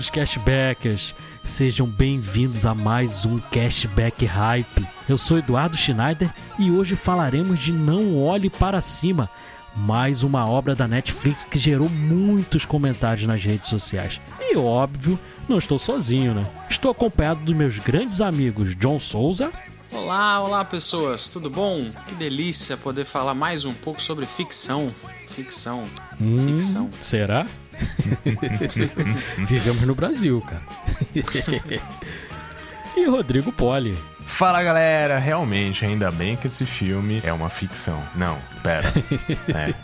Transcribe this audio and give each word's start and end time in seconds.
Queridos 0.00 0.10
cashbackers. 0.10 1.14
Sejam 1.44 1.86
bem-vindos 1.86 2.64
a 2.64 2.74
mais 2.74 3.26
um 3.26 3.38
Cashback 3.38 4.24
Hype. 4.24 4.86
Eu 5.08 5.18
sou 5.18 5.38
Eduardo 5.38 5.76
Schneider 5.76 6.32
e 6.58 6.70
hoje 6.70 6.96
falaremos 6.96 7.60
de 7.60 7.72
Não 7.72 8.16
Olhe 8.22 8.48
Para 8.48 8.80
Cima, 8.80 9.28
mais 9.76 10.22
uma 10.22 10.48
obra 10.48 10.74
da 10.74 10.88
Netflix 10.88 11.44
que 11.44 11.58
gerou 11.58 11.88
muitos 11.88 12.64
comentários 12.64 13.26
nas 13.26 13.42
redes 13.42 13.68
sociais. 13.68 14.20
E 14.40 14.56
óbvio, 14.56 15.18
não 15.48 15.58
estou 15.58 15.78
sozinho, 15.78 16.34
né? 16.34 16.46
Estou 16.68 16.90
acompanhado 16.90 17.40
dos 17.40 17.54
meus 17.54 17.78
grandes 17.78 18.20
amigos 18.20 18.74
John 18.76 18.98
Souza. 18.98 19.50
Olá, 19.92 20.40
olá 20.40 20.64
pessoas, 20.64 21.28
tudo 21.28 21.50
bom? 21.50 21.88
Que 22.06 22.14
delícia 22.14 22.76
poder 22.76 23.04
falar 23.04 23.34
mais 23.34 23.64
um 23.64 23.74
pouco 23.74 24.00
sobre 24.00 24.24
ficção. 24.24 24.90
Ficção. 25.28 25.84
Hum, 26.20 26.46
ficção. 26.46 26.90
Será? 27.00 27.46
Vivemos 29.46 29.82
no 29.82 29.94
Brasil, 29.94 30.40
cara. 30.42 30.62
e 32.96 33.06
Rodrigo 33.06 33.52
Poli. 33.52 33.96
Fala 34.22 34.62
galera, 34.62 35.18
realmente, 35.18 35.84
ainda 35.84 36.10
bem 36.10 36.36
que 36.36 36.46
esse 36.46 36.64
filme 36.64 37.20
é 37.24 37.32
uma 37.32 37.48
ficção. 37.48 38.02
Não, 38.14 38.38
pera. 38.62 38.92
É. 39.48 39.74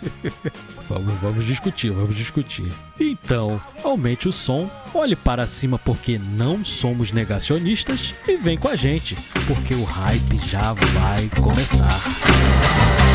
Vamos, 0.89 1.15
vamos 1.15 1.45
discutir, 1.45 1.91
vamos 1.91 2.15
discutir. 2.15 2.73
Então, 3.01 3.61
aumente 3.83 4.29
o 4.29 4.33
som, 4.33 4.71
olhe 4.95 5.17
para 5.17 5.45
cima 5.47 5.79
porque 5.81 6.17
não 6.17 6.65
somos 6.65 7.11
negacionistas 7.11 8.15
e 8.29 8.37
vem 8.37 8.57
com 8.57 8.69
a 8.69 8.77
gente, 8.77 9.17
porque 9.49 9.75
o 9.75 9.83
hype 9.83 10.39
já 10.39 10.73
vai 10.73 11.29
começar. 11.41 11.89
We 12.69 13.06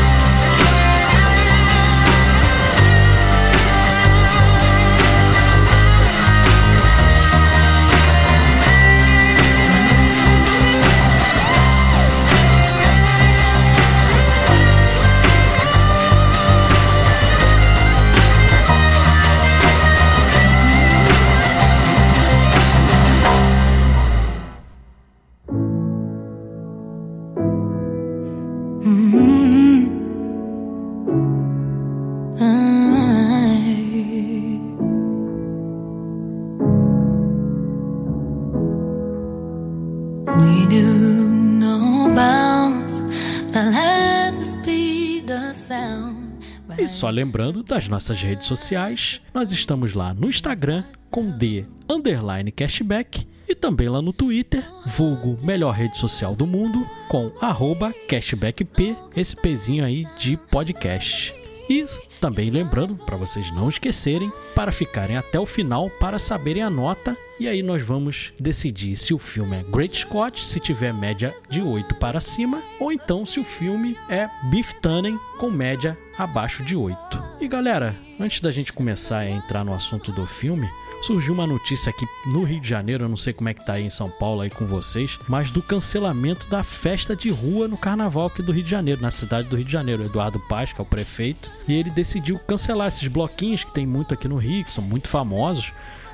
E 46.78 46.88
só 46.88 47.10
lembrando 47.10 47.62
das 47.62 47.88
nossas 47.88 48.20
redes 48.20 48.46
sociais, 48.46 49.20
nós 49.34 49.52
estamos 49.52 49.94
lá 49.94 50.14
no 50.14 50.28
Instagram 50.28 50.84
com 51.10 51.30
D 51.30 51.64
underline 51.88 52.50
cashback 52.50 53.26
e 53.48 53.54
também 53.54 53.88
lá 53.88 54.00
no 54.00 54.12
Twitter, 54.12 54.64
vulgo 54.86 55.36
melhor 55.44 55.72
rede 55.72 55.98
social 55.98 56.34
do 56.34 56.46
mundo, 56.46 56.88
com 57.08 57.30
arroba 57.40 57.92
cashbackp, 58.08 58.96
esse 59.14 59.36
pezinho 59.36 59.84
aí 59.84 60.06
de 60.18 60.36
podcast. 60.50 61.41
E 61.68 61.86
também 62.20 62.50
lembrando, 62.50 62.94
para 62.94 63.16
vocês 63.16 63.50
não 63.52 63.68
esquecerem, 63.68 64.32
para 64.54 64.72
ficarem 64.72 65.16
até 65.16 65.38
o 65.40 65.46
final 65.46 65.90
para 65.90 66.18
saberem 66.18 66.62
a 66.62 66.70
nota. 66.70 67.16
E 67.40 67.48
aí 67.48 67.62
nós 67.62 67.82
vamos 67.82 68.32
decidir 68.38 68.94
se 68.96 69.12
o 69.12 69.18
filme 69.18 69.56
é 69.56 69.64
Great 69.64 69.98
Scott, 69.98 70.44
se 70.44 70.60
tiver 70.60 70.92
média 70.94 71.34
de 71.50 71.60
8 71.60 71.96
para 71.96 72.20
cima, 72.20 72.62
ou 72.78 72.92
então 72.92 73.26
se 73.26 73.40
o 73.40 73.44
filme 73.44 73.96
é 74.08 74.28
Beef 74.50 74.72
Tannen 74.80 75.18
com 75.38 75.50
média 75.50 75.98
abaixo 76.16 76.62
de 76.62 76.76
8. 76.76 76.96
E 77.40 77.48
galera, 77.48 77.96
antes 78.20 78.40
da 78.40 78.52
gente 78.52 78.72
começar 78.72 79.18
a 79.18 79.30
entrar 79.30 79.64
no 79.64 79.74
assunto 79.74 80.12
do 80.12 80.26
filme, 80.26 80.70
surgiu 81.06 81.34
uma 81.34 81.46
notícia 81.46 81.90
aqui 81.90 82.06
no 82.26 82.44
Rio 82.44 82.60
de 82.60 82.68
Janeiro, 82.68 83.04
eu 83.04 83.08
não 83.08 83.16
sei 83.16 83.32
como 83.32 83.48
é 83.48 83.54
que 83.54 83.64
tá 83.64 83.74
aí 83.74 83.84
em 83.84 83.90
São 83.90 84.08
Paulo 84.08 84.40
aí 84.40 84.50
com 84.50 84.66
vocês, 84.66 85.18
mas 85.28 85.50
do 85.50 85.62
cancelamento 85.62 86.48
da 86.48 86.62
festa 86.62 87.16
de 87.16 87.28
rua 87.28 87.66
no 87.66 87.76
carnaval 87.76 88.26
aqui 88.26 88.42
do 88.42 88.52
Rio 88.52 88.62
de 88.62 88.70
Janeiro, 88.70 89.02
na 89.02 89.10
cidade 89.10 89.48
do 89.48 89.56
Rio 89.56 89.64
de 89.64 89.72
Janeiro. 89.72 90.04
Eduardo 90.04 90.38
Paz, 90.38 90.72
que 90.72 90.80
é 90.80 90.82
o 90.82 90.86
prefeito, 90.86 91.50
e 91.66 91.74
ele 91.74 91.90
decidiu 91.90 92.38
cancelar 92.38 92.88
esses 92.88 93.08
bloquinhos 93.08 93.64
que 93.64 93.72
tem 93.72 93.86
muito 93.86 94.14
aqui 94.14 94.28
no 94.28 94.36
Rio, 94.36 94.64
que 94.64 94.70
são 94.70 94.84
muito 94.84 95.08
famosos. 95.08 95.72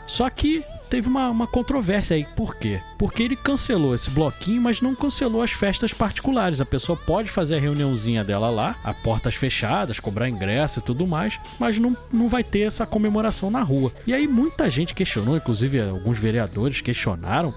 Só 0.09 0.29
que 0.31 0.65
teve 0.89 1.07
uma, 1.07 1.29
uma 1.29 1.47
controvérsia 1.47 2.17
aí. 2.17 2.27
Por 2.35 2.57
quê? 2.57 2.81
Porque 2.99 3.23
ele 3.23 3.37
cancelou 3.37 3.95
esse 3.95 4.11
bloquinho, 4.11 4.63
mas 4.63 4.81
não 4.81 4.95
cancelou 4.95 5.43
as 5.43 5.53
festas 5.53 5.93
particulares. 5.93 6.61
A 6.61 6.67
pessoa 6.67 6.97
pode 6.97 7.31
fazer 7.31 7.57
a 7.57 7.61
reuniãozinha 7.61 8.25
dela 8.25 8.51
lá, 8.51 8.75
a 8.83 8.93
portas 8.95 9.35
fechadas, 9.35 10.01
cobrar 10.01 10.29
ingresso 10.29 10.79
e 10.79 10.83
tudo 10.83 11.07
mais, 11.07 11.39
mas 11.59 11.79
não, 11.79 11.97
não 12.13 12.29
vai 12.29 12.43
ter 12.43 12.61
essa 12.61 12.87
comemoração 12.87 13.51
na 13.51 13.63
rua. 13.63 13.93
E 14.07 14.15
aí 14.15 14.27
muita 14.27 14.69
gente 14.71 14.95
questionou, 14.95 15.37
inclusive 15.37 15.81
alguns 15.81 16.19
vereadores 16.19 16.81
questionaram 16.81 17.55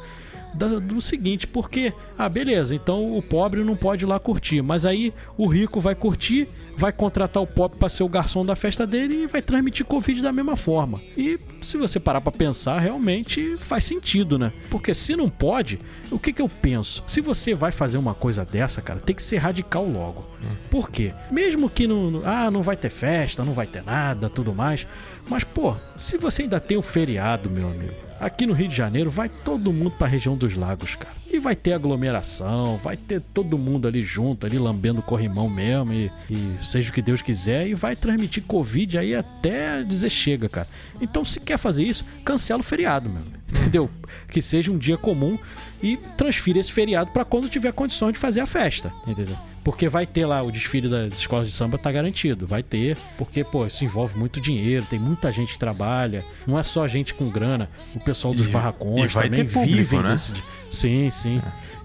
da- 0.53 0.79
do 0.79 0.99
seguinte, 1.01 1.47
porque, 1.47 1.93
ah, 2.17 2.27
beleza, 2.29 2.75
então 2.75 3.15
o 3.17 3.21
pobre 3.21 3.63
não 3.63 3.75
pode 3.75 4.05
ir 4.05 4.07
lá 4.07 4.19
curtir, 4.19 4.61
mas 4.61 4.85
aí 4.85 5.13
o 5.37 5.47
rico 5.47 5.79
vai 5.79 5.95
curtir, 5.95 6.47
vai 6.77 6.91
contratar 6.91 7.41
o 7.41 7.47
pobre 7.47 7.77
para 7.77 7.89
ser 7.89 8.03
o 8.03 8.09
garçom 8.09 8.45
da 8.45 8.55
festa 8.55 8.85
dele 8.87 9.23
e 9.23 9.27
vai 9.27 9.41
transmitir 9.41 9.85
Covid 9.85 10.21
da 10.21 10.31
mesma 10.31 10.55
forma. 10.57 10.99
E 11.17 11.39
se 11.61 11.77
você 11.77 11.99
parar 11.99 12.21
para 12.21 12.31
pensar, 12.31 12.79
realmente 12.79 13.55
faz 13.57 13.83
sentido, 13.83 14.37
né? 14.39 14.51
Porque 14.69 14.93
se 14.93 15.15
não 15.15 15.29
pode, 15.29 15.79
o 16.09 16.17
que 16.19 16.33
que 16.33 16.41
eu 16.41 16.49
penso? 16.49 17.03
Se 17.07 17.21
você 17.21 17.53
vai 17.53 17.71
fazer 17.71 17.97
uma 17.97 18.13
coisa 18.13 18.43
dessa, 18.43 18.81
cara, 18.81 18.99
tem 18.99 19.15
que 19.15 19.21
ser 19.23 19.37
radical 19.37 19.85
logo. 19.85 20.25
Por 20.69 20.89
quê? 20.89 21.13
Mesmo 21.29 21.69
que 21.69 21.85
não, 21.87 22.21
ah, 22.25 22.49
não 22.49 22.63
vai 22.63 22.75
ter 22.75 22.89
festa, 22.89 23.45
não 23.45 23.53
vai 23.53 23.67
ter 23.67 23.83
nada, 23.83 24.29
tudo 24.29 24.53
mais, 24.53 24.87
mas 25.29 25.43
pô, 25.43 25.75
se 25.95 26.17
você 26.17 26.43
ainda 26.43 26.59
tem 26.59 26.77
o 26.77 26.81
feriado, 26.81 27.49
meu 27.49 27.69
amigo, 27.69 27.93
aqui 28.21 28.45
no 28.45 28.53
Rio 28.53 28.67
de 28.67 28.75
Janeiro 28.75 29.09
vai 29.09 29.27
todo 29.27 29.73
mundo 29.73 29.91
pra 29.91 30.07
região 30.07 30.37
dos 30.37 30.55
lagos, 30.55 30.95
cara. 30.95 31.15
E 31.29 31.39
vai 31.39 31.55
ter 31.55 31.73
aglomeração, 31.73 32.77
vai 32.77 32.95
ter 32.95 33.19
todo 33.19 33.57
mundo 33.57 33.87
ali 33.87 34.03
junto, 34.03 34.45
ali 34.45 34.59
lambendo 34.59 34.99
o 34.99 35.03
corrimão 35.03 35.49
mesmo, 35.49 35.91
e, 35.91 36.11
e 36.29 36.57
seja 36.61 36.91
o 36.91 36.93
que 36.93 37.01
Deus 37.01 37.21
quiser, 37.21 37.67
e 37.67 37.73
vai 37.73 37.95
transmitir 37.95 38.43
Covid 38.43 38.99
aí 38.99 39.15
até 39.15 39.81
dizer 39.81 40.09
chega, 40.09 40.47
cara. 40.47 40.67
Então, 41.01 41.25
se 41.25 41.39
quer 41.39 41.57
fazer 41.57 41.83
isso, 41.83 42.05
cancela 42.23 42.59
o 42.59 42.63
feriado, 42.63 43.09
meu. 43.09 43.23
Entendeu? 43.49 43.89
Que 44.29 44.41
seja 44.41 44.71
um 44.71 44.77
dia 44.77 44.97
comum 44.97 45.37
e 45.81 45.97
transfira 46.15 46.59
esse 46.59 46.71
feriado 46.71 47.11
pra 47.11 47.25
quando 47.25 47.49
tiver 47.49 47.73
condições 47.73 48.13
de 48.13 48.19
fazer 48.19 48.39
a 48.39 48.45
festa, 48.45 48.93
entendeu? 49.07 49.37
Porque 49.63 49.87
vai 49.87 50.07
ter 50.07 50.25
lá 50.25 50.41
o 50.41 50.51
desfile 50.51 50.89
das 50.89 51.13
escolas 51.13 51.45
de 51.47 51.53
samba, 51.53 51.77
tá 51.77 51.91
garantido. 51.91 52.47
Vai 52.47 52.63
ter, 52.63 52.97
porque, 53.17 53.43
pô, 53.43 53.65
isso 53.65 53.85
envolve 53.85 54.17
muito 54.17 54.41
dinheiro, 54.41 54.85
tem 54.89 54.97
muita 54.99 55.31
gente 55.31 55.53
que 55.53 55.59
trabalha. 55.59 56.25
Não 56.47 56.57
é 56.57 56.63
só 56.63 56.87
gente 56.87 57.13
com 57.13 57.29
grana. 57.29 57.69
O 57.93 57.99
pessoal 57.99 58.33
dos 58.33 58.47
E- 58.47 58.49
barracões 58.49 59.11
e 59.11 59.13
também 59.13 59.45
público, 59.45 59.77
vivem 59.77 60.01
né? 60.01 60.11
desse. 60.13 60.33
Sim, 60.71 61.09
sim. 61.11 61.41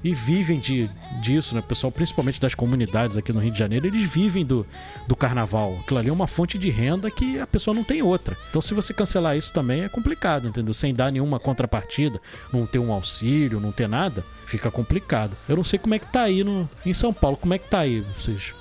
E 0.07 0.15
vivem 0.15 0.61
de, 0.61 0.89
disso, 1.21 1.53
né? 1.53 1.61
Pessoal, 1.61 1.91
principalmente 1.91 2.41
das 2.41 2.55
comunidades 2.55 3.17
aqui 3.17 3.33
no 3.33 3.41
Rio 3.41 3.51
de 3.51 3.59
Janeiro, 3.59 3.89
eles 3.89 4.09
vivem 4.09 4.47
do, 4.47 4.65
do 5.09 5.17
carnaval. 5.17 5.81
Aquilo 5.81 5.99
ali 5.99 6.11
é 6.11 6.13
uma 6.13 6.29
fonte 6.29 6.57
de 6.57 6.71
renda 6.71 7.11
que 7.11 7.41
a 7.41 7.47
pessoa 7.47 7.75
não 7.75 7.83
tem 7.83 8.03
outra. 8.03 8.37
Então, 8.49 8.63
se 8.63 8.73
você 8.73 8.95
cancelar 8.95 9.37
isso 9.37 9.53
também 9.53 9.83
é 9.83 9.89
complicado, 9.89 10.47
entendeu? 10.47 10.73
Sem 10.73 10.95
dar 10.95 11.11
nenhuma 11.11 11.41
contrapartida, 11.41 12.21
não 12.53 12.65
ter 12.65 12.79
um 12.79 12.93
auxílio, 12.93 13.59
não 13.59 13.73
ter 13.73 13.89
nada, 13.89 14.25
fica 14.47 14.71
complicado. 14.71 15.37
Eu 15.49 15.57
não 15.57 15.65
sei 15.65 15.77
como 15.77 15.97
é 15.97 15.99
que 15.99 16.07
tá 16.07 16.23
aí 16.23 16.45
no, 16.45 16.71
em 16.85 16.93
São 16.93 17.13
Paulo. 17.13 17.37
Como 17.37 17.53
é 17.53 17.59
que 17.59 17.67
tá 17.67 17.81
aí? 17.81 18.07
Vocês 18.17 18.55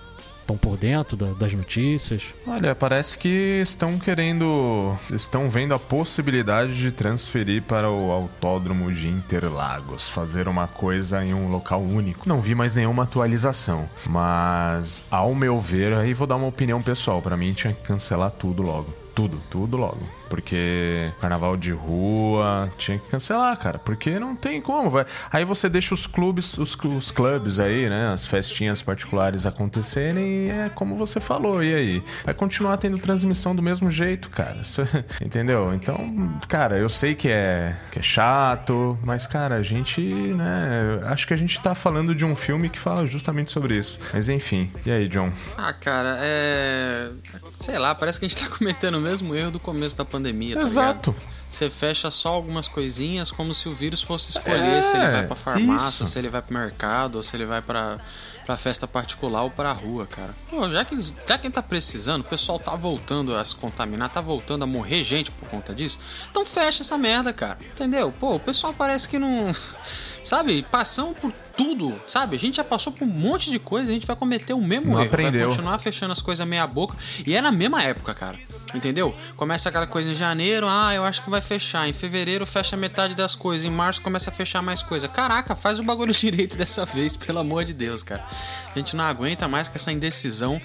estão 0.45 0.57
por 0.57 0.77
dentro 0.77 1.18
da- 1.18 1.33
das 1.33 1.51
notícias? 1.53 2.33
Olha, 2.47 2.75
parece 2.75 3.18
que 3.18 3.59
estão 3.63 3.97
querendo. 3.97 4.95
Estão 5.12 5.50
vendo 5.50 5.74
a 5.74 5.80
possibilidade 5.80 6.77
de 6.77 6.92
transferir 6.92 7.63
para 7.63 7.89
o 7.89 8.12
autódromo 8.12 8.92
de 8.94 9.07
Interlagos, 9.09 10.07
fazer 10.07 10.47
uma 10.47 10.68
coisa 10.68 11.25
em 11.25 11.33
um 11.33 11.50
local 11.51 11.81
único. 11.81 12.30
Não 12.30 12.39
vi 12.39 12.53
mais 12.53 12.74
nenhuma 12.75 13.03
atualização, 13.03 13.89
mas 14.07 15.06
ao 15.09 15.33
meu 15.33 15.59
ver, 15.59 15.94
aí 15.94 16.13
vou 16.13 16.27
dar 16.27 16.36
uma 16.36 16.48
opinião 16.48 16.81
pessoal. 16.81 17.21
Pra 17.21 17.36
mim 17.36 17.51
tinha 17.53 17.74
que 17.74 17.81
cancelar 17.81 18.30
tudo 18.31 18.62
logo. 18.62 18.94
Tudo, 19.15 19.41
tudo 19.50 19.77
logo. 19.77 20.00
Porque 20.36 21.14
carnaval 21.22 21.56
de 21.56 21.72
rua 21.72 22.70
tinha 22.78 23.00
que 23.00 23.10
cancelar, 23.10 23.58
cara. 23.58 23.80
Porque 23.80 24.20
não 24.20 24.36
tem 24.36 24.60
como. 24.60 24.90
Vai. 24.90 25.06
Aí 25.32 25.46
você 25.46 25.70
deixa 25.70 25.94
os 25.94 26.06
clubes, 26.06 26.58
os, 26.58 26.76
os 26.76 27.10
clubes 27.10 27.58
aí, 27.58 27.88
né? 27.90 28.10
As 28.10 28.28
festinhas 28.28 28.82
particulares 28.82 29.46
acontecerem 29.46 30.48
e 30.48 30.50
é 30.50 30.70
como 30.76 30.98
você 30.98 31.22
falou. 31.22 31.64
E 31.64 31.74
aí? 31.74 32.04
Vai 32.26 32.34
continuar 32.34 32.76
tendo 32.76 32.98
transmissão 32.98 33.56
do 33.56 33.62
mesmo 33.62 33.90
jeito, 33.90 34.28
cara. 34.30 34.62
Entendeu? 35.24 35.74
Então, 35.74 36.38
cara, 36.50 36.78
eu 36.78 36.90
sei 36.90 37.16
que 37.16 37.30
é, 37.30 37.74
que 37.90 38.00
é 38.00 38.02
chato, 38.02 39.00
mas, 39.06 39.26
cara, 39.26 39.56
a 39.56 39.64
gente, 39.64 40.02
né? 40.02 41.00
Acho 41.06 41.26
que 41.26 41.34
a 41.34 41.38
gente 41.38 41.62
tá 41.62 41.74
falando 41.74 42.14
de 42.14 42.26
um 42.26 42.36
filme 42.36 42.68
que 42.68 42.78
fala 42.78 43.08
justamente 43.08 43.54
sobre 43.54 43.78
isso. 43.78 43.98
Mas 44.14 44.28
enfim. 44.28 44.70
E 44.86 44.92
aí, 44.92 45.08
John? 45.08 45.32
Ah, 45.58 45.72
cara, 45.72 46.18
é. 46.20 47.10
Sei 47.58 47.80
lá, 47.80 47.96
parece 47.96 48.20
que 48.20 48.26
a 48.26 48.28
gente 48.28 48.44
tá 48.44 48.50
cometendo 48.54 48.96
o 48.96 49.02
mesmo 49.02 49.34
erro 49.34 49.52
do 49.52 49.60
começo 49.62 49.96
da 49.98 50.04
pandemia, 50.04 50.25
tá 50.33 50.62
Exato. 50.62 51.12
ligado? 51.12 51.36
Você 51.51 51.69
fecha 51.69 52.12
só 52.12 52.30
algumas 52.33 52.68
coisinhas 52.68 53.31
como 53.31 53.54
se 53.54 53.69
o 53.69 53.74
vírus 53.74 54.01
fosse 54.01 54.31
escolher 54.31 54.60
É, 54.80 54.81
se 54.81 54.98
ele 54.98 55.07
vai 55.10 55.25
pra 55.27 55.36
farmácia, 55.38 56.04
isso. 56.04 56.07
se 56.07 56.19
ele 56.19 56.27
vai 56.27 56.42
pro 56.42 56.54
mercado, 56.54 57.16
ou 57.16 57.24
se 57.24 57.33
ele 57.33 57.45
vai 57.45 57.62
pra, 57.62 57.98
pra 58.45 58.57
festa 58.57 58.86
particular 58.86 59.42
ou 59.44 59.50
pra 59.50 59.72
rua, 59.72 60.06
cara. 60.06 60.36
Pô, 60.50 60.69
já 60.69 60.83
que, 60.83 60.98
já 61.25 61.38
quem 61.38 61.50
tá 61.50 61.62
precisando, 61.62 62.22
o 62.22 62.25
pessoal 62.25 62.60
tá 62.60 62.75
voltando 62.75 63.33
a 63.38 63.45
se 63.45 63.56
contaminar, 63.56 64.10
tá 64.10 64.19
voltando 64.19 64.63
a 64.63 64.68
morrer 64.68 65.01
gente 65.06 65.31
por 65.31 65.48
conta 65.48 65.74
disso, 65.74 65.98
então 66.30 66.45
fecha 66.45 66.83
essa 66.83 66.98
merda, 66.98 67.31
cara. 67.31 67.57
Entendeu? 67.72 68.12
Pô, 68.12 68.36
o 68.36 68.39
pessoal 68.39 68.74
parece 68.77 69.07
que 69.07 69.18
não. 69.18 69.50
Sabe, 70.25 70.66
passamos 70.72 71.16
por 71.19 71.31
tudo, 71.56 71.94
sabe? 72.07 72.36
A 72.36 72.39
gente 72.39 72.56
já 72.56 72.63
passou 72.63 72.92
por 72.92 73.04
um 73.07 73.12
monte 73.12 73.51
de 73.51 73.60
coisa, 73.60 73.88
a 73.92 73.94
gente 73.94 74.07
vai 74.07 74.16
cometer 74.16 74.54
o 74.56 74.60
mesmo 74.60 74.88
Não 74.94 75.00
erro. 75.00 75.07
aprendeu. 75.07 75.42
Vai 75.42 75.50
continuar 75.50 75.77
fechando 75.77 76.12
as 76.13 76.19
coisas 76.19 76.48
meia 76.48 76.66
boca. 76.66 76.98
E 77.27 77.36
é 77.36 77.42
na 77.42 77.51
mesma 77.51 77.83
época, 77.83 78.12
cara. 78.16 78.39
Entendeu? 78.73 79.15
Começa 79.35 79.69
aquela 79.69 79.88
coisa 79.88 80.12
em 80.12 80.15
janeiro, 80.15 80.67
ah, 80.67 80.94
eu 80.94 81.03
acho 81.03 81.23
que 81.23 81.29
vai 81.29 81.41
fechar. 81.41 81.88
Em 81.88 81.94
fevereiro 81.94 82.45
fecha 82.45 82.75
metade 82.75 83.15
das 83.15 83.35
coisas. 83.35 83.65
Em 83.65 83.69
março 83.69 84.01
começa 84.01 84.29
a 84.29 84.33
fechar 84.33 84.62
mais 84.62 84.81
coisa. 84.81 85.07
Caraca, 85.07 85.56
faz 85.56 85.79
o 85.79 85.83
bagulho 85.83 86.12
direito 86.15 86.57
dessa 86.57 86.85
vez, 86.85 87.15
pelo 87.15 87.39
amor 87.39 87.63
de 87.63 87.73
Deus, 87.73 88.03
cara. 88.03 88.25
A 88.73 88.77
gente 88.77 88.95
não 88.95 89.06
aguenta 89.06 89.47
mais 89.47 89.67
com 89.67 89.75
essa 89.75 89.91
indecisão. 89.91 90.62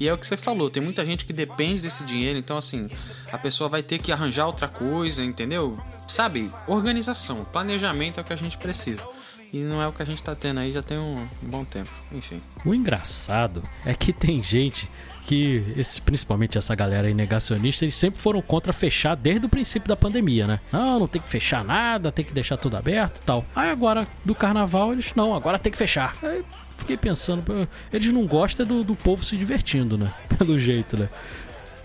E 0.00 0.08
é 0.08 0.12
o 0.12 0.18
que 0.18 0.26
você 0.26 0.36
falou, 0.36 0.68
tem 0.68 0.82
muita 0.82 1.04
gente 1.04 1.24
que 1.24 1.32
depende 1.32 1.82
desse 1.82 2.04
dinheiro, 2.04 2.38
então 2.38 2.56
assim, 2.56 2.90
a 3.30 3.38
pessoa 3.38 3.68
vai 3.68 3.82
ter 3.82 3.98
que 3.98 4.10
arranjar 4.10 4.46
outra 4.46 4.66
coisa, 4.66 5.22
entendeu? 5.22 5.78
Sabe, 6.08 6.50
organização, 6.66 7.44
planejamento 7.44 8.18
é 8.18 8.22
o 8.22 8.24
que 8.24 8.32
a 8.32 8.36
gente 8.36 8.58
precisa. 8.58 9.06
E 9.52 9.58
não 9.58 9.80
é 9.80 9.86
o 9.86 9.92
que 9.92 10.02
a 10.02 10.04
gente 10.04 10.20
tá 10.20 10.34
tendo 10.34 10.58
aí 10.58 10.72
já 10.72 10.82
tem 10.82 10.98
um, 10.98 11.28
um 11.40 11.48
bom 11.48 11.64
tempo. 11.64 11.90
Enfim. 12.10 12.42
O 12.64 12.74
engraçado 12.74 13.62
é 13.84 13.94
que 13.94 14.12
tem 14.12 14.42
gente 14.42 14.90
que, 15.24 15.64
esse, 15.76 16.00
principalmente 16.00 16.58
essa 16.58 16.74
galera 16.74 17.08
aí 17.08 17.14
negacionista, 17.14 17.84
eles 17.84 17.94
sempre 17.94 18.20
foram 18.20 18.42
contra 18.42 18.72
fechar 18.72 19.14
desde 19.14 19.46
o 19.46 19.48
princípio 19.48 19.88
da 19.88 19.96
pandemia, 19.96 20.46
né? 20.46 20.60
Não, 20.70 21.00
não 21.00 21.08
tem 21.08 21.20
que 21.20 21.28
fechar 21.28 21.64
nada, 21.64 22.12
tem 22.12 22.24
que 22.24 22.32
deixar 22.32 22.56
tudo 22.56 22.76
aberto 22.76 23.20
tal. 23.22 23.44
Aí 23.56 23.70
agora, 23.70 24.06
do 24.24 24.34
carnaval, 24.34 24.92
eles, 24.92 25.12
não, 25.14 25.34
agora 25.34 25.58
tem 25.58 25.72
que 25.72 25.78
fechar. 25.78 26.14
Aí 26.22 26.44
fiquei 26.76 26.96
pensando, 26.96 27.68
eles 27.92 28.12
não 28.12 28.26
gostam 28.26 28.66
do, 28.66 28.84
do 28.84 28.94
povo 28.94 29.24
se 29.24 29.36
divertindo, 29.36 29.96
né? 29.96 30.12
Pelo 30.38 30.58
jeito, 30.58 30.96
né? 30.96 31.08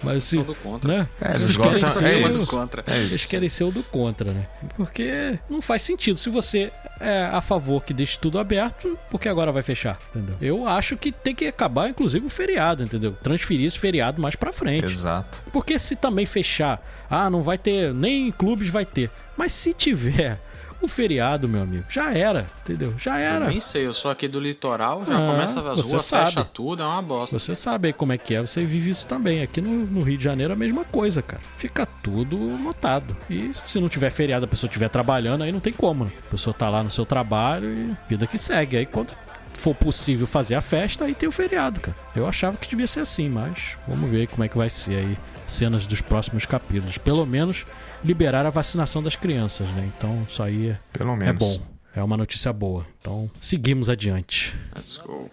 Mas 0.04 0.24
se, 0.24 0.36
São 0.36 0.44
do 0.44 0.56
contra. 0.56 0.98
né? 1.00 1.10
É, 1.22 1.30
eles 1.30 1.42
Eles 1.42 1.56
gostam- 1.56 1.92
querem 1.94 2.10
é 2.10 2.24
ser 2.24 2.30
isso. 2.30 2.44
o- 2.44 2.48
contra. 2.60 2.84
É 2.88 2.98
eles 2.98 3.12
isso. 3.12 3.30
querem 3.30 3.50
ser 3.50 3.64
o 3.66 3.72
do 3.72 3.84
contra, 3.84 4.32
né? 4.32 4.48
Porque 4.78 5.38
não 5.50 5.62
faz 5.62 5.82
sentido. 5.82 6.18
Se 6.18 6.30
você 6.30 6.72
é 7.00 7.26
a 7.32 7.42
favor 7.42 7.84
que 7.84 7.94
deixe 7.94 8.18
tudo 8.18 8.40
aberto, 8.40 8.98
porque 9.10 9.28
agora 9.30 9.52
vai 9.52 9.62
fechar, 9.62 9.98
entendeu? 10.14 10.36
Eu 10.42 10.68
acho 10.68 10.96
que 10.98 11.12
tem 11.12 11.34
que 11.36 11.46
acabar, 11.48 11.90
inclusive, 11.90 12.26
o 12.26 12.30
feriado, 12.30 12.84
entendeu? 12.84 13.14
Transferir 13.24 13.66
esse 13.66 13.80
feriado 13.80 14.22
mais 14.22 14.36
pra 14.36 14.52
frente. 14.54 14.86
Exato. 14.92 15.44
Porque 15.52 15.78
se 15.80 15.96
também 15.96 16.26
fechar, 16.26 16.82
ah, 17.10 17.30
não 17.30 17.44
vai 17.44 17.58
ter, 17.58 17.94
nem 17.94 18.28
em 18.28 18.32
clubes 18.32 18.70
vai 18.70 18.86
ter. 18.86 19.10
Mas 19.38 19.52
se 19.54 19.74
tiver 19.74 20.40
o 20.82 20.88
feriado, 20.88 21.48
meu 21.48 21.62
amigo, 21.64 21.84
já 21.90 22.14
era, 22.14 22.48
entendeu? 22.62 22.94
Já 22.98 23.20
Eu 23.20 23.26
era. 23.36 23.48
nem 23.48 23.60
sei, 23.60 23.86
eu 23.86 23.94
sou 23.94 24.10
aqui 24.12 24.28
do 24.28 24.40
litoral, 24.40 25.04
já 25.06 25.16
Ah, 25.16 25.32
começa 25.32 25.60
as 25.72 25.80
ruas, 25.82 26.06
sabe. 26.06 26.26
fecha 26.28 26.44
tudo, 26.46 26.82
é 26.84 26.86
uma 26.86 27.02
bosta. 27.02 27.38
Você 27.40 27.54
sabe 27.56 27.88
aí 27.90 27.94
como 27.94 28.14
é 28.14 28.18
que 28.18 28.34
é, 28.36 28.42
você 28.42 28.64
vive 28.64 28.90
isso 28.90 29.08
também. 29.08 29.42
Aqui 29.42 29.62
no, 29.62 29.86
no 29.86 30.02
Rio 30.02 30.18
de 30.18 30.24
Janeiro 30.24 30.54
é 30.54 30.56
a 30.56 30.58
mesma 30.60 30.84
coisa, 30.86 31.22
cara. 31.22 31.42
Fica 31.58 31.86
tudo 31.86 32.38
lotado. 32.64 33.16
E 33.30 33.52
se 33.66 33.80
não 33.80 33.90
tiver 33.90 34.10
feriado, 34.10 34.46
a 34.46 34.48
pessoa 34.48 34.68
estiver 34.70 34.90
trabalhando, 34.90 35.44
aí 35.44 35.52
não 35.52 35.60
tem 35.60 35.74
como, 35.74 36.06
né? 36.06 36.12
A 36.28 36.32
pessoa 36.32 36.54
tá 36.54 36.70
lá 36.70 36.82
no 36.84 36.90
seu 36.90 37.06
trabalho 37.06 37.68
e 37.70 37.96
vida 38.08 38.26
que 38.26 38.38
segue. 38.38 38.78
Aí 38.78 38.86
quando 38.86 39.14
for 39.54 39.76
possível 39.76 40.26
fazer 40.26 40.56
a 40.56 40.62
festa, 40.62 41.04
aí 41.04 41.14
tem 41.14 41.28
o 41.28 41.32
feriado, 41.32 41.82
cara. 41.82 41.98
Eu 42.16 42.26
achava 42.28 42.56
que 42.56 42.70
devia 42.70 42.88
ser 42.88 43.02
assim, 43.02 43.28
mas 43.30 43.78
vamos 43.86 44.10
ver 44.10 44.28
como 44.28 44.44
é 44.44 44.48
que 44.48 44.58
vai 44.58 44.70
ser 44.70 44.96
aí 45.00 45.18
cenas 45.52 45.86
dos 45.86 46.02
próximos 46.02 46.46
capítulos. 46.46 46.98
Pelo 46.98 47.26
menos 47.26 47.66
liberar 48.04 48.46
a 48.46 48.50
vacinação 48.50 49.02
das 49.02 49.16
crianças, 49.16 49.70
né? 49.70 49.92
Então 49.98 50.26
isso 50.28 50.42
aí 50.42 50.70
é, 50.70 50.80
Pelo 50.94 51.12
é 51.14 51.16
menos. 51.16 51.40
bom. 51.40 51.62
É 51.96 52.04
uma 52.04 52.16
notícia 52.16 52.54
boa. 52.54 52.86
Então 53.00 53.30
seguimos 53.42 53.90
adiante. 53.90 54.56
Let's 54.76 54.98
go. 54.98 55.30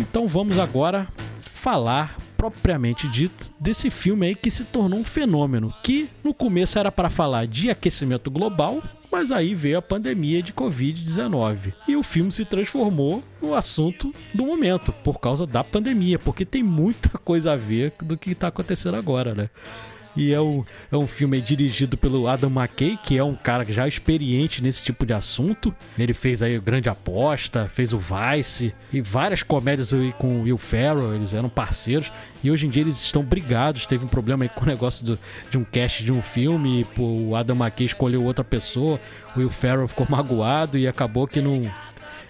Então 0.00 0.26
vamos 0.26 0.58
agora 0.58 1.06
falar 1.52 2.16
propriamente 2.36 3.08
dito 3.08 3.52
desse 3.58 3.90
filme 3.90 4.28
aí 4.28 4.34
que 4.34 4.50
se 4.50 4.64
tornou 4.64 4.98
um 4.98 5.04
fenômeno, 5.04 5.74
que 5.82 6.08
no 6.22 6.32
começo 6.32 6.78
era 6.78 6.90
para 6.90 7.10
falar 7.10 7.46
de 7.46 7.68
aquecimento 7.68 8.30
global, 8.30 8.82
mas 9.10 9.32
aí 9.32 9.54
veio 9.54 9.78
a 9.78 9.82
pandemia 9.82 10.42
de 10.42 10.52
Covid-19 10.52 11.72
e 11.86 11.96
o 11.96 12.02
filme 12.02 12.30
se 12.30 12.44
transformou 12.44 13.22
no 13.40 13.54
assunto 13.54 14.14
do 14.34 14.44
momento 14.44 14.92
por 14.92 15.18
causa 15.18 15.46
da 15.46 15.64
pandemia, 15.64 16.18
porque 16.18 16.44
tem 16.44 16.62
muita 16.62 17.10
coisa 17.18 17.52
a 17.52 17.56
ver 17.56 17.92
do 18.02 18.16
que 18.16 18.32
está 18.32 18.48
acontecendo 18.48 18.96
agora, 18.96 19.34
né? 19.34 19.50
E 20.16 20.32
é 20.32 20.40
um, 20.40 20.64
é 20.90 20.96
um 20.96 21.06
filme 21.06 21.40
dirigido 21.40 21.96
pelo 21.96 22.26
Adam 22.26 22.50
McKay, 22.50 22.96
que 22.96 23.16
é 23.16 23.22
um 23.22 23.34
cara 23.36 23.64
já 23.64 23.86
experiente 23.86 24.62
nesse 24.62 24.82
tipo 24.82 25.06
de 25.06 25.12
assunto. 25.12 25.72
Ele 25.96 26.12
fez 26.12 26.42
aí 26.42 26.58
o 26.58 26.62
Grande 26.62 26.88
Aposta, 26.88 27.68
fez 27.68 27.92
o 27.92 27.98
Vice 27.98 28.74
e 28.92 29.00
várias 29.00 29.42
comédias 29.44 29.92
aí 29.94 30.12
com 30.18 30.40
o 30.40 30.42
Will 30.42 30.58
Ferrell, 30.58 31.14
eles 31.14 31.34
eram 31.34 31.48
parceiros. 31.48 32.10
E 32.42 32.50
hoje 32.50 32.66
em 32.66 32.70
dia 32.70 32.82
eles 32.82 33.00
estão 33.00 33.22
brigados. 33.22 33.86
Teve 33.86 34.04
um 34.04 34.08
problema 34.08 34.44
aí 34.44 34.48
com 34.48 34.62
o 34.64 34.66
negócio 34.66 35.04
do- 35.06 35.18
de 35.50 35.58
um 35.58 35.62
cast 35.64 36.02
de 36.02 36.10
um 36.10 36.22
filme, 36.22 36.80
e, 36.80 36.84
pô, 36.84 37.02
o 37.02 37.36
Adam 37.36 37.56
McKay 37.56 37.86
escolheu 37.86 38.24
outra 38.24 38.42
pessoa, 38.44 38.98
o 39.36 39.40
Will 39.40 39.50
Ferrell 39.50 39.86
ficou 39.86 40.06
magoado 40.10 40.76
e 40.78 40.88
acabou 40.88 41.28
que 41.28 41.40
não, 41.40 41.62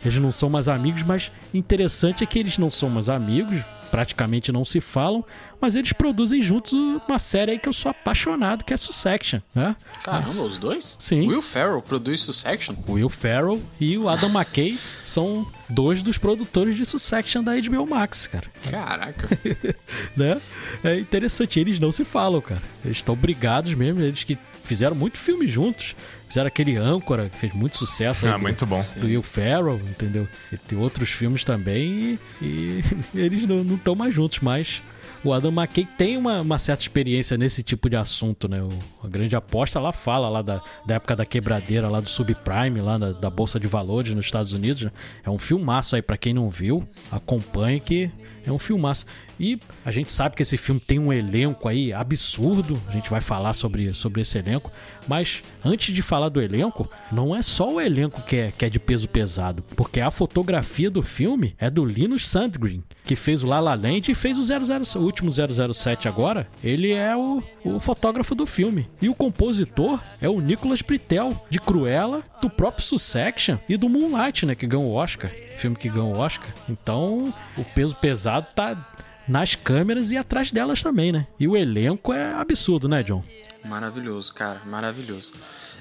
eles 0.05 0.19
não 0.19 0.31
são 0.31 0.51
mais 0.51 0.69
amigos, 0.69 1.03
mas 1.05 1.33
interessante 1.55 2.23
é 2.23 2.27
que 2.27 2.39
eles 2.39 2.59
não 2.59 2.71
são 2.71 2.89
mais 2.91 3.09
amigos, 3.09 3.63
praticamente 3.91 4.53
não 4.53 4.65
se 4.65 4.81
falam, 4.81 5.25
mas 5.61 5.75
eles 5.75 5.93
produzem 5.93 6.41
juntos 6.41 6.73
uma 6.73 7.19
série 7.19 7.53
aí 7.53 7.59
que 7.59 7.69
eu 7.69 7.73
sou 7.73 7.91
apaixonado, 7.91 8.65
que 8.65 8.73
é 8.73 8.77
Succession, 8.77 9.41
né? 9.55 9.75
Caramba, 10.05 10.43
os 10.43 10.59
dois? 10.59 10.97
Sim. 10.99 11.29
Will 11.29 11.43
Ferrell 11.43 11.83
produz 11.83 12.21
Succession? 12.21 12.75
O 12.87 12.93
Will 12.93 13.09
Ferrell 13.09 13.61
e 13.81 13.99
o 13.99 14.09
Adam 14.09 14.31
McKay 14.31 14.79
são 15.05 15.47
dois 15.69 16.03
dos 16.03 16.19
produtores 16.19 16.77
de 16.77 16.85
Succession 16.85 17.43
da 17.43 17.53
HBO 17.57 17.87
Max, 17.87 18.27
cara. 18.27 18.47
Caraca. 18.71 19.29
né? 20.17 20.41
É 20.85 20.99
interessante, 20.99 21.59
eles 21.59 21.81
não 21.81 21.91
se 21.91 22.05
falam, 22.05 22.41
cara. 22.41 22.63
Eles 22.85 22.99
estão 22.99 23.17
brigados 23.17 23.75
mesmo, 23.75 24.01
eles 24.01 24.25
que 24.25 24.39
fizeram 24.63 24.95
muito 24.95 25.19
filme 25.19 25.47
juntos. 25.47 25.97
Fizeram 26.29 26.49
aquele 26.49 26.77
âncora, 26.77 27.29
que 27.29 27.39
fez 27.39 27.53
muito 27.55 27.77
sucesso. 27.77 28.29
Ah, 28.29 28.33
do- 28.33 28.39
muito 28.41 28.67
bom. 28.67 28.85
do 28.97 29.07
Will 29.07 29.23
Ferrell, 29.23 29.81
entendeu? 29.89 30.29
E 30.53 30.57
tem 30.57 30.79
outros 30.79 31.11
filmes 31.11 31.43
também 31.43 32.19
e, 32.43 32.83
e 32.83 32.85
eles 33.19 33.47
não 33.47 33.63
estão 33.75 33.95
mais 33.95 34.15
juntos, 34.15 34.41
mas 34.41 34.83
o 35.25 35.33
Adam 35.33 35.51
McKay 35.51 35.85
tem 35.85 36.17
uma, 36.17 36.41
uma 36.41 36.59
certa 36.59 36.83
experiência 36.83 37.37
nesse 37.37 37.63
tipo 37.63 37.89
de 37.89 37.97
assunto, 37.97 38.49
né? 38.49 38.63
O, 38.63 38.69
a 39.05 39.09
grande 39.09 39.35
aposta 39.35 39.81
lá 39.81 39.93
fala 39.93 40.29
lá 40.29 40.43
da, 40.43 40.63
da 40.87 40.95
época 40.95 41.17
da 41.17 41.27
quebradeira 41.27 41.89
lá 41.89 42.01
do 42.01 42.09
subprime, 42.09 42.81
lá 42.81 42.99
da, 42.99 43.31
Bolsa 43.31 43.59
de 43.59 43.67
Valores 43.67 44.15
nos 44.15 44.27
Estados 44.27 44.53
Unidos. 44.53 44.85
né? 44.85 44.93
É 45.25 45.31
um 45.31 45.39
filmaço 45.39 45.97
aí 45.97 46.03
pra 46.03 46.17
quem 46.17 46.33
não 46.33 46.49
viu, 46.49 46.87
acompanhe 47.11 47.81
que 47.81 48.11
é 48.47 48.53
um 48.53 48.59
filmaço. 48.59 49.07
E 49.39 49.61
a 49.85 49.93
gente 49.93 50.11
sabe 50.11 50.35
que 50.35 50.43
esse 50.43 50.57
filme 50.57 50.81
tem 50.81 50.99
um 50.99 51.13
elenco 51.13 51.69
aí 51.69 51.93
absurdo. 51.93 52.81
A 52.89 52.93
gente 52.93 53.09
vai 53.09 53.21
falar 53.21 53.53
sobre, 53.53 53.95
sobre 53.95 54.21
esse 54.23 54.37
elenco. 54.37 54.73
Mas 55.07 55.43
antes 55.65 55.95
de 55.95 56.03
falar 56.03 56.29
do 56.29 56.41
elenco, 56.41 56.91
não 57.13 57.37
é 57.37 57.41
só 57.41 57.73
o 57.73 57.81
elenco 57.81 58.21
que 58.23 58.37
é, 58.37 58.51
que 58.51 58.65
é 58.65 58.71
de 58.71 58.81
peso 58.81 59.09
pesado. 59.09 59.63
Porque 59.77 60.01
a 60.01 60.11
fotografia 60.11 60.91
do 60.91 61.03
filme 61.03 61.55
é 61.59 61.71
do 61.71 61.85
Linus 61.85 62.29
Sandgren, 62.29 62.83
que 63.05 63.15
fez 63.15 63.43
o 63.43 63.47
La 63.47 63.61
La 63.61 63.75
Land 63.75 64.11
e 64.11 64.15
fez 64.15 64.37
o, 64.37 64.43
00, 64.43 64.83
o 64.97 65.08
último 65.09 65.31
007 65.31 66.07
agora. 66.07 66.49
Ele 66.63 66.93
é 66.93 67.17
o, 67.17 67.43
o 67.65 67.81
fotógrafo 67.81 68.35
do 68.35 68.47
filme. 68.47 68.89
E 69.01 69.09
o 69.09 69.15
compositor 69.15 70.01
é 70.21 70.29
o 70.29 70.41
Nicholas 70.41 70.83
Britel, 70.83 71.45
de 71.51 71.59
Cruella, 71.59 72.23
do 72.41 72.49
próprio 72.49 72.85
Succession 72.85 73.59
e 73.69 73.77
do 73.77 73.89
Moonlight, 73.89 74.47
né? 74.47 74.55
Que 74.55 74.67
ganhou 74.67 74.87
o 74.87 74.95
Oscar. 74.95 75.33
Filme 75.57 75.77
que 75.77 75.89
ganhou 75.89 76.15
o 76.15 76.19
Oscar. 76.19 76.51
Então, 76.69 77.35
o 77.57 77.65
peso 77.65 77.97
pesado 77.97 78.47
tá 78.55 78.95
nas 79.27 79.55
câmeras 79.55 80.11
e 80.11 80.17
atrás 80.17 80.53
delas 80.53 80.83
também, 80.83 81.13
né? 81.13 81.27
E 81.39 81.49
o 81.49 81.57
elenco 81.57 82.13
é 82.13 82.33
absurdo, 82.35 82.89
né, 82.89 83.03
John? 83.03 83.25
Maravilhoso, 83.65 84.33
cara, 84.33 84.63
maravilhoso. 84.65 85.35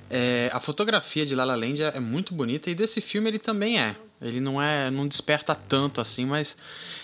É, 0.10 0.50
a 0.53 0.60
fotografia 0.60 1.25
de 1.25 1.36
La 1.36 1.43
La 1.43 1.55
Land 1.55 1.84
é 1.84 2.00
muito 2.00 2.34
bonita 2.34 2.69
e 2.69 2.75
desse 2.75 3.01
filme 3.01 3.29
ele 3.29 3.39
também 3.39 3.79
é. 3.79 3.96
Ele 4.22 4.39
não 4.39 4.62
é, 4.62 4.89
não 4.89 5.07
desperta 5.07 5.53
tanto 5.53 6.01
assim, 6.01 6.25
mas 6.25 6.57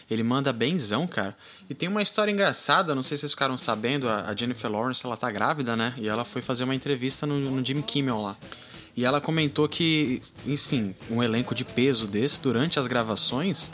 ele 0.09 0.23
manda 0.23 0.51
benzão, 0.51 1.07
cara. 1.07 1.35
E 1.69 1.73
tem 1.73 1.87
uma 1.87 2.01
história 2.01 2.31
engraçada, 2.31 2.93
não 2.93 3.01
sei 3.01 3.15
se 3.15 3.21
vocês 3.21 3.31
ficaram 3.31 3.57
sabendo, 3.57 4.09
a 4.09 4.35
Jennifer 4.35 4.69
Lawrence, 4.69 5.05
ela 5.05 5.15
tá 5.15 5.31
grávida, 5.31 5.75
né? 5.75 5.93
E 5.97 6.07
ela 6.07 6.25
foi 6.25 6.41
fazer 6.41 6.65
uma 6.65 6.75
entrevista 6.75 7.25
no, 7.25 7.39
no 7.39 7.65
Jimmy 7.65 7.83
Kimmel 7.83 8.21
lá. 8.21 8.37
E 8.95 9.05
ela 9.05 9.19
comentou 9.19 9.67
que, 9.67 10.21
enfim, 10.45 10.93
um 11.09 11.23
elenco 11.23 11.55
de 11.55 11.65
peso 11.65 12.05
desse, 12.05 12.41
durante 12.41 12.79
as 12.79 12.85
gravações, 12.85 13.71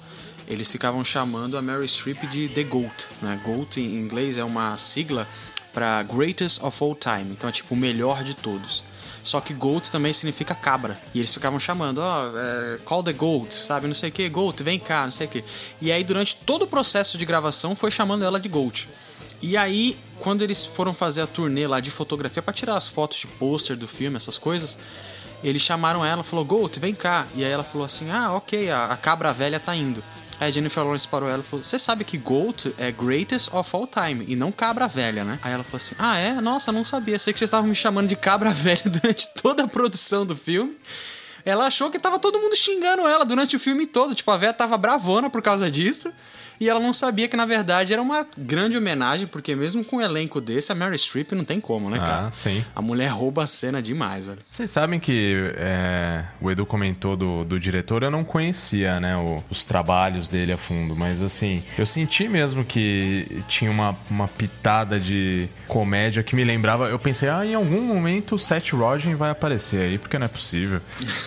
eles 0.47 0.71
ficavam 0.71 1.03
chamando 1.03 1.57
a 1.57 1.61
Mary 1.61 1.87
Streep 1.87 2.23
de 2.27 2.47
The 2.49 2.63
GOAT, 2.63 3.07
né? 3.21 3.41
GOAT 3.43 3.77
em 3.77 3.97
inglês 3.97 4.37
é 4.37 4.43
uma 4.43 4.77
sigla 4.77 5.27
para 5.73 6.01
Greatest 6.03 6.63
of 6.63 6.83
All 6.83 6.95
Time, 6.95 7.31
então 7.31 7.49
é 7.49 7.51
tipo 7.51 7.73
o 7.73 7.77
melhor 7.77 8.23
de 8.23 8.33
todos. 8.33 8.83
Só 9.29 9.39
que 9.39 9.53
Goat 9.53 9.91
também 9.91 10.11
significa 10.11 10.55
cabra. 10.55 10.99
E 11.13 11.19
eles 11.19 11.31
ficavam 11.31 11.59
chamando, 11.59 11.99
ó, 11.99 12.31
oh, 12.31 12.39
é, 12.39 12.79
call 12.83 13.03
the 13.03 13.13
Goat, 13.13 13.53
sabe? 13.53 13.85
Não 13.85 13.93
sei 13.93 14.09
o 14.09 14.11
que, 14.11 14.27
Goat, 14.27 14.63
vem 14.63 14.79
cá, 14.79 15.03
não 15.03 15.11
sei 15.11 15.27
o 15.27 15.29
que. 15.29 15.43
E 15.79 15.91
aí, 15.91 16.03
durante 16.03 16.35
todo 16.37 16.63
o 16.63 16.67
processo 16.67 17.15
de 17.15 17.25
gravação, 17.25 17.75
foi 17.75 17.91
chamando 17.91 18.25
ela 18.25 18.39
de 18.39 18.49
Goat. 18.49 18.89
E 19.39 19.55
aí, 19.55 19.95
quando 20.19 20.41
eles 20.41 20.65
foram 20.65 20.95
fazer 20.95 21.21
a 21.21 21.27
turnê 21.27 21.67
lá 21.67 21.79
de 21.79 21.91
fotografia 21.91 22.41
para 22.41 22.51
tirar 22.51 22.75
as 22.75 22.87
fotos 22.87 23.19
de 23.19 23.27
pôster 23.27 23.77
do 23.77 23.87
filme, 23.87 24.17
essas 24.17 24.39
coisas, 24.39 24.79
eles 25.43 25.61
chamaram 25.61 26.03
ela, 26.03 26.23
falou, 26.23 26.43
Goat, 26.43 26.79
vem 26.79 26.95
cá. 26.95 27.27
E 27.35 27.45
aí 27.45 27.51
ela 27.51 27.63
falou 27.63 27.85
assim, 27.85 28.09
ah, 28.09 28.33
ok, 28.33 28.71
a, 28.71 28.85
a 28.85 28.97
cabra 28.97 29.31
velha 29.31 29.59
tá 29.59 29.75
indo. 29.75 30.03
A 30.39 30.49
Jennifer 30.49 30.83
Lawrence 30.83 31.07
parou 31.07 31.29
ela 31.29 31.41
e 31.41 31.45
falou: 31.45 31.63
Você 31.63 31.77
sabe 31.77 32.05
que 32.05 32.17
Goat 32.17 32.73
é 32.77 32.91
greatest 32.91 33.53
of 33.53 33.69
all 33.75 33.85
time 33.85 34.23
e 34.27 34.35
não 34.35 34.51
cabra 34.51 34.87
velha, 34.87 35.23
né? 35.25 35.37
Aí 35.41 35.51
ela 35.51 35.63
falou 35.63 35.77
assim: 35.77 35.95
Ah, 35.99 36.17
é? 36.17 36.39
Nossa, 36.39 36.71
não 36.71 36.85
sabia. 36.85 37.19
Sei 37.19 37.33
que 37.33 37.39
vocês 37.39 37.49
estavam 37.49 37.67
me 37.67 37.75
chamando 37.75 38.07
de 38.07 38.15
cabra 38.15 38.51
velha 38.51 38.83
durante 38.85 39.27
toda 39.41 39.63
a 39.63 39.67
produção 39.67 40.25
do 40.25 40.37
filme. 40.37 40.77
Ela 41.43 41.65
achou 41.67 41.89
que 41.89 41.99
tava 41.99 42.19
todo 42.19 42.39
mundo 42.39 42.55
xingando 42.55 43.07
ela 43.07 43.25
durante 43.25 43.55
o 43.55 43.59
filme 43.59 43.85
todo. 43.85 44.15
Tipo, 44.15 44.31
a 44.31 44.37
velha 44.37 44.53
tava 44.53 44.77
bravona 44.77 45.29
por 45.29 45.41
causa 45.41 45.69
disso. 45.69 46.11
E 46.59 46.69
ela 46.69 46.79
não 46.79 46.91
sabia 46.91 47.27
que, 47.27 47.37
na 47.37 47.45
verdade, 47.45 47.93
era 47.93 48.01
uma 48.01 48.25
grande 48.37 48.77
homenagem, 48.77 49.27
porque 49.27 49.55
mesmo 49.55 49.83
com 49.83 49.97
um 49.97 50.01
elenco 50.01 50.41
desse, 50.41 50.71
a 50.71 50.75
Mary 50.75 50.97
Streep 50.97 51.31
não 51.31 51.45
tem 51.45 51.61
como, 51.61 51.89
né, 51.89 51.97
ah, 52.01 52.05
cara? 52.05 52.27
Ah, 52.27 52.31
sim. 52.31 52.63
A 52.75 52.81
mulher 52.81 53.09
rouba 53.09 53.43
a 53.43 53.47
cena 53.47 53.81
demais, 53.81 54.27
velho. 54.27 54.39
Vocês 54.47 54.69
sabem 54.69 54.99
que 54.99 55.53
é, 55.55 56.23
o 56.41 56.51
Edu 56.51 56.65
comentou 56.65 57.15
do, 57.15 57.43
do 57.45 57.59
diretor, 57.59 58.03
eu 58.03 58.11
não 58.11 58.23
conhecia, 58.23 58.99
né, 58.99 59.15
o, 59.15 59.43
os 59.49 59.65
trabalhos 59.65 60.27
dele 60.27 60.51
a 60.51 60.57
fundo, 60.57 60.95
mas 60.95 61.21
assim, 61.21 61.63
eu 61.77 61.85
senti 61.85 62.27
mesmo 62.27 62.65
que 62.65 63.43
tinha 63.47 63.71
uma, 63.71 63.95
uma 64.09 64.27
pitada 64.27 64.99
de 64.99 65.47
comédia 65.67 66.23
que 66.23 66.35
me 66.35 66.43
lembrava. 66.43 66.89
Eu 66.89 66.99
pensei, 66.99 67.29
ah, 67.29 67.45
em 67.45 67.55
algum 67.55 67.81
momento 67.81 68.35
o 68.35 68.39
Seth 68.39 68.71
Rogen 68.71 69.15
vai 69.15 69.29
aparecer 69.29 69.81
aí, 69.81 69.97
porque 69.97 70.17
não 70.17 70.25
é 70.25 70.29
possível. 70.29 70.81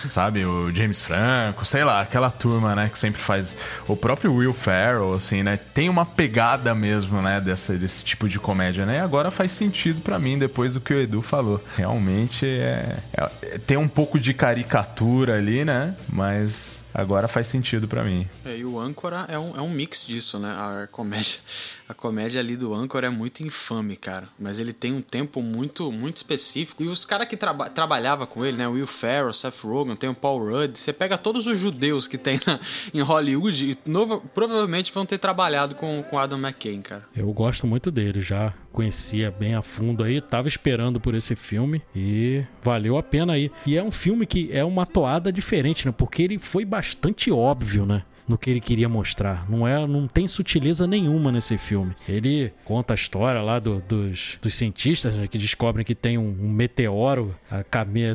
Sabe? 0.09 0.45
O 0.45 0.71
James 0.75 1.01
Franco, 1.01 1.65
sei 1.65 1.85
lá, 1.85 2.01
aquela 2.03 2.31
turma, 2.31 2.75
né, 2.75 2.91
que 2.93 2.99
sempre 2.99 3.21
faz. 3.21 3.57
O 3.89 3.97
próprio 3.97 4.35
Will 4.35 4.53
Ferrell, 4.53 5.15
assim, 5.23 5.43
né? 5.43 5.59
Tem 5.73 5.89
uma 5.89 6.05
pegada 6.05 6.75
mesmo, 6.75 7.23
né, 7.23 7.41
dessa, 7.41 7.75
desse 7.75 8.05
tipo 8.05 8.29
de 8.29 8.39
comédia, 8.39 8.85
né? 8.85 8.97
E 8.97 9.01
agora 9.01 9.31
faz 9.31 9.53
sentido 9.53 10.01
para 10.01 10.19
mim 10.19 10.37
depois 10.37 10.75
do 10.75 10.81
que 10.81 10.93
o 10.93 11.01
Edu 11.01 11.23
falou. 11.23 11.63
Realmente 11.77 12.45
é, 12.47 12.97
é, 13.13 13.59
tem 13.59 13.77
um 13.77 13.89
pouco 13.89 14.19
de 14.19 14.35
caricatura 14.35 15.37
ali, 15.37 15.65
né? 15.65 15.95
Mas 16.09 16.82
agora 16.95 17.29
faz 17.29 17.49
sentido 17.49 17.89
para 17.89 18.05
mim. 18.05 18.29
É, 18.45 18.57
e 18.57 18.65
o 18.65 18.79
Âncora 18.79 19.27
é 19.29 19.39
um, 19.39 19.57
é 19.57 19.61
um 19.61 19.71
mix 19.71 20.05
disso, 20.07 20.39
né? 20.39 20.51
A 20.53 20.87
comédia 20.91 21.41
a 21.89 21.95
comédia 21.95 22.41
ali 22.41 22.57
do 22.57 22.73
Anchor 22.73 23.05
é 23.05 23.11
muito 23.11 23.43
infame, 23.43 23.97
cara. 23.97 24.27
Mas 24.39 24.59
ele 24.59 24.73
tem 24.73 24.93
um 24.93 25.03
tempo 25.03 25.43
muito 25.43 25.93
muito 25.93 26.17
específico. 26.17 26.83
E 26.83 26.89
os 26.89 27.05
caras 27.05 27.29
que 27.29 27.37
traba 27.37 27.69
trabalhava 27.69 28.27
com 28.27 28.45
ele, 28.45 28.57
né? 28.57 28.67
Will 28.67 28.87
Ferrell, 28.87 29.33
Seth 29.33 29.61
Rogen, 29.63 29.95
tem 29.95 30.09
o 30.09 30.15
Paul 30.15 30.39
Rudd. 30.39 30.79
Você 30.79 30.93
pega 30.93 31.19
todos 31.19 31.47
os 31.47 31.59
judeus 31.59 32.09
que 32.09 32.17
tem 32.17 32.41
na, 32.47 32.59
em 32.95 33.01
Hollywood 33.01 33.73
e 33.73 33.91
novo, 33.91 34.23
provavelmente 34.35 34.93
vão 34.93 35.05
ter 35.05 35.19
trabalhado 35.19 35.75
com, 35.75 36.03
com 36.03 36.19
Adam 36.19 36.39
McKay, 36.39 36.79
cara. 36.79 37.05
Eu 37.15 37.31
gosto 37.33 37.67
muito 37.67 37.91
dele, 37.91 38.21
já 38.21 38.55
conhecia 38.73 39.31
bem 39.31 39.55
a 39.55 39.63
fundo 39.63 40.03
aí, 40.03 40.21
tava 40.21 40.49
esperando 40.49 40.99
por 40.99 41.15
esse 41.15 41.37
filme 41.37 41.83
e 41.95 42.43
valeu 42.63 42.97
a 42.97 43.03
pena 43.03 43.35
aí. 43.35 43.51
E 43.67 43.77
é 43.77 43.83
um 43.83 43.93
filme 43.93 44.27
que 44.27 44.49
é 44.53 44.65
uma 44.65 44.87
toada 44.87 45.33
diferente, 45.33 45.87
né? 45.87 45.95
Porque 45.97 46.23
ele 46.23 46.39
foi 46.39 46.65
bastante 46.65 47.31
óbvio, 47.31 47.87
né? 47.87 48.03
no 48.29 48.39
que 48.39 48.51
ele 48.51 48.61
queria 48.61 48.89
mostrar. 48.89 49.49
Não 49.51 49.67
é, 49.67 49.87
não 49.87 50.07
tem 50.07 50.27
sutileza 50.27 50.87
nenhuma 50.87 51.33
nesse 51.33 51.59
filme. 51.59 51.95
Ele 52.09 52.53
conta 52.65 52.95
a 52.95 52.97
história 52.97 53.43
lá 53.43 53.59
do, 53.59 53.81
dos, 53.81 54.39
dos 54.41 54.55
cientistas 54.55 55.15
né, 55.15 55.27
que 55.27 55.39
descobrem 55.39 55.85
que 55.85 55.95
tem 55.95 56.19
um, 56.19 56.29
um 56.41 56.49
meteoro 56.49 57.35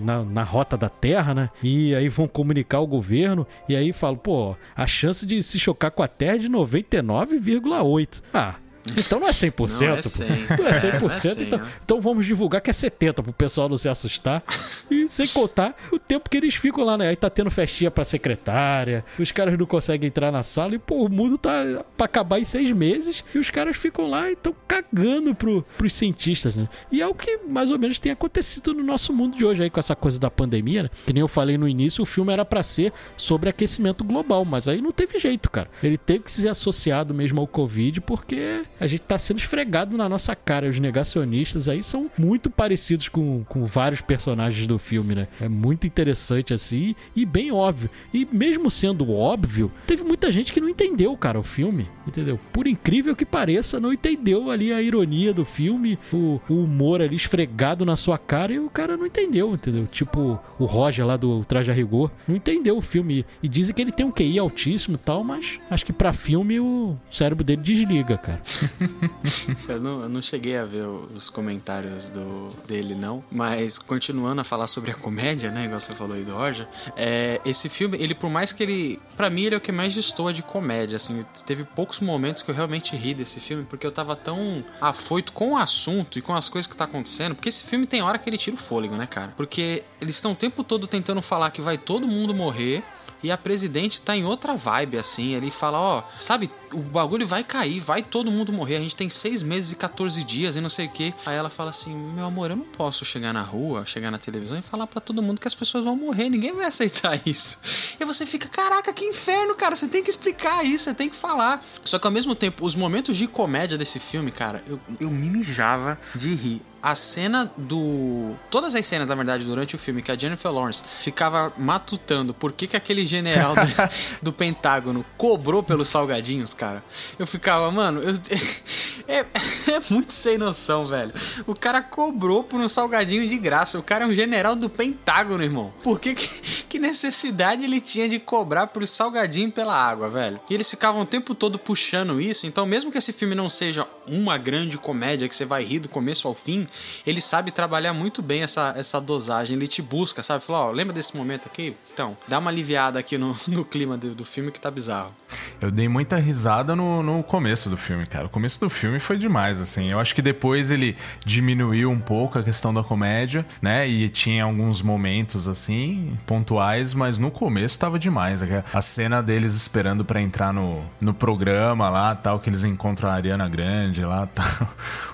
na, 0.01 0.23
na, 0.23 0.43
rota 0.43 0.77
da 0.77 0.89
Terra, 0.89 1.33
né? 1.33 1.49
E 1.61 1.93
aí 1.93 2.09
vão 2.09 2.27
comunicar 2.27 2.77
ao 2.77 2.87
governo 2.87 3.45
e 3.67 3.75
aí 3.75 3.91
falam, 3.93 4.17
pô, 4.17 4.55
a 4.75 4.87
chance 4.87 5.25
de 5.25 5.41
se 5.43 5.59
chocar 5.59 5.91
com 5.91 6.01
a 6.01 6.07
Terra 6.07 6.35
é 6.35 6.39
de 6.39 6.49
99,8. 6.49 8.23
Ah, 8.33 8.55
então 8.95 9.19
não 9.19 9.27
é 9.27 9.31
100%. 9.31 9.87
Não 9.87 9.95
é 9.95 10.01
100. 10.01 10.27
Não 10.57 10.67
é 10.67 10.71
100%. 10.71 10.99
Não 11.01 11.07
é 11.07 11.11
100 11.11 11.43
então, 11.43 11.67
então 11.83 12.01
vamos 12.01 12.25
divulgar 12.25 12.61
que 12.61 12.69
é 12.69 12.73
70% 12.73 13.23
pro 13.23 13.33
pessoal 13.33 13.69
não 13.69 13.77
se 13.77 13.89
assustar. 13.89 14.43
E 14.89 15.07
sem 15.07 15.27
contar 15.27 15.75
o 15.91 15.99
tempo 15.99 16.29
que 16.29 16.37
eles 16.37 16.55
ficam 16.55 16.83
lá, 16.83 16.97
né? 16.97 17.09
Aí 17.09 17.15
tá 17.15 17.29
tendo 17.29 17.49
festinha 17.49 17.89
pra 17.91 18.03
secretária, 18.03 19.03
os 19.19 19.31
caras 19.31 19.57
não 19.57 19.65
conseguem 19.65 20.07
entrar 20.07 20.31
na 20.31 20.43
sala 20.43 20.75
e, 20.75 20.79
pô, 20.79 21.05
o 21.05 21.09
mundo 21.09 21.37
tá 21.37 21.83
pra 21.95 22.05
acabar 22.05 22.39
em 22.39 22.43
seis 22.43 22.71
meses 22.71 23.23
e 23.33 23.39
os 23.39 23.49
caras 23.49 23.77
ficam 23.77 24.09
lá 24.09 24.29
e 24.29 24.33
estão 24.33 24.55
cagando 24.67 25.33
pro, 25.35 25.63
pros 25.77 25.93
cientistas, 25.93 26.55
né? 26.55 26.67
E 26.91 27.01
é 27.01 27.07
o 27.07 27.13
que 27.13 27.39
mais 27.47 27.71
ou 27.71 27.79
menos 27.79 27.99
tem 27.99 28.11
acontecido 28.11 28.73
no 28.73 28.83
nosso 28.83 29.13
mundo 29.13 29.37
de 29.37 29.45
hoje 29.45 29.63
aí 29.63 29.69
com 29.69 29.79
essa 29.79 29.95
coisa 29.95 30.19
da 30.19 30.29
pandemia, 30.29 30.83
né? 30.83 30.89
Que 31.05 31.13
nem 31.13 31.21
eu 31.21 31.27
falei 31.27 31.57
no 31.57 31.67
início, 31.67 32.01
o 32.01 32.05
filme 32.05 32.31
era 32.31 32.45
para 32.45 32.63
ser 32.63 32.93
sobre 33.15 33.49
aquecimento 33.49 34.03
global, 34.03 34.45
mas 34.45 34.67
aí 34.67 34.81
não 34.81 34.91
teve 34.91 35.19
jeito, 35.19 35.49
cara. 35.49 35.69
Ele 35.81 35.97
teve 35.97 36.23
que 36.23 36.31
ser 36.31 36.49
associado 36.49 37.13
mesmo 37.13 37.39
ao 37.39 37.47
Covid 37.47 38.01
porque 38.01 38.63
a 38.79 38.87
gente 38.87 39.01
tá 39.01 39.17
sendo 39.17 39.39
esfregado 39.39 39.97
na 39.97 40.07
nossa 40.07 40.35
cara. 40.35 40.67
Os 40.67 40.79
negacionistas 40.79 41.69
aí 41.69 41.81
são 41.81 42.09
muito 42.17 42.49
parecidos 42.49 43.09
com, 43.09 43.43
com 43.45 43.65
vários 43.65 44.01
personagens 44.01 44.67
do 44.67 44.77
filme, 44.77 45.15
né? 45.15 45.27
É 45.41 45.47
muito 45.47 45.87
interessante 45.87 46.53
assim 46.53 46.95
e 47.15 47.25
bem 47.25 47.51
óbvio. 47.51 47.89
E 48.13 48.27
mesmo 48.31 48.69
sendo 48.69 49.11
óbvio, 49.11 49.71
teve 49.85 50.03
muita 50.03 50.31
gente 50.31 50.53
que 50.53 50.61
não 50.61 50.69
entendeu, 50.69 51.15
cara, 51.17 51.39
o 51.39 51.43
filme, 51.43 51.87
entendeu? 52.05 52.39
Por 52.51 52.67
incrível 52.67 53.15
que 53.15 53.25
pareça, 53.25 53.79
não 53.79 53.93
entendeu 53.93 54.49
ali 54.51 54.71
a 54.71 54.81
ironia 54.81 55.33
do 55.33 55.45
filme, 55.45 55.97
o, 56.11 56.39
o 56.49 56.63
humor 56.63 57.01
ali 57.01 57.15
esfregado 57.15 57.85
na 57.85 57.95
sua 57.95 58.17
cara 58.17 58.53
e 58.53 58.59
o 58.59 58.69
cara 58.69 58.97
não 58.97 59.05
entendeu, 59.05 59.53
entendeu? 59.53 59.87
Tipo 59.87 60.39
o 60.59 60.65
Roger 60.65 61.05
lá 61.05 61.17
do 61.17 61.43
Traje 61.45 61.71
a 61.71 61.73
Rigor, 61.73 62.11
não 62.27 62.35
entendeu 62.35 62.77
o 62.77 62.81
filme 62.81 63.25
e 63.41 63.47
dizem 63.47 63.73
que 63.73 63.81
ele 63.81 63.91
tem 63.91 64.05
um 64.05 64.11
QI 64.11 64.37
altíssimo 64.39 64.95
e 64.95 64.99
tal, 64.99 65.23
mas 65.23 65.59
acho 65.69 65.85
que 65.85 65.93
para 65.93 66.13
filme 66.13 66.59
o 66.59 66.95
cérebro 67.09 67.43
dele 67.43 67.61
desliga, 67.61 68.17
cara. 68.17 68.41
eu, 69.67 69.79
não, 69.79 70.01
eu, 70.03 70.09
não, 70.09 70.21
cheguei 70.21 70.57
a 70.57 70.65
ver 70.65 70.85
os 70.85 71.29
comentários 71.29 72.09
do, 72.09 72.51
dele, 72.67 72.95
não. 72.95 73.23
Mas 73.31 73.77
continuando 73.77 74.41
a 74.41 74.43
falar 74.43 74.67
sobre 74.67 74.91
a 74.91 74.93
comédia, 74.93 75.51
né? 75.51 75.65
Igual 75.65 75.79
você 75.79 75.93
falou 75.93 76.15
aí 76.15 76.23
do 76.23 76.33
Roger. 76.33 76.67
É, 76.95 77.41
esse 77.45 77.69
filme, 77.69 77.97
ele, 77.99 78.15
por 78.15 78.29
mais 78.29 78.51
que 78.51 78.63
ele. 78.63 78.99
para 79.15 79.29
mim, 79.29 79.43
ele 79.43 79.55
é 79.55 79.57
o 79.57 79.61
que 79.61 79.71
mais 79.71 79.93
destoa 79.93 80.33
de 80.33 80.43
comédia. 80.43 80.97
Assim, 80.97 81.23
teve 81.45 81.63
poucos 81.63 81.99
momentos 81.99 82.43
que 82.43 82.51
eu 82.51 82.55
realmente 82.55 82.95
ri 82.95 83.13
desse 83.13 83.39
filme, 83.39 83.65
porque 83.65 83.85
eu 83.85 83.91
tava 83.91 84.15
tão 84.15 84.63
afoito 84.81 85.31
com 85.31 85.53
o 85.53 85.57
assunto 85.57 86.19
e 86.19 86.21
com 86.21 86.35
as 86.35 86.49
coisas 86.49 86.67
que 86.69 86.75
tá 86.75 86.85
acontecendo. 86.85 87.35
Porque 87.35 87.49
esse 87.49 87.63
filme 87.63 87.85
tem 87.85 88.01
hora 88.01 88.17
que 88.17 88.29
ele 88.29 88.37
tira 88.37 88.55
o 88.55 88.59
fôlego, 88.59 88.95
né, 88.95 89.07
cara? 89.07 89.33
Porque 89.35 89.83
eles 90.01 90.15
estão 90.15 90.31
o 90.31 90.35
tempo 90.35 90.63
todo 90.63 90.87
tentando 90.87 91.21
falar 91.21 91.51
que 91.51 91.61
vai 91.61 91.77
todo 91.77 92.07
mundo 92.07 92.33
morrer 92.33 92.83
e 93.23 93.31
a 93.31 93.37
presidente 93.37 94.01
tá 94.01 94.15
em 94.15 94.25
outra 94.25 94.55
vibe, 94.55 94.97
assim. 94.97 95.33
Ele 95.33 95.49
fala: 95.49 95.79
Ó, 95.79 96.03
sabe, 96.17 96.49
o 96.73 96.79
bagulho 96.79 97.25
vai 97.25 97.43
cair, 97.43 97.79
vai 97.79 98.01
todo 98.01 98.31
mundo 98.31 98.51
morrer. 98.51 98.77
A 98.77 98.79
gente 98.79 98.95
tem 98.95 99.09
seis 99.09 99.41
meses 99.41 99.71
e 99.71 99.75
14 99.75 100.23
dias 100.23 100.55
e 100.55 100.61
não 100.61 100.69
sei 100.69 100.87
o 100.87 100.89
que. 100.89 101.13
Aí 101.25 101.35
ela 101.35 101.49
fala 101.49 101.69
assim: 101.69 101.95
Meu 101.95 102.25
amor, 102.25 102.51
eu 102.51 102.55
não 102.55 102.65
posso 102.65 103.03
chegar 103.05 103.33
na 103.33 103.41
rua, 103.41 103.85
chegar 103.85 104.11
na 104.11 104.17
televisão 104.17 104.57
e 104.57 104.61
falar 104.61 104.87
para 104.87 105.01
todo 105.01 105.21
mundo 105.21 105.41
que 105.41 105.47
as 105.47 105.55
pessoas 105.55 105.85
vão 105.85 105.95
morrer. 105.95 106.29
Ninguém 106.29 106.53
vai 106.53 106.65
aceitar 106.65 107.19
isso. 107.25 107.61
E 107.99 108.05
você 108.05 108.25
fica: 108.25 108.47
Caraca, 108.47 108.93
que 108.93 109.05
inferno, 109.05 109.55
cara. 109.55 109.75
Você 109.75 109.87
tem 109.87 110.03
que 110.03 110.09
explicar 110.09 110.63
isso, 110.65 110.85
você 110.85 110.93
tem 110.93 111.09
que 111.09 111.15
falar. 111.15 111.63
Só 111.83 111.99
que 111.99 112.07
ao 112.07 112.11
mesmo 112.11 112.35
tempo, 112.35 112.65
os 112.65 112.75
momentos 112.75 113.17
de 113.17 113.27
comédia 113.27 113.77
desse 113.77 113.99
filme, 113.99 114.31
cara, 114.31 114.63
eu, 114.67 114.79
eu 114.99 115.09
me 115.09 115.29
mijava 115.29 115.99
de 116.15 116.33
rir 116.33 116.61
a 116.91 116.95
cena 116.95 117.51
do. 117.57 118.33
Todas 118.49 118.73
as 118.73 118.85
cenas, 118.85 119.07
na 119.07 119.15
verdade, 119.15 119.43
durante 119.43 119.75
o 119.75 119.77
filme, 119.77 120.01
que 120.01 120.09
a 120.09 120.17
Jennifer 120.17 120.49
Lawrence 120.49 120.81
ficava 121.01 121.51
matutando 121.57 122.33
por 122.33 122.53
que, 122.53 122.65
que 122.65 122.77
aquele 122.77 123.05
general 123.05 123.55
do, 123.55 123.61
do 124.23 124.33
Pentágono 124.33 125.05
cobrou 125.17 125.61
pelos 125.61 125.89
salgadinhos, 125.89 126.53
cara. 126.53 126.81
Eu 127.19 127.27
ficava, 127.27 127.69
mano, 127.71 128.01
eu... 128.01 128.13
é, 129.05 129.19
é 129.19 129.81
muito 129.89 130.13
sem 130.13 130.37
noção, 130.37 130.85
velho. 130.85 131.13
O 131.45 131.53
cara 131.53 131.81
cobrou 131.81 132.41
por 132.43 132.61
um 132.61 132.69
salgadinho 132.69 133.27
de 133.27 133.37
graça. 133.37 133.77
O 133.77 133.83
cara 133.83 134.05
é 134.05 134.07
um 134.07 134.13
general 134.13 134.55
do 134.55 134.69
Pentágono, 134.69 135.43
irmão. 135.43 135.73
Por 135.83 135.99
que, 135.99 136.15
que, 136.15 136.27
que 136.69 136.79
necessidade 136.79 137.65
ele 137.65 137.81
tinha 137.81 138.07
de 138.07 138.17
cobrar 138.17 138.67
por 138.67 138.87
salgadinho 138.87 139.51
pela 139.51 139.75
água, 139.75 140.09
velho? 140.09 140.39
E 140.49 140.53
eles 140.53 140.69
ficavam 140.69 141.01
o 141.01 141.05
tempo 141.05 141.35
todo 141.35 141.59
puxando 141.59 142.21
isso. 142.21 142.47
Então, 142.47 142.65
mesmo 142.65 142.91
que 142.93 142.97
esse 142.97 143.11
filme 143.11 143.35
não 143.35 143.49
seja 143.49 143.85
uma 144.07 144.37
grande 144.37 144.77
comédia 144.77 145.27
que 145.27 145.35
você 145.35 145.45
vai 145.45 145.63
rir 145.63 145.79
do 145.79 145.89
começo 145.89 146.27
ao 146.27 146.33
fim, 146.33 146.67
ele 147.05 147.21
sabe 147.21 147.51
trabalhar 147.51 147.93
muito 147.93 148.21
bem 148.21 148.43
essa, 148.43 148.73
essa 148.77 148.99
dosagem. 148.99 149.55
Ele 149.55 149.67
te 149.67 149.81
busca, 149.81 150.23
sabe? 150.23 150.43
Fala, 150.43 150.65
ó, 150.65 150.71
lembra 150.71 150.93
desse 150.93 151.15
momento 151.15 151.47
aqui? 151.47 151.75
Então, 151.93 152.17
dá 152.27 152.39
uma 152.39 152.49
aliviada 152.49 152.99
aqui 152.99 153.17
no, 153.17 153.35
no 153.47 153.65
clima 153.65 153.97
do, 153.97 154.13
do 154.15 154.25
filme 154.25 154.51
que 154.51 154.59
tá 154.59 154.71
bizarro. 154.71 155.13
Eu 155.59 155.71
dei 155.71 155.87
muita 155.87 156.17
risada 156.17 156.75
no, 156.75 157.01
no 157.01 157.23
começo 157.23 157.69
do 157.69 157.77
filme, 157.77 158.05
cara. 158.05 158.27
O 158.27 158.29
começo 158.29 158.59
do 158.59 158.69
filme 158.69 158.99
foi 158.99 159.17
demais, 159.17 159.59
assim. 159.59 159.91
Eu 159.91 159.99
acho 159.99 160.13
que 160.13 160.21
depois 160.21 160.71
ele 160.71 160.95
diminuiu 161.25 161.89
um 161.89 161.99
pouco 161.99 162.37
a 162.37 162.43
questão 162.43 162.73
da 162.73 162.83
comédia, 162.83 163.45
né? 163.61 163.87
E 163.87 164.07
tinha 164.09 164.43
alguns 164.43 164.81
momentos, 164.81 165.47
assim, 165.47 166.17
pontuais, 166.25 166.93
mas 166.93 167.17
no 167.17 167.31
começo 167.31 167.79
tava 167.79 167.97
demais. 167.97 168.41
A 168.73 168.81
cena 168.81 169.21
deles 169.21 169.55
esperando 169.55 170.05
para 170.05 170.21
entrar 170.21 170.53
no, 170.53 170.83
no 171.01 171.13
programa 171.13 171.89
lá, 171.89 172.15
tal, 172.15 172.39
que 172.39 172.49
eles 172.49 172.63
encontram 172.63 173.09
a 173.09 173.13
Ariana 173.13 173.49
Grande 173.49 173.96
lá, 174.05 174.27
tal. 174.27 174.45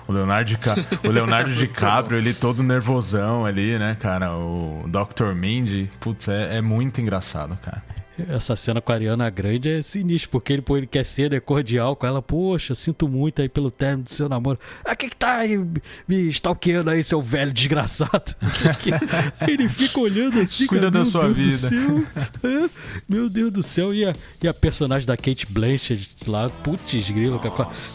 O 0.06 0.12
Leonardo, 0.12 0.50
Dica... 0.50 0.74
o 1.02 1.10
Leonardo 1.10 1.50
DiCaprio, 1.50 2.18
ele 2.18 2.34
todo 2.34 2.62
nervosão 2.62 3.46
ali, 3.46 3.78
né, 3.78 3.96
cara? 3.98 4.36
O 4.36 4.84
Dr. 4.86 5.32
Mindy, 5.34 5.90
putz, 5.98 6.28
é, 6.28 6.58
é 6.58 6.60
muito 6.60 7.00
engraçado, 7.00 7.58
cara. 7.62 7.82
Essa 8.28 8.54
cena 8.54 8.80
com 8.80 8.92
a 8.92 8.94
Ariana 8.94 9.28
Grande 9.28 9.70
é 9.70 9.82
sinistra, 9.82 10.30
porque 10.30 10.52
ele, 10.52 10.62
pô, 10.62 10.76
ele 10.76 10.86
quer 10.86 11.04
ser 11.04 11.30
né, 11.30 11.40
cordial 11.40 11.96
com 11.96 12.06
ela. 12.06 12.22
Poxa, 12.22 12.74
sinto 12.74 13.08
muito 13.08 13.42
aí 13.42 13.48
pelo 13.48 13.70
término 13.70 14.04
do 14.04 14.10
seu 14.10 14.28
namoro. 14.28 14.58
Ah, 14.84 14.94
quem 14.94 15.08
que 15.08 15.16
tá 15.16 15.36
aí 15.38 15.58
me 16.06 16.28
stalkeando 16.28 16.90
aí, 16.90 17.02
seu 17.02 17.20
velho 17.20 17.52
desgraçado? 17.52 18.34
ele 19.48 19.68
fica 19.68 20.00
olhando 20.00 20.40
assim, 20.40 20.66
Cuida 20.66 20.90
cara, 20.90 21.02
da 21.02 21.04
sua 21.04 21.32
Deus 21.32 21.62
vida. 21.62 22.06
É, 22.42 22.70
meu 23.08 23.28
Deus 23.28 23.50
do 23.50 23.62
céu. 23.62 23.92
E 23.92 24.04
a, 24.04 24.14
e 24.42 24.48
a 24.48 24.54
personagem 24.54 25.06
da 25.06 25.16
Kate 25.16 25.46
Blanchett 25.50 26.08
lá, 26.28 26.48
putz 26.48 27.10
grilo. 27.10 27.40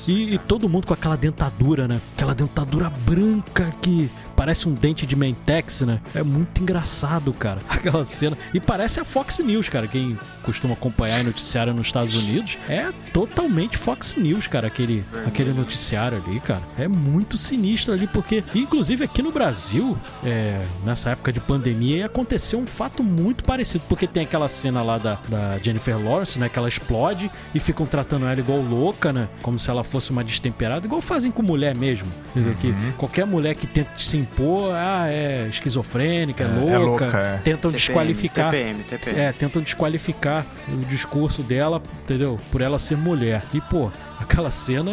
E, 0.08 0.34
e 0.34 0.38
todo 0.38 0.68
mundo 0.68 0.88
com 0.88 0.94
aquela 0.94 1.16
dentadura, 1.16 1.88
né? 1.88 2.02
Aquela 2.16 2.36
dentadura 2.36 2.90
branca 2.90 3.74
que 3.82 4.10
parece 4.40 4.70
um 4.70 4.74
dente 4.74 5.06
de 5.06 5.18
Mentex, 5.18 5.82
né? 5.82 6.00
É 6.16 6.24
muito 6.24 6.62
engraçado, 6.62 7.34
cara, 7.34 7.60
aquela 7.68 8.06
cena. 8.06 8.38
E 8.54 8.60
parece 8.62 8.98
a 8.98 9.04
Fox 9.04 9.40
News, 9.40 9.68
cara. 9.68 9.86
Quem 9.86 10.18
costuma 10.44 10.76
acompanhar 10.76 11.26
noticiário 11.26 11.74
nos 11.74 11.88
Estados 11.88 12.16
Unidos 12.16 12.58
é 12.70 12.90
totalmente 13.12 13.78
Fox 13.78 14.16
News, 14.16 14.48
cara, 14.48 14.68
aquele, 14.68 15.04
aquele 15.28 15.52
noticiário 15.52 16.24
ali, 16.26 16.40
cara. 16.40 16.62
É 16.78 16.88
muito 16.88 17.36
sinistro 17.36 17.94
ali, 17.94 18.08
porque, 18.08 18.42
inclusive 18.56 19.04
aqui 19.04 19.22
no 19.22 19.30
Brasil, 19.30 19.98
é, 20.24 20.62
nessa 20.86 21.10
época 21.10 21.34
de 21.34 21.42
pandemia, 21.42 22.06
aconteceu 22.06 22.60
um 22.60 22.68
fato 22.68 23.04
muito 23.04 23.44
parecido, 23.44 23.84
porque 23.90 24.08
tem 24.08 24.24
aquela 24.24 24.48
cena 24.48 24.82
lá 24.82 24.98
da, 24.98 25.20
da 25.28 25.58
Jennifer 25.58 26.02
Lawrence, 26.02 26.40
né? 26.40 26.48
Que 26.48 26.58
ela 26.58 26.70
explode 26.70 27.30
e 27.54 27.60
ficam 27.60 27.86
tratando 27.86 28.26
ela 28.26 28.40
igual 28.40 28.62
louca, 28.62 29.12
né? 29.12 29.28
Como 29.42 29.60
se 29.60 29.70
ela 29.70 29.84
fosse 29.84 30.12
uma 30.12 30.24
destemperada, 30.24 30.86
igual 30.86 31.02
fazem 31.02 31.30
com 31.30 31.44
mulher 31.44 31.76
mesmo. 31.76 32.08
Entendeu? 32.34 32.56
Que 32.62 32.74
qualquer 32.94 33.26
mulher 33.26 33.54
que 33.54 33.68
tenta 33.68 33.90
se 33.98 34.29
impor, 34.32 34.74
ah, 34.74 35.08
é 35.10 35.48
esquizofrênica, 35.50 36.44
é, 36.44 36.48
É, 36.48 36.50
é 36.50 36.78
louca, 36.78 37.06
louca, 37.06 37.18
é. 37.18 37.38
tentam 37.44 37.72
desqualificar. 37.72 38.50
TPM, 38.50 38.84
TPM. 38.84 39.20
É, 39.20 39.32
tentam 39.32 39.62
desqualificar 39.62 40.46
o 40.68 40.86
discurso 40.86 41.42
dela, 41.44 41.82
entendeu? 42.04 42.40
Por 42.52 42.62
ela 42.62 42.80
ser 42.80 42.98
mulher. 42.98 43.44
E, 43.54 43.62
pô, 43.62 43.92
aquela 44.20 44.52
cena 44.52 44.92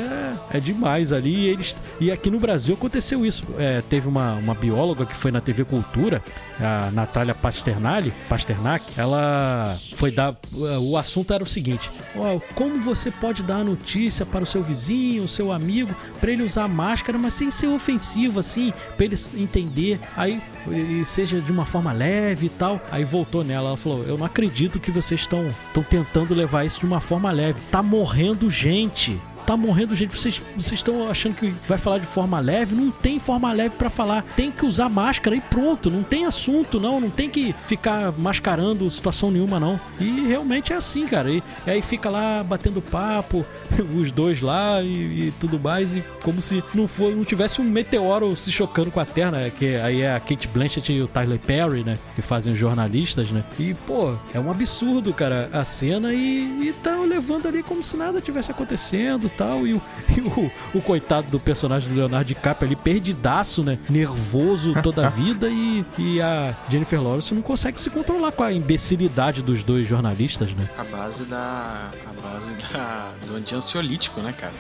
é, 0.50 0.59
é 0.59 0.61
demais 0.61 1.12
ali. 1.12 1.35
E, 1.35 1.49
eles, 1.49 1.76
e 2.00 2.11
aqui 2.11 2.30
no 2.30 2.38
Brasil 2.38 2.75
aconteceu 2.75 3.25
isso. 3.26 3.45
É, 3.59 3.83
teve 3.83 4.09
uma, 4.09 4.35
uma 4.35 4.54
bióloga 4.54 5.04
que 5.04 5.14
foi 5.14 5.30
na 5.30 5.40
TV 5.40 5.64
Cultura, 5.64 6.23
a 6.61 6.90
Natália 6.92 7.35
Pasternali, 7.35 8.12
Pasternak, 8.28 8.92
ela 8.97 9.78
foi 9.95 10.11
dar. 10.11 10.37
O 10.80 10.97
assunto 10.97 11.33
era 11.33 11.42
o 11.42 11.47
seguinte: 11.47 11.90
como 12.54 12.80
você 12.80 13.11
pode 13.11 13.42
dar 13.42 13.56
a 13.56 13.64
notícia 13.64 14.25
para 14.25 14.42
o 14.42 14.47
seu 14.47 14.62
vizinho, 14.62 15.25
o 15.25 15.28
seu 15.28 15.52
amigo, 15.52 15.95
para 16.21 16.30
ele 16.30 16.42
usar 16.42 16.68
máscara, 16.68 17.18
mas 17.18 17.35
sem 17.35 17.50
ser 17.50 17.68
ofensivo, 17.68 18.38
assim, 18.38 18.73
para 18.97 19.04
ele 19.04 19.16
entender. 19.37 20.00
Aí 20.16 20.40
e 20.73 21.05
seja 21.05 21.41
de 21.41 21.53
uma 21.53 21.67
forma 21.67 21.93
leve 21.93 22.47
e 22.47 22.51
tal. 22.51 22.81
Aí 22.91 23.05
voltou 23.05 23.45
nela, 23.45 23.69
ela 23.69 23.77
falou: 23.77 24.05
Eu 24.05 24.19
não 24.19 24.27
acredito 24.27 24.81
que 24.81 24.91
vocês 24.91 25.21
estão 25.21 25.52
tentando 25.89 26.35
levar 26.35 26.65
isso 26.65 26.81
de 26.81 26.87
uma 26.87 27.00
forma 27.00 27.31
leve. 27.31 27.61
Tá 27.71 27.83
morrendo 27.83 28.50
gente. 28.50 29.21
Tá 29.47 29.56
morrendo 29.56 29.95
gente. 29.95 30.17
Vocês 30.17 30.43
vocês 30.56 30.80
estão 30.80 31.09
achando 31.09 31.37
que 31.37 31.54
vai 31.69 31.78
falar 31.78 31.99
de 31.99 32.06
forma 32.06 32.41
leve? 32.41 32.75
Não 32.75 32.91
tem 32.91 33.19
forma 33.19 33.52
leve 33.52 33.76
pra 33.76 33.89
falar. 33.89 34.25
Tem 34.35 34.50
que 34.50 34.67
usar 34.67 34.89
máscara 34.89 35.37
e 35.37 35.41
pronto. 35.41 35.89
Não 35.89 36.02
tem 36.02 36.26
assunto, 36.26 36.80
não. 36.80 37.00
Não 37.00 37.11
tem 37.11 37.30
que 37.30 37.54
ficar 37.67 38.13
mascarando 38.19 38.91
situação 38.91 39.30
nenhuma, 39.30 39.61
não. 39.61 39.78
E 40.00 40.26
realmente 40.26 40.73
é 40.73 40.76
assim, 40.76 41.06
cara. 41.06 41.30
E, 41.30 41.43
e 41.65 41.71
aí 41.71 41.80
fica 41.80 42.11
lá 42.11 42.43
batendo 42.43 42.82
papo, 42.82 43.47
os 43.97 44.11
dois 44.11 44.41
lá 44.41 44.82
e, 44.82 45.28
e 45.28 45.35
tudo 45.39 45.61
mais. 45.61 45.95
E 45.95 46.02
como 46.23 46.41
se 46.41 46.65
não, 46.75 46.89
for, 46.89 47.15
não 47.15 47.25
tivesse 47.25 47.61
um 47.61 47.65
meteoro 47.65 48.35
se 48.35 48.50
chocando 48.50 48.91
com 48.91 48.99
a 48.99 49.04
Terra, 49.04 49.30
né? 49.30 49.52
Que 49.56 49.76
aí 49.76 50.00
é 50.00 50.15
a 50.15 50.19
Kate 50.19 50.49
Blanchett 50.49 50.93
e 50.93 51.02
o 51.02 51.06
Tyler 51.06 51.39
Perry, 51.39 51.85
né? 51.85 51.99
Que 52.17 52.23
fazem 52.23 52.52
os 52.52 52.59
jornalistas, 52.59 53.30
né? 53.30 53.45
E, 53.61 53.75
pô, 53.75 54.15
é 54.35 54.41
um 54.41 54.50
absurdo, 54.50 55.15
cara, 55.15 55.49
a 55.52 55.63
cena 55.63 56.13
e, 56.13 56.69
e 56.69 56.75
tá 56.82 56.97
levando 56.97 57.47
ali 57.47 57.63
como 57.63 57.80
se 57.82 57.97
nada 57.97 58.21
tivesse 58.21 58.50
acontecendo 58.50 59.30
tal. 59.37 59.67
E 59.67 59.75
o, 59.75 59.83
e 60.17 60.21
o, 60.21 60.51
o 60.75 60.83
coitado 60.83 61.29
do 61.31 61.39
personagem 61.41 61.89
do 61.89 61.95
Leonardo 61.95 62.27
DiCaprio 62.27 62.67
ali, 62.69 62.77
perdidaço, 62.77 63.63
né? 63.63 63.79
Nervoso 63.91 64.75
toda 64.83 65.07
a 65.07 65.11
vida. 65.11 65.49
E, 65.49 65.85
e 65.99 66.21
a 66.21 66.55
Jennifer 66.69 67.01
Lawrence 67.03 67.35
não 67.35 67.43
consegue 67.43 67.81
se 67.81 67.91
controlar 67.91 68.33
com 68.33 68.43
a 68.43 68.53
imbecilidade 68.53 69.43
dos 69.43 69.63
dois 69.63 69.87
jornalistas, 69.87 70.53
né? 70.55 70.69
A 70.79 70.85
base 70.85 71.25
da. 71.25 71.91
A 72.07 72.21
base 72.29 72.55
da, 72.73 73.13
do 73.27 73.57
ansiolítico, 73.57 74.21
né, 74.21 74.33
cara? 74.33 74.53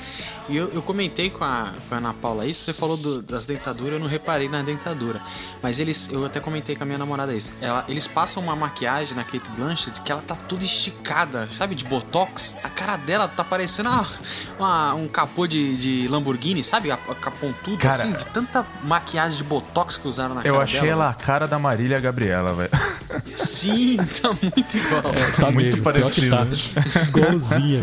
E 0.48 0.56
eu, 0.56 0.68
eu 0.70 0.80
comentei 0.82 1.28
com 1.28 1.42
a, 1.42 1.72
com 1.88 1.94
a 1.96 1.98
Ana 1.98 2.14
Paula 2.14 2.46
isso, 2.46 2.62
você 2.64 2.72
falou 2.72 2.96
do- 2.96 3.20
das 3.20 3.46
dentaduras, 3.46 3.94
eu 3.94 3.98
não 3.98 4.06
reparei 4.06 4.48
na 4.48 4.62
dentadura. 4.62 5.20
Mas 5.60 5.80
eles, 5.80 6.08
eu 6.12 6.24
até 6.24 6.38
comentei 6.38 6.76
com 6.76 6.84
a 6.84 6.86
minha 6.86 6.98
namorada 6.98 7.34
isso. 7.34 7.52
Ela, 7.60 7.84
eles 7.88 8.06
passam 8.06 8.40
uma 8.42 8.54
maquiagem 8.54 9.16
na 9.16 9.24
Kate 9.24 9.50
Blanchett 9.56 10.00
que 10.02 10.12
ela 10.12 10.22
tá 10.22 10.36
toda 10.36 10.62
esticada, 10.62 11.48
sabe, 11.52 11.74
de 11.74 11.84
botox. 11.84 12.56
A 12.62 12.68
cara 12.68 12.96
dela 12.96 13.26
tá 13.26 13.42
parecendo 13.42 13.88
uma- 13.90 14.06
uma- 14.58 14.65
um 14.94 15.08
capô 15.08 15.46
de, 15.46 15.76
de 15.76 16.08
Lamborghini, 16.08 16.62
sabe? 16.62 16.90
A, 16.90 16.94
a 16.94 17.14
Cara, 17.78 17.94
assim, 17.94 18.12
de 18.12 18.26
tanta 18.26 18.64
maquiagem 18.84 19.38
de 19.38 19.44
botox 19.44 19.96
que 19.96 20.06
usaram 20.08 20.34
na 20.34 20.42
Eu 20.42 20.52
cara 20.54 20.64
achei 20.64 20.80
dela. 20.80 20.92
ela 20.92 21.10
a 21.10 21.14
cara 21.14 21.46
da 21.46 21.58
Marília 21.58 21.98
Gabriela, 22.00 22.54
velho. 22.54 22.70
Sim, 23.36 23.96
tá 24.20 24.30
muito 24.40 24.76
igual. 24.76 25.02
Tá 25.36 25.50
Muito 25.50 25.56
mesmo, 25.56 25.78
que 25.78 25.80
parecido. 25.82 26.36
Tá. 26.36 26.46
Igualzinha, 27.08 27.82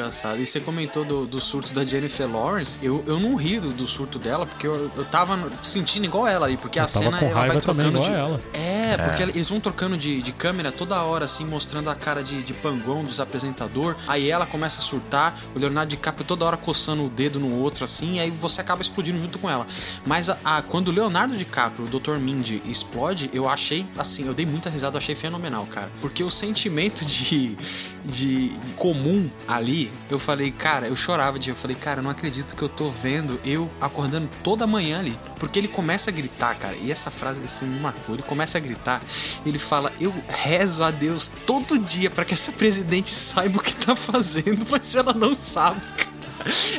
engraçado. 0.00 0.40
E 0.40 0.46
você 0.46 0.60
comentou 0.60 1.04
do, 1.04 1.26
do 1.26 1.40
surto 1.40 1.72
da 1.74 1.84
Jennifer 1.84 2.30
Lawrence. 2.30 2.78
Eu, 2.82 3.04
eu 3.06 3.18
não 3.18 3.34
ri 3.36 3.58
do, 3.60 3.70
do 3.70 3.86
surto 3.86 4.18
dela, 4.18 4.46
porque 4.46 4.66
eu, 4.66 4.90
eu 4.96 5.04
tava 5.04 5.50
sentindo 5.62 6.04
igual 6.06 6.26
ela 6.26 6.46
ali, 6.46 6.56
porque 6.56 6.78
a 6.78 6.86
tava 6.86 7.04
cena 7.04 7.18
com 7.18 7.26
ela 7.26 7.46
vai 7.46 7.60
trocando 7.60 7.98
de. 8.00 8.06
igual 8.06 8.12
ela. 8.12 8.40
É, 8.52 8.96
porque 8.96 9.22
eles 9.22 9.48
vão 9.48 9.60
trocando 9.60 9.96
de, 9.96 10.22
de 10.22 10.32
câmera 10.32 10.72
toda 10.72 11.00
hora, 11.02 11.24
assim, 11.24 11.44
mostrando 11.44 11.90
a 11.90 11.94
cara 11.94 12.22
de, 12.22 12.42
de 12.42 12.52
pangão 12.54 13.04
dos 13.04 13.20
apresentador. 13.20 13.96
Aí 14.08 14.30
ela 14.30 14.46
começa 14.46 14.80
a 14.80 14.84
surtar, 14.84 15.38
o 15.54 15.58
Leonardo 15.58 15.90
DiCaprio 15.90 16.24
toda 16.26 16.44
hora 16.44 16.56
coçando 16.56 17.04
o 17.04 17.08
dedo 17.08 17.38
no 17.38 17.54
outro, 17.60 17.84
assim, 17.84 18.14
e 18.16 18.20
aí 18.20 18.30
você 18.30 18.60
acaba 18.60 18.82
explodindo 18.82 19.18
junto 19.20 19.38
com 19.38 19.48
ela. 19.50 19.66
Mas 20.06 20.28
a, 20.30 20.38
a- 20.44 20.62
quando 20.62 20.88
o 20.88 20.90
Leonardo 20.90 21.36
DiCaprio, 21.36 21.86
o 21.86 21.88
Dr. 22.00 22.16
Mindy, 22.18 22.62
explode, 22.64 23.30
eu 23.32 23.48
achei, 23.48 23.84
assim, 23.98 24.26
eu 24.26 24.34
dei 24.34 24.46
muita 24.46 24.70
risada, 24.70 24.96
eu 24.96 24.98
achei 24.98 25.14
fenomenal, 25.14 25.66
cara. 25.66 25.90
Porque 26.00 26.22
o 26.22 26.30
sentimento 26.30 27.04
de, 27.04 27.56
de, 28.04 28.52
comum 28.76 29.28
ali, 29.46 29.92
eu 30.10 30.18
falei, 30.18 30.50
cara, 30.50 30.86
eu 30.86 30.96
chorava 30.96 31.38
de, 31.38 31.50
eu 31.50 31.56
falei, 31.56 31.76
cara, 31.76 32.00
eu 32.00 32.02
não 32.02 32.10
acredito 32.10 32.54
que 32.54 32.62
eu 32.62 32.68
tô 32.68 32.88
vendo 32.88 33.38
eu 33.44 33.70
acordando 33.80 34.28
toda 34.42 34.66
manhã 34.66 34.98
ali. 34.98 35.18
Porque 35.38 35.58
ele 35.58 35.68
começa 35.68 36.10
a 36.10 36.12
gritar, 36.12 36.54
cara, 36.56 36.76
e 36.76 36.90
essa 36.90 37.10
frase 37.10 37.40
desse 37.40 37.58
filme 37.58 37.74
me 37.74 37.80
marcou. 37.80 38.14
Ele 38.14 38.22
começa 38.22 38.58
a 38.58 38.60
gritar, 38.60 39.02
ele 39.44 39.58
fala, 39.58 39.92
eu 40.00 40.12
rezo 40.28 40.82
a 40.82 40.90
Deus 40.90 41.30
todo 41.46 41.78
dia 41.78 42.10
para 42.10 42.24
que 42.24 42.34
essa 42.34 42.52
presidente 42.52 43.10
saiba 43.14 43.58
o 43.58 43.62
que 43.62 43.74
tá 43.74 43.94
fazendo, 43.94 44.66
mas 44.70 44.94
ela 44.94 45.12
não 45.12 45.38
sabe, 45.38 45.80
cara. 45.86 46.09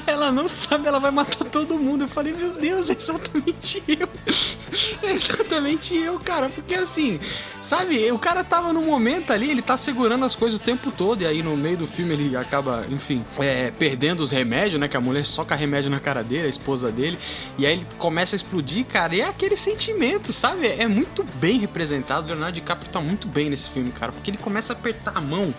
Ela 0.07 0.31
não 0.31 0.49
sabe, 0.49 0.87
ela 0.87 0.99
vai 0.99 1.11
matar 1.11 1.45
todo 1.45 1.77
mundo. 1.77 2.03
Eu 2.03 2.07
falei, 2.07 2.33
meu 2.33 2.53
Deus, 2.53 2.89
é 2.89 2.93
exatamente 2.93 3.83
eu. 3.87 4.09
Exatamente 5.03 5.95
eu, 5.95 6.19
cara. 6.19 6.49
Porque 6.49 6.73
assim, 6.75 7.19
sabe, 7.59 8.11
o 8.11 8.19
cara 8.19 8.43
tava 8.43 8.71
no 8.71 8.81
momento 8.81 9.33
ali, 9.33 9.49
ele 9.51 9.61
tá 9.61 9.75
segurando 9.75 10.23
as 10.23 10.35
coisas 10.35 10.59
o 10.59 10.63
tempo 10.63 10.91
todo. 10.91 11.21
E 11.21 11.25
aí 11.25 11.43
no 11.43 11.57
meio 11.57 11.77
do 11.77 11.87
filme 11.87 12.13
ele 12.13 12.35
acaba, 12.35 12.85
enfim, 12.89 13.23
é, 13.39 13.71
perdendo 13.71 14.21
os 14.21 14.31
remédios, 14.31 14.79
né? 14.79 14.87
Que 14.87 14.97
a 14.97 15.01
mulher 15.01 15.25
soca 15.25 15.55
remédio 15.55 15.89
na 15.89 15.99
cara 15.99 16.23
dele, 16.23 16.45
a 16.47 16.49
esposa 16.49 16.91
dele. 16.91 17.17
E 17.57 17.65
aí 17.65 17.73
ele 17.73 17.87
começa 17.97 18.35
a 18.35 18.37
explodir, 18.37 18.85
cara. 18.85 19.15
E 19.15 19.21
é 19.21 19.27
aquele 19.27 19.55
sentimento, 19.57 20.31
sabe? 20.31 20.67
É 20.67 20.87
muito 20.87 21.23
bem 21.35 21.59
representado. 21.59 22.27
O 22.27 22.29
Leonardo 22.29 22.55
DiCaprio 22.55 22.89
tá 22.89 23.01
muito 23.01 23.27
bem 23.27 23.49
nesse 23.49 23.69
filme, 23.69 23.91
cara. 23.91 24.11
Porque 24.11 24.31
ele 24.31 24.37
começa 24.37 24.73
a 24.73 24.75
apertar 24.75 25.17
a 25.17 25.21
mão 25.21 25.53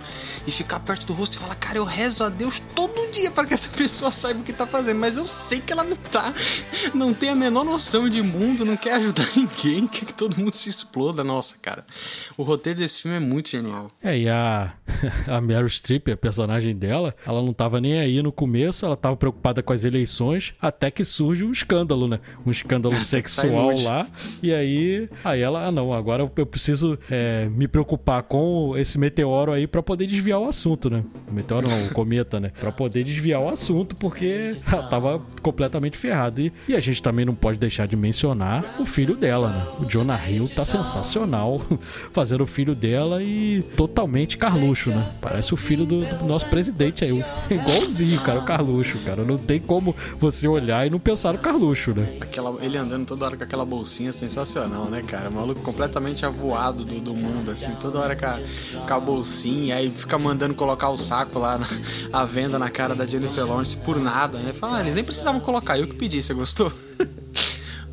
e 0.46 0.50
ficar 0.50 0.80
perto 0.80 1.06
do 1.06 1.12
rosto 1.12 1.34
e 1.34 1.38
falar, 1.38 1.54
cara, 1.56 1.78
eu 1.78 1.84
rezo 1.84 2.24
a 2.24 2.28
Deus 2.28 2.60
todo 2.74 3.10
dia 3.10 3.30
para 3.30 3.46
que 3.46 3.54
essa 3.54 3.68
pessoa 3.68 3.91
saiba 3.92 4.40
o 4.40 4.42
que 4.42 4.52
tá 4.52 4.66
fazendo. 4.66 4.98
Mas 4.98 5.16
eu 5.16 5.26
sei 5.26 5.60
que 5.60 5.72
ela 5.72 5.84
não 5.84 5.96
tá, 5.96 6.32
não 6.94 7.12
tem 7.14 7.30
a 7.30 7.34
menor 7.34 7.64
noção 7.64 8.08
de 8.08 8.22
mundo, 8.22 8.64
não 8.64 8.76
quer 8.76 8.94
ajudar 8.94 9.26
ninguém, 9.36 9.86
quer 9.86 10.06
que 10.06 10.14
todo 10.14 10.36
mundo 10.38 10.54
se 10.54 10.68
exploda. 10.68 11.24
Nossa, 11.24 11.56
cara. 11.60 11.84
O 12.36 12.42
roteiro 12.42 12.78
desse 12.78 13.02
filme 13.02 13.16
é 13.16 13.20
muito 13.20 13.50
genial. 13.50 13.88
É, 14.02 14.18
e 14.18 14.28
a, 14.28 14.72
a 15.26 15.40
Meryl 15.40 15.68
Streep, 15.68 16.08
a 16.08 16.16
personagem 16.16 16.74
dela, 16.74 17.14
ela 17.26 17.42
não 17.42 17.52
tava 17.52 17.80
nem 17.80 18.00
aí 18.00 18.22
no 18.22 18.32
começo, 18.32 18.84
ela 18.84 18.96
tava 18.96 19.16
preocupada 19.16 19.62
com 19.62 19.72
as 19.72 19.84
eleições, 19.84 20.54
até 20.60 20.90
que 20.90 21.04
surge 21.04 21.44
um 21.44 21.52
escândalo, 21.52 22.08
né? 22.08 22.20
Um 22.46 22.50
escândalo 22.50 22.96
sexual 23.00 23.74
lá. 23.82 24.06
E 24.42 24.52
aí, 24.52 25.08
aí 25.24 25.40
ela, 25.40 25.66
ah 25.66 25.72
não, 25.72 25.92
agora 25.92 26.30
eu 26.36 26.46
preciso 26.46 26.98
é, 27.10 27.48
me 27.48 27.68
preocupar 27.68 28.22
com 28.22 28.74
esse 28.76 28.98
meteoro 28.98 29.52
aí 29.52 29.66
para 29.66 29.82
poder 29.82 30.06
desviar 30.06 30.40
o 30.40 30.46
assunto, 30.46 30.88
né? 30.88 31.04
O 31.28 31.32
meteoro 31.32 31.68
não, 31.68 31.86
o 31.86 31.90
cometa, 31.90 32.38
né? 32.40 32.52
Pra 32.60 32.72
poder 32.72 33.04
desviar 33.04 33.40
o 33.40 33.48
assunto, 33.48 33.81
porque 33.84 34.56
ela 34.70 34.82
tava 34.84 35.22
completamente 35.40 35.96
ferrada. 35.96 36.40
E, 36.40 36.52
e 36.68 36.76
a 36.76 36.80
gente 36.80 37.02
também 37.02 37.24
não 37.24 37.34
pode 37.34 37.58
deixar 37.58 37.86
de 37.86 37.96
mencionar 37.96 38.64
o 38.78 38.86
filho 38.86 39.16
dela, 39.16 39.50
né? 39.50 39.66
O 39.80 39.84
Jonah 39.84 40.18
Hill 40.28 40.48
tá 40.48 40.64
sensacional 40.64 41.60
fazendo 42.12 42.44
o 42.44 42.46
filho 42.46 42.74
dela 42.74 43.22
e 43.22 43.62
totalmente 43.76 44.38
Carluxo, 44.38 44.90
né? 44.90 45.12
Parece 45.20 45.54
o 45.54 45.56
filho 45.56 45.84
do, 45.84 46.00
do 46.00 46.24
nosso 46.24 46.46
presidente 46.46 47.04
aí. 47.04 47.12
Igualzinho, 47.50 48.20
cara, 48.20 48.40
o 48.40 48.44
Carluxo, 48.44 48.98
cara. 48.98 49.24
Não 49.24 49.38
tem 49.38 49.60
como 49.60 49.94
você 50.18 50.46
olhar 50.48 50.86
e 50.86 50.90
não 50.90 50.98
pensar 50.98 51.32
no 51.32 51.38
Carluxo, 51.38 51.94
né? 51.94 52.06
Aquela, 52.20 52.52
ele 52.64 52.76
andando 52.76 53.06
toda 53.06 53.24
hora 53.24 53.36
com 53.36 53.44
aquela 53.44 53.64
bolsinha 53.64 54.12
sensacional, 54.12 54.86
né, 54.86 55.02
cara? 55.02 55.28
O 55.28 55.34
maluco 55.34 55.62
completamente 55.62 56.24
avoado 56.24 56.84
do, 56.84 57.00
do 57.00 57.14
mundo, 57.14 57.50
assim, 57.50 57.72
toda 57.80 57.98
hora 57.98 58.16
com 58.16 58.26
a, 58.26 58.38
com 58.86 58.94
a 58.94 59.00
bolsinha, 59.00 59.76
aí 59.76 59.90
fica 59.90 60.18
mandando 60.18 60.54
colocar 60.54 60.88
o 60.90 60.96
saco 60.96 61.38
lá 61.38 61.58
na 62.10 62.24
venda 62.24 62.58
na 62.58 62.70
cara 62.70 62.94
da 62.94 63.04
Jennifer 63.04 63.46
Lawrence 63.46 63.71
por 63.74 63.98
nada, 63.98 64.38
né? 64.38 64.52
Fala, 64.52 64.78
ah, 64.78 64.80
eles 64.80 64.94
nem 64.94 65.04
precisavam 65.04 65.40
colocar, 65.40 65.78
eu 65.78 65.86
que 65.86 65.94
pedi, 65.94 66.22
você 66.22 66.34
gostou? 66.34 66.72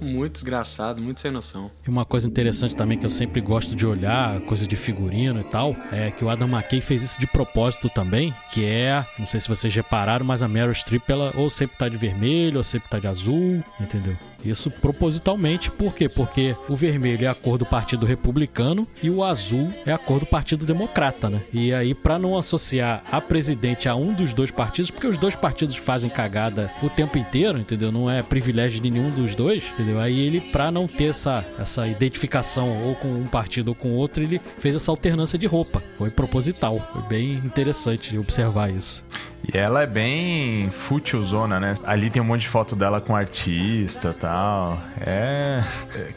Muito 0.01 0.33
desgraçado, 0.33 1.03
muito 1.03 1.19
sem 1.19 1.29
noção. 1.29 1.69
E 1.85 1.89
uma 1.89 2.05
coisa 2.05 2.25
interessante 2.25 2.73
também 2.73 2.97
que 2.97 3.05
eu 3.05 3.09
sempre 3.09 3.41
gosto 3.41 3.75
de 3.75 3.85
olhar, 3.85 4.39
coisa 4.41 4.65
de 4.65 4.75
figurino 4.77 5.41
e 5.41 5.43
tal, 5.43 5.75
é 5.91 6.09
que 6.09 6.23
o 6.23 6.29
Adam 6.29 6.47
McKay 6.47 6.79
fez 6.79 7.03
isso 7.03 7.19
de 7.19 7.27
propósito 7.27 7.89
também, 7.89 8.33
que 8.53 8.63
é, 8.63 9.05
não 9.17 9.27
sei 9.27 9.41
se 9.41 9.49
vocês 9.49 9.75
repararam, 9.75 10.25
mas 10.25 10.41
a 10.41 10.47
Meryl 10.47 10.73
Streep 10.73 11.03
ela 11.09 11.33
ou 11.35 11.49
sempre 11.49 11.77
tá 11.77 11.89
de 11.89 11.97
vermelho, 11.97 12.57
ou 12.57 12.63
sempre 12.63 12.89
tá 12.89 12.97
de 12.97 13.07
azul, 13.07 13.61
entendeu? 13.79 14.17
Isso 14.43 14.71
propositalmente, 14.71 15.69
por 15.71 15.93
quê? 15.93 16.07
Porque 16.07 16.55
o 16.67 16.75
vermelho 16.75 17.25
é 17.25 17.27
a 17.27 17.35
cor 17.35 17.57
do 17.57 17.65
Partido 17.65 18.05
Republicano 18.05 18.87
e 19.01 19.09
o 19.09 19.23
azul 19.23 19.71
é 19.85 19.91
a 19.91 19.97
cor 19.97 20.19
do 20.19 20.25
Partido 20.25 20.65
Democrata, 20.65 21.29
né? 21.29 21.41
E 21.53 21.73
aí, 21.73 21.93
para 21.93 22.19
não 22.19 22.37
associar 22.37 23.03
a 23.11 23.19
presidente 23.19 23.89
a 23.89 23.95
um 23.95 24.13
dos 24.13 24.33
dois 24.33 24.51
partidos, 24.51 24.91
porque 24.91 25.07
os 25.07 25.17
dois 25.17 25.35
partidos 25.35 25.75
fazem 25.75 26.09
cagada 26.09 26.71
o 26.81 26.89
tempo 26.89 27.17
inteiro, 27.17 27.57
entendeu? 27.57 27.91
Não 27.91 28.09
é 28.09 28.21
privilégio 28.21 28.81
de 28.81 28.89
nenhum 28.89 29.09
dos 29.09 29.35
dois, 29.35 29.63
entendeu? 29.73 29.99
Aí 29.99 30.19
ele, 30.19 30.39
para 30.39 30.71
não 30.71 30.87
ter 30.87 31.05
essa, 31.05 31.45
essa 31.59 31.87
identificação 31.87 32.87
ou 32.87 32.95
com 32.95 33.07
um 33.07 33.27
partido 33.27 33.69
ou 33.69 33.75
com 33.75 33.93
outro, 33.93 34.23
ele 34.23 34.41
fez 34.57 34.75
essa 34.75 34.91
alternância 34.91 35.37
de 35.37 35.45
roupa. 35.45 35.83
Foi 35.97 36.09
proposital. 36.09 36.79
Foi 36.93 37.01
bem 37.03 37.31
interessante 37.31 38.17
observar 38.17 38.71
isso. 38.71 39.03
E 39.47 39.57
ela 39.57 39.83
é 39.83 39.87
bem 39.87 40.69
fútilzona, 40.69 41.59
né? 41.59 41.73
Ali 41.83 42.09
tem 42.09 42.21
um 42.21 42.25
monte 42.25 42.41
de 42.41 42.47
foto 42.47 42.75
dela 42.75 43.01
com 43.01 43.15
artista 43.15 44.09
e 44.15 44.19
tal. 44.19 44.79
É. 45.01 45.63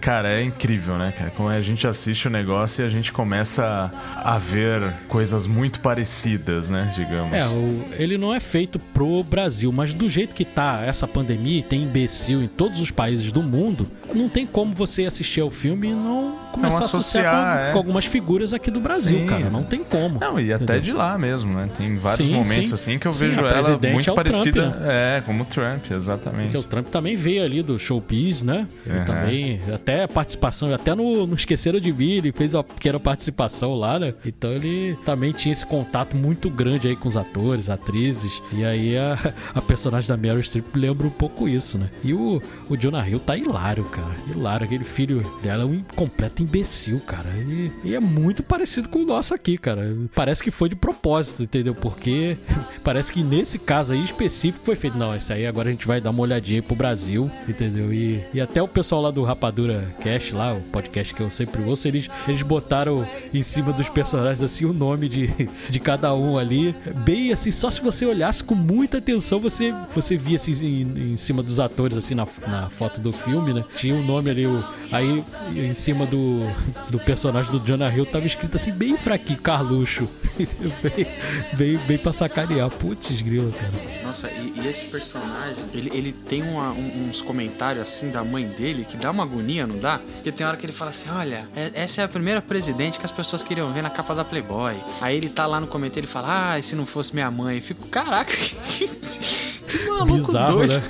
Cara, 0.00 0.28
é 0.28 0.42
incrível, 0.42 0.98
né, 0.98 1.12
cara? 1.16 1.30
Como 1.30 1.48
a 1.48 1.61
gente 1.61 1.87
assiste 1.87 2.26
o 2.26 2.30
negócio 2.30 2.82
e 2.82 2.87
a 2.87 2.88
gente 2.88 3.12
começa 3.12 3.92
a 4.16 4.38
ver 4.38 4.82
coisas 5.08 5.46
muito 5.46 5.80
parecidas, 5.80 6.68
né? 6.68 6.92
Digamos. 6.94 7.32
É, 7.32 7.46
o, 7.46 7.85
ele 7.92 8.18
não 8.18 8.35
é 8.35 8.40
feito 8.40 8.78
pro 8.78 9.22
Brasil, 9.22 9.72
mas 9.72 9.94
do 9.94 10.08
jeito 10.08 10.35
que 10.35 10.44
tá 10.44 10.82
essa 10.85 11.06
pandemia 11.06 11.61
e 11.61 11.62
tem 11.62 11.82
imbecil 11.82 12.42
em 12.42 12.48
todos 12.48 12.80
os 12.80 12.90
países 12.90 13.32
do 13.32 13.42
mundo, 13.42 13.88
não 14.14 14.28
tem 14.28 14.46
como 14.46 14.74
você 14.74 15.04
assistir 15.04 15.40
ao 15.40 15.50
filme 15.50 15.88
e 15.88 15.92
não 15.92 16.37
começar 16.52 16.76
não 16.76 16.82
a 16.82 16.87
associar 16.87 17.35
com, 17.35 17.61
é. 17.61 17.72
com, 17.72 17.78
algumas 17.78 18.04
figuras 18.04 18.52
aqui 18.52 18.70
do 18.70 18.80
Brasil, 18.80 19.20
sim. 19.20 19.26
cara. 19.26 19.50
Não 19.50 19.62
tem 19.62 19.82
como. 19.82 20.18
Não, 20.20 20.38
e 20.38 20.52
até 20.52 20.64
entendeu? 20.64 20.82
de 20.82 20.92
lá 20.92 21.18
mesmo, 21.18 21.54
né? 21.54 21.68
Tem 21.76 21.96
vários 21.96 22.26
sim, 22.26 22.35
momentos 22.35 22.68
sim. 22.68 22.74
assim 22.74 22.98
que 22.98 23.06
eu 23.06 23.12
vejo 23.12 23.40
ela 23.40 23.79
muito 23.92 24.11
é 24.11 24.14
parecida. 24.14 24.62
Trump, 24.62 24.77
né? 24.77 25.16
É, 25.16 25.22
como 25.25 25.42
o 25.42 25.46
Trump, 25.46 25.90
exatamente. 25.90 26.53
Porque 26.53 26.59
o 26.59 26.62
Trump 26.62 26.87
também 26.88 27.16
veio 27.16 27.44
ali 27.44 27.62
do 27.62 27.79
showbiz, 27.79 28.42
né? 28.42 28.66
Uhum. 28.87 29.05
também, 29.05 29.61
até 29.72 30.07
participação, 30.07 30.72
até 30.75 30.94
no, 30.94 31.27
no 31.27 31.35
Esqueceram 31.35 31.81
de 31.81 31.92
Mim, 31.92 32.18
ele 32.18 32.33
fez 32.33 32.55
uma 32.55 32.64
pequena 32.64 32.98
participação 32.98 33.75
lá, 33.75 33.98
né? 33.98 34.14
Então 34.25 34.51
ele 34.51 34.96
também 35.05 35.33
tinha 35.33 35.53
esse 35.53 35.64
contato 35.64 36.16
muito 36.16 36.51
grande 36.51 36.88
aí 36.88 36.96
com 36.96 37.09
os 37.09 37.16
atores, 37.16 37.70
atrizes. 37.70 38.42
E 38.53 38.64
aí 38.64 38.96
a, 38.96 39.18
a 39.55 39.61
personagem 39.62 40.09
da 40.09 40.16
Meryl 40.16 40.42
Streep 40.42 40.75
lembra 40.75 41.07
um 41.07 41.11
pouco 41.11 41.48
isso, 41.48 41.79
né? 41.79 41.88
E 42.03 42.12
o, 42.12 42.40
o 42.68 42.77
Jonah 42.77 43.09
Hill 43.09 43.20
tá 43.20 43.37
hilário, 43.37 43.85
cara. 43.85 44.14
Hilário. 44.31 44.66
Aquele 44.66 44.85
filho 44.85 45.25
dela 45.42 45.62
é 45.62 45.66
um 45.66 45.83
completo 45.94 46.42
imbecil, 46.42 47.01
cara. 47.01 47.29
E, 47.31 47.72
e 47.85 47.94
é 47.94 48.01
muito 48.01 48.42
parecido 48.42 48.88
com 48.88 49.01
o 49.01 49.05
nosso 49.05 49.35
aqui, 49.35 49.59
cara. 49.59 49.96
Parece 50.14 50.42
que 50.42 50.51
foi 50.51 50.68
de 50.68 50.77
propósito, 50.77 51.42
entendeu? 51.42 51.75
Porque 51.75 52.37
parece 52.85 53.01
que 53.10 53.22
nesse 53.22 53.58
caso 53.58 53.92
aí 53.92 54.02
específico 54.02 54.64
foi 54.64 54.76
feito. 54.76 54.96
Não, 54.98 55.14
esse 55.14 55.32
aí 55.32 55.46
agora 55.46 55.68
a 55.68 55.72
gente 55.72 55.86
vai 55.86 56.00
dar 56.00 56.10
uma 56.10 56.22
olhadinha 56.22 56.58
aí 56.58 56.62
pro 56.62 56.74
Brasil, 56.74 57.30
entendeu? 57.48 57.92
E, 57.92 58.22
e 58.34 58.40
até 58.40 58.62
o 58.62 58.68
pessoal 58.68 59.02
lá 59.02 59.10
do 59.10 59.22
Rapadura 59.22 59.94
Cast, 60.00 60.34
lá, 60.34 60.54
o 60.54 60.60
podcast 60.60 61.14
que 61.14 61.20
eu 61.20 61.30
sempre 61.30 61.62
ouço, 61.62 61.88
eles, 61.88 62.08
eles 62.26 62.42
botaram 62.42 63.06
em 63.32 63.42
cima 63.42 63.72
dos 63.72 63.88
personagens 63.88 64.42
assim 64.42 64.64
o 64.64 64.72
nome 64.72 65.08
de, 65.08 65.30
de 65.70 65.80
cada 65.80 66.14
um 66.14 66.38
ali. 66.38 66.74
Bem 67.04 67.32
assim, 67.32 67.50
só 67.50 67.70
se 67.70 67.80
você 67.80 68.04
olhasse 68.04 68.42
com 68.44 68.54
muita 68.54 68.98
atenção, 68.98 69.40
você, 69.40 69.74
você 69.94 70.16
via 70.16 70.36
assim 70.36 70.52
em, 70.64 71.12
em 71.12 71.16
cima 71.16 71.42
dos 71.42 71.58
atores, 71.60 71.96
assim, 71.96 72.14
na, 72.14 72.26
na 72.46 72.70
foto 72.70 73.00
do 73.00 73.12
filme, 73.12 73.52
né? 73.52 73.64
Tinha 73.76 73.94
um 73.94 74.04
nome 74.04 74.30
ali, 74.30 74.46
o, 74.46 74.62
aí 74.90 75.22
em 75.54 75.74
cima 75.74 76.06
do, 76.06 76.40
do 76.88 76.98
personagem 76.98 77.50
do 77.50 77.60
Jonah 77.60 77.94
Hill 77.94 78.06
tava 78.06 78.26
escrito 78.26 78.56
assim, 78.56 78.72
bem 78.72 78.96
fraquinho, 78.96 79.38
Carluxo. 79.40 80.08
bem, 80.82 81.06
bem, 81.54 81.78
bem 81.86 81.98
pra 81.98 82.12
sacanear. 82.12 82.70
Putz, 82.92 83.22
grilo, 83.22 83.50
cara. 83.52 83.72
Nossa, 84.02 84.31
e, 84.31 84.61
e, 84.61 84.68
esse 84.68 84.85
personagem, 84.85 85.64
ele, 85.72 85.90
ele 85.94 86.12
tem 86.12 86.42
uma, 86.42 86.72
um, 86.72 87.09
uns 87.09 87.22
comentários 87.22 87.83
assim 87.83 88.11
da 88.11 88.22
mãe 88.22 88.46
dele 88.46 88.85
que 88.85 88.98
dá 88.98 89.11
uma 89.11 89.22
agonia, 89.22 89.66
não 89.66 89.78
dá? 89.78 89.98
Porque 89.98 90.31
tem 90.31 90.46
hora 90.46 90.59
que 90.59 90.66
ele 90.66 90.74
fala 90.74 90.90
assim: 90.90 91.09
olha, 91.09 91.48
é, 91.57 91.70
essa 91.72 92.02
é 92.02 92.05
a 92.05 92.09
primeira 92.09 92.42
presidente 92.42 92.98
que 92.98 93.07
as 93.07 93.11
pessoas 93.11 93.42
queriam 93.42 93.72
ver 93.72 93.81
na 93.81 93.88
capa 93.88 94.14
da 94.14 94.26
Playboy. 94.26 94.76
Aí 95.00 95.16
ele 95.16 95.31
tá 95.31 95.46
lá 95.46 95.59
no 95.59 95.66
comentário 95.66 96.07
e 96.07 96.11
fala: 96.11 96.52
ah, 96.52 96.59
e 96.59 96.62
se 96.62 96.76
não 96.76 96.85
fosse 96.85 97.14
minha 97.14 97.31
mãe? 97.31 97.57
Eu 97.57 97.62
fico, 97.62 97.88
caraca, 97.88 98.31
que. 98.37 99.41
Que 99.72 99.87
maluco 99.88 100.14
Bizarro, 100.14 100.52
doido. 100.52 100.74
Né? 100.74 100.80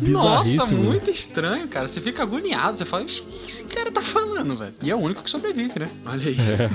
Nossa, 0.10 0.66
muito 0.74 1.10
estranho, 1.10 1.68
cara. 1.68 1.86
Você 1.86 2.00
fica 2.00 2.22
agoniado. 2.22 2.78
Você 2.78 2.84
fala, 2.84 3.02
o 3.02 3.06
que 3.06 3.22
esse 3.46 3.64
cara 3.64 3.90
tá 3.92 4.00
falando, 4.00 4.56
velho? 4.56 4.74
E 4.82 4.90
é 4.90 4.94
o 4.94 4.98
único 4.98 5.22
que 5.22 5.30
sobrevive, 5.30 5.78
né? 5.78 5.90
Olha 6.06 6.26
aí. 6.26 6.36
É. 6.38 6.70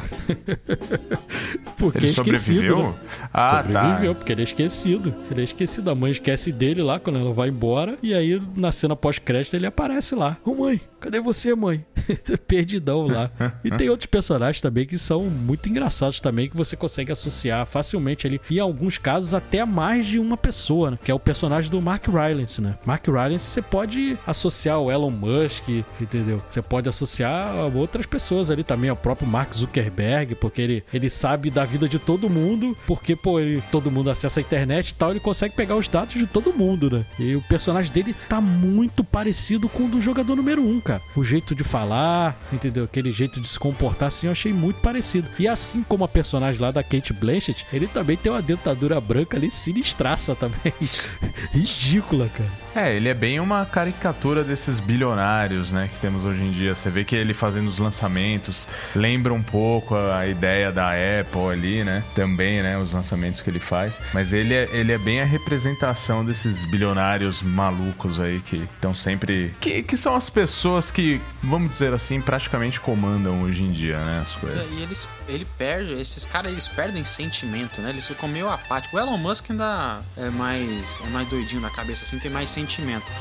porque 1.77 1.97
ele 1.99 2.07
é 2.07 2.09
sobreviveu? 2.09 2.83
Né? 2.83 2.95
Ah, 3.33 3.63
sobreviveu, 3.63 4.13
tá. 4.13 4.19
porque 4.19 4.31
ele 4.31 4.41
é 4.41 4.43
esquecido. 4.43 5.13
Ele 5.31 5.41
é 5.41 5.43
esquecido. 5.43 5.89
A 5.89 5.95
mãe 5.95 6.11
esquece 6.11 6.51
dele 6.51 6.81
lá 6.81 6.99
quando 6.99 7.19
ela 7.19 7.33
vai 7.33 7.49
embora. 7.49 7.97
E 8.01 8.13
aí, 8.13 8.41
na 8.55 8.71
cena 8.71 8.95
pós-crédito, 8.95 9.55
ele 9.55 9.65
aparece 9.65 10.15
lá. 10.15 10.37
Ô, 10.45 10.53
mãe, 10.53 10.79
cadê 10.99 11.19
você, 11.19 11.55
mãe? 11.55 11.83
Perdidão 12.47 13.07
lá. 13.07 13.31
E 13.63 13.71
tem 13.71 13.89
outros 13.89 14.07
personagens 14.07 14.61
também 14.61 14.85
que 14.85 14.97
são 14.97 15.23
muito 15.23 15.67
engraçados 15.69 16.19
também, 16.19 16.49
que 16.49 16.55
você 16.55 16.75
consegue 16.75 17.11
associar 17.11 17.65
facilmente 17.65 18.27
ali. 18.27 18.39
Em 18.49 18.59
alguns 18.59 18.97
casos, 18.97 19.33
até 19.33 19.65
mais 19.65 20.05
de 20.05 20.19
uma 20.19 20.37
pessoa, 20.37 20.91
né? 20.91 20.99
Que 21.03 21.11
é 21.11 21.13
o 21.13 21.19
personagem 21.19 21.54
personagem 21.55 21.71
do 21.71 21.81
Mark 21.81 22.07
Rylance, 22.07 22.61
né? 22.61 22.75
Mark 22.85 23.05
Rylance 23.07 23.45
você 23.45 23.61
pode 23.61 24.17
associar 24.25 24.79
o 24.79 24.91
Elon 24.91 25.11
Musk, 25.11 25.69
entendeu? 25.99 26.41
Você 26.49 26.61
pode 26.61 26.89
associar 26.89 27.55
outras 27.75 28.05
pessoas 28.05 28.49
ali 28.51 28.63
também, 28.63 28.91
o 28.91 28.95
próprio 28.95 29.27
Mark 29.27 29.53
Zuckerberg, 29.53 30.35
porque 30.35 30.61
ele, 30.61 30.83
ele 30.93 31.09
sabe 31.09 31.49
da 31.49 31.65
vida 31.65 31.87
de 31.87 31.99
todo 31.99 32.29
mundo, 32.29 32.75
porque, 32.85 33.15
pô, 33.15 33.39
ele, 33.39 33.63
todo 33.71 33.91
mundo 33.91 34.09
acessa 34.09 34.39
a 34.39 34.41
internet 34.41 34.89
e 34.89 34.95
tal, 34.95 35.11
ele 35.11 35.19
consegue 35.19 35.55
pegar 35.55 35.75
os 35.75 35.87
dados 35.87 36.13
de 36.13 36.27
todo 36.27 36.53
mundo, 36.53 36.89
né? 36.89 37.05
E 37.19 37.35
o 37.35 37.41
personagem 37.41 37.91
dele 37.91 38.15
tá 38.27 38.41
muito 38.41 39.03
parecido 39.03 39.69
com 39.69 39.85
o 39.85 39.87
do 39.87 40.01
jogador 40.01 40.35
número 40.35 40.61
1, 40.61 40.69
um, 40.69 40.81
cara. 40.81 41.01
O 41.15 41.23
jeito 41.23 41.55
de 41.55 41.63
falar, 41.63 42.37
entendeu? 42.51 42.83
Aquele 42.83 43.11
jeito 43.11 43.39
de 43.39 43.47
se 43.47 43.59
comportar, 43.59 44.07
assim, 44.07 44.27
eu 44.27 44.31
achei 44.31 44.51
muito 44.51 44.81
parecido. 44.81 45.27
E 45.39 45.47
assim 45.47 45.83
como 45.83 46.03
a 46.03 46.07
personagem 46.07 46.59
lá 46.59 46.71
da 46.71 46.83
Kate 46.83 47.13
Blanchett, 47.13 47.65
ele 47.71 47.87
também 47.87 48.17
tem 48.17 48.31
uma 48.31 48.41
dentadura 48.41 48.99
branca 48.99 49.37
ali 49.37 49.49
sinistraça 49.49 50.35
também. 50.35 50.73
ridícula, 51.53 52.29
cara. 52.29 52.64
É, 52.75 52.93
ele 52.93 53.07
é 53.07 53.13
bem 53.13 53.39
uma 53.39 53.65
caricatura 53.65 54.43
desses 54.43 54.81
bilionários, 54.81 55.71
né, 55.71 55.89
que 55.91 55.97
temos 55.97 56.25
hoje 56.25 56.43
em 56.43 56.51
dia. 56.51 56.75
Você 56.75 56.89
vê 56.89 57.05
que 57.05 57.15
ele 57.15 57.33
fazendo 57.33 57.69
os 57.69 57.79
lançamentos 57.79 58.67
lembra 58.93 59.33
um 59.33 59.41
pouco 59.41 59.95
a 59.95 60.27
ideia 60.27 60.73
da 60.73 60.91
Apple 60.91 61.49
ali, 61.53 61.85
né? 61.85 62.03
Também, 62.13 62.61
né, 62.61 62.77
os 62.77 62.91
lançamentos 62.91 63.39
que 63.39 63.49
ele 63.49 63.61
faz. 63.61 64.01
Mas 64.13 64.33
ele 64.33 64.53
é, 64.53 64.67
ele 64.73 64.91
é 64.91 64.97
bem 64.97 65.21
a 65.21 65.23
representação 65.23 66.25
desses 66.25 66.65
bilionários 66.65 67.41
malucos 67.41 68.19
aí 68.19 68.41
que 68.41 68.67
estão 68.75 68.93
sempre. 68.93 69.55
Que, 69.61 69.81
que 69.81 69.95
são 69.95 70.13
as 70.13 70.29
pessoas 70.29 70.91
que, 70.91 71.21
vamos 71.41 71.69
dizer 71.69 71.93
assim, 71.93 72.19
praticamente 72.19 72.81
comandam 72.81 73.43
hoje 73.43 73.63
em 73.63 73.71
dia, 73.71 73.97
né? 73.99 74.21
As 74.21 74.35
coisas. 74.35 74.67
E 74.69 74.81
eles, 74.81 75.07
ele 75.29 75.47
perde, 75.57 75.93
esses 75.93 76.25
caras 76.25 76.51
eles 76.51 76.67
perdem 76.67 77.05
sentimento, 77.05 77.79
né? 77.79 77.91
Eles 77.91 78.05
ficam 78.05 78.27
meio 78.27 78.49
apáticos. 78.49 78.99
O 78.99 79.01
Elon 79.01 79.17
Musk 79.17 79.51
ainda 79.51 80.01
é 80.17 80.29
mais, 80.29 81.01
é 81.05 81.09
mais 81.09 81.25
doidinho 81.29 81.61
na 81.61 81.69
cabeça, 81.69 82.03
assim, 82.03 82.19
tem 82.19 82.29
mais 82.29 82.49
sentimento. 82.49 82.64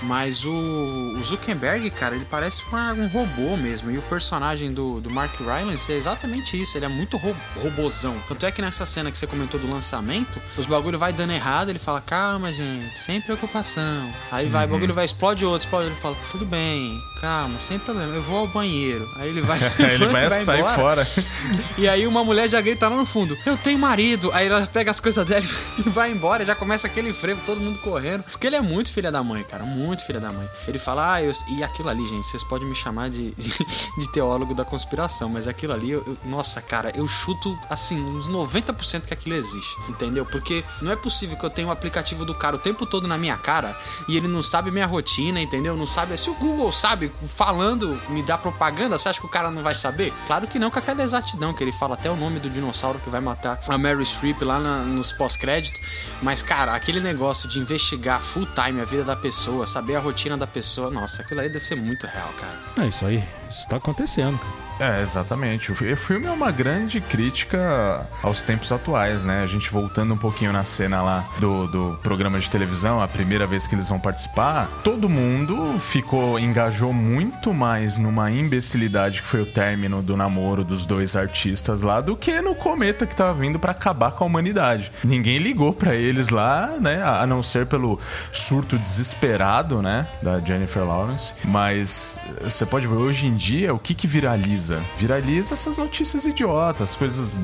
Mas 0.02 0.44
o, 0.44 0.52
o 0.52 1.22
Zuckerberg, 1.24 1.90
cara, 1.90 2.14
ele 2.16 2.26
parece 2.30 2.62
uma- 2.70 2.92
um 2.92 3.07
robô 3.09 3.57
mesmo. 3.57 3.90
E 3.90 3.98
o 3.98 4.02
personagem 4.02 4.72
do, 4.72 5.00
do 5.00 5.11
Mark 5.11 5.33
Rylance 5.40 5.92
é 5.92 5.96
exatamente 5.96 6.61
isso. 6.61 6.76
Ele 6.76 6.85
é 6.87 6.88
muito 6.88 7.16
ro 7.16 7.35
robozão. 7.62 8.16
Tanto 8.28 8.46
é 8.46 8.50
que 8.50 8.61
nessa 8.62 8.85
cena 8.87 9.11
que 9.11 9.18
você 9.18 9.26
comentou 9.26 9.59
do 9.59 9.68
lançamento, 9.70 10.40
os 10.57 10.66
bagulho 10.66 10.98
vai 10.98 11.12
dando 11.12 11.33
errado, 11.33 11.68
ele 11.70 11.78
fala, 11.78 12.00
calma, 12.00 12.52
gente, 12.52 12.96
sem 12.98 13.20
preocupação. 13.20 14.09
Aí 14.30 14.48
vai, 14.48 14.64
o 14.66 14.68
bagulho 14.68 14.94
vai, 14.94 15.04
explode 15.04 15.44
outro, 15.44 15.66
explode, 15.66 15.87
ele 15.88 15.96
fala, 15.96 16.16
tudo 16.30 16.44
bem, 16.44 16.98
calma, 17.20 17.59
sem 17.59 17.78
problema, 17.78 18.14
eu 18.14 18.22
vou 18.22 18.38
ao 18.38 18.48
banheiro. 18.48 19.09
Aí 19.16 19.28
ele 19.28 19.40
vai, 19.40 19.59
ele 19.78 20.07
vai, 20.07 20.26
e 20.26 20.44
sair 20.44 20.61
embora. 20.61 20.74
fora. 20.74 21.07
E 21.76 21.88
aí 21.88 22.07
uma 22.07 22.22
mulher 22.24 22.48
já 22.48 22.61
grita 22.61 22.88
lá 22.88 22.96
no 22.96 23.04
fundo, 23.04 23.37
eu 23.44 23.57
tenho 23.57 23.78
marido. 23.78 24.30
Aí 24.33 24.46
ela 24.46 24.66
pega 24.66 24.90
as 24.90 25.00
coisas 25.00 25.24
dela 25.26 25.44
e 25.85 25.88
vai 25.88 26.11
embora, 26.12 26.44
já 26.44 26.54
começa 26.54 26.87
aquele 26.87 27.12
frevo, 27.12 27.40
todo 27.44 27.61
mundo 27.61 27.78
correndo. 27.80 28.22
Porque 28.24 28.46
ele 28.46 28.57
é 28.57 28.61
muito 28.61 28.92
filha 28.92 29.11
da 29.11 29.22
mãe, 29.22 29.34
cara, 29.42 29.64
muito 29.64 30.05
filha 30.07 30.20
da 30.20 30.33
mãe. 30.33 30.49
Ele 30.68 30.79
fala, 30.79 31.14
ah, 31.14 31.23
eu... 31.23 31.33
e 31.49 31.64
aquilo 31.64 31.88
ali, 31.88 32.07
gente, 32.07 32.27
vocês 32.29 32.44
podem 32.44 32.68
me 32.68 32.75
chamar 32.75 33.11
de, 33.11 33.33
de, 33.33 33.51
de 33.99 34.12
teólogo 34.12 34.55
da 34.55 34.64
conspiração, 34.64 35.29
mas 35.29 35.49
aquilo 35.49 35.73
ali, 35.73 35.90
eu- 35.90 36.05
eu- 36.07 36.16
nossa, 36.27 36.61
cara, 36.62 36.92
eu 36.94 37.09
chuto, 37.09 37.59
assim, 37.68 38.01
uns 38.01 38.29
90% 38.29 39.03
que 39.07 39.14
aquilo 39.14 39.35
existe, 39.35 39.77
entendeu? 39.88 40.25
Porque 40.27 40.62
não 40.83 40.92
é 40.92 40.97
possível 40.97 41.37
que 41.37 41.44
eu 41.44 41.51
tenha 41.51 41.66
um 41.66 41.70
aplicativo 41.70 42.25
do 42.25 42.35
cara 42.35 42.55
o 42.57 42.59
tempo 42.59 42.87
todo 42.87 43.09
na 43.09 43.16
minha 43.18 43.37
cara 43.37 43.77
e 44.09 44.16
ele 44.16 44.29
não 44.29 44.42
sabe 44.42 44.70
minha 44.70 44.87
rotina, 44.87 45.40
entendeu? 45.40 45.77
Não 45.77 45.87
sabe, 45.87 46.16
se 46.18 46.29
o 46.31 46.35
Google 46.35 46.70
sabe, 46.70 47.11
falando, 47.27 48.01
me 48.09 48.23
dá 48.23 48.37
propaganda, 48.37 48.99
você 48.99 49.09
acha 49.09 49.18
que 49.20 49.27
o 49.27 49.31
cara 49.31 49.51
não 49.51 49.62
vai 49.62 49.75
saber? 49.75 50.12
Claro 50.27 50.47
que 50.47 50.59
não, 50.59 50.70
com 50.70 50.79
aquela 50.79 51.03
exatidão, 51.03 51.55
que 51.55 51.64
ele 51.64 51.73
fala 51.73 51.94
até 51.94 52.11
o 52.11 52.16
nome 52.16 52.38
do 52.38 52.51
dinossauro 52.51 52.99
que 52.99 53.09
vai 53.11 53.20
matar 53.20 53.59
a 53.68 53.79
Mary 53.79 54.05
Streep 54.05 54.42
lá 54.42 54.59
na- 54.61 54.83
nos 54.83 55.12
pós-créditos. 55.12 55.81
Mas, 56.23 56.42
cara, 56.42 56.75
aquele 56.75 57.01
negócio 57.01 57.49
de 57.49 57.59
investigar 57.59 58.20
full 58.20 58.47
time 58.47 58.81
a 58.81 58.85
vida 58.85 59.05
da 59.05 59.16
pessoa, 59.24 59.64
saber 59.64 59.96
a 59.96 60.00
rotina 60.00 60.37
da 60.37 60.46
pessoa, 60.46 60.90
nossa, 60.90 61.22
aquilo 61.22 61.40
aí 61.40 61.48
deve 61.48 61.64
ser 61.64 61.76
muito 61.76 62.06
real, 62.06 62.28
cara. 62.38 62.84
É 62.84 62.88
isso 62.88 63.06
aí. 63.06 63.24
Isso 63.48 63.66
tá 63.66 63.76
acontecendo, 63.76 64.38
cara. 64.38 64.63
É, 64.80 65.00
exatamente. 65.02 65.70
O 65.70 65.74
fi- 65.76 65.92
o 65.92 65.96
filme 65.96 66.26
é 66.26 66.30
uma 66.30 66.50
grande 66.50 67.00
crítica 67.00 68.08
aos 68.22 68.42
tempos 68.42 68.72
atuais, 68.72 69.24
né? 69.24 69.42
A 69.42 69.46
gente 69.46 69.70
voltando 69.70 70.14
um 70.14 70.16
pouquinho 70.16 70.52
na 70.52 70.64
cena 70.64 71.00
lá 71.02 71.24
do, 71.38 71.66
do 71.68 71.98
programa 72.02 72.38
de 72.40 72.50
televisão, 72.50 73.00
a 73.00 73.06
primeira 73.08 73.46
vez 73.46 73.66
que 73.66 73.74
eles 73.74 73.88
vão 73.88 74.00
participar, 74.00 74.68
todo 74.82 75.08
mundo 75.08 75.78
ficou, 75.78 76.38
engajou 76.38 76.92
muito 76.92 77.54
mais 77.54 77.96
numa 77.96 78.30
imbecilidade 78.30 79.22
que 79.22 79.28
foi 79.28 79.42
o 79.42 79.46
término 79.46 80.02
do 80.02 80.16
namoro 80.16 80.64
dos 80.64 80.87
dois 80.87 81.14
artistas 81.16 81.82
lá 81.82 82.00
do 82.00 82.16
que 82.16 82.40
no 82.40 82.54
cometa 82.54 83.06
que 83.06 83.14
tava 83.14 83.34
vindo 83.34 83.58
pra 83.58 83.70
acabar 83.72 84.10
com 84.12 84.24
a 84.24 84.26
humanidade. 84.26 84.90
Ninguém 85.04 85.38
ligou 85.38 85.72
pra 85.72 85.94
eles 85.94 86.30
lá, 86.30 86.74
né? 86.80 87.02
A 87.02 87.24
a 87.24 87.26
não 87.26 87.42
ser 87.42 87.64
pelo 87.66 87.98
surto 88.32 88.76
desesperado, 88.78 89.80
né? 89.80 90.06
Da 90.22 90.40
Jennifer 90.40 90.84
Lawrence. 90.84 91.32
Mas 91.44 92.18
eh, 92.42 92.50
você 92.50 92.66
pode 92.66 92.87
ver 92.87 92.96
hoje 92.96 93.26
em 93.28 93.34
dia 93.34 93.72
o 93.72 93.78
que 93.78 93.94
que 93.94 94.06
viraliza? 94.06 94.63
Viraliza 94.96 95.55
essas 95.55 95.79
notícias 95.79 96.24
idiotas, 96.24 96.94
coisas 96.94 97.38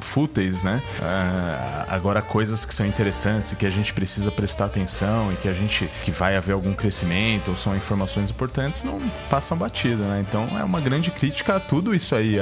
fúteis, 0.00 0.62
né? 0.62 0.82
Ah, 1.00 1.86
agora 1.88 2.20
coisas 2.22 2.64
que 2.64 2.74
são 2.74 2.84
interessantes 2.86 3.52
e 3.52 3.56
que 3.56 3.66
a 3.66 3.70
gente 3.70 3.92
precisa 3.92 4.30
prestar 4.30 4.66
atenção 4.66 5.32
e 5.32 5.36
que 5.36 5.48
a 5.48 5.52
gente 5.52 5.88
que 6.04 6.10
vai 6.10 6.36
haver 6.36 6.52
algum 6.52 6.72
crescimento 6.74 7.50
ou 7.50 7.56
são 7.56 7.76
informações 7.76 8.30
importantes 8.30 8.82
não 8.82 9.00
passam 9.30 9.56
batida, 9.56 10.02
né? 10.04 10.24
Então 10.26 10.48
é 10.58 10.64
uma 10.64 10.80
grande 10.80 11.10
crítica 11.10 11.56
a 11.56 11.60
tudo 11.60 11.94
isso 11.94 12.14
aí, 12.14 12.38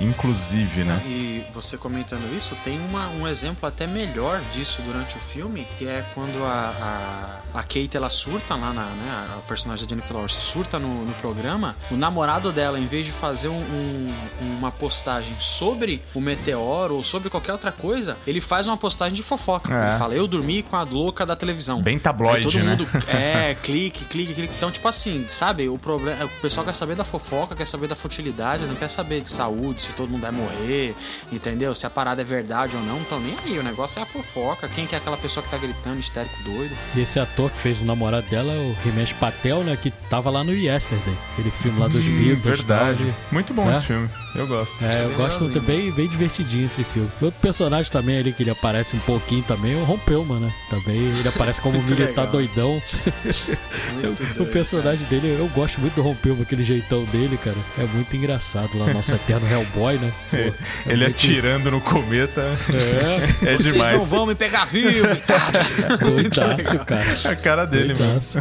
inclusive, 0.00 0.84
né? 0.84 1.00
E 1.06 1.44
você 1.52 1.76
comentando 1.76 2.22
isso, 2.36 2.56
tem 2.64 2.78
uma- 2.88 3.08
um 3.10 3.26
exemplo 3.26 3.68
até 3.68 3.86
melhor 3.86 4.40
disso 4.52 4.82
durante 4.82 5.16
o 5.16 5.20
filme, 5.20 5.66
que 5.78 5.86
é 5.86 6.04
quando 6.14 6.44
a, 6.44 7.40
a, 7.54 7.58
a 7.60 7.62
Kate 7.62 7.96
ela 7.96 8.10
surta 8.10 8.54
lá 8.54 8.72
na. 8.72 8.84
Né, 8.88 9.26
a 9.36 9.40
personagem 9.42 9.84
da 9.86 9.90
Jennifer 9.90 10.16
Lawrence 10.16 10.40
surta 10.40 10.78
no, 10.78 11.04
no 11.04 11.12
programa, 11.14 11.76
o 11.90 11.96
namorado 11.96 12.50
dela, 12.52 12.78
em 12.78 12.86
vez 12.86 13.04
de 13.04 13.12
fazer 13.12 13.48
um- 13.48 13.67
um- 13.70 14.12
uma 14.58 14.70
postagem 14.70 15.34
sobre 15.38 16.02
o 16.14 16.20
meteoro 16.20 16.96
ou 16.96 17.02
sobre 17.02 17.30
qualquer 17.30 17.52
outra 17.52 17.70
coisa, 17.72 18.16
ele 18.26 18.40
faz 18.40 18.66
uma 18.66 18.76
postagem 18.76 19.14
de 19.14 19.22
fofoca. 19.22 19.72
É. 19.74 19.88
Ele 19.90 19.98
fala, 19.98 20.14
eu 20.14 20.26
dormi 20.26 20.62
com 20.62 20.76
a 20.76 20.82
louca 20.82 21.24
da 21.24 21.36
televisão. 21.36 21.80
Bem 21.82 21.98
tabloide, 21.98 22.38
Aí 22.38 22.42
todo 22.52 22.58
né? 22.64 22.70
mundo 22.70 22.88
é, 23.08 23.54
clique, 23.62 24.04
clique, 24.04 24.34
clique. 24.34 24.52
Então, 24.56 24.70
tipo 24.70 24.86
assim, 24.88 25.26
sabe? 25.28 25.68
O 25.68 25.78
problema, 25.78 26.24
o 26.24 26.28
pessoal 26.40 26.64
quer 26.66 26.74
saber 26.74 26.94
da 26.96 27.04
fofoca, 27.04 27.54
quer 27.54 27.66
saber 27.66 27.86
da 27.88 27.96
futilidade, 27.96 28.64
não 28.66 28.74
quer 28.74 28.88
saber 28.90 29.20
de 29.20 29.28
saúde, 29.28 29.82
se 29.82 29.92
todo 29.92 30.08
mundo 30.10 30.22
vai 30.22 30.30
morrer, 30.32 30.94
entendeu? 31.30 31.74
Se 31.74 31.86
a 31.86 31.90
parada 31.90 32.20
é 32.20 32.24
verdade 32.24 32.76
ou 32.76 32.82
não, 32.82 32.98
então 33.00 33.20
nem 33.20 33.34
aí. 33.44 33.58
O 33.58 33.62
negócio 33.62 33.98
é 33.98 34.02
a 34.02 34.06
fofoca. 34.06 34.68
Quem 34.68 34.86
que 34.86 34.94
é 34.94 34.98
aquela 34.98 35.16
pessoa 35.16 35.42
que 35.44 35.50
tá 35.50 35.56
gritando, 35.58 35.98
histérico, 35.98 36.34
doido? 36.44 36.76
E 36.94 37.00
esse 37.00 37.18
ator 37.20 37.50
que 37.50 37.58
fez 37.60 37.82
o 37.82 37.84
namorado 37.84 38.26
dela 38.28 38.52
é 38.52 38.56
o 38.56 38.88
Himesh 38.88 39.12
Patel, 39.14 39.62
né? 39.64 39.76
Que 39.80 39.90
tava 40.10 40.30
lá 40.30 40.42
no 40.44 40.52
Yesterday. 40.54 41.14
Aquele 41.32 41.50
filme 41.50 41.78
lá 41.80 41.88
dos 41.88 42.04
Beatles. 42.04 42.44
verdade. 42.44 43.04
tal, 43.04 43.14
Muito 43.32 43.54
bom 43.58 43.68
É? 43.68 43.72
esse 43.72 43.84
filme. 43.84 44.08
Eu 44.38 44.46
gosto. 44.46 44.84
É, 44.84 45.02
eu 45.04 45.08
bem 45.08 45.16
gosto 45.16 45.44
legalzinho. 45.44 45.52
também, 45.60 45.90
bem 45.90 46.08
divertidinho 46.08 46.66
esse 46.66 46.84
filme. 46.84 47.10
E 47.20 47.24
Outro 47.24 47.40
personagem 47.40 47.90
também 47.90 48.18
ali 48.18 48.32
que 48.32 48.42
ele 48.42 48.50
aparece 48.50 48.96
um 48.96 49.00
pouquinho 49.00 49.42
também 49.42 49.72
é 49.72 49.76
o 49.76 49.84
Rompelman, 49.84 50.40
né? 50.40 50.52
Também 50.70 50.96
ele 50.96 51.26
aparece 51.28 51.60
como 51.60 51.76
um 51.76 51.82
Muito 51.82 51.94
militar 51.94 52.22
legal. 52.26 52.32
doidão. 52.32 52.82
Muito 54.02 54.22
o 54.22 54.34
doido, 54.34 54.52
personagem 54.52 55.06
dele, 55.08 55.36
eu 55.38 55.48
gosto 55.48 55.80
muito 55.80 55.94
do 55.94 56.02
Rompelman, 56.02 56.42
aquele 56.42 56.62
jeitão 56.62 57.04
dele, 57.06 57.36
cara. 57.42 57.56
É 57.78 57.84
muito 57.84 58.14
engraçado 58.16 58.70
lá, 58.78 58.92
nosso 58.92 59.14
eterno 59.14 59.46
Hellboy, 59.50 59.98
né? 59.98 60.12
Pô, 60.30 60.36
é 60.36 60.52
Ele 60.86 61.04
muito- 61.04 61.16
atirando 61.16 61.70
no 61.70 61.80
cometa. 61.80 62.42
É, 63.42 63.48
É, 63.50 63.56
Vocês 63.56 63.72
demais. 63.72 63.96
não 63.98 64.04
vão 64.06 64.26
me 64.26 64.34
pegar 64.34 64.64
vivo, 64.66 65.08
tá? 65.26 65.50
doidaço, 65.98 66.78
cara. 66.84 67.04
A 67.32 67.36
cara 67.36 67.64
dele, 67.64 67.94
mano. 67.94 67.98
Doidaço. 68.08 68.38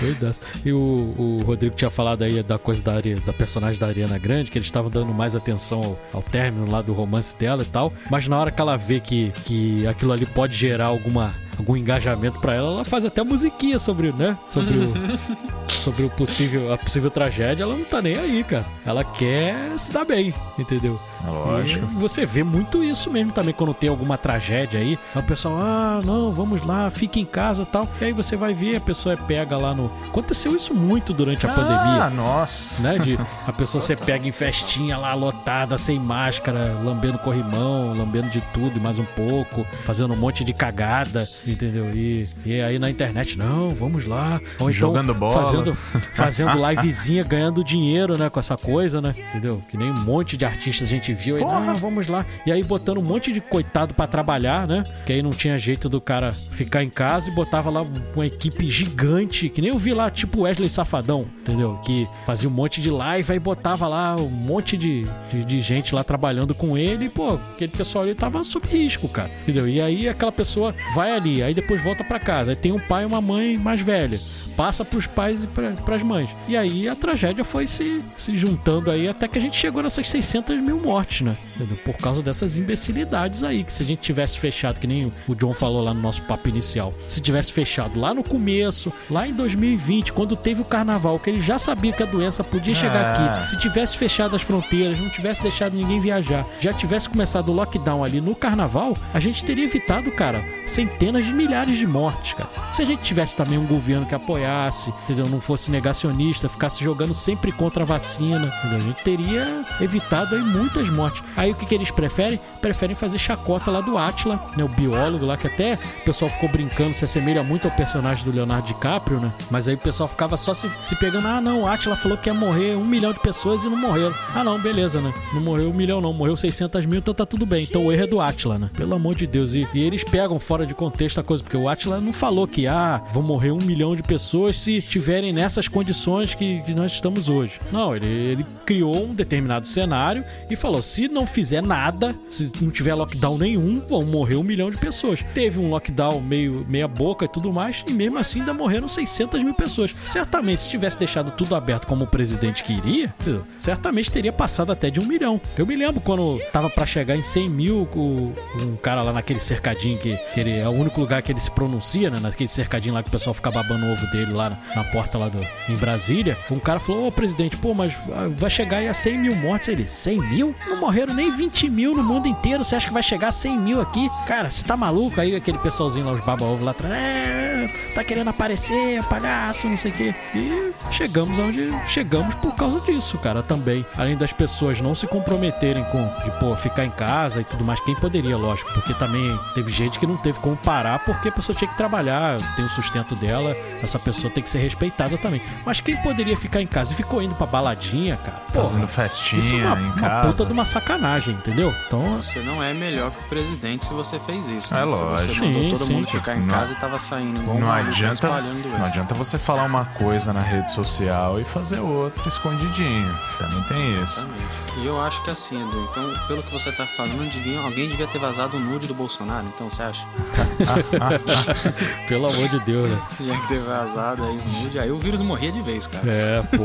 Doidaço. 0.00 0.40
E 0.64 0.72
o, 0.72 0.78
o 0.78 1.42
Rodrigo 1.44 1.74
tinha 1.74 1.90
falado 1.90 2.22
aí 2.22 2.42
da 2.42 2.58
coisa 2.58 2.82
da, 2.82 2.94
Ari- 2.94 3.16
da 3.20 3.32
personagem 3.32 3.78
da 3.80 3.86
Ariana 3.86 4.18
Grande, 4.18 4.50
que 4.50 4.58
eles 4.58 4.66
estavam 4.66 4.90
dando 4.90 5.07
mais 5.14 5.34
atenção 5.36 5.82
ao, 5.82 5.98
ao 6.14 6.22
término 6.22 6.70
lá 6.70 6.82
do 6.82 6.92
romance 6.92 7.36
dela 7.36 7.62
e 7.62 7.66
tal. 7.66 7.92
Mas 8.10 8.26
na 8.28 8.38
hora 8.38 8.50
que 8.50 8.60
ela 8.60 8.76
vê 8.76 9.00
que, 9.00 9.32
que 9.44 9.86
aquilo 9.86 10.12
ali 10.12 10.26
pode 10.26 10.56
gerar 10.56 10.86
alguma, 10.86 11.34
algum 11.58 11.76
engajamento 11.76 12.38
pra 12.40 12.54
ela, 12.54 12.70
ela 12.70 12.84
faz 12.84 13.04
até 13.04 13.22
musiquinha 13.24 13.78
sobre, 13.78 14.12
né? 14.12 14.36
Sobre 14.48 14.74
o, 14.78 14.88
sobre 15.68 16.02
o 16.04 16.10
possível, 16.10 16.72
a 16.72 16.78
possível 16.78 17.10
tragédia. 17.10 17.62
Ela 17.64 17.76
não 17.76 17.84
tá 17.84 18.00
nem 18.00 18.16
aí, 18.16 18.44
cara. 18.44 18.66
Ela 18.84 19.04
quer 19.04 19.78
se 19.78 19.92
dar 19.92 20.04
bem, 20.04 20.32
entendeu? 20.58 21.00
Lógico. 21.26 21.86
E 21.92 21.96
você 21.96 22.24
vê 22.24 22.42
muito 22.44 22.82
isso 22.82 23.10
mesmo 23.10 23.32
também 23.32 23.52
quando 23.52 23.74
tem 23.74 23.88
alguma 23.88 24.16
tragédia 24.16 24.78
aí. 24.80 24.98
O 25.14 25.22
pessoal, 25.22 25.58
ah, 25.60 26.00
não, 26.04 26.32
vamos 26.32 26.64
lá, 26.64 26.88
fica 26.90 27.18
em 27.18 27.24
casa 27.24 27.62
e 27.64 27.66
tal. 27.66 27.88
E 28.00 28.04
aí 28.04 28.12
você 28.12 28.36
vai 28.36 28.54
ver, 28.54 28.76
a 28.76 28.80
pessoa 28.80 29.12
é 29.14 29.16
pega 29.16 29.56
lá 29.56 29.74
no. 29.74 29.90
Aconteceu 30.06 30.54
isso 30.54 30.72
muito 30.74 31.12
durante 31.12 31.46
a 31.46 31.50
Ah, 31.50 31.54
pandemia. 31.54 32.10
nossa. 32.10 32.80
Né, 32.82 32.98
de 32.98 33.18
a 33.46 33.52
pessoa 33.52 33.80
ser 33.80 33.98
pega 34.00 34.26
em 34.28 34.32
festinha 34.32 34.96
lá 34.96 35.12
lotada, 35.14 35.76
sem 35.76 35.98
máscara, 35.98 36.78
lambendo 36.84 37.18
corrimão, 37.18 37.94
lambendo 37.96 38.28
de 38.30 38.40
tudo 38.52 38.78
e 38.78 38.80
mais 38.80 38.98
um 38.98 39.04
pouco, 39.04 39.66
fazendo 39.84 40.14
um 40.14 40.16
monte 40.16 40.44
de 40.44 40.52
cagada, 40.52 41.28
entendeu? 41.52 41.90
E, 41.94 42.28
e 42.44 42.60
aí 42.60 42.78
na 42.78 42.90
internet, 42.90 43.36
não, 43.36 43.74
vamos 43.74 44.04
lá. 44.04 44.40
Ou 44.58 44.68
então 44.68 44.72
Jogando 44.72 45.14
bola. 45.14 45.42
Fazendo, 45.42 45.74
fazendo 46.14 46.68
livezinha, 46.68 47.24
ganhando 47.24 47.64
dinheiro, 47.64 48.16
né, 48.16 48.30
com 48.30 48.40
essa 48.40 48.56
coisa, 48.56 49.00
né? 49.00 49.14
Entendeu? 49.30 49.62
Que 49.68 49.76
nem 49.76 49.90
um 49.90 50.04
monte 50.04 50.36
de 50.36 50.44
artistas 50.44 50.88
a 50.88 50.90
gente 50.90 51.12
viu 51.12 51.36
aí, 51.36 51.42
não, 51.42 51.76
vamos 51.76 52.08
lá. 52.08 52.24
E 52.46 52.52
aí 52.52 52.62
botando 52.62 52.98
um 52.98 53.02
monte 53.02 53.32
de 53.32 53.40
coitado 53.40 53.94
pra 53.94 54.06
trabalhar, 54.06 54.66
né? 54.66 54.84
Que 55.04 55.12
aí 55.12 55.22
não 55.22 55.30
tinha 55.30 55.58
jeito 55.58 55.88
do 55.88 56.00
cara 56.00 56.32
ficar 56.32 56.82
em 56.82 56.88
casa 56.88 57.30
e 57.30 57.32
botava 57.32 57.70
lá 57.70 57.84
uma 58.14 58.26
equipe 58.26 58.68
gigante, 58.68 59.48
que 59.48 59.60
nem 59.60 59.70
eu 59.70 59.78
vi 59.78 59.92
lá, 59.92 60.10
tipo 60.10 60.42
Wesley 60.42 60.70
Safadão, 60.70 61.26
entendeu? 61.40 61.78
Que 61.84 62.08
fazia 62.24 62.48
um 62.48 62.52
monte 62.52 62.80
de 62.80 62.90
live, 62.90 63.32
aí 63.32 63.38
botava 63.38 63.88
lá 63.88 64.16
um 64.16 64.28
monte 64.28 64.76
de, 64.76 65.06
de, 65.30 65.44
de 65.44 65.60
gente 65.60 65.94
lá 65.94 66.04
trabalhando 66.04 66.54
com 66.54 66.76
ele, 66.76 67.06
e, 67.06 67.08
pô, 67.08 67.34
aquele 67.52 67.72
pessoal 67.72 68.04
ali 68.04 68.14
tava 68.14 68.42
sob 68.44 68.66
risco, 68.66 69.08
cara, 69.08 69.30
entendeu? 69.42 69.68
E 69.68 69.80
aí 69.80 70.08
aquela 70.08 70.32
pessoa 70.32 70.74
vai 70.94 71.12
ali, 71.12 71.37
aí 71.42 71.54
depois 71.54 71.82
volta 71.82 72.04
para 72.04 72.18
casa. 72.18 72.52
Aí 72.52 72.56
tem 72.56 72.72
um 72.72 72.80
pai 72.80 73.02
e 73.02 73.06
uma 73.06 73.20
mãe 73.20 73.56
mais 73.56 73.80
velha 73.80 74.18
passa 74.56 74.84
pros 74.84 75.06
pais 75.06 75.44
e 75.44 75.46
para 75.46 75.94
as 75.94 76.02
mães. 76.02 76.28
E 76.48 76.56
aí 76.56 76.88
a 76.88 76.96
tragédia 76.96 77.44
foi 77.44 77.68
se, 77.68 78.02
se 78.16 78.36
juntando 78.36 78.90
aí 78.90 79.06
até 79.06 79.28
que 79.28 79.38
a 79.38 79.40
gente 79.40 79.56
chegou 79.56 79.84
nessas 79.84 80.08
600 80.08 80.60
mil 80.60 80.80
mortes, 80.80 81.20
né? 81.20 81.36
Por 81.84 81.96
causa 81.96 82.24
dessas 82.24 82.58
imbecilidades 82.58 83.44
aí, 83.44 83.62
que 83.62 83.72
se 83.72 83.84
a 83.84 83.86
gente 83.86 84.00
tivesse 84.00 84.36
fechado, 84.36 84.80
que 84.80 84.86
nem 84.88 85.12
o 85.28 85.34
John 85.36 85.54
falou 85.54 85.80
lá 85.80 85.94
no 85.94 86.00
nosso 86.00 86.22
papo 86.22 86.48
inicial, 86.48 86.92
se 87.06 87.20
tivesse 87.20 87.52
fechado 87.52 88.00
lá 88.00 88.12
no 88.12 88.24
começo, 88.24 88.92
lá 89.08 89.28
em 89.28 89.32
2020, 89.32 90.12
quando 90.12 90.34
teve 90.34 90.60
o 90.60 90.64
carnaval, 90.64 91.20
que 91.20 91.30
ele 91.30 91.40
já 91.40 91.56
sabia 91.56 91.92
que 91.92 92.02
a 92.02 92.06
doença 92.06 92.42
podia 92.42 92.74
chegar 92.74 92.98
É. 93.16 93.38
aqui, 93.38 93.50
se 93.50 93.58
tivesse 93.58 93.96
fechado 93.96 94.34
as 94.34 94.42
fronteiras, 94.42 94.98
não 94.98 95.08
tivesse 95.08 95.40
deixado 95.40 95.74
ninguém 95.76 96.00
viajar, 96.00 96.44
já 96.60 96.72
tivesse 96.72 97.08
começado 97.08 97.50
o 97.50 97.52
lockdown 97.54 98.02
ali 98.02 98.20
no 98.20 98.34
carnaval, 98.34 98.96
a 99.14 99.20
gente 99.20 99.44
teria 99.44 99.64
evitado, 99.66 100.10
cara, 100.10 100.44
centenas 100.66 101.24
de 101.24 101.27
milhares 101.32 101.76
de 101.76 101.86
mortes, 101.86 102.32
cara. 102.32 102.48
Se 102.72 102.82
a 102.82 102.84
gente 102.84 103.02
tivesse 103.02 103.34
também 103.34 103.58
um 103.58 103.66
governo 103.66 104.06
que 104.06 104.14
apoiasse, 104.14 104.92
entendeu? 105.04 105.28
Não 105.28 105.40
fosse 105.40 105.70
negacionista, 105.70 106.48
ficasse 106.48 106.82
jogando 106.82 107.14
sempre 107.14 107.52
contra 107.52 107.82
a 107.82 107.86
vacina, 107.86 108.52
entendeu? 108.58 108.78
A 108.78 108.80
gente 108.80 109.04
teria 109.04 109.64
evitado 109.80 110.34
aí 110.34 110.42
muitas 110.42 110.88
mortes. 110.90 111.22
Aí 111.36 111.50
o 111.50 111.54
que, 111.54 111.66
que 111.66 111.74
eles 111.74 111.90
preferem? 111.90 112.40
Preferem 112.60 112.94
fazer 112.94 113.18
chacota 113.18 113.70
lá 113.70 113.80
do 113.80 113.96
Atila, 113.98 114.40
né? 114.56 114.64
O 114.64 114.68
biólogo 114.68 115.24
lá, 115.24 115.36
que 115.36 115.46
até 115.46 115.78
o 116.00 116.04
pessoal 116.04 116.30
ficou 116.30 116.48
brincando, 116.48 116.94
se 116.94 117.04
assemelha 117.04 117.42
muito 117.42 117.66
ao 117.66 117.74
personagem 117.74 118.24
do 118.24 118.30
Leonardo 118.30 118.66
DiCaprio, 118.66 119.20
né? 119.20 119.32
Mas 119.50 119.68
aí 119.68 119.74
o 119.74 119.78
pessoal 119.78 120.08
ficava 120.08 120.36
só 120.36 120.52
se, 120.54 120.70
se 120.84 120.96
pegando, 120.96 121.28
ah 121.28 121.40
não, 121.40 121.62
o 121.62 121.66
Atila 121.66 121.96
falou 121.96 122.18
que 122.18 122.28
ia 122.28 122.34
morrer 122.34 122.76
um 122.76 122.84
milhão 122.84 123.12
de 123.12 123.20
pessoas 123.20 123.64
e 123.64 123.68
não 123.68 123.76
morreram. 123.76 124.14
Ah 124.34 124.44
não, 124.44 124.60
beleza, 124.60 125.00
né? 125.00 125.12
Não 125.32 125.40
morreu 125.40 125.70
um 125.70 125.74
milhão 125.74 126.00
não, 126.00 126.12
morreu 126.12 126.36
600 126.36 126.86
mil, 126.86 126.98
então 126.98 127.14
tá 127.14 127.26
tudo 127.26 127.46
bem. 127.46 127.64
Então 127.64 127.86
o 127.86 127.92
erro 127.92 128.04
é 128.04 128.06
do 128.06 128.20
Atila, 128.20 128.58
né? 128.58 128.70
Pelo 128.74 128.94
amor 128.94 129.14
de 129.14 129.26
Deus. 129.26 129.54
E, 129.54 129.66
e 129.72 129.82
eles 129.82 130.04
pegam 130.04 130.38
fora 130.38 130.66
de 130.66 130.74
contexto 130.74 131.07
a 131.16 131.22
coisa, 131.22 131.42
porque 131.42 131.56
o 131.56 131.68
Atila 131.68 132.00
não 132.00 132.12
falou 132.12 132.46
que, 132.46 132.66
ah, 132.66 133.02
vão 133.12 133.22
morrer 133.22 133.50
um 133.52 133.60
milhão 133.60 133.94
de 133.96 134.02
pessoas 134.02 134.58
se 134.58 134.80
tiverem 134.82 135.32
nessas 135.32 135.68
condições 135.68 136.34
que, 136.34 136.60
que 136.62 136.74
nós 136.74 136.92
estamos 136.92 137.28
hoje. 137.28 137.60
Não, 137.72 137.94
ele, 137.94 138.06
ele 138.06 138.46
criou 138.66 139.04
um 139.06 139.14
determinado 139.14 139.66
cenário 139.66 140.24
e 140.50 140.56
falou: 140.56 140.82
se 140.82 141.08
não 141.08 141.26
fizer 141.26 141.62
nada, 141.62 142.14
se 142.28 142.50
não 142.60 142.70
tiver 142.70 142.94
lockdown 142.94 143.38
nenhum, 143.38 143.80
vão 143.88 144.02
morrer 144.04 144.36
um 144.36 144.42
milhão 144.42 144.70
de 144.70 144.76
pessoas. 144.76 145.24
Teve 145.34 145.58
um 145.58 145.70
lockdown 145.70 146.20
meio 146.20 146.66
meia 146.68 146.88
boca 146.88 147.24
e 147.24 147.28
tudo 147.28 147.52
mais, 147.52 147.84
e 147.86 147.92
mesmo 147.92 148.18
assim 148.18 148.40
ainda 148.40 148.52
morreram 148.54 148.88
600 148.88 149.42
mil 149.42 149.54
pessoas. 149.54 149.94
Certamente, 150.04 150.60
se 150.62 150.70
tivesse 150.70 150.98
deixado 150.98 151.30
tudo 151.32 151.54
aberto 151.54 151.86
como 151.86 152.04
o 152.04 152.06
presidente 152.06 152.62
queria, 152.64 153.14
certamente 153.56 154.10
teria 154.10 154.32
passado 154.32 154.72
até 154.72 154.90
de 154.90 155.00
um 155.00 155.04
milhão. 155.06 155.40
Eu 155.56 155.66
me 155.66 155.76
lembro 155.76 156.00
quando 156.00 156.40
tava 156.52 156.68
para 156.70 156.86
chegar 156.86 157.16
em 157.16 157.22
100 157.22 157.48
mil, 157.50 157.88
o- 157.94 158.32
um 158.60 158.76
cara 158.76 159.02
lá 159.02 159.12
naquele 159.12 159.40
cercadinho 159.40 159.98
que, 159.98 160.16
que 160.34 160.40
ele 160.40 160.56
é 160.58 160.68
o 160.68 160.72
único 160.72 160.97
lugar 160.98 161.22
que 161.22 161.32
ele 161.32 161.40
se 161.40 161.50
pronuncia, 161.50 162.10
né? 162.10 162.18
Naquele 162.20 162.48
cercadinho 162.48 162.94
lá 162.94 163.02
que 163.02 163.08
o 163.08 163.12
pessoal 163.12 163.34
fica 163.34 163.50
babando 163.50 163.86
o 163.86 163.92
ovo 163.92 164.06
dele 164.10 164.32
lá 164.32 164.58
na, 164.74 164.84
porta 164.84 165.18
lá 165.18 165.28
do, 165.28 165.40
em 165.68 165.76
Brasília. 165.76 166.38
Um 166.50 166.58
cara 166.58 166.80
falou: 166.80 167.06
Ô 167.06 167.12
presidente, 167.12 167.56
pô, 167.56 167.74
mas 167.74 167.94
ah, 168.12 168.28
vai 168.36 168.50
chegar 168.50 168.78
aí 168.78 168.88
a 168.88 168.94
100 168.94 169.18
mil 169.18 169.34
mortes. 169.34 169.68
Ele, 169.68 169.86
100 169.86 170.20
mil? 170.28 170.54
Não 170.66 170.80
morreram 170.80 171.14
nem 171.14 171.30
20 171.30 171.68
mil 171.68 171.94
no 171.94 172.02
mundo 172.02 172.28
inteiro. 172.28 172.64
Você 172.64 172.76
acha 172.76 172.86
que 172.86 172.92
vai 172.92 173.02
chegar 173.02 173.28
a 173.28 173.32
100 173.32 173.58
mil 173.58 173.80
aqui? 173.80 174.08
Cara, 174.26 174.50
você 174.50 174.64
tá 174.64 174.76
maluco? 174.76 175.20
Aí 175.20 175.34
aquele 175.34 175.58
pessoalzinho 175.58 176.06
lá, 176.06 176.12
os 176.12 176.20
baba-ovo 176.20 176.64
lá 176.64 176.72
atrás, 176.72 176.94
é, 176.94 177.68
tá 177.94 178.04
querendo 178.04 178.28
aparecer, 178.28 179.02
palhaço, 179.04 179.68
não 179.68 179.76
sei 179.76 179.90
o 179.90 179.94
quê. 179.94 180.14
E 180.34 180.72
chegamos 180.90 181.38
onde 181.38 181.70
chegamos 181.86 182.34
por 182.36 182.54
causa 182.54 182.80
disso, 182.80 183.18
cara, 183.18 183.42
também. 183.42 183.84
Além 183.96 184.16
das 184.16 184.32
pessoas 184.32 184.80
não 184.80 184.94
se 184.94 185.06
comprometerem 185.06 185.84
com, 185.84 186.04
de, 186.24 186.30
pô, 186.38 186.56
ficar 186.56 186.84
em 186.84 186.90
casa 186.90 187.40
e 187.40 187.44
tudo 187.44 187.64
mais. 187.64 187.80
Quem 187.80 187.94
poderia, 187.94 188.36
lógico, 188.36 188.72
porque 188.72 188.94
também 188.94 189.38
teve 189.54 189.70
gente 189.72 189.98
que 189.98 190.06
não 190.06 190.16
teve 190.16 190.40
como 190.40 190.56
parar 190.56 190.87
porque 191.04 191.28
a 191.28 191.32
pessoa 191.32 191.56
tinha 191.56 191.68
que 191.68 191.76
trabalhar, 191.76 192.38
tem 192.54 192.64
o 192.64 192.68
sustento 192.68 193.16
dela, 193.16 193.56
essa 193.82 193.98
pessoa 193.98 194.32
tem 194.32 194.42
que 194.42 194.48
ser 194.48 194.58
respeitada 194.58 195.18
também. 195.18 195.42
Mas 195.66 195.80
quem 195.80 195.96
poderia 196.02 196.36
ficar 196.36 196.62
em 196.62 196.66
casa 196.68 196.92
e 196.92 196.96
ficou 196.96 197.20
indo 197.20 197.34
pra 197.34 197.46
baladinha, 197.46 198.16
cara? 198.18 198.38
Porra, 198.52 198.64
Fazendo 198.66 198.86
festinha 198.86 199.38
isso 199.40 199.54
é 199.54 199.58
uma, 199.66 199.80
em 199.80 199.84
uma 199.86 199.94
casa. 200.00 200.28
puta 200.28 200.46
de 200.46 200.52
uma 200.52 200.64
sacanagem, 200.64 201.34
entendeu? 201.34 201.74
Então, 201.88 202.22
Você 202.22 202.38
não 202.40 202.62
é 202.62 202.72
melhor 202.72 203.10
que 203.10 203.18
o 203.18 203.28
presidente 203.28 203.86
se 203.86 203.92
você 203.92 204.20
fez 204.20 204.46
isso. 204.48 204.72
É 204.74 204.78
né? 204.78 204.84
lógico. 204.84 205.18
Se 205.18 205.34
você 205.38 205.44
mandou 205.46 205.62
Sim, 205.62 205.70
todo 205.70 205.84
sim. 205.84 205.92
mundo 205.94 206.06
ficar 206.06 206.36
em 206.36 206.40
Não- 206.40 206.54
casa 206.54 206.72
e 206.72 206.76
tava 206.76 206.98
saindo 206.98 207.40
igual 207.40 207.58
Não 207.58 207.72
adianta, 207.72 208.28
não 208.28 208.84
adianta 208.84 209.14
você 209.14 209.36
falar 209.38 209.64
uma 209.64 209.84
coisa 209.86 210.32
na 210.32 210.40
rede 210.40 210.70
social 210.72 211.40
e 211.40 211.44
fazer 211.44 211.80
outra 211.80 212.28
escondidinho. 212.28 213.18
Também 213.38 213.62
tem 213.64 214.02
isso. 214.02 214.20
Exatamente. 214.20 214.68
E 214.78 214.86
eu 214.86 215.00
acho 215.02 215.24
que 215.24 215.30
assim, 215.30 215.60
Edu, 215.60 215.88
então, 215.90 216.12
pelo 216.28 216.42
que 216.42 216.52
você 216.52 216.70
tá 216.70 216.86
falando, 216.86 217.28
devia, 217.30 217.58
alguém 217.60 217.88
devia 217.88 218.06
ter 218.06 218.18
vazado 218.18 218.56
o 218.56 218.60
nude 218.60 218.86
do 218.86 218.94
Bolsonaro, 218.94 219.46
então 219.48 219.68
você 219.68 219.82
acha? 219.82 220.06
pelo 222.08 222.28
amor 222.28 222.48
de 222.48 222.60
Deus, 222.60 222.90
né? 222.90 223.02
Tinha 223.16 223.40
que 223.40 223.48
ter 223.48 223.60
vazado 223.60 224.24
aí 224.24 224.38
o 224.38 224.62
nude, 224.62 224.78
aí 224.78 224.90
o 224.90 224.98
vírus 224.98 225.20
morria 225.20 225.52
de 225.52 225.62
vez, 225.62 225.86
cara. 225.86 226.10
É, 226.10 226.42
pô, 226.42 226.64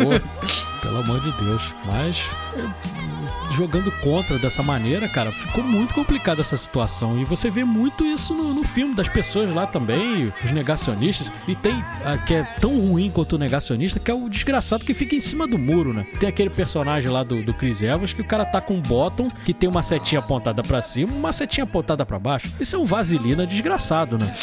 pelo 0.82 0.99
amor 0.99 1.19
de 1.21 1.32
Deus. 1.43 1.73
Mas 1.86 2.30
é, 2.56 3.22
jogando 3.53 3.91
contra 3.99 4.37
dessa 4.37 4.63
maneira, 4.63 5.07
cara, 5.07 5.31
ficou 5.31 5.63
muito 5.63 5.93
complicada 5.93 6.41
essa 6.41 6.57
situação. 6.57 7.19
E 7.19 7.25
você 7.25 7.49
vê 7.49 7.63
muito 7.63 8.05
isso 8.05 8.33
no, 8.33 8.53
no 8.53 8.63
filme 8.63 8.93
das 8.95 9.07
pessoas 9.07 9.53
lá 9.53 9.65
também, 9.65 10.31
os 10.43 10.51
negacionistas. 10.51 11.31
E 11.47 11.55
tem 11.55 11.83
a, 12.03 12.17
que 12.17 12.33
é 12.33 12.43
tão 12.59 12.77
ruim 12.79 13.09
quanto 13.09 13.33
o 13.33 13.37
negacionista, 13.37 13.99
que 13.99 14.11
é 14.11 14.13
o 14.13 14.29
desgraçado 14.29 14.83
que 14.83 14.93
fica 14.93 15.15
em 15.15 15.21
cima 15.21 15.47
do 15.47 15.57
muro, 15.57 15.93
né? 15.93 16.05
Tem 16.19 16.29
aquele 16.29 16.49
personagem 16.49 17.09
lá 17.09 17.23
do, 17.23 17.43
do 17.43 17.53
Chris 17.53 17.83
Evans 17.83 18.13
que 18.13 18.21
o 18.21 18.25
cara 18.25 18.45
tá 18.45 18.59
com 18.59 18.75
um 18.75 18.81
bottom 18.81 19.29
que 19.45 19.53
tem 19.53 19.69
uma 19.69 19.81
setinha 19.81 20.19
apontada 20.19 20.63
pra 20.63 20.81
cima, 20.81 21.13
uma 21.13 21.31
setinha 21.31 21.63
apontada 21.63 22.05
pra 22.05 22.19
baixo. 22.19 22.51
Isso 22.59 22.75
é 22.75 22.79
um 22.79 22.85
vaselina 22.85 23.45
desgraçado, 23.45 24.17
né? 24.17 24.33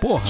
Porra, 0.00 0.22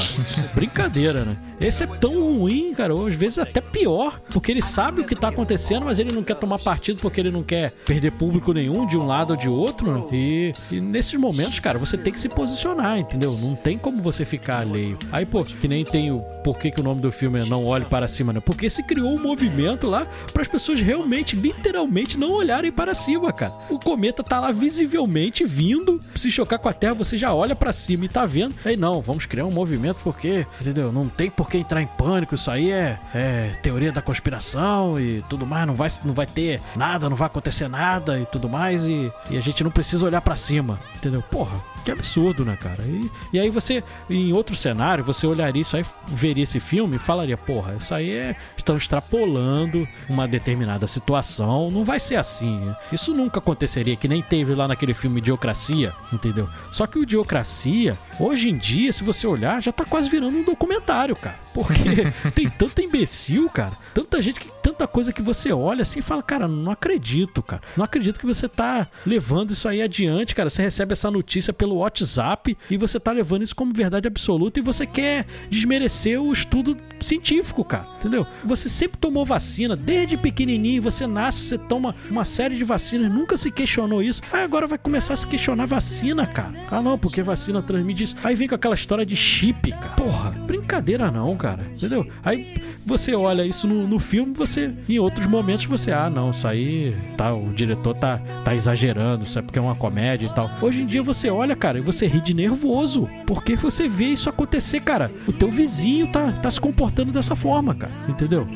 brincadeira, 0.55 1.25
né? 1.25 1.37
Esse 1.61 1.85
é 1.85 1.87
tão 1.87 2.39
ruim, 2.39 2.73
cara, 2.73 2.95
ou 2.95 3.07
às 3.07 3.15
vezes 3.15 3.39
até 3.39 3.61
pior, 3.61 4.19
porque 4.31 4.51
ele 4.51 4.63
sabe 4.63 5.03
o 5.03 5.05
que 5.05 5.15
tá 5.15 5.29
acontecendo, 5.29 5.85
mas 5.85 5.99
ele 5.99 6.13
não 6.13 6.23
quer 6.23 6.37
tomar 6.37 6.59
partido 6.59 7.01
porque 7.01 7.21
ele 7.21 7.31
não 7.31 7.43
quer 7.43 7.73
perder 7.85 8.13
público 8.21 8.53
nenhum 8.53 8.87
de 8.87 8.99
um 8.99 9.07
lado 9.07 9.31
ou 9.31 9.37
de 9.37 9.49
outro. 9.49 9.91
né? 9.91 10.05
E, 10.13 10.55
e 10.71 10.79
nesses 10.79 11.19
momentos, 11.19 11.59
cara, 11.59 11.79
você 11.79 11.97
tem 11.97 12.13
que 12.13 12.21
se 12.21 12.29
posicionar, 12.29 12.99
entendeu? 12.99 13.33
Não 13.41 13.57
tem 13.57 13.79
como 13.79 14.03
você 14.03 14.27
ficar 14.27 14.59
alheio. 14.59 14.99
Aí, 15.11 15.25
pô, 15.25 15.43
que 15.43 15.67
nem 15.67 15.87
tem 15.87 16.13
o 16.13 16.21
por 16.45 16.59
que, 16.59 16.71
que 16.71 16.81
o 16.81 16.83
nome 16.83 17.01
do 17.01 17.11
filme 17.11 17.41
é 17.41 17.47
Não 17.47 17.65
Olhe 17.65 17.87
Para 17.87 18.07
Cima, 18.07 18.31
né? 18.31 18.41
Porque 18.41 18.69
se 18.69 18.83
criou 18.83 19.15
um 19.15 19.23
movimento 19.23 19.87
lá 19.87 20.07
para 20.35 20.43
as 20.43 20.49
pessoas 20.49 20.83
realmente, 20.83 21.35
literalmente, 21.35 22.19
não 22.19 22.33
olharem 22.33 22.71
para 22.71 22.93
cima, 22.93 23.33
cara. 23.33 23.55
O 23.71 23.79
cometa 23.79 24.23
tá 24.23 24.39
lá 24.39 24.53
visivelmente 24.53 25.43
vindo, 25.47 25.99
se 26.15 26.31
chocar 26.31 26.59
com 26.59 26.69
a 26.69 26.75
Terra, 26.75 26.93
você 26.93 27.17
já 27.17 27.33
olha 27.33 27.57
para 27.57 27.73
cima 27.73 28.05
e 28.05 28.09
tá 28.09 28.27
vendo. 28.27 28.55
Aí 28.67 28.77
não, 28.77 29.01
vamos 29.01 29.25
criar 29.25 29.47
um 29.47 29.51
movimento 29.51 30.01
porque, 30.05 30.47
entendeu? 30.61 30.93
Não 30.93 31.09
tem 31.09 31.31
por 31.31 31.49
que 31.49 31.57
entrar 31.57 31.81
em 31.81 31.87
pânico, 31.87 32.35
isso 32.35 32.51
aí 32.51 32.71
é, 32.71 33.01
é 33.15 33.53
teoria 33.63 33.91
da 33.91 34.03
conspiração 34.03 35.01
e 35.01 35.25
tudo 35.31 35.47
mais, 35.47 35.67
não 35.67 35.75
vai, 35.75 35.89
não 36.05 36.13
vai 36.13 36.27
ter 36.27 36.61
nada, 36.77 37.09
não 37.09 37.17
vai 37.17 37.27
acontecer 37.27 37.67
nada 37.67 38.10
e 38.19 38.27
tudo 38.27 38.49
mais 38.49 38.87
e, 38.87 39.13
e 39.31 39.37
a 39.37 39.41
gente 39.41 39.63
não 39.63 39.71
precisa 39.71 40.07
olhar 40.07 40.21
para 40.21 40.37
cima, 40.37 40.79
entendeu? 40.97 41.23
Porra, 41.31 41.61
que 41.85 41.91
absurdo, 41.91 42.45
né, 42.45 42.57
cara? 42.57 42.83
E, 42.85 43.11
e 43.33 43.41
aí 43.41 43.51
você, 43.51 43.83
em 44.09 44.33
outro 44.33 44.55
cenário, 44.55 45.05
você 45.05 45.27
olharia 45.27 45.63
isso 45.63 45.77
aí, 45.77 45.85
veria 46.09 46.45
esse 46.45 46.61
filme 46.61 46.97
e 46.97 46.99
falaria, 46.99 47.37
porra, 47.37 47.75
isso 47.79 47.95
aí 47.95 48.11
é. 48.11 48.37
Estão 48.57 48.77
extrapolando 48.77 49.89
uma 50.09 50.27
determinada 50.29 50.87
situação. 50.87 51.71
Não 51.71 51.85
vai 51.85 51.99
ser 51.99 52.17
assim. 52.17 52.59
né? 52.61 52.77
Isso 52.93 53.15
nunca 53.15 53.39
aconteceria, 53.39 53.97
que 53.97 54.09
nem 54.09 54.23
teve 54.23 54.55
lá 54.55 54.69
naquele 54.69 54.95
filme 54.95 55.19
Idiocracia, 55.19 55.93
entendeu? 56.13 56.49
Só 56.71 56.87
que 56.87 56.99
o 56.99 57.03
Idiocracia, 57.03 57.99
hoje 58.19 58.49
em 58.49 58.57
dia, 58.57 58.93
se 58.93 59.03
você 59.03 59.27
olhar, 59.27 59.63
já 59.63 59.73
tá 59.73 59.85
quase 59.85 60.09
virando 60.09 60.39
um 60.39 60.45
documentário, 60.45 61.17
cara. 61.17 61.39
Porque 61.53 61.81
tem 62.35 62.49
tanta 62.49 62.83
imbecil, 62.83 63.49
cara. 63.51 63.77
Tanta 63.95 64.21
gente 64.23 64.41
que. 64.41 64.51
Tanta 64.63 64.87
coisa 64.87 65.11
que 65.11 65.23
você 65.23 65.51
olha 65.53 65.81
assim 65.83 66.01
e 66.01 66.03
fala, 66.03 66.23
cara, 66.23 66.47
não 66.47 66.71
acredito, 66.71 67.43
cara. 67.43 67.63
Não 67.75 67.83
acredito 67.83 68.21
que 68.21 68.27
você 68.27 68.47
tá 68.47 68.87
levando 69.07 69.53
isso 69.53 69.67
aí 69.67 69.81
adiante, 69.81 70.35
cara. 70.35 70.51
Você 70.51 70.61
recebe 70.61 70.93
essa 70.93 71.11
notícia 71.11 71.51
pelo 71.51 71.70
WhatsApp 71.77 72.57
e 72.71 72.77
você 72.77 72.99
tá 72.99 73.13
levando 73.13 73.43
isso 73.43 73.55
como 73.55 73.73
verdade 73.73 74.07
absoluta 74.09 74.59
e 74.59 74.63
você 74.63 74.87
quer 74.87 75.27
desmerecer 75.49 76.21
o 76.21 76.33
estudo 76.33 76.77
científico, 77.01 77.65
cara. 77.65 77.87
Entendeu? 77.97 78.27
Você 78.45 78.69
sempre 78.69 78.99
tomou 78.99 79.25
vacina, 79.25 79.77
desde 79.77 80.17
pequenininho, 80.17 80.83
você 80.83 81.07
nasce, 81.07 81.41
você 81.41 81.59
toma 81.59 81.95
uma 82.11 82.25
série 82.25 82.57
de 82.57 82.65
vacinas, 82.65 83.13
nunca 83.13 83.37
se 83.37 83.51
questionou 83.51 84.03
isso. 84.03 84.23
Aí 84.33 84.43
agora 84.43 84.67
vai 84.67 84.79
começar 84.79 85.15
a 85.15 85.17
se 85.17 85.27
questionar 85.27 85.67
vacina, 85.67 86.27
cara. 86.27 86.55
Ah, 86.71 86.83
não, 86.83 86.99
porque 86.99 87.23
vacina 87.23 87.63
transmite 87.63 88.05
isso. 88.05 88.17
Aí 88.23 88.35
vem 88.35 88.49
com 88.49 88.55
aquela 88.55 88.75
história 88.75 89.05
de 89.05 89.17
chip, 89.17 89.71
cara. 89.73 89.97
Porra, 89.97 90.31
brincadeira 90.31 91.11
não, 91.11 91.37
cara. 91.37 91.67
Entendeu? 91.75 92.07
Aí 92.23 92.55
você 92.85 93.15
olha 93.15 93.45
isso 93.45 93.67
no, 93.67 93.87
no 93.87 93.99
filme, 93.99 94.33
você, 94.35 94.73
em 94.89 94.99
outros 94.99 95.27
momentos, 95.27 95.65
você, 95.65 95.93
ah, 95.93 96.11
não, 96.11 96.31
isso 96.31 96.47
aí, 96.47 96.97
tá, 97.17 97.35
o 97.35 97.53
diretor 97.53 97.95
tá, 97.95 98.19
tá 98.45 98.55
exagerando, 98.55 99.25
isso 99.25 99.39
é 99.39 99.43
porque 99.43 99.59
é 99.59 99.63
uma 99.63 99.75
comédia 99.75 100.27
e 100.27 100.35
tal. 100.35 100.51
Hoje 100.61 100.83
em 100.83 100.87
dia 100.87 101.03
você 101.03 101.31
olha, 101.31 101.55
cara, 101.61 101.79
e 101.79 101.83
você 101.83 102.07
ri 102.07 102.21
de 102.21 102.33
nervoso, 102.33 103.09
porque 103.27 103.55
você 103.55 103.87
vê 103.87 104.07
isso 104.07 104.31
acontecer, 104.31 104.81
cara. 104.81 105.13
O 105.29 105.33
teu 105.33 105.51
vizinho 105.51 106.11
tá, 106.11 106.33
tá 106.33 106.51
se 106.51 106.59
comportando 106.59 107.13
dessa 107.13 107.37
forma, 107.37 107.75
cara. 107.75 107.93
Entendeu? 108.09 108.49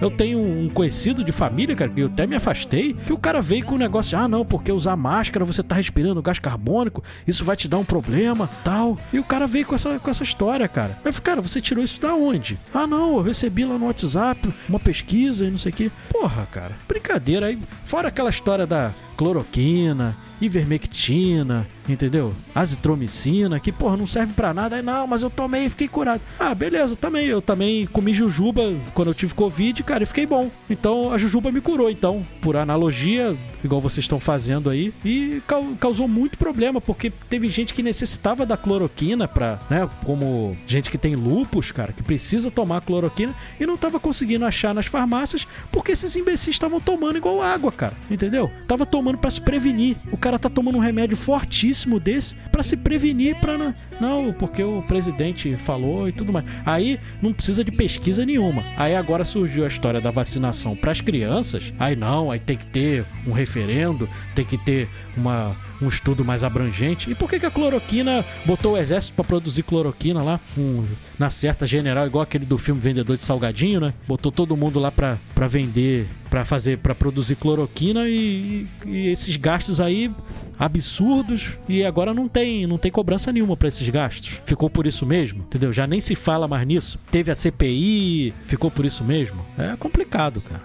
Eu, 0.00 0.10
tenho 0.10 0.38
um 0.38 0.70
conhecido 0.70 1.24
de 1.24 1.32
família, 1.32 1.74
cara, 1.74 1.90
que 1.90 2.00
eu 2.00 2.06
até 2.06 2.26
me 2.26 2.36
afastei, 2.36 2.94
que 2.94 3.12
o 3.12 3.18
cara 3.18 3.42
veio 3.42 3.66
com 3.66 3.74
o 3.74 3.78
negócio, 3.78 4.10
de, 4.10 4.16
ah, 4.16 4.28
não, 4.28 4.44
porque 4.44 4.70
usar 4.70 4.96
máscara 4.96 5.44
você 5.44 5.62
tá 5.62 5.74
respirando 5.74 6.22
gás 6.22 6.38
carbônico, 6.38 7.02
isso 7.26 7.44
vai 7.44 7.56
te 7.56 7.66
dar 7.66 7.78
um 7.78 7.84
problema, 7.84 8.48
tal. 8.62 8.96
E 9.12 9.18
o 9.18 9.24
cara 9.24 9.46
veio 9.46 9.66
com 9.66 9.74
essa, 9.74 9.98
com 9.98 10.10
essa 10.10 10.22
história, 10.22 10.68
cara. 10.68 10.96
Eu 11.04 11.12
falei, 11.12 11.24
cara, 11.24 11.40
você 11.40 11.60
tirou 11.60 11.82
isso 11.82 12.00
da 12.00 12.14
onde? 12.14 12.56
Ah, 12.72 12.86
não, 12.86 13.16
eu 13.16 13.22
recebi 13.22 13.64
lá 13.64 13.76
no 13.76 13.86
WhatsApp 13.86 14.48
uma 14.68 14.78
pesquisa 14.78 15.44
e 15.44 15.50
não 15.50 15.58
sei 15.58 15.72
o 15.72 15.74
que. 15.74 15.92
Porra, 16.08 16.46
cara, 16.50 16.76
brincadeira 16.86 17.46
aí. 17.46 17.58
Fora 17.84 18.08
aquela 18.08 18.30
história 18.30 18.64
da 18.64 18.92
cloroquina, 19.16 20.16
ivermectina, 20.40 21.66
entendeu? 21.88 22.32
Azitromicina, 22.54 23.60
que 23.60 23.72
porra 23.72 23.96
não 23.96 24.06
serve 24.06 24.32
para 24.32 24.54
nada. 24.54 24.76
Aí 24.76 24.82
não, 24.82 25.06
mas 25.06 25.22
eu 25.22 25.30
tomei 25.30 25.66
e 25.66 25.70
fiquei 25.70 25.88
curado. 25.88 26.20
Ah, 26.38 26.54
beleza, 26.54 26.96
também. 26.96 27.26
Eu 27.26 27.42
também 27.42 27.86
comi 27.86 28.12
jujuba 28.12 28.62
quando 28.92 29.08
eu 29.08 29.14
tive 29.14 29.34
Covid, 29.34 29.82
cara, 29.82 30.02
e 30.02 30.06
fiquei 30.06 30.26
bom. 30.26 30.50
Então 30.68 31.12
a 31.12 31.18
jujuba 31.18 31.50
me 31.50 31.60
curou, 31.60 31.90
então, 31.90 32.26
por 32.40 32.56
analogia, 32.56 33.36
igual 33.64 33.80
vocês 33.80 34.04
estão 34.04 34.20
fazendo 34.20 34.70
aí, 34.70 34.92
e 35.04 35.42
causou 35.80 36.06
muito 36.06 36.38
problema, 36.38 36.80
porque 36.80 37.10
teve 37.28 37.48
gente 37.48 37.74
que 37.74 37.82
necessitava 37.82 38.46
da 38.46 38.56
cloroquina 38.56 39.26
para, 39.26 39.58
né, 39.70 39.88
como 40.04 40.56
gente 40.66 40.90
que 40.90 40.98
tem 40.98 41.14
lupus, 41.14 41.72
cara, 41.72 41.92
que 41.92 42.02
precisa 42.02 42.50
tomar 42.50 42.80
cloroquina 42.80 43.34
e 43.58 43.66
não 43.66 43.76
tava 43.76 43.98
conseguindo 43.98 44.44
achar 44.44 44.74
nas 44.74 44.86
farmácias, 44.86 45.46
porque 45.70 45.92
esses 45.92 46.14
imbecis 46.16 46.48
estavam 46.48 46.80
tomando 46.80 47.16
igual 47.16 47.42
água, 47.42 47.72
cara, 47.72 47.94
entendeu? 48.10 48.50
Tava 48.66 48.86
tomando 48.86 49.18
para 49.18 49.30
se 49.30 49.40
prevenir. 49.40 49.96
O 50.12 50.16
cara 50.16 50.38
tá 50.38 50.48
tomando 50.48 50.76
um 50.76 50.80
remédio 50.80 51.16
fortíssimo 51.16 51.98
desse 51.98 52.34
para 52.52 52.62
se 52.62 52.76
prevenir 52.76 53.40
para 53.40 53.56
não, 53.56 53.74
não, 54.00 54.32
porque 54.32 54.62
o 54.62 54.82
presidente 54.82 55.56
falou 55.56 56.08
e 56.08 56.12
tudo 56.12 56.32
mais. 56.32 56.44
Aí 56.64 56.98
não 57.20 57.32
precisa 57.32 57.64
de 57.64 57.72
pesquisa 57.72 58.24
nenhuma. 58.24 58.64
Aí 58.76 58.94
agora 58.94 59.24
surgiu 59.24 59.64
a 59.64 59.68
história 59.68 60.00
da 60.00 60.10
vacinação 60.10 60.76
para 60.76 60.92
as 60.92 61.00
crianças. 61.00 61.72
Aí 61.78 61.96
não, 61.96 62.30
aí 62.30 62.38
tem 62.38 62.56
que 62.56 62.66
ter 62.66 63.04
um 63.26 63.32
referendo, 63.54 64.08
tem 64.34 64.44
que 64.44 64.58
ter 64.58 64.88
uma, 65.16 65.56
um 65.80 65.86
estudo 65.86 66.24
mais 66.24 66.42
abrangente. 66.42 67.10
E 67.10 67.14
por 67.14 67.30
que, 67.30 67.38
que 67.38 67.46
a 67.46 67.50
cloroquina 67.50 68.24
botou 68.44 68.74
o 68.74 68.76
exército 68.76 69.14
para 69.14 69.24
produzir 69.24 69.62
cloroquina 69.62 70.22
lá 70.22 70.40
um, 70.58 70.84
na 71.18 71.30
certa 71.30 71.66
general, 71.66 72.06
igual 72.06 72.22
aquele 72.22 72.44
do 72.44 72.58
filme 72.58 72.80
Vendedor 72.80 73.16
de 73.16 73.22
Salgadinho, 73.22 73.80
né? 73.80 73.94
Botou 74.06 74.32
todo 74.32 74.56
mundo 74.56 74.80
lá 74.80 74.90
para 74.90 75.46
vender 75.46 76.08
para 76.34 76.44
fazer 76.44 76.78
para 76.78 76.96
produzir 76.96 77.36
cloroquina 77.36 78.08
e, 78.08 78.66
e, 78.84 79.06
esses 79.06 79.36
gastos 79.36 79.80
aí 79.80 80.10
absurdos 80.58 81.56
e 81.68 81.84
agora 81.84 82.12
não 82.12 82.28
tem 82.28 82.66
não 82.66 82.76
tem 82.76 82.90
cobrança 82.90 83.30
nenhuma 83.30 83.56
para 83.56 83.68
esses 83.68 83.88
gastos. 83.88 84.40
Ficou 84.44 84.68
por 84.68 84.84
isso 84.84 85.06
mesmo, 85.06 85.42
entendeu? 85.42 85.72
Já 85.72 85.86
nem 85.86 86.00
se 86.00 86.16
fala 86.16 86.48
mais 86.48 86.66
nisso. 86.66 86.98
Teve 87.08 87.30
a 87.30 87.36
CPI, 87.36 88.34
ficou 88.48 88.68
por 88.68 88.84
isso 88.84 89.04
mesmo. 89.04 89.46
É 89.56 89.76
complicado, 89.76 90.40
cara. 90.40 90.62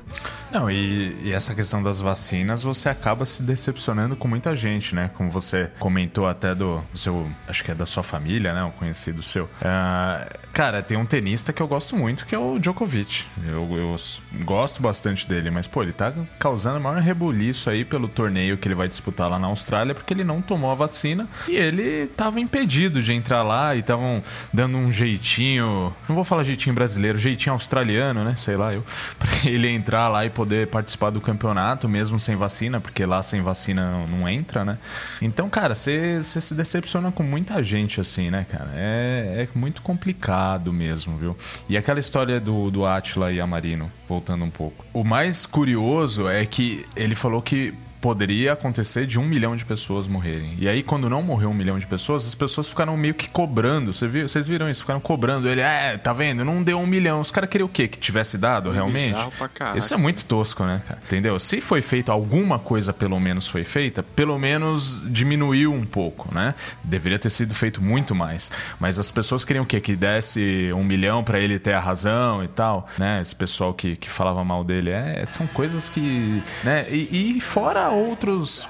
Não, 0.52 0.70
e, 0.70 1.16
e, 1.24 1.32
essa 1.32 1.54
questão 1.54 1.82
das 1.82 2.02
vacinas, 2.02 2.64
você 2.64 2.90
acaba 2.90 3.24
se 3.26 3.44
decepcionando 3.44 4.16
com 4.16 4.28
muita 4.28 4.56
gente, 4.56 4.96
né? 4.96 5.12
Como 5.14 5.30
você 5.30 5.70
comentou 5.78 6.28
até 6.28 6.56
do, 6.56 6.84
seu, 6.94 7.30
acho 7.48 7.64
que 7.64 7.70
é 7.70 7.76
da 7.76 7.86
sua 7.86 8.02
família, 8.02 8.52
né? 8.54 8.64
Um 8.64 8.72
conhecido 8.72 9.22
seu. 9.22 9.46
Uh, 9.46 10.40
cara, 10.52 10.82
tem 10.82 10.98
um 10.98 11.06
tenista 11.06 11.54
que 11.54 11.62
eu 11.62 11.68
gosto 11.68 11.96
muito, 11.96 12.26
que 12.26 12.34
é 12.34 12.40
o 12.40 12.58
Djokovic. 12.58 13.26
Eu, 13.48 13.70
eu, 13.78 13.96
gosto 14.44 14.82
bastante 14.82 15.28
dele, 15.28 15.52
mas, 15.52 15.59
pô, 15.68 15.84
ele 15.84 15.94
tá 15.94 16.14
causando 16.38 16.80
maior 16.80 17.02
rebuliço 17.02 17.70
aí 17.70 17.84
pelo 17.84 18.08
torneio 18.08 18.58
que 18.58 18.68
ele 18.68 18.76
vai 18.76 18.88
disputar 18.88 19.30
lá 19.30 19.40
na 19.40 19.48
Austrália, 19.48 19.94
porque 19.94 20.14
ele 20.14 20.24
não 20.24 20.42
tomou 20.42 20.72
a 20.72 20.76
vacina 20.76 21.28
e 21.48 21.56
ele 21.56 22.08
tava 22.08 22.40
impedido 22.40 23.02
de 23.02 23.14
entrar 23.14 23.44
lá 23.44 23.76
e 23.76 23.80
estavam 23.80 24.22
dando 24.54 24.78
um 24.78 24.92
jeitinho, 24.92 25.94
não 26.08 26.16
vou 26.16 26.24
falar 26.24 26.44
jeitinho 26.44 26.76
brasileiro, 26.76 27.18
jeitinho 27.18 27.54
australiano, 27.54 28.24
né? 28.24 28.36
Sei 28.36 28.56
lá, 28.56 28.74
eu, 28.74 28.84
pra 29.18 29.30
ele 29.50 29.68
entrar 29.70 30.08
lá 30.08 30.26
e 30.26 30.30
poder 30.30 30.68
participar 30.68 31.10
do 31.10 31.22
campeonato, 31.22 31.88
mesmo 31.88 32.20
sem 32.20 32.36
vacina, 32.36 32.80
porque 32.80 33.06
lá 33.06 33.22
sem 33.24 33.42
vacina 33.42 34.06
não, 34.10 34.28
entra, 34.30 34.64
né? 34.64 34.78
Então, 35.22 35.50
cara, 35.50 35.74
você 35.74 36.22
se 36.24 36.54
decepciona 36.54 37.12
com 37.12 37.24
muita 37.24 37.62
gente, 37.64 38.00
assim, 38.00 38.30
né, 38.30 38.46
cara? 38.50 38.70
É, 38.74 39.48
é 39.54 39.58
muito 39.58 39.82
complicado 39.82 40.72
mesmo, 40.72 41.18
viu? 41.18 41.38
E 41.68 41.78
aquela 41.78 42.00
história 42.00 42.40
do, 42.40 42.70
do 42.70 42.86
Atila 42.86 43.32
e 43.32 43.40
Amarino, 43.40 43.92
voltando 44.08 44.44
um 44.44 44.50
pouco. 44.50 44.86
O 44.94 45.04
mais 45.04 45.46
curioso 45.52 46.28
é 46.28 46.46
que 46.46 46.86
ele 46.96 47.16
falou 47.16 47.42
que 47.42 47.74
poderia 48.02 48.54
acontecer 48.54 49.06
de 49.06 49.20
um 49.20 49.26
milhão 49.26 49.56
de 49.56 49.66
pessoas 49.66 50.08
morrerem. 50.08 50.56
E 50.58 50.68
aí, 50.68 50.82
quando 50.82 51.10
não 51.10 51.22
morreu 51.22 51.50
um 51.50 51.54
milhão 51.54 51.78
de 51.78 51.86
pessoas, 51.86 52.26
as 52.26 52.36
pessoas 52.36 52.70
ficaram 52.70 52.96
meio 52.96 53.14
que 53.14 53.28
cobrando. 53.30 53.94
Você 53.94 54.08
viu? 54.08 54.28
Vocês 54.28 54.48
viram 54.48 54.70
isso? 54.70 54.82
Ficaram 54.82 55.00
cobrando. 55.00 55.48
Ele, 55.48 55.62
é, 55.62 55.98
tá 55.98 56.14
vendo? 56.14 56.46
Não 56.46 56.64
deu 56.64 56.80
um 56.80 56.88
milhão. 56.88 57.20
Os 57.20 57.32
caras 57.32 57.50
queriam 57.50 57.68
o 57.68 57.70
quê? 57.70 57.88
Que 57.88 57.98
tivesse 57.98 58.38
dado, 58.38 58.70
é 58.70 58.74
realmente? 58.74 59.14
Caraca, 59.14 59.78
isso 59.78 59.94
é 59.94 59.98
muito 59.98 60.26
tosco, 60.26 60.64
né, 60.64 60.82
cara? 60.88 61.02
Entendeu? 61.06 61.40
Se 61.40 61.60
foi 61.60 61.82
feito 61.82 62.12
alguma 62.12 62.58
coisa, 62.58 62.94
pelo 62.94 63.20
menos 63.20 63.48
foi 63.48 63.64
feita, 63.64 64.02
pelo 64.02 64.38
menos 64.40 65.04
diminuiu 65.12 65.74
um 65.74 65.86
pouco, 65.86 66.34
né? 66.34 66.56
Deveria 66.84 67.20
ter 67.20 67.30
sido 67.30 67.54
feito 67.54 67.82
muito 67.82 68.16
mais. 68.16 68.50
Mas 68.80 68.98
as 68.98 69.12
pessoas 69.12 69.44
queriam 69.44 69.64
o 69.64 69.68
quê? 69.68 69.82
Que 69.82 69.96
desse 69.96 70.72
um 70.74 70.84
milhão 70.84 71.24
para 71.24 71.40
ele 71.40 71.60
ter 71.60 71.74
a 71.74 71.80
razão 71.80 72.44
e 72.44 72.48
tal, 72.48 72.88
né? 72.98 73.20
Esse 73.22 73.36
pessoal 73.36 73.74
que, 73.74 73.96
que 73.96 74.10
falava 74.10 74.44
mal 74.44 74.64
dele. 74.64 74.92
É, 74.92 75.24
são 75.26 75.48
coisas 75.48 75.90
que. 75.90 76.42
né? 76.64 76.86
e, 76.90 77.38
e 77.38 77.42
fora 77.42 77.89
outros 77.90 78.68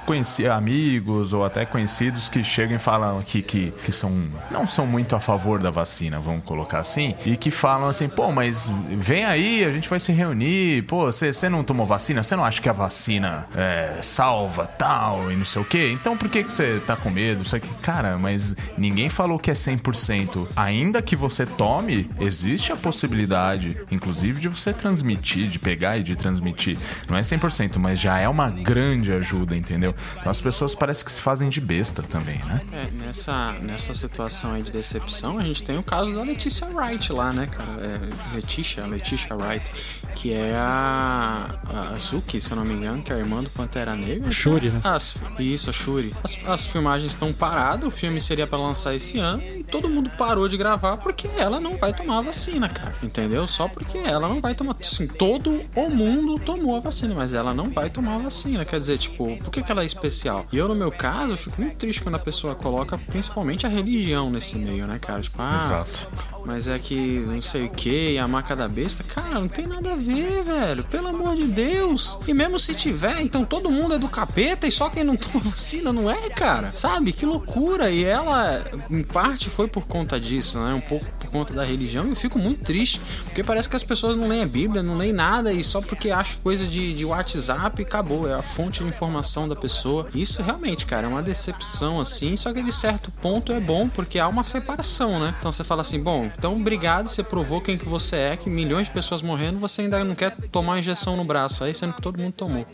amigos 0.52 1.34
ou 1.34 1.46
até 1.46 1.66
conhecidos 1.66 2.30
que 2.30 2.44
chegam 2.44 2.76
e 2.76 2.80
falam 2.80 3.22
que, 3.22 3.42
que, 3.42 3.72
que 3.72 3.92
são, 3.92 4.12
não 4.52 4.66
são 4.66 4.86
muito 4.86 5.16
a 5.16 5.20
favor 5.20 5.60
da 5.60 5.70
vacina, 5.70 6.20
vamos 6.20 6.44
colocar 6.44 6.80
assim, 6.80 7.16
e 7.26 7.38
que 7.38 7.52
falam 7.52 7.88
assim, 7.90 8.08
pô, 8.08 8.32
mas 8.32 8.72
vem 8.92 9.26
aí, 9.26 9.64
a 9.64 9.72
gente 9.72 9.90
vai 9.90 10.00
se 10.00 10.12
reunir, 10.12 10.84
pô, 10.84 11.06
você 11.06 11.50
não 11.50 11.64
tomou 11.64 11.86
vacina? 11.86 12.24
Você 12.24 12.36
não 12.36 12.46
acha 12.46 12.62
que 12.62 12.70
a 12.70 12.74
vacina 12.74 13.48
é, 13.56 14.00
salva 14.02 14.68
tal 14.68 15.32
e 15.32 15.36
não 15.36 15.46
sei 15.46 15.62
o 15.62 15.66
quê? 15.66 15.92
Então 15.94 16.18
por 16.18 16.30
que 16.30 16.44
você 16.44 16.82
tá 16.86 16.96
com 16.96 17.10
medo? 17.10 17.44
Isso 17.44 17.56
aqui? 17.56 17.70
Cara, 17.82 18.18
mas 18.18 18.56
ninguém 18.78 19.10
falou 19.10 19.40
que 19.40 19.52
é 19.52 19.54
100%. 19.54 20.48
Ainda 20.56 21.02
que 21.02 21.16
você 21.16 21.46
tome, 21.46 22.10
existe 22.20 22.72
a 22.72 22.76
possibilidade, 22.76 23.78
inclusive, 23.92 24.40
de 24.40 24.48
você 24.48 24.74
transmitir, 24.74 25.48
de 25.48 25.60
pegar 25.60 25.98
e 25.98 26.04
de 26.04 26.16
transmitir. 26.16 26.78
Não 27.10 27.18
é 27.18 27.22
100%, 27.22 27.78
mas 27.78 28.00
já 28.00 28.18
é 28.18 28.28
uma 28.28 28.50
grande 28.50 29.09
de 29.10 29.14
ajuda, 29.16 29.56
entendeu? 29.56 29.96
Então 30.18 30.30
as 30.30 30.40
pessoas 30.40 30.76
parecem 30.76 31.06
que 31.06 31.12
se 31.12 31.22
fazem 31.22 31.50
de 31.50 31.60
besta 31.60 32.04
também, 32.04 32.38
né? 32.46 32.62
É, 32.72 32.92
nessa, 33.06 33.54
nessa 33.54 33.94
situação 33.94 34.54
aí 34.54 34.62
de 34.62 34.72
decepção, 34.72 35.40
a 35.40 35.44
gente 35.44 35.64
tem 35.64 35.78
o 35.78 35.84
caso 35.84 36.14
da 36.14 36.22
Letícia 36.22 36.68
Wright 36.68 37.12
lá, 37.12 37.34
né, 37.34 37.48
cara? 37.48 37.72
É, 37.82 38.36
Letícia, 38.36 38.86
Letícia 38.86 39.36
Wright, 39.36 39.72
que 40.16 40.34
é 40.34 40.56
a, 40.56 41.56
a 41.94 41.98
Zuki, 41.98 42.40
se 42.40 42.52
eu 42.52 42.58
não 42.58 42.66
me 42.66 42.74
engano, 42.74 43.02
que 43.02 43.12
é 43.12 43.16
a 43.16 43.20
irmã 43.20 43.42
do 43.42 43.50
Pantera 43.50 43.96
Negra. 43.96 44.30
Shuri, 44.30 44.70
né? 44.70 44.82
As, 44.84 45.22
isso, 45.40 45.70
a 45.70 45.74
Shuri. 45.74 46.14
As, 46.24 46.38
as 46.46 46.66
filmagens 46.66 47.12
estão 47.12 47.34
paradas, 47.34 47.88
o 47.88 47.92
filme 47.92 48.22
seria 48.22 48.46
para 48.46 48.60
lançar 48.60 48.94
esse 48.94 49.18
ano 49.18 49.42
e 49.42 49.64
todo 49.64 49.90
mundo 49.90 50.10
parou 50.18 50.48
de 50.48 50.58
gravar 50.58 50.98
porque 50.98 51.28
ela 51.38 51.60
não 51.60 51.78
vai 51.78 51.94
tomar 51.94 52.20
a 52.20 52.22
vacina, 52.22 52.70
cara. 52.70 52.96
Entendeu? 53.02 53.48
Só 53.48 53.68
porque 53.68 53.98
ela 53.98 54.28
não 54.28 54.40
vai 54.40 54.54
tomar. 54.54 54.76
Assim, 54.80 55.08
todo 55.08 55.66
o 55.76 55.90
mundo 55.90 56.38
tomou 56.40 56.76
a 56.76 56.80
vacina, 56.80 57.16
mas 57.16 57.34
ela 57.34 57.54
não 57.54 57.70
vai 57.70 57.90
tomar 57.90 58.16
a 58.16 58.20
vacina. 58.20 58.66
Quer 58.66 58.80
dizer, 58.80 58.99
tipo, 59.00 59.38
por 59.38 59.52
que, 59.52 59.64
que 59.64 59.72
ela 59.72 59.82
é 59.82 59.86
especial? 59.86 60.46
E 60.52 60.58
eu, 60.58 60.68
no 60.68 60.76
meu 60.76 60.92
caso, 60.92 61.36
fico 61.38 61.62
muito 61.62 61.76
triste 61.78 62.02
quando 62.02 62.16
a 62.16 62.20
pessoa 62.20 62.56
coloca 62.56 62.98
principalmente 62.98 63.66
a 63.66 63.70
religião 63.70 64.30
nesse 64.30 64.58
meio, 64.58 64.86
né, 64.86 65.00
cara? 65.00 65.22
Tipo, 65.22 65.42
ah, 65.42 65.56
Exato. 65.56 66.08
Mas 66.50 66.68
é 66.68 66.80
que 66.80 67.20
não 67.28 67.40
sei 67.40 67.66
o 67.66 67.70
que, 67.70 68.18
a 68.18 68.28
marca 68.28 68.56
da 68.56 68.68
besta. 68.68 69.04
Cara, 69.04 69.40
não 69.40 69.48
tem 69.48 69.68
nada 69.68 69.94
a 69.94 69.96
ver, 69.96 70.44
velho. 70.44 70.84
Pelo 70.86 71.10
amor 71.10 71.36
de 71.36 71.44
Deus. 71.44 72.18
E 72.28 72.34
mesmo 72.34 72.58
se 72.58 72.74
tiver, 72.74 73.22
então 73.22 73.46
todo 73.46 73.70
mundo 73.70 73.94
é 73.94 74.00
do 74.00 74.10
capeta 74.10 74.66
e 74.66 74.72
só 74.72 74.90
quem 74.90 75.04
não 75.04 75.16
toma 75.16 75.44
vacina 75.44 75.94
não 75.94 76.10
é, 76.10 76.28
cara. 76.32 76.72
Sabe? 76.74 77.14
Que 77.14 77.24
loucura. 77.24 77.92
E 77.92 78.04
ela, 78.04 78.64
em 78.90 79.04
parte, 79.04 79.48
foi 79.48 79.68
por 79.68 79.86
conta 79.86 80.20
disso, 80.20 80.58
né? 80.58 80.74
Um 80.74 80.82
pouco 80.82 81.06
por 81.20 81.30
conta 81.30 81.54
da 81.54 81.64
religião. 81.64 82.08
Eu 82.10 82.16
fico 82.16 82.40
muito 82.40 82.62
triste, 82.62 83.00
porque 83.26 83.44
parece 83.44 83.70
que 83.70 83.76
as 83.76 83.84
pessoas 83.84 84.18
não 84.18 84.28
leem 84.28 84.42
a 84.42 84.48
Bíblia, 84.48 84.82
não 84.82 84.98
leem 84.98 85.14
nada 85.14 85.54
e 85.54 85.64
só 85.64 85.82
porque 85.82 86.10
acham 86.10 86.42
coisa 86.42 86.66
de, 86.66 86.96
de 86.96 87.06
WhatsApp 87.06 87.80
acabou. 87.84 88.28
É 88.28 88.34
a 88.34 88.42
fonte 88.42 88.82
de 88.82 88.90
informação 88.90 89.48
da 89.48 89.56
pessoa. 89.56 90.08
Isso 90.16 90.42
realmente, 90.42 90.88
cara, 90.88 91.06
é 91.06 91.10
uma 91.10 91.22
decepção 91.22 92.00
assim. 92.00 92.36
Só 92.36 92.52
que 92.52 92.64
de 92.64 92.74
certo 92.74 93.12
ponto 93.12 93.54
é 93.54 93.60
bom 93.60 93.88
porque 93.88 94.18
há 94.18 94.28
uma 94.28 94.44
separação, 94.44 95.20
né? 95.20 95.36
Então 95.38 95.52
você 95.52 95.64
fala 95.64 95.84
assim: 95.84 96.02
bom, 96.02 96.30
então 96.40 96.56
obrigado, 96.56 97.08
você 97.08 97.22
provou 97.22 97.60
quem 97.60 97.78
que 97.78 97.88
você 97.88 98.16
é, 98.16 98.38
que 98.38 98.50
milhões 98.50 98.88
de 98.88 98.94
pessoas 98.94 99.22
morrendo, 99.22 99.60
você 99.60 99.82
ainda 99.82 100.02
não 100.06 100.16
quer 100.16 100.32
tomar 100.50 100.80
injeção 100.80 101.18
no 101.18 101.26
braço 101.26 101.66
aí, 101.66 101.74
sendo 101.74 101.94
que 101.94 102.02
todo 102.02 102.18
mundo 102.18 102.32
tomou. 102.32 102.66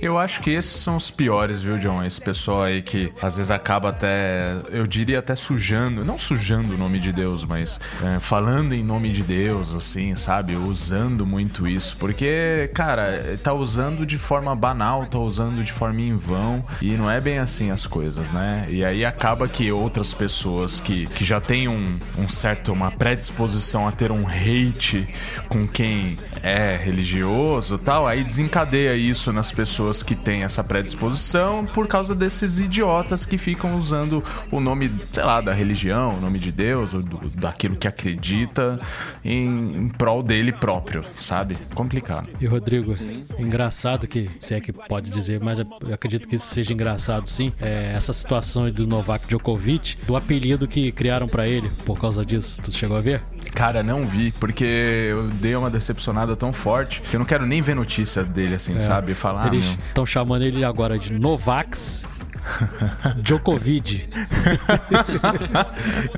Eu 0.00 0.18
acho 0.18 0.40
que 0.40 0.50
esses 0.50 0.78
são 0.78 0.96
os 0.96 1.10
piores, 1.10 1.60
viu, 1.60 1.78
John? 1.78 2.02
Esse 2.02 2.20
pessoal 2.20 2.62
aí 2.62 2.82
que 2.82 3.12
às 3.22 3.36
vezes 3.36 3.50
acaba 3.50 3.90
até, 3.90 4.62
eu 4.70 4.86
diria 4.86 5.18
até 5.18 5.34
sujando, 5.34 6.04
não 6.04 6.18
sujando 6.18 6.74
o 6.74 6.78
nome 6.78 6.98
de 6.98 7.12
Deus, 7.12 7.44
mas 7.44 7.78
é, 8.02 8.18
falando 8.18 8.74
em 8.74 8.82
nome 8.82 9.10
de 9.10 9.22
Deus, 9.22 9.74
assim, 9.74 10.14
sabe? 10.16 10.56
Usando 10.56 11.26
muito 11.26 11.68
isso. 11.68 11.96
Porque, 11.98 12.70
cara, 12.74 13.38
tá 13.42 13.52
usando 13.52 14.06
de 14.06 14.18
forma 14.18 14.54
banal, 14.54 15.06
tá 15.06 15.18
usando 15.18 15.62
de 15.62 15.72
forma 15.72 16.00
em 16.00 16.16
vão. 16.16 16.64
E 16.80 16.96
não 16.96 17.10
é 17.10 17.20
bem 17.20 17.38
assim 17.38 17.70
as 17.70 17.86
coisas, 17.86 18.32
né? 18.32 18.66
E 18.70 18.84
aí 18.84 19.04
acaba 19.04 19.48
que 19.48 19.70
outras 19.70 20.14
pessoas 20.14 20.80
que, 20.80 21.06
que 21.06 21.24
já 21.24 21.40
têm 21.40 21.68
um, 21.68 21.86
um 22.18 22.28
certo, 22.28 22.72
uma 22.72 22.90
predisposição 22.90 23.86
a 23.86 23.92
ter 23.92 24.10
um 24.10 24.26
hate 24.26 25.08
com 25.48 25.66
quem 25.68 26.18
é 26.42 26.76
religioso 26.76 27.76
tal, 27.76 28.06
aí 28.06 28.24
desencadeia 28.24 28.94
isso 28.94 29.32
nas 29.32 29.52
pessoas 29.52 29.59
que 30.06 30.14
têm 30.14 30.42
essa 30.42 30.64
predisposição 30.64 31.66
por 31.66 31.86
causa 31.86 32.14
desses 32.14 32.58
idiotas 32.58 33.26
que 33.26 33.36
ficam 33.36 33.76
usando 33.76 34.22
o 34.50 34.60
nome, 34.60 34.90
sei 35.12 35.24
lá, 35.24 35.40
da 35.40 35.52
religião, 35.52 36.16
o 36.16 36.20
nome 36.20 36.38
de 36.38 36.50
Deus, 36.50 36.94
ou 36.94 37.02
do, 37.02 37.18
daquilo 37.36 37.76
que 37.76 37.86
acredita 37.86 38.80
em, 39.24 39.76
em 39.76 39.88
prol 39.88 40.22
dele 40.22 40.52
próprio, 40.52 41.04
sabe? 41.16 41.58
Complicado. 41.74 42.28
E 42.40 42.46
Rodrigo, 42.46 42.96
engraçado 43.38 44.06
que, 44.06 44.30
se 44.38 44.54
é 44.54 44.60
que 44.60 44.72
pode 44.72 45.10
dizer, 45.10 45.40
mas 45.40 45.58
eu 45.58 45.66
acredito 45.92 46.28
que 46.28 46.36
isso 46.36 46.46
seja 46.46 46.72
engraçado 46.72 47.26
sim, 47.26 47.52
é 47.60 47.92
essa 47.94 48.12
situação 48.12 48.64
aí 48.64 48.72
do 48.72 48.86
Novak 48.86 49.26
Djokovic, 49.26 49.98
do 50.06 50.16
apelido 50.16 50.66
que 50.66 50.92
criaram 50.92 51.28
pra 51.28 51.46
ele 51.46 51.70
por 51.84 51.98
causa 51.98 52.24
disso, 52.24 52.60
tu 52.62 52.72
chegou 52.72 52.96
a 52.96 53.00
ver? 53.00 53.20
Cara, 53.54 53.82
não 53.82 54.06
vi, 54.06 54.32
porque 54.32 54.64
eu 54.64 55.28
dei 55.28 55.54
uma 55.54 55.70
decepcionada 55.70 56.36
tão 56.36 56.52
forte 56.52 57.00
que 57.02 57.16
eu 57.16 57.18
não 57.18 57.26
quero 57.26 57.46
nem 57.46 57.60
ver 57.60 57.74
notícia 57.74 58.22
dele, 58.22 58.54
assim, 58.54 58.78
sabe? 58.80 59.14
Falar, 59.14 59.44
Eles 59.54 59.64
meu, 59.66 59.74
estão 59.88 60.06
chamando 60.06 60.42
ele 60.42 60.64
agora 60.64 60.98
de 60.98 61.12
Novax 61.12 62.04
Djokovic. 63.22 64.08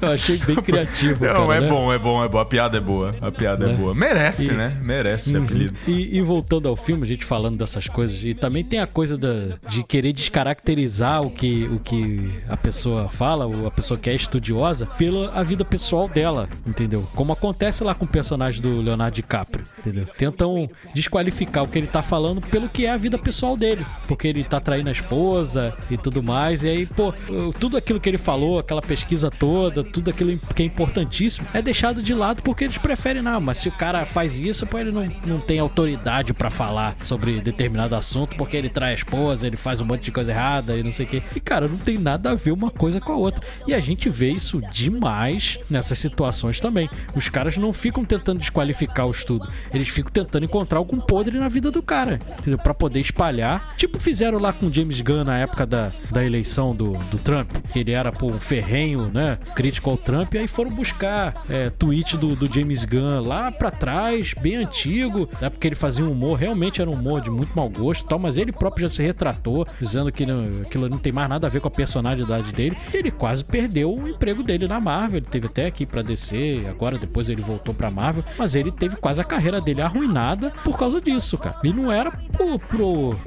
eu 0.01 0.13
achei 0.13 0.37
bem 0.39 0.57
criativo. 0.57 1.25
Não, 1.25 1.47
cara, 1.49 1.57
é 1.57 1.61
né? 1.61 1.69
bom, 1.69 1.93
é 1.93 1.99
bom, 1.99 2.25
é 2.25 2.29
bom. 2.29 2.39
A 2.39 2.45
piada 2.45 2.77
é 2.77 2.81
boa. 2.81 3.15
A 3.21 3.31
piada 3.31 3.65
é, 3.65 3.69
Né? 3.73 3.75
boa. 3.77 3.95
Merece, 3.95 4.51
E- 4.51 4.55
né? 4.55 4.77
Merece 4.83 5.31
esse 5.31 5.39
Uhum. 5.39 5.45
apelido. 5.45 5.75
E, 5.87 6.17
e 6.19 6.23
voltando 6.23 6.69
ao 6.69 6.77
filme, 6.77 7.03
a 7.03 7.07
gente 7.07 7.25
falando 7.25 7.57
dessas 7.59 7.87
coisas, 7.89 8.23
e 8.25 8.35
também 8.35 8.65
tem 8.65 8.81
a 8.81 8.87
coisa 8.87 9.17
da- 9.17 9.57
de 9.69 9.83
querer 9.83 10.13
descaracterizar 10.13 11.23
o 11.23 11.31
que, 11.31 11.65
o 11.73 11.79
que 11.79 12.31
a 12.49 12.57
pessoa 12.57 13.09
fala, 13.09 13.47
ou 13.47 13.67
a 13.67 13.71
pessoa 13.71 13.99
que 13.99 14.09
é 14.11 14.15
estudiosa, 14.15 14.87
pela 14.87 15.33
a 15.33 15.43
vida 15.43 15.65
pessoal 15.65 16.09
dela, 16.09 16.49
entendeu? 16.67 17.07
Como 17.15 17.33
acontece 17.33 17.83
lá 17.85 17.95
com 17.95 18.05
o 18.05 18.09
personagem 18.09 18.61
do 18.61 18.81
Leonardo 18.81 19.15
DiCaprio, 19.17 19.65
entendeu? 19.79 20.07
Tentam 20.17 20.69
desqualificar 20.95 21.65
o 21.65 21.69
que 21.69 21.79
ele 21.79 21.87
tá 21.87 22.03
falando 22.03 22.41
pelo 22.41 22.69
que 22.69 22.87
é 22.87 22.91
a 22.91 22.97
vida 22.97 23.19
pessoal 23.23 23.57
dele, 23.57 23.85
porque 24.07 24.29
ele 24.29 24.45
tá 24.45 24.61
traindo 24.61 24.89
a 24.89 24.93
esposa 24.93 25.75
e 25.91 25.97
tudo 25.97 26.23
mais, 26.23 26.63
e 26.63 26.69
aí, 26.69 26.87
pô, 26.87 27.15
tudo 27.59 27.77
aquilo 27.77 28.01
que 28.01 28.09
ele 28.09 28.19
falou, 28.19 28.59
aquela 28.59 28.83
pesquisa 28.83 29.31
toda, 29.31 29.83
tudo 29.85 30.11
aquilo 30.11 30.39
que 30.55 30.63
é 30.63 30.67
importantíssimo, 30.67 31.47
é 31.55 31.63
deixado 31.63 32.03
de 32.03 32.15
lado 32.15 32.43
porque 32.43 32.65
eles 32.65 32.79
preferem, 32.79 33.23
não, 33.23 33.41
mas 33.41 33.59
se 33.59 33.69
o 33.69 33.73
cara 33.73 34.05
faz 34.05 34.39
isso, 34.39 34.67
pô, 34.67 34.79
ele 34.79 34.91
não, 34.91 35.11
não 35.27 35.41
tem 35.41 35.59
autoridade 35.59 36.35
pra 36.35 36.51
falar 36.51 36.97
sobre 37.03 37.41
determinado 37.41 37.95
assunto, 37.95 38.37
porque 38.37 38.57
ele 38.57 38.69
trai 38.69 38.91
a 38.91 38.95
esposa, 38.95 39.47
ele 39.47 39.57
faz 39.57 39.81
um 39.81 39.85
monte 39.85 40.03
de 40.03 40.13
coisa 40.13 40.33
errada 40.33 40.77
e 40.77 40.83
não 40.83 40.91
sei 40.91 41.07
o 41.07 41.09
quê. 41.09 41.23
E, 41.35 41.41
cara, 41.41 41.69
não 41.69 41.79
tem 41.79 41.99
nada 41.99 42.33
a 42.33 42.35
ver 42.35 42.53
uma 42.53 42.71
coisa 42.71 43.01
com 43.01 43.13
a 43.13 43.17
outra. 43.17 43.45
E 43.67 43.75
a 43.75 43.81
gente 43.81 44.09
vê 44.09 44.31
isso 44.31 44.61
demais 44.73 45.59
nessas 45.71 45.99
situações 45.99 46.61
também. 46.61 46.89
Os 47.15 47.29
caras 47.29 47.57
não 47.57 47.73
ficam 47.73 48.05
tentando 48.05 48.39
desqualificar 48.39 49.07
o 49.07 49.11
estudo, 49.11 49.49
eles 49.73 49.89
ficam 49.89 50.13
tentando 50.13 50.45
encontrar 50.45 50.79
algum 50.79 50.99
podre 51.01 51.39
na 51.39 51.49
vida 51.49 51.71
do 51.71 51.83
cara, 51.83 52.21
entendeu? 52.39 52.59
Pra 52.59 52.75
poder 52.75 53.01
espalhar. 53.13 53.75
Tipo, 53.77 54.01
fizeram 54.01 54.39
lá 54.39 54.53
com 54.53 54.73
James 54.73 55.01
Gunn 55.01 55.25
na 55.25 55.39
época 55.39 55.67
da, 55.67 55.93
da 56.11 56.25
eleição 56.25 56.75
do, 56.75 56.93
do 57.11 57.19
Trump, 57.19 57.51
ele 57.77 57.93
era, 57.93 58.11
pô, 58.11 58.27
um 58.27 58.41
ferrenho, 58.41 59.11
né? 59.13 59.39
Crítico 59.55 59.91
ao 59.91 59.97
Trump, 59.97 60.35
e 60.35 60.39
aí 60.39 60.49
foram 60.49 60.71
buscar 60.71 61.45
é, 61.49 61.71
tweet 61.71 62.17
do, 62.17 62.35
do 62.35 62.53
James 62.53 62.85
Gunn 62.85 63.21
lá 63.21 63.53
pra 63.53 63.71
trás, 63.71 64.35
bem 64.41 64.57
antigo, 64.57 65.29
né? 65.41 65.51
Porque 65.51 65.69
ele 65.69 65.75
fazia 65.75 66.05
um 66.05 66.13
humor, 66.13 66.39
realmente 66.39 66.81
era 66.81 66.91
um 66.91 66.95
humor 66.95 67.21
de 67.21 67.31
muito 67.31 67.55
mau 67.55 67.69
gosto 67.69 68.07
tal, 68.07 68.19
mas 68.19 68.37
ele 68.39 68.53
próprio 68.53 68.89
já 68.89 68.95
se 68.95 69.03
retratou, 69.03 69.67
dizendo 69.81 70.11
que 70.11 70.25
não, 70.25 70.63
aquilo 70.63 70.89
não 70.89 70.99
tem 70.99 71.13
mais 71.13 71.29
nada 71.29 71.47
a 71.47 71.51
ver 71.51 71.61
com 71.61 71.69
a 71.69 71.71
personalidade 71.71 72.53
dele. 72.53 72.77
E 72.93 72.97
ele 72.97 73.11
quase 73.11 73.45
perdeu 73.45 73.95
o 73.95 74.09
emprego 74.09 74.43
dele 74.43 74.67
na 74.67 74.81
Marvel. 74.81 75.19
Ele 75.19 75.27
teve 75.27 75.47
até 75.47 75.67
aqui 75.67 75.85
pra 75.85 76.03
descer, 76.03 76.67
agora 76.69 76.99
depois 76.99 77.29
ele 77.29 77.43
voltou 77.43 77.75
pra 77.75 77.91
Marvel, 77.91 78.25
mas 78.39 78.55
ele 78.55 78.71
teve 78.71 78.97
quase 78.97 79.21
a 79.21 79.25
carreira 79.25 79.61
dele 79.61 79.83
arruinada 79.83 80.51
por 80.65 80.79
causa 80.79 81.01
disso, 81.01 81.37
cara. 81.37 81.57
E 81.65 81.73
não 81.73 81.91
era 81.91 82.11
pro, 82.11 82.59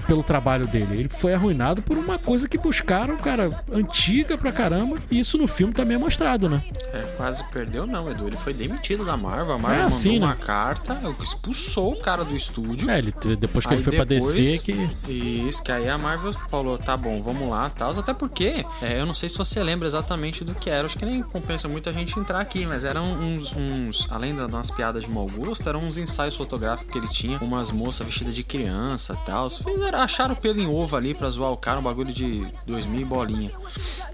pelo 0.07 0.23
trabalho 0.23 0.67
dele, 0.67 0.99
ele 0.99 1.09
foi 1.09 1.33
arruinado 1.33 1.81
por 1.81 1.97
uma 1.97 2.17
coisa 2.17 2.47
que 2.47 2.57
buscaram, 2.57 3.17
cara, 3.17 3.63
antiga 3.71 4.37
pra 4.37 4.51
caramba. 4.51 4.97
E 5.11 5.19
isso 5.19 5.37
no 5.37 5.47
filme 5.47 5.73
também 5.73 5.95
é 5.95 5.99
mostrado, 5.99 6.49
né? 6.49 6.63
É, 6.93 7.01
quase 7.17 7.43
perdeu 7.51 7.85
não, 7.85 8.09
Edu. 8.09 8.27
Ele 8.27 8.37
foi 8.37 8.53
demitido 8.53 9.03
da 9.05 9.15
Marvel. 9.17 9.55
A 9.55 9.57
Marvel 9.57 9.79
É, 9.79 9.83
mandou 9.83 9.87
assim, 9.97 10.19
né? 10.19 10.25
uma 10.25 10.35
carta, 10.35 10.97
expulsou 11.21 11.93
o 11.93 11.99
cara 11.99 12.23
do 12.23 12.35
estúdio. 12.35 12.89
É, 12.89 12.97
ele, 12.99 13.13
depois 13.37 13.65
que 13.65 13.73
Aí 13.73 13.77
ele 13.77 13.83
foi 13.83 13.95
pra 13.95 14.03
depois- 14.05 14.35
descer, 14.35 14.61
que. 14.63 15.11
Isso, 15.11 15.63
que 15.63 15.71
aí 15.71 15.89
a 15.89 15.97
Marvel 15.97 16.33
falou, 16.49 16.77
tá 16.77 16.95
bom, 16.95 17.21
vamos 17.21 17.49
lá, 17.49 17.69
tal. 17.69 17.91
Até 17.91 18.13
porque, 18.13 18.65
é, 18.81 18.99
eu 18.99 19.05
não 19.05 19.13
sei 19.13 19.29
se 19.29 19.37
você 19.37 19.61
lembra 19.63 19.87
exatamente 19.87 20.43
do 20.43 20.53
que 20.53 20.69
era. 20.69 20.85
Acho 20.85 20.97
que 20.97 21.05
nem 21.05 21.21
compensa 21.23 21.67
muito 21.67 21.89
a 21.89 21.93
gente 21.93 22.17
entrar 22.19 22.39
aqui, 22.39 22.65
mas 22.65 22.83
eram 22.83 23.05
uns, 23.05 23.53
uns 23.55 24.07
além 24.11 24.35
da- 24.35 24.47
das 24.47 24.69
piadas 24.69 25.03
de 25.03 25.09
mau 25.09 25.27
gosto, 25.27 25.67
eram 25.67 25.81
uns 25.81 25.97
ensaios 25.97 26.35
fotográficos 26.35 26.91
que 26.91 26.97
ele 26.97 27.07
tinha, 27.07 27.37
umas 27.39 27.71
moças 27.71 28.05
vestidas 28.05 28.35
de 28.35 28.43
criança 28.43 29.15
tal. 29.25 29.49
Fizeram, 29.63 29.99
acharam 29.99 30.35
pelo 30.35 30.59
em 30.59 30.67
ovo 30.67 30.95
ali 30.95 31.13
pra 31.13 31.29
zoar 31.29 31.51
o 31.51 31.57
cara, 31.57 31.79
um 31.79 31.83
bagulho 31.83 32.13
de 32.13 32.45
2000 32.65 33.01
e 33.01 33.05
bolinha. 33.05 33.51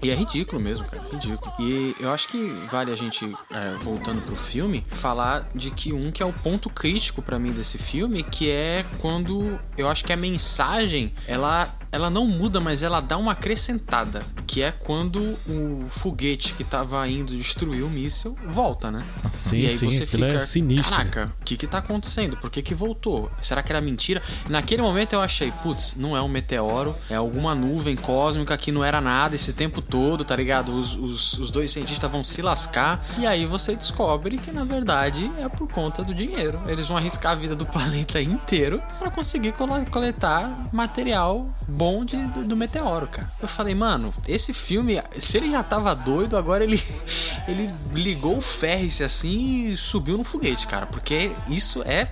E 0.02 0.10
é 0.10 0.14
ridículo 0.14 0.60
mesmo, 0.60 0.86
cara, 0.86 1.02
ridículo. 1.10 1.52
E 1.58 1.94
eu 2.00 2.10
acho 2.10 2.28
que 2.28 2.38
vale 2.70 2.92
a 2.92 2.96
gente, 2.96 3.24
é, 3.50 3.76
voltando 3.80 4.20
pro 4.22 4.36
filme, 4.36 4.82
falar 4.90 5.48
de 5.54 5.70
que 5.70 5.92
um 5.92 6.10
que 6.10 6.22
é 6.22 6.26
o 6.26 6.32
ponto 6.32 6.68
crítico 6.68 7.22
pra 7.22 7.38
mim 7.38 7.52
desse 7.52 7.78
filme, 7.78 8.22
que 8.22 8.50
é 8.50 8.84
quando 8.98 9.58
eu 9.76 9.88
acho 9.88 10.04
que 10.04 10.12
a 10.12 10.16
mensagem, 10.16 11.12
ela 11.26 11.72
ela 11.92 12.08
não 12.08 12.26
muda, 12.26 12.58
mas 12.58 12.82
ela 12.82 13.00
dá 13.00 13.18
uma 13.18 13.32
acrescentada, 13.32 14.24
que 14.46 14.62
é 14.62 14.72
quando 14.72 15.38
o 15.46 15.84
foguete 15.90 16.54
que 16.54 16.64
tava 16.64 17.06
indo 17.06 17.36
destruir 17.36 17.84
o 17.84 17.90
míssil 17.90 18.34
volta, 18.46 18.90
né? 18.90 19.04
Sim, 19.34 19.58
e 19.58 19.66
aí 19.66 19.70
sim, 19.76 19.90
você 19.90 20.04
é 20.04 20.06
fica, 20.06 20.42
sinistro. 20.42 20.90
caraca, 20.90 21.34
o 21.38 21.44
que 21.44 21.54
que 21.54 21.66
tá 21.66 21.78
acontecendo? 21.78 22.38
Por 22.38 22.50
que 22.50 22.62
que 22.62 22.74
voltou? 22.74 23.30
Será 23.42 23.62
que 23.62 23.70
era 23.70 23.80
mentira? 23.82 24.22
Naquele 24.48 24.80
momento 24.80 25.12
eu 25.12 25.20
achei, 25.32 25.50
putz, 25.62 25.94
não 25.96 26.14
é 26.14 26.20
um 26.20 26.28
meteoro, 26.28 26.94
é 27.08 27.14
alguma 27.14 27.54
nuvem 27.54 27.96
cósmica 27.96 28.56
que 28.56 28.70
não 28.70 28.84
era 28.84 29.00
nada 29.00 29.34
esse 29.34 29.54
tempo 29.54 29.80
todo, 29.80 30.24
tá 30.24 30.36
ligado? 30.36 30.72
Os, 30.72 30.94
os, 30.94 31.38
os 31.38 31.50
dois 31.50 31.70
cientistas 31.70 32.10
vão 32.10 32.22
se 32.22 32.42
lascar 32.42 33.02
e 33.18 33.26
aí 33.26 33.46
você 33.46 33.74
descobre 33.74 34.36
que 34.36 34.52
na 34.52 34.64
verdade 34.64 35.30
é 35.38 35.48
por 35.48 35.68
conta 35.68 36.04
do 36.04 36.14
dinheiro. 36.14 36.60
Eles 36.66 36.86
vão 36.86 36.96
arriscar 36.96 37.32
a 37.32 37.34
vida 37.34 37.56
do 37.56 37.64
planeta 37.66 38.20
inteiro 38.20 38.82
pra 38.98 39.10
conseguir 39.10 39.54
coletar 39.90 40.68
material 40.70 41.48
bom 41.66 42.04
de, 42.04 42.16
do, 42.16 42.44
do 42.44 42.56
meteoro, 42.56 43.06
cara. 43.06 43.30
Eu 43.40 43.48
falei, 43.48 43.74
mano, 43.74 44.12
esse 44.28 44.52
filme, 44.52 45.00
se 45.18 45.38
ele 45.38 45.50
já 45.50 45.62
tava 45.62 45.94
doido, 45.94 46.36
agora 46.36 46.64
ele, 46.64 46.82
ele 47.48 47.70
ligou 47.94 48.36
o 48.36 48.40
férrice 48.40 49.02
assim 49.02 49.70
e 49.70 49.76
subiu 49.76 50.18
no 50.18 50.24
foguete, 50.24 50.66
cara, 50.66 50.86
porque 50.86 51.30
isso 51.48 51.82
é 51.84 52.08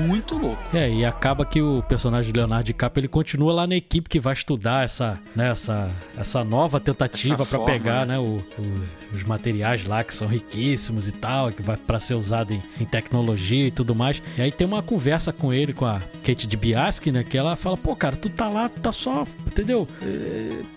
muito 0.00 0.36
louco. 0.36 0.62
É, 0.72 0.90
e 0.90 1.04
acaba 1.04 1.44
que 1.44 1.62
o 1.62 1.82
personagem 1.82 2.32
do 2.32 2.36
Leonardo 2.36 2.55
DiCaprio 2.62 3.00
ele 3.02 3.08
continua 3.08 3.52
lá 3.52 3.66
na 3.66 3.76
equipe 3.76 4.08
que 4.08 4.18
vai 4.20 4.32
estudar 4.32 4.84
essa, 4.84 5.18
né, 5.34 5.50
essa, 5.50 5.90
essa 6.16 6.42
nova 6.44 6.78
tentativa 6.80 7.44
forma, 7.44 7.66
pegar, 7.72 8.06
né? 8.06 8.14
né, 8.14 8.18
o- 8.18 8.42
o- 8.58 8.82
os 9.14 9.22
materiais 9.24 9.84
lá 9.86 10.02
que 10.02 10.12
são 10.14 10.26
riquíssimos 10.28 11.06
e 11.08 11.12
tal, 11.12 11.52
que 11.52 11.62
vai 11.62 11.76
para 11.76 11.98
ser 12.00 12.14
usado 12.14 12.52
em, 12.52 12.62
em 12.80 12.84
tecnologia 12.84 13.66
e 13.66 13.70
tudo 13.70 13.94
mais. 13.94 14.20
E 14.36 14.42
aí 14.42 14.50
tem 14.52 14.66
uma 14.66 14.82
conversa 14.82 15.32
com 15.32 15.52
ele, 15.52 15.72
com 15.72 15.84
a 15.86 16.00
Kate 16.24 16.46
DiBiase, 16.46 17.10
né, 17.12 17.22
que 17.24 17.38
ela 17.38 17.56
fala: 17.56 17.76
"Pô, 17.76 17.94
cara, 17.94 18.16
tu 18.16 18.28
tá 18.28 18.48
lá, 18.48 18.68
tá 18.68 18.90
só, 18.92 19.26
entendeu? 19.46 19.86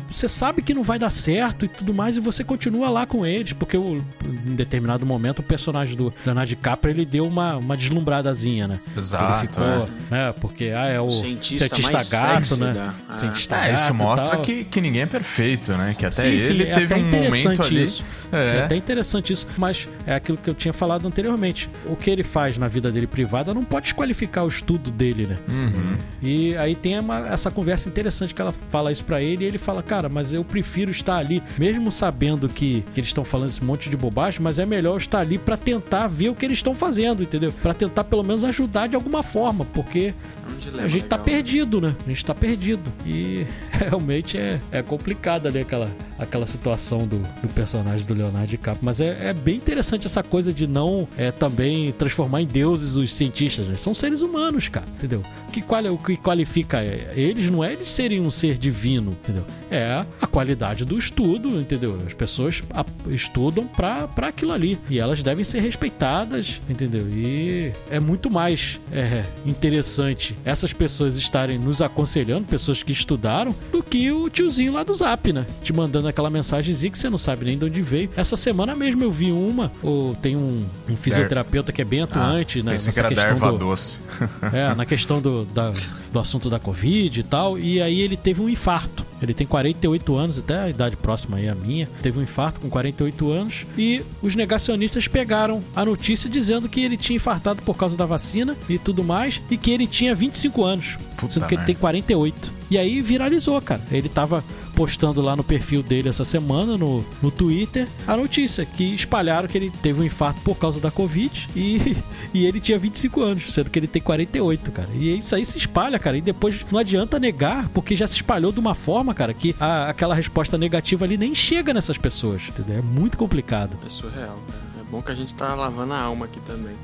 É, 0.10 0.14
Você 0.14 0.28
sabe 0.28 0.62
que 0.62 0.74
não 0.74 0.84
vai 0.84 0.97
dar 0.97 1.10
certo 1.10 1.66
e 1.66 1.68
tudo 1.68 1.93
mais 1.93 2.18
e 2.18 2.20
você 2.20 2.43
continua 2.43 2.89
lá 2.89 3.05
com 3.05 3.26
eles, 3.26 3.53
porque 3.53 3.78
o- 3.78 4.03
em 4.26 4.55
determinado 4.55 5.05
momento 5.05 5.39
o 5.39 5.43
personagem 5.43 5.95
do 5.95 6.14
Leonardo 6.26 6.49
DiCaprio 6.49 6.91
ele 6.91 7.05
deu 7.05 7.26
uma, 7.26 7.57
uma 7.57 7.78
deslumbradazinha, 7.78 8.68
né? 8.68 8.80
Exato, 8.97 9.39
Ele 9.45 9.47
ficou, 9.47 9.89
né? 10.10 10.34
Porque 10.41 10.74
ah, 10.76 10.86
é 10.88 10.99
o 10.99 11.10
Cientista 11.10 11.78
mais 11.91 12.10
gato, 12.10 12.45
sexy 12.45 12.60
né? 12.62 12.74
da- 12.74 12.93
ah. 13.10 13.16
Cientista 13.18 13.55
É, 13.55 13.74
isso 13.74 13.84
gato 13.86 13.93
e 13.93 13.97
mostra 13.97 14.38
que, 14.38 14.64
que 14.66 14.82
ninguém 14.82 15.01
é 15.01 15.05
perfeito, 15.05 15.72
né? 15.74 15.95
Que 15.97 16.05
até 16.05 16.22
Sim, 16.22 16.39
sim, 16.39 16.45
ele 16.53 16.64
é 16.64 16.74
teve 16.74 16.93
até 16.93 17.03
um 17.03 17.05
momento 17.24 17.62
ali. 17.62 17.84
Isso. 17.84 18.03
É. 18.32 18.58
É. 18.60 18.64
até 18.64 18.76
interessante 18.76 19.34
isso, 19.34 19.48
mas 19.58 19.88
é 20.06 20.14
aquilo 20.16 20.38
que 20.38 20.50
eu 20.50 20.54
tinha 20.54 20.74
falado 20.74 21.08
anteriormente. 21.08 21.70
O 21.86 21.96
que 21.96 22.10
ele 22.10 22.24
faz 22.24 22.58
na 22.58 22.68
vida 22.68 22.92
dele 22.92 23.08
privada 23.08 23.54
não 23.54 23.64
pode 23.64 23.86
desqualificar 23.86 24.46
o 24.46 24.48
estudo 24.48 24.90
dele, 24.92 25.26
né? 25.28 25.38
Uhum. 25.50 25.98
E 26.22 26.56
aí 26.58 26.76
tem 26.76 27.00
uma- 27.00 27.28
essa 27.30 27.50
conversa 27.52 27.90
interessante 27.90 28.34
que 28.34 28.42
ela 28.42 28.54
fala 28.70 28.92
isso 28.92 29.04
pra 29.06 29.22
ele 29.22 29.44
e 29.44 29.48
ele 29.48 29.58
fala, 29.58 29.82
cara, 29.84 30.10
mas 30.10 30.34
eu 30.34 30.44
prefiro 30.44 30.92
estar 30.92 31.18
ali, 31.18 31.42
mesmo 31.58 31.92
sabendo 31.92 32.48
que, 32.50 32.84
que 32.94 33.00
eles 33.00 33.10
estão 33.10 33.24
falando 33.24 33.50
esse 33.50 33.64
monte 33.64 33.90
de 33.90 33.98
bobagem, 33.98 34.40
mas 34.42 34.60
é 34.60 34.66
melhor 34.66 34.94
eu 34.94 34.98
estar 34.98 35.20
ali 35.20 35.38
pra 35.38 35.58
tentar 35.58 36.08
ver 36.08 36.30
o 36.30 36.36
que 36.36 36.46
eles 36.46 36.58
estão 36.58 36.76
fazendo, 36.76 37.24
entendeu? 37.24 37.52
Pra 37.62 37.74
tentar 37.74 38.04
pelo 38.04 38.24
menos 38.24 38.44
ajudar 38.44 38.88
de 38.88 38.96
alguma 38.96 39.24
forma, 39.24 39.66
porque 39.66 40.14
É 40.46 40.50
um 40.80 40.84
a 40.84 40.88
gente 40.88 41.06
tá 41.06 41.16
legal. 41.16 41.26
perdido, 41.26 41.82
né? 41.82 41.96
A 42.06 42.10
gente 42.10 42.26
tá 42.26 42.36
perdido. 42.36 42.92
E 43.06 43.46
realmente 43.72 44.38
é, 44.38 44.60
é 44.72 44.82
complicado 44.82 45.48
ali 45.48 45.60
aquela, 45.60 45.90
aquela 46.18 46.46
situação 46.46 47.00
do, 47.00 47.20
do 47.42 47.48
personagem 47.54 48.06
do 48.06 48.14
Leonardo 48.20 48.48
DiCaprio. 48.48 48.84
Mas 48.86 49.02
é, 49.02 49.30
é 49.30 49.34
bem 49.34 49.56
interessante 49.56 50.06
essa 50.06 50.22
coisa 50.24 50.54
de 50.54 50.68
não 50.68 51.08
é, 51.18 51.32
também 51.32 51.92
transformar 51.94 52.42
em 52.42 52.48
deuses 52.48 52.96
os 52.96 53.14
cientistas, 53.14 53.68
né? 53.68 53.76
São 53.76 53.94
seres 53.94 54.22
humanos, 54.22 54.68
cara, 54.68 54.86
entendeu? 54.98 55.22
O 55.48 55.52
que, 55.52 55.62
quali- 55.62 55.90
o 55.90 55.98
que 55.98 56.16
qualifica 56.18 56.84
eles 57.16 57.50
não 57.50 57.64
é 57.64 57.74
eles 57.74 57.90
serem 57.90 58.20
um 58.22 58.30
ser 58.30 58.58
divino, 58.58 59.12
entendeu? 59.24 59.44
É 59.72 60.06
a 60.22 60.28
qualidade 60.28 60.86
do 60.86 60.98
estudo, 60.98 61.60
entendeu? 61.60 62.00
As 62.06 62.14
pessoas 62.14 62.62
estudam 63.10 63.66
pra 63.68 64.08
aquilo 64.28 64.52
ali. 64.52 64.78
E 64.90 65.00
elas 65.00 65.24
devem 65.24 65.44
ser 65.44 65.60
respeitadas, 65.62 66.62
entendeu? 66.70 67.08
E 67.10 67.72
é 67.90 68.00
muito 68.00 68.30
mais 68.30 68.80
é, 68.92 69.24
interessante 69.46 70.36
essas 70.46 70.74
pessoas 70.74 71.18
estarem 71.18 71.58
nos 71.58 71.82
aconselhando, 71.82 72.46
pessoas 72.48 72.84
que 72.84 72.92
estudaram, 72.92 73.54
do 73.72 73.82
que 73.84 74.12
o 74.12 74.30
tiozinho 74.30 74.74
lá 74.74 74.84
do 74.84 74.94
Zap, 74.94 75.32
né? 75.34 75.46
Te 75.64 75.74
mandando 75.74 76.08
aquela 76.08 76.30
mensagenzinha 76.30 76.92
que 76.92 76.98
você 76.98 77.10
não 77.10 77.18
sabe 77.18 77.46
nem 77.46 77.58
de 77.58 77.66
onde 77.66 77.82
veio. 77.82 78.09
Essa 78.16 78.36
semana 78.36 78.76
mesmo 78.76 79.03
eu 79.03 79.12
vi 79.12 79.32
uma, 79.32 79.72
ou 79.82 80.14
tem 80.16 80.36
um, 80.36 80.66
um 80.89 80.95
fisioterapeuta 80.97 81.72
que 81.72 81.82
é 81.82 81.86
bem 81.86 82.01
atuante, 82.01 82.62
né? 82.62 82.72
Pensei 82.72 82.91
que 82.91 82.99
nessa 82.99 82.99
era 82.99 83.10
da 83.16 83.16
questão 83.28 83.47
erva 83.47 83.57
do- 83.57 83.66
doce. 83.66 83.97
é, 84.53 84.74
na 84.76 84.86
questão 84.86 85.22
do, 85.22 85.45
da- 85.45 85.72
do 86.12 86.20
assunto 86.20 86.49
da 86.49 86.60
Covid 86.60 87.20
e 87.20 87.24
tal. 87.24 87.57
E 87.57 87.82
aí 87.82 87.99
ele 88.01 88.18
teve 88.18 88.41
um 88.41 88.49
infarto. 88.49 89.05
Ele 89.22 89.34
tem 89.34 89.45
48 89.45 90.16
anos, 90.16 90.38
até 90.39 90.60
a 90.60 90.70
idade 90.70 90.95
próxima 90.95 91.38
aí 91.38 91.47
a 91.49 91.55
minha. 91.55 91.89
Teve 92.01 92.20
um 92.20 92.24
infarto 92.24 92.60
com 92.62 92.70
48 92.70 93.32
anos. 93.32 93.66
E 93.78 94.01
os 94.22 94.34
negacionistas 94.36 95.07
pegaram 95.07 95.62
a 95.76 95.84
notícia 95.86 96.30
dizendo 96.30 96.70
que 96.70 96.82
ele 96.82 96.95
tinha 96.97 97.18
infartado 97.18 97.62
por 97.64 97.76
causa 97.76 97.97
da 97.97 98.05
vacina 98.05 98.55
e 98.70 98.78
tudo 98.78 99.03
mais. 99.03 99.41
E 99.49 99.57
que 99.57 99.72
ele 99.72 99.86
tinha 99.88 100.16
25 100.16 100.64
anos. 100.64 100.97
Puta 101.18 101.34
sendo 101.34 101.45
que 101.47 101.53
ele 101.55 101.60
merda. 101.60 101.66
tem 101.68 101.76
48. 101.76 102.53
E 102.72 102.78
aí 102.78 103.01
viralizou, 103.01 103.60
cara. 103.62 103.82
Ele 103.91 104.07
tava 104.07 104.43
postando 104.80 105.20
lá 105.22 105.36
no 105.36 105.44
perfil 105.44 105.84
dele 105.84 106.08
essa 106.08 106.24
semana, 106.24 106.78
no, 106.78 107.04
no 107.22 107.30
Twitter, 107.30 107.86
a 108.08 108.16
notícia 108.16 108.66
que 108.66 108.96
espalharam 108.96 109.46
que 109.46 109.58
ele 109.58 109.70
teve 109.70 110.00
um 110.00 110.06
infarto 110.06 110.40
por 110.40 110.56
causa 110.56 110.80
da 110.80 110.90
Covid 110.90 111.50
e, 111.54 111.98
e 112.34 112.46
ele 112.46 112.62
tinha 112.62 112.80
25 112.80 113.22
anos, 113.22 113.54
sendo 113.54 113.70
que 113.70 113.78
ele 113.78 113.88
tem 113.88 114.02
48, 114.02 114.72
cara. 114.72 114.88
E 114.94 115.18
isso 115.18 115.36
aí 115.36 115.44
se 115.46 115.58
espalha, 115.58 116.00
cara. 116.00 116.18
E 116.18 116.22
depois 116.22 116.66
não 116.72 116.80
adianta 116.80 117.20
negar, 117.20 117.68
porque 117.74 117.94
já 117.94 118.08
se 118.08 118.16
espalhou 118.16 118.54
de 118.54 118.60
uma 118.62 118.74
forma, 118.74 119.14
cara, 119.14 119.34
que 119.34 119.54
a- 119.60 119.90
aquela 119.90 120.16
resposta 120.16 120.58
negativa 120.58 121.04
ali 121.04 121.18
nem 121.18 121.36
chega 121.36 121.74
nessas 121.74 121.98
pessoas, 121.98 122.44
entendeu? 122.48 122.78
É 122.78 122.82
muito 122.82 123.18
complicado. 123.18 123.78
É 123.86 123.90
surreal, 123.90 124.40
cara. 124.50 124.69
Bom 124.90 125.02
que 125.04 125.12
a 125.12 125.16
gente 125.16 125.36
tá 125.36 125.54
lavando 125.54 125.94
a 125.94 126.00
alma 126.00 126.26
aqui 126.26 126.40
também. 126.40 126.76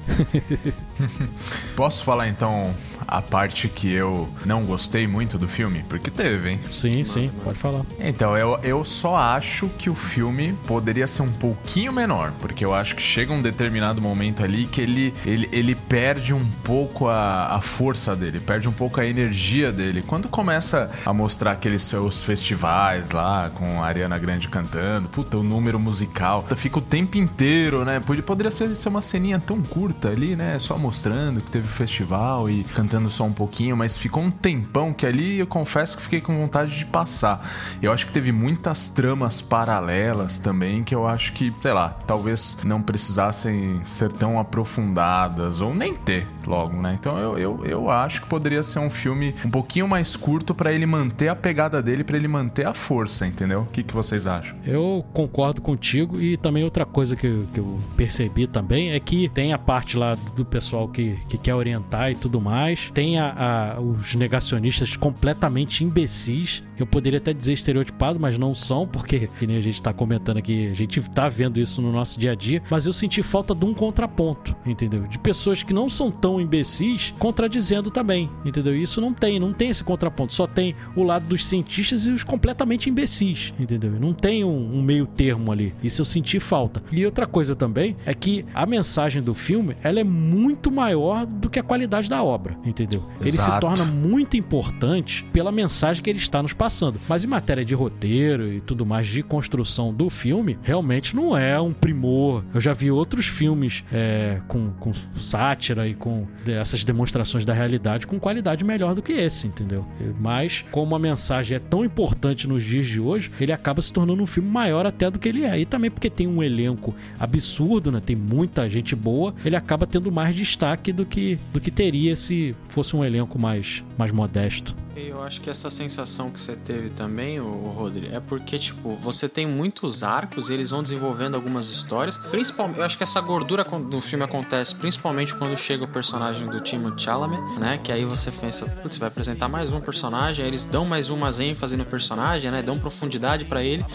Posso 1.76 2.03
falar 2.03 2.28
então 2.28 2.74
a 3.08 3.22
parte 3.22 3.68
que 3.68 3.91
eu 3.91 4.30
não 4.45 4.64
gostei 4.64 5.08
muito 5.08 5.38
do 5.38 5.47
filme? 5.47 5.84
Porque 5.89 6.12
teve, 6.12 6.51
hein? 6.51 6.60
Sim, 6.72 7.03
sim, 7.03 7.30
pode 7.43 7.58
falar. 7.58 7.82
Então, 7.99 8.38
eu, 8.38 8.60
eu 8.64 8.86
só 8.86 9.16
acho 9.16 9.68
que 9.78 9.89
o 9.89 9.95
filme 9.95 10.58
poderia 10.68 11.08
ser 11.08 11.22
um 11.22 11.32
pouquinho 11.32 11.91
menor, 11.91 12.32
porque 12.39 12.64
eu 12.64 12.74
acho 12.74 12.95
que 12.95 13.01
chega 13.01 13.34
um 13.34 13.41
determinado 13.41 14.01
momento 14.01 14.43
ali 14.43 14.66
que 14.66 14.82
ele, 14.82 15.14
ele, 15.26 15.49
ele 15.51 15.76
perde 15.76 16.34
um 16.34 16.45
pouco 16.64 17.08
a, 17.08 17.56
a 17.56 17.62
força 17.62 18.16
dele, 18.16 18.39
perde 18.39 18.68
um 18.68 18.74
pouco 18.74 18.99
a 18.99 19.06
energia 19.06 19.72
dele. 19.72 20.03
Quando 20.06 20.30
começa 20.30 20.91
a 21.06 21.14
mostrar 21.14 21.51
aqueles 21.53 21.82
seus 21.84 22.24
festivais 22.24 23.12
lá, 23.12 23.49
com 23.53 23.84
a 23.84 23.88
Ariana 23.88 24.18
Grande 24.18 24.47
cantando, 24.47 25.10
puta, 25.10 25.38
o 25.38 25.43
número 25.43 25.80
musical, 25.80 26.45
fica 26.56 26.80
o 26.80 26.82
tempo 26.82 27.18
inteiro, 27.18 27.84
né? 27.84 27.95
Pod- 28.00 28.22
Poderia 28.22 28.52
ser, 28.52 28.76
ser 28.76 28.89
uma 28.89 29.02
ceninha 29.02 29.39
tão 29.39 29.62
curta 29.62 30.10
ali, 30.10 30.36
né? 30.36 30.58
Só 30.60 30.78
mostrando 30.78 31.41
que 31.41 31.50
teve 31.52 31.66
o 31.66 31.70
festival 31.72 32.50
e 32.50 32.64
cantando 32.64 33.10
só 33.10 33.24
um 33.24 33.34
pouquinho, 33.34 33.76
mas 33.78 33.98
ficou 33.98 34.24
um 34.24 34.32
tempão 34.32 34.93
que 34.93 35.06
ali 35.06 35.39
eu 35.39 35.48
confesso 35.48 35.96
que 35.98 36.04
fiquei 36.04 36.22
com 36.22 36.38
vontade 36.38 36.76
de 36.78 36.86
passar. 36.86 37.48
Eu 37.82 37.91
acho 37.91 38.06
que 38.08 38.12
teve 38.14 38.32
muitas 38.32 38.89
tramas 38.89 39.41
paralelas 39.41 40.38
também 40.38 40.84
que 40.84 40.93
eu 40.96 41.06
acho 41.08 41.34
que, 41.34 41.54
sei 41.62 41.74
lá, 41.74 41.89
talvez 42.08 42.58
não 42.64 42.82
precisassem 42.82 43.82
ser 43.86 44.12
tão 44.12 44.39
aprofundadas 44.39 45.62
ou 45.62 45.74
nem 45.74 45.93
ter 45.93 46.28
logo, 46.46 46.80
né? 46.82 46.96
Então 47.00 47.18
eu, 47.18 47.38
eu, 47.38 47.66
eu 47.66 47.89
acho 47.89 48.22
que 48.22 48.28
poderia 48.28 48.62
ser 48.64 48.80
um 48.80 48.89
filme 48.89 49.34
um 49.46 49.50
pouquinho 49.50 49.88
mais 49.88 50.16
curto 50.16 50.54
pra 50.54 50.72
ele 50.72 50.86
manter 50.86 51.28
a 51.30 51.36
pegada 51.36 51.82
dele, 51.82 52.04
pra 52.04 52.18
ele 52.18 52.28
manter 52.28 52.66
a 52.68 52.74
força, 52.74 53.26
entendeu? 53.26 53.62
O 53.62 53.66
que, 53.68 53.84
que 53.84 53.93
vocês 53.93 54.28
acham? 54.28 54.56
Eu 54.66 55.06
concordo 55.14 55.62
contigo 55.62 56.20
e 56.22 56.38
também 56.38 56.64
outra 56.64 56.86
coisa 56.86 57.16
que, 57.16 57.46
que 57.54 57.60
eu 57.60 57.80
percebi 57.86 58.48
também 58.48 58.92
é 58.92 59.00
que 59.00 59.30
tem 59.30 59.54
a 59.54 59.58
parte 59.58 59.98
lá 59.98 60.16
do 60.36 60.44
pessoal 60.46 60.88
que, 60.88 61.18
que 61.28 61.38
quer 61.38 61.54
orientar 61.56 62.12
e 62.12 62.16
tudo 62.16 62.40
mais, 62.42 62.90
tem 62.94 63.20
a, 63.20 63.76
a- 63.78 63.80
os 63.82 64.14
negacionistas 64.16 64.96
completamente 64.98 65.84
imbecis, 65.84 66.64
eu 66.78 66.86
poderia 66.86 67.18
até 67.20 67.34
dizer 67.34 67.54
estereotipado, 67.54 68.20
mas 68.20 68.38
não 68.38 68.54
são, 68.54 68.88
porque 68.88 69.30
que 69.40 69.48
nem 69.48 69.58
a 69.58 69.62
gente 69.62 69.82
tá 69.82 69.94
comentando 69.94 70.38
aqui, 70.38 70.68
a 70.70 70.74
gente 70.74 71.02
tá 71.12 71.28
vendo 71.30 71.60
isso 71.60 71.82
no 71.82 71.92
nosso 71.92 72.20
dia 72.20 72.32
a 72.32 72.36
dia, 72.36 72.62
mas 72.70 72.86
eu 72.86 72.94
senti 72.94 73.22
falta 73.24 73.54
de 73.56 73.66
um 73.66 73.74
contraponto, 73.74 74.56
entendeu? 74.66 75.04
De 75.08 75.18
pessoas 75.20 75.64
que 75.64 75.74
não 75.74 75.90
são 75.90 76.12
tão 76.12 76.40
imbecis 76.40 77.14
contradizendo 77.20 77.90
também, 77.90 78.30
entendeu? 78.44 78.76
Isso 78.76 79.00
não 79.00 79.14
tem, 79.14 79.40
não 79.40 79.54
tem 79.54 79.70
esse 79.70 79.84
contraponto, 79.84 80.34
só 80.34 80.46
tem 80.48 80.76
o 80.96 81.04
lado 81.04 81.26
dos 81.26 81.46
cientistas 81.46 82.06
e 82.06 82.12
os 82.12 82.24
completamente 82.24 82.90
imbecis, 82.90 83.54
entendeu? 83.60 83.92
Não 84.00 84.14
tem 84.14 84.44
um, 84.44 84.78
um 84.78 84.82
meio 84.82 85.06
termo 85.06 85.52
ali. 85.52 85.74
Isso 85.84 86.02
eu 86.02 86.06
senti 86.06 86.40
falta. 86.40 86.84
E 86.92 87.06
outra 87.06 87.26
coisa 87.26 87.56
também 87.56 87.74
é 88.05 88.13
que 88.13 88.45
a 88.53 88.65
mensagem 88.65 89.21
do 89.21 89.34
filme, 89.34 89.76
ela 89.84 89.99
é 89.99 90.03
muito 90.03 90.71
maior 90.71 91.26
do 91.26 91.49
que 91.49 91.59
a 91.59 91.63
qualidade 91.63 92.09
da 92.09 92.23
obra, 92.23 92.57
entendeu? 92.63 93.03
Ele 93.19 93.32
se 93.32 93.38
Exato. 93.38 93.61
torna 93.61 93.86
muito 93.86 94.38
importante 94.38 95.26
pela 95.32 95.51
mensagem 95.51 96.01
que 96.01 96.09
ele 96.09 96.19
está 96.19 96.41
nos 96.41 96.53
passando. 96.53 96.99
Mas 97.07 97.23
em 97.23 97.28
matéria 97.28 97.65
de 97.65 97.73
roteiro 97.73 98.51
e 98.51 98.61
tudo 98.61 98.86
mais 98.86 99.07
de 99.07 99.21
construção 99.23 99.93
do 99.93 100.09
filme, 100.09 100.57
realmente 100.61 101.15
não 101.15 101.38
é 101.38 101.59
um 101.59 101.73
primor. 101.73 102.43
Eu 102.53 102.61
já 102.61 102.73
vi 102.73 102.91
outros 102.91 103.26
filmes 103.26 103.84
é, 103.91 104.39
com, 104.47 104.71
com 104.80 104.91
sátira 105.15 105.88
e 105.88 105.93
com 105.93 106.28
essas 106.47 106.84
demonstrações 106.84 107.45
da 107.45 107.53
realidade 107.53 108.07
com 108.07 108.19
qualidade 108.19 108.63
melhor 108.63 108.93
do 108.93 109.01
que 109.01 109.13
esse, 109.13 109.47
entendeu? 109.47 109.86
Mas 110.19 110.65
como 110.71 110.95
a 110.95 110.99
mensagem 110.99 111.57
é 111.57 111.59
tão 111.59 111.84
importante 111.84 112.47
nos 112.47 112.63
dias 112.63 112.88
de 112.88 112.99
hoje, 112.99 113.32
ele 113.39 113.51
acaba 113.51 113.82
se 113.82 113.91
tornando 113.91 114.21
um 114.21 114.26
filme 114.26 114.49
maior 114.49 114.86
até 114.86 115.09
do 115.09 115.19
que 115.19 115.30
ele 115.30 115.43
é. 115.43 115.59
E 115.59 115.65
também 115.65 115.89
porque 115.89 116.09
tem 116.09 116.28
um 116.28 116.41
elenco 116.41 116.93
absurdo, 117.19 117.64
né? 117.91 118.01
Tem 118.03 118.16
muita 118.16 118.68
gente 118.70 118.95
boa, 118.95 119.34
ele 119.43 119.55
acaba 119.55 119.86
tendo 119.86 120.11
mais 120.11 120.36
destaque 120.36 120.93
do 120.93 121.05
que 121.05 121.38
do 121.51 121.59
que 121.59 121.72
teria 121.72 122.16
se 122.16 122.55
fosse 122.68 122.95
um 122.95 123.03
elenco 123.03 123.38
mais 123.39 123.84
mais 123.97 124.11
modesto. 124.11 124.76
Eu 124.96 125.22
acho 125.22 125.41
que 125.41 125.50
essa 125.50 125.70
sensação 125.70 126.32
que 126.32 126.39
você 126.39 126.56
teve 126.56 126.89
também, 126.89 127.38
o 127.39 127.74
Rodri, 127.76 128.10
é 128.14 128.20
porque, 128.22 128.58
tipo, 128.58 128.93
você 128.93 129.28
tem 129.28 129.46
muitos 129.46 130.04
arcos 130.04 130.50
e 130.50 130.54
eles 130.54 130.70
vão 130.70 130.82
desenvolvendo 130.82 131.36
algumas 131.36 131.68
histórias. 131.68 132.16
Principalmente, 132.16 132.80
eu 132.80 132.86
acho 132.86 132.98
que 132.98 133.04
essa 133.04 133.20
gordura 133.20 133.66
do 133.66 134.00
filme 134.00 134.24
acontece 134.24 134.74
principalmente 134.76 135.36
quando 135.36 135.58
chega 135.58 135.84
o 135.84 135.88
personagem 135.88 136.48
do 136.48 136.62
Timothée 136.62 137.04
Chalamet, 137.04 137.41
né? 137.60 137.78
Que 137.84 137.91
aí 137.91 138.06
você 138.06 138.32
pensa, 138.32 138.66
putz, 138.82 138.98
vai 138.98 139.10
apresentar 139.10 139.50
mais 139.50 139.74
um 139.74 139.82
personagem, 139.82 140.43
aí 140.43 140.50
eles 140.50 140.64
dão 140.66 140.86
mais 140.86 141.10
umas 141.10 141.41
ênfase 141.41 141.76
no 141.76 141.84
personagem, 141.84 142.50
né? 142.50 142.62
Dão 142.62 142.80
profundidade 142.80 143.43
pra 143.43 143.62
ele. 143.62 143.86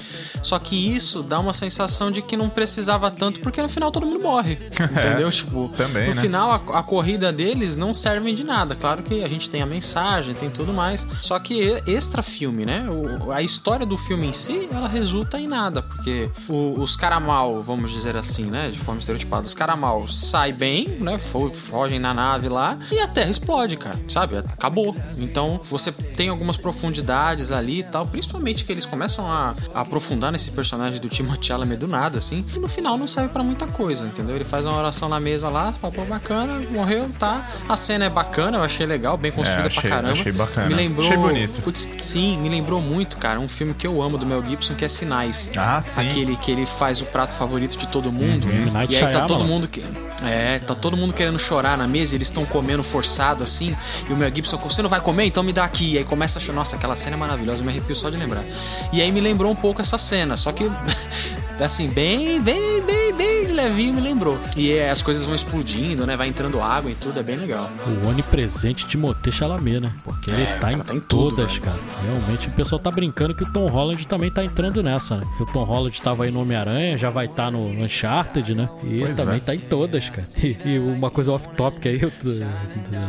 Só 0.42 0.58
que 0.58 0.94
isso 0.94 1.22
dá 1.22 1.40
uma 1.40 1.54
sensação 1.54 2.10
de 2.10 2.20
que 2.20 2.36
não 2.36 2.50
precisava 2.50 3.10
tanto, 3.10 3.40
porque 3.40 3.62
no 3.62 3.70
final 3.70 3.90
todo 3.90 4.04
mundo 4.04 4.20
morre. 4.20 4.58
Entendeu? 4.78 5.30
tipo, 5.32 5.70
também, 5.76 6.08
no 6.10 6.14
né? 6.14 6.20
final 6.20 6.52
a, 6.52 6.80
a 6.80 6.82
corrida 6.82 7.32
deles 7.32 7.76
não 7.76 7.94
servem 7.94 8.34
de 8.34 8.44
nada. 8.44 8.74
Claro 8.74 9.02
que 9.02 9.24
a 9.24 9.28
gente 9.28 9.48
tem 9.48 9.62
a 9.62 9.66
mensagem, 9.66 10.34
tem 10.34 10.50
tudo 10.50 10.74
mais. 10.74 10.89
Só 11.20 11.38
que 11.38 11.82
extra 11.86 12.22
filme, 12.22 12.64
né? 12.66 12.86
O- 12.88 13.30
a 13.32 13.42
história 13.42 13.84
do 13.86 13.96
filme 13.96 14.26
em 14.26 14.32
si, 14.32 14.68
ela 14.72 14.88
resulta 14.88 15.38
em 15.38 15.46
nada. 15.46 15.82
Porque 15.82 16.30
o- 16.48 16.80
os 16.80 16.96
cara 16.96 17.18
mal, 17.20 17.62
vamos 17.62 17.90
dizer 17.92 18.16
assim, 18.16 18.44
né? 18.44 18.68
De 18.68 18.78
forma 18.78 19.00
estereotipada, 19.00 19.42
os 19.46 19.54
cara 19.54 19.76
mal 19.76 20.06
saem 20.08 20.54
bem, 20.54 20.88
né? 21.00 21.18
fo- 21.18 21.50
Fogem 21.50 21.98
na 21.98 22.12
nave 22.14 22.48
lá 22.48 22.76
e 22.90 22.98
a 23.00 23.06
Terra 23.08 23.30
explode, 23.30 23.76
cara. 23.76 23.98
Sabe? 24.08 24.36
Acabou. 24.38 24.96
Então 25.18 25.60
você 25.70 25.90
tem 25.92 26.28
algumas 26.28 26.56
profundidades 26.56 27.52
ali 27.52 27.80
e 27.80 27.82
tal. 27.84 28.06
Principalmente 28.06 28.64
que 28.64 28.72
eles 28.72 28.86
começam 28.86 29.30
a, 29.30 29.54
a 29.74 29.80
aprofundar 29.82 30.32
nesse 30.32 30.50
personagem 30.50 31.00
do 31.00 31.08
Timothée 31.08 31.44
Chalamet 31.48 31.78
do 31.78 31.86
nada, 31.86 32.18
assim. 32.18 32.44
E 32.54 32.58
no 32.58 32.68
final 32.68 32.96
não 32.98 33.06
serve 33.06 33.28
pra 33.30 33.42
muita 33.42 33.66
coisa, 33.66 34.06
entendeu? 34.06 34.34
Ele 34.36 34.44
faz 34.44 34.66
uma 34.66 34.76
oração 34.76 35.08
na 35.08 35.20
mesa 35.20 35.48
lá, 35.48 35.72
pô, 35.80 35.90
bacana, 36.04 36.58
morreu, 36.70 37.08
tá. 37.18 37.48
A 37.68 37.76
cena 37.76 38.04
é 38.06 38.08
bacana, 38.10 38.58
eu 38.58 38.62
achei 38.62 38.86
legal, 38.86 39.16
bem 39.16 39.30
construída 39.32 39.68
achei- 39.68 39.80
pra 39.82 39.90
caramba. 39.90 40.12
achei 40.12 40.32
bacana. 40.32 40.68
Me 40.68 40.74
lembrou. 40.82 41.06
Achei 41.06 41.16
bonito. 41.16 41.60
Putz, 41.62 41.86
sim, 41.98 42.38
me 42.38 42.48
lembrou 42.48 42.80
muito, 42.80 43.16
cara, 43.18 43.38
um 43.40 43.48
filme 43.48 43.74
que 43.74 43.86
eu 43.86 44.02
amo 44.02 44.18
do 44.18 44.26
Mel 44.26 44.44
Gibson, 44.46 44.74
que 44.74 44.84
é 44.84 44.88
Sinais. 44.88 45.50
Ah, 45.56 45.80
sim. 45.80 46.00
Aquele 46.00 46.36
que 46.36 46.50
ele 46.50 46.66
faz 46.66 47.00
o 47.00 47.06
prato 47.06 47.34
favorito 47.34 47.76
de 47.76 47.88
todo 47.88 48.10
mundo. 48.10 48.48
M. 48.48 48.70
Night 48.70 48.92
E 48.92 48.96
aí 48.96 49.12
tá 49.12 49.26
todo 49.26 49.44
mundo 49.44 49.68
que. 49.68 49.84
É, 50.22 50.58
tá 50.58 50.74
todo 50.74 50.96
mundo 50.96 51.14
querendo 51.14 51.38
chorar 51.38 51.78
na 51.78 51.88
mesa 51.88 52.14
e 52.14 52.18
eles 52.18 52.28
estão 52.28 52.44
comendo 52.44 52.82
forçado 52.82 53.42
assim. 53.42 53.74
E 54.08 54.12
o 54.12 54.16
Mel 54.16 54.30
Gibson, 54.34 54.58
você 54.58 54.82
não 54.82 54.90
vai 54.90 55.00
comer? 55.00 55.24
Então 55.24 55.42
me 55.42 55.52
dá 55.52 55.64
aqui. 55.64 55.94
E 55.94 55.98
aí 55.98 56.04
começa 56.04 56.38
a 56.38 56.42
chorar. 56.42 56.56
Nossa, 56.56 56.76
aquela 56.76 56.96
cena 56.96 57.16
é 57.16 57.18
maravilhosa, 57.18 57.60
eu 57.60 57.64
me 57.64 57.70
arrepio 57.70 57.94
só 57.94 58.10
de 58.10 58.16
lembrar. 58.16 58.44
E 58.92 59.00
aí 59.00 59.10
me 59.10 59.20
lembrou 59.20 59.50
um 59.50 59.56
pouco 59.56 59.80
essa 59.80 59.98
cena, 59.98 60.36
só 60.36 60.52
que. 60.52 60.70
assim, 61.60 61.88
bem, 61.88 62.40
bem, 62.40 62.82
bem, 62.82 63.12
bem 63.12 63.39
de 63.50 63.56
levinho 63.56 63.94
me 63.94 64.00
lembrou. 64.00 64.38
E 64.56 64.70
é, 64.72 64.90
as 64.90 65.02
coisas 65.02 65.24
vão 65.24 65.34
explodindo, 65.34 66.06
né? 66.06 66.16
Vai 66.16 66.28
entrando 66.28 66.60
água 66.60 66.90
e 66.90 66.94
tudo, 66.94 67.18
é 67.18 67.22
bem 67.22 67.36
legal. 67.36 67.70
O 68.04 68.08
onipresente 68.08 68.86
Timothée 68.86 69.32
Chalamet, 69.32 69.80
né? 69.80 69.92
Porque 70.04 70.30
ele 70.30 70.42
É, 70.42 70.46
tá, 70.54 70.60
cara, 70.70 70.72
em 70.74 70.78
tá 70.78 70.94
em 70.94 71.00
tudo, 71.00 71.34
todas, 71.36 71.52
velho. 71.52 71.62
cara. 71.62 71.78
Realmente 72.04 72.48
o 72.48 72.50
pessoal 72.52 72.78
tá 72.78 72.90
brincando 72.90 73.34
que 73.34 73.42
o 73.42 73.52
Tom 73.52 73.66
Holland 73.68 74.06
também 74.06 74.30
tá 74.30 74.44
entrando 74.44 74.82
nessa, 74.82 75.16
né? 75.18 75.26
O 75.40 75.44
Tom 75.46 75.64
Holland 75.64 76.00
tava 76.00 76.24
aí 76.24 76.30
no 76.30 76.40
Homem-Aranha, 76.40 76.96
já 76.96 77.10
vai 77.10 77.26
estar 77.26 77.50
no 77.50 77.66
Uncharted, 77.84 78.54
né? 78.54 78.68
E 78.84 78.86
ele 78.94 79.04
Pois 79.06 79.16
também 79.16 79.36
é. 79.36 79.40
tá 79.40 79.54
em 79.54 79.58
todas, 79.58 80.08
cara. 80.08 80.26
E, 80.42 80.56
e 80.64 80.78
uma 80.78 81.10
coisa 81.10 81.32
off-topic 81.32 81.86
aí, 81.86 82.00
eu- 82.00 82.12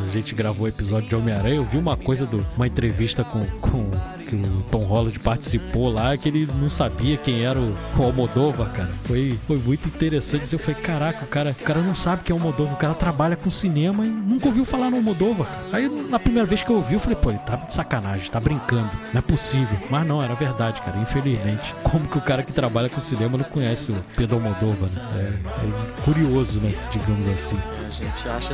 a 0.05 0.09
gente 0.09 0.33
gravou 0.35 0.65
o 0.65 0.67
episódio 0.69 1.07
de 1.09 1.15
Homem-Aranha, 1.15 1.55
eu 1.55 1.63
vi 1.63 1.77
uma 1.77 1.95
coisa 1.97 2.25
do 2.25 2.45
uma 2.55 2.67
entrevista 2.67 3.23
com, 3.23 3.45
com 3.61 3.89
que 4.27 4.35
o 4.35 4.63
Tom 4.71 4.83
Holland 4.83 5.19
participou 5.19 5.91
lá, 5.91 6.15
que 6.17 6.29
ele 6.29 6.47
não 6.59 6.69
sabia 6.69 7.17
quem 7.17 7.43
era 7.43 7.59
o, 7.59 7.75
o 7.97 8.03
Almodóvar, 8.03 8.71
cara. 8.71 8.89
Foi, 9.05 9.37
foi 9.47 9.57
muito 9.57 9.87
interessante. 9.87 10.30
Eu 10.51 10.59
falei, 10.59 10.75
caraca, 10.81 11.23
o 11.25 11.27
cara, 11.27 11.51
o 11.59 11.63
cara 11.63 11.81
não 11.81 11.95
sabe 11.95 12.23
quem 12.23 12.35
é 12.35 12.39
o 12.39 12.41
Almodóvar, 12.41 12.73
o 12.73 12.77
cara 12.77 12.93
trabalha 12.93 13.35
com 13.35 13.49
cinema 13.49 14.05
e 14.05 14.09
nunca 14.09 14.47
ouviu 14.47 14.63
falar 14.65 14.89
no 14.89 14.97
cara. 14.97 15.47
Aí, 15.71 15.87
na 16.09 16.19
primeira 16.19 16.45
vez 16.47 16.61
que 16.61 16.69
eu 16.71 16.75
ouvi, 16.77 16.93
eu 16.93 16.99
falei, 16.99 17.17
pô, 17.17 17.29
ele 17.31 17.39
tá 17.39 17.55
de 17.55 17.73
sacanagem, 17.73 18.29
tá 18.31 18.39
brincando, 18.39 18.89
não 19.13 19.19
é 19.19 19.21
possível. 19.21 19.77
Mas 19.89 20.05
não, 20.07 20.21
era 20.23 20.33
verdade, 20.35 20.81
cara, 20.81 20.97
infelizmente. 20.97 21.73
Como 21.83 22.07
que 22.07 22.17
o 22.17 22.21
cara 22.21 22.43
que 22.43 22.53
trabalha 22.53 22.89
com 22.89 22.99
cinema 22.99 23.37
não 23.37 23.45
conhece 23.45 23.91
o 23.91 24.03
Pedro 24.15 24.37
Almodóvar, 24.37 24.89
né? 24.89 25.01
É, 25.17 25.65
é 25.67 26.01
curioso, 26.03 26.59
né, 26.59 26.73
digamos 26.91 27.27
assim. 27.27 27.57
A 27.87 27.89
gente 27.93 28.29
acha 28.29 28.53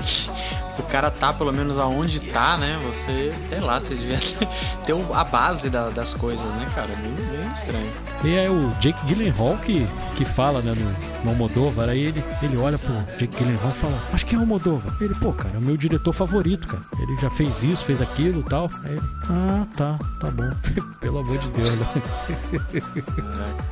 que 0.75 0.81
o 0.81 0.85
cara 0.85 1.11
tá 1.11 1.31
pelo 1.31 1.51
menos 1.53 1.77
aonde 1.77 2.19
tá, 2.19 2.57
né? 2.57 2.79
Você, 2.87 3.33
sei 3.49 3.59
lá, 3.59 3.79
você 3.79 3.93
devia 3.95 4.17
ter, 4.85 4.95
a 5.13 5.23
base 5.23 5.69
da- 5.69 5.89
das 5.89 6.13
coisas, 6.13 6.45
né, 6.55 6.67
cara? 6.73 6.87
Bem, 6.87 7.11
bem 7.13 7.47
estranho. 7.53 7.91
E 8.23 8.35
é 8.35 8.49
o 8.49 8.71
Jake 8.79 9.05
Gyllenhaal 9.05 9.57
que, 9.57 9.87
que 10.15 10.25
fala, 10.25 10.61
né, 10.61 10.73
no, 10.75 11.23
no 11.23 11.29
Almodóvar. 11.31 11.89
Aí 11.89 12.05
ele, 12.05 12.23
ele 12.41 12.57
olha 12.57 12.77
pro 12.77 12.93
Jake 13.17 13.37
Gyllenhaal 13.37 13.69
e 13.69 13.75
fala, 13.75 14.03
mas 14.11 14.23
quem 14.23 14.35
é 14.35 14.39
o 14.39 14.41
Almodóvar? 14.41 14.95
Ele, 14.99 15.13
pô, 15.15 15.31
cara, 15.31 15.55
é 15.55 15.57
o 15.57 15.61
meu 15.61 15.77
diretor 15.77 16.11
favorito, 16.11 16.67
cara. 16.67 16.83
Ele 16.99 17.15
já 17.17 17.29
fez 17.29 17.63
isso, 17.63 17.85
fez 17.85 18.01
aquilo 18.01 18.39
e 18.39 18.43
tal. 18.43 18.69
Aí 18.83 18.93
ele, 18.93 19.01
ah, 19.29 19.67
tá, 19.75 19.99
tá 20.19 20.31
bom. 20.31 20.49
Pelo 20.99 21.19
amor 21.19 21.37
de 21.37 21.49
Deus, 21.49 21.69
né? 21.75 21.87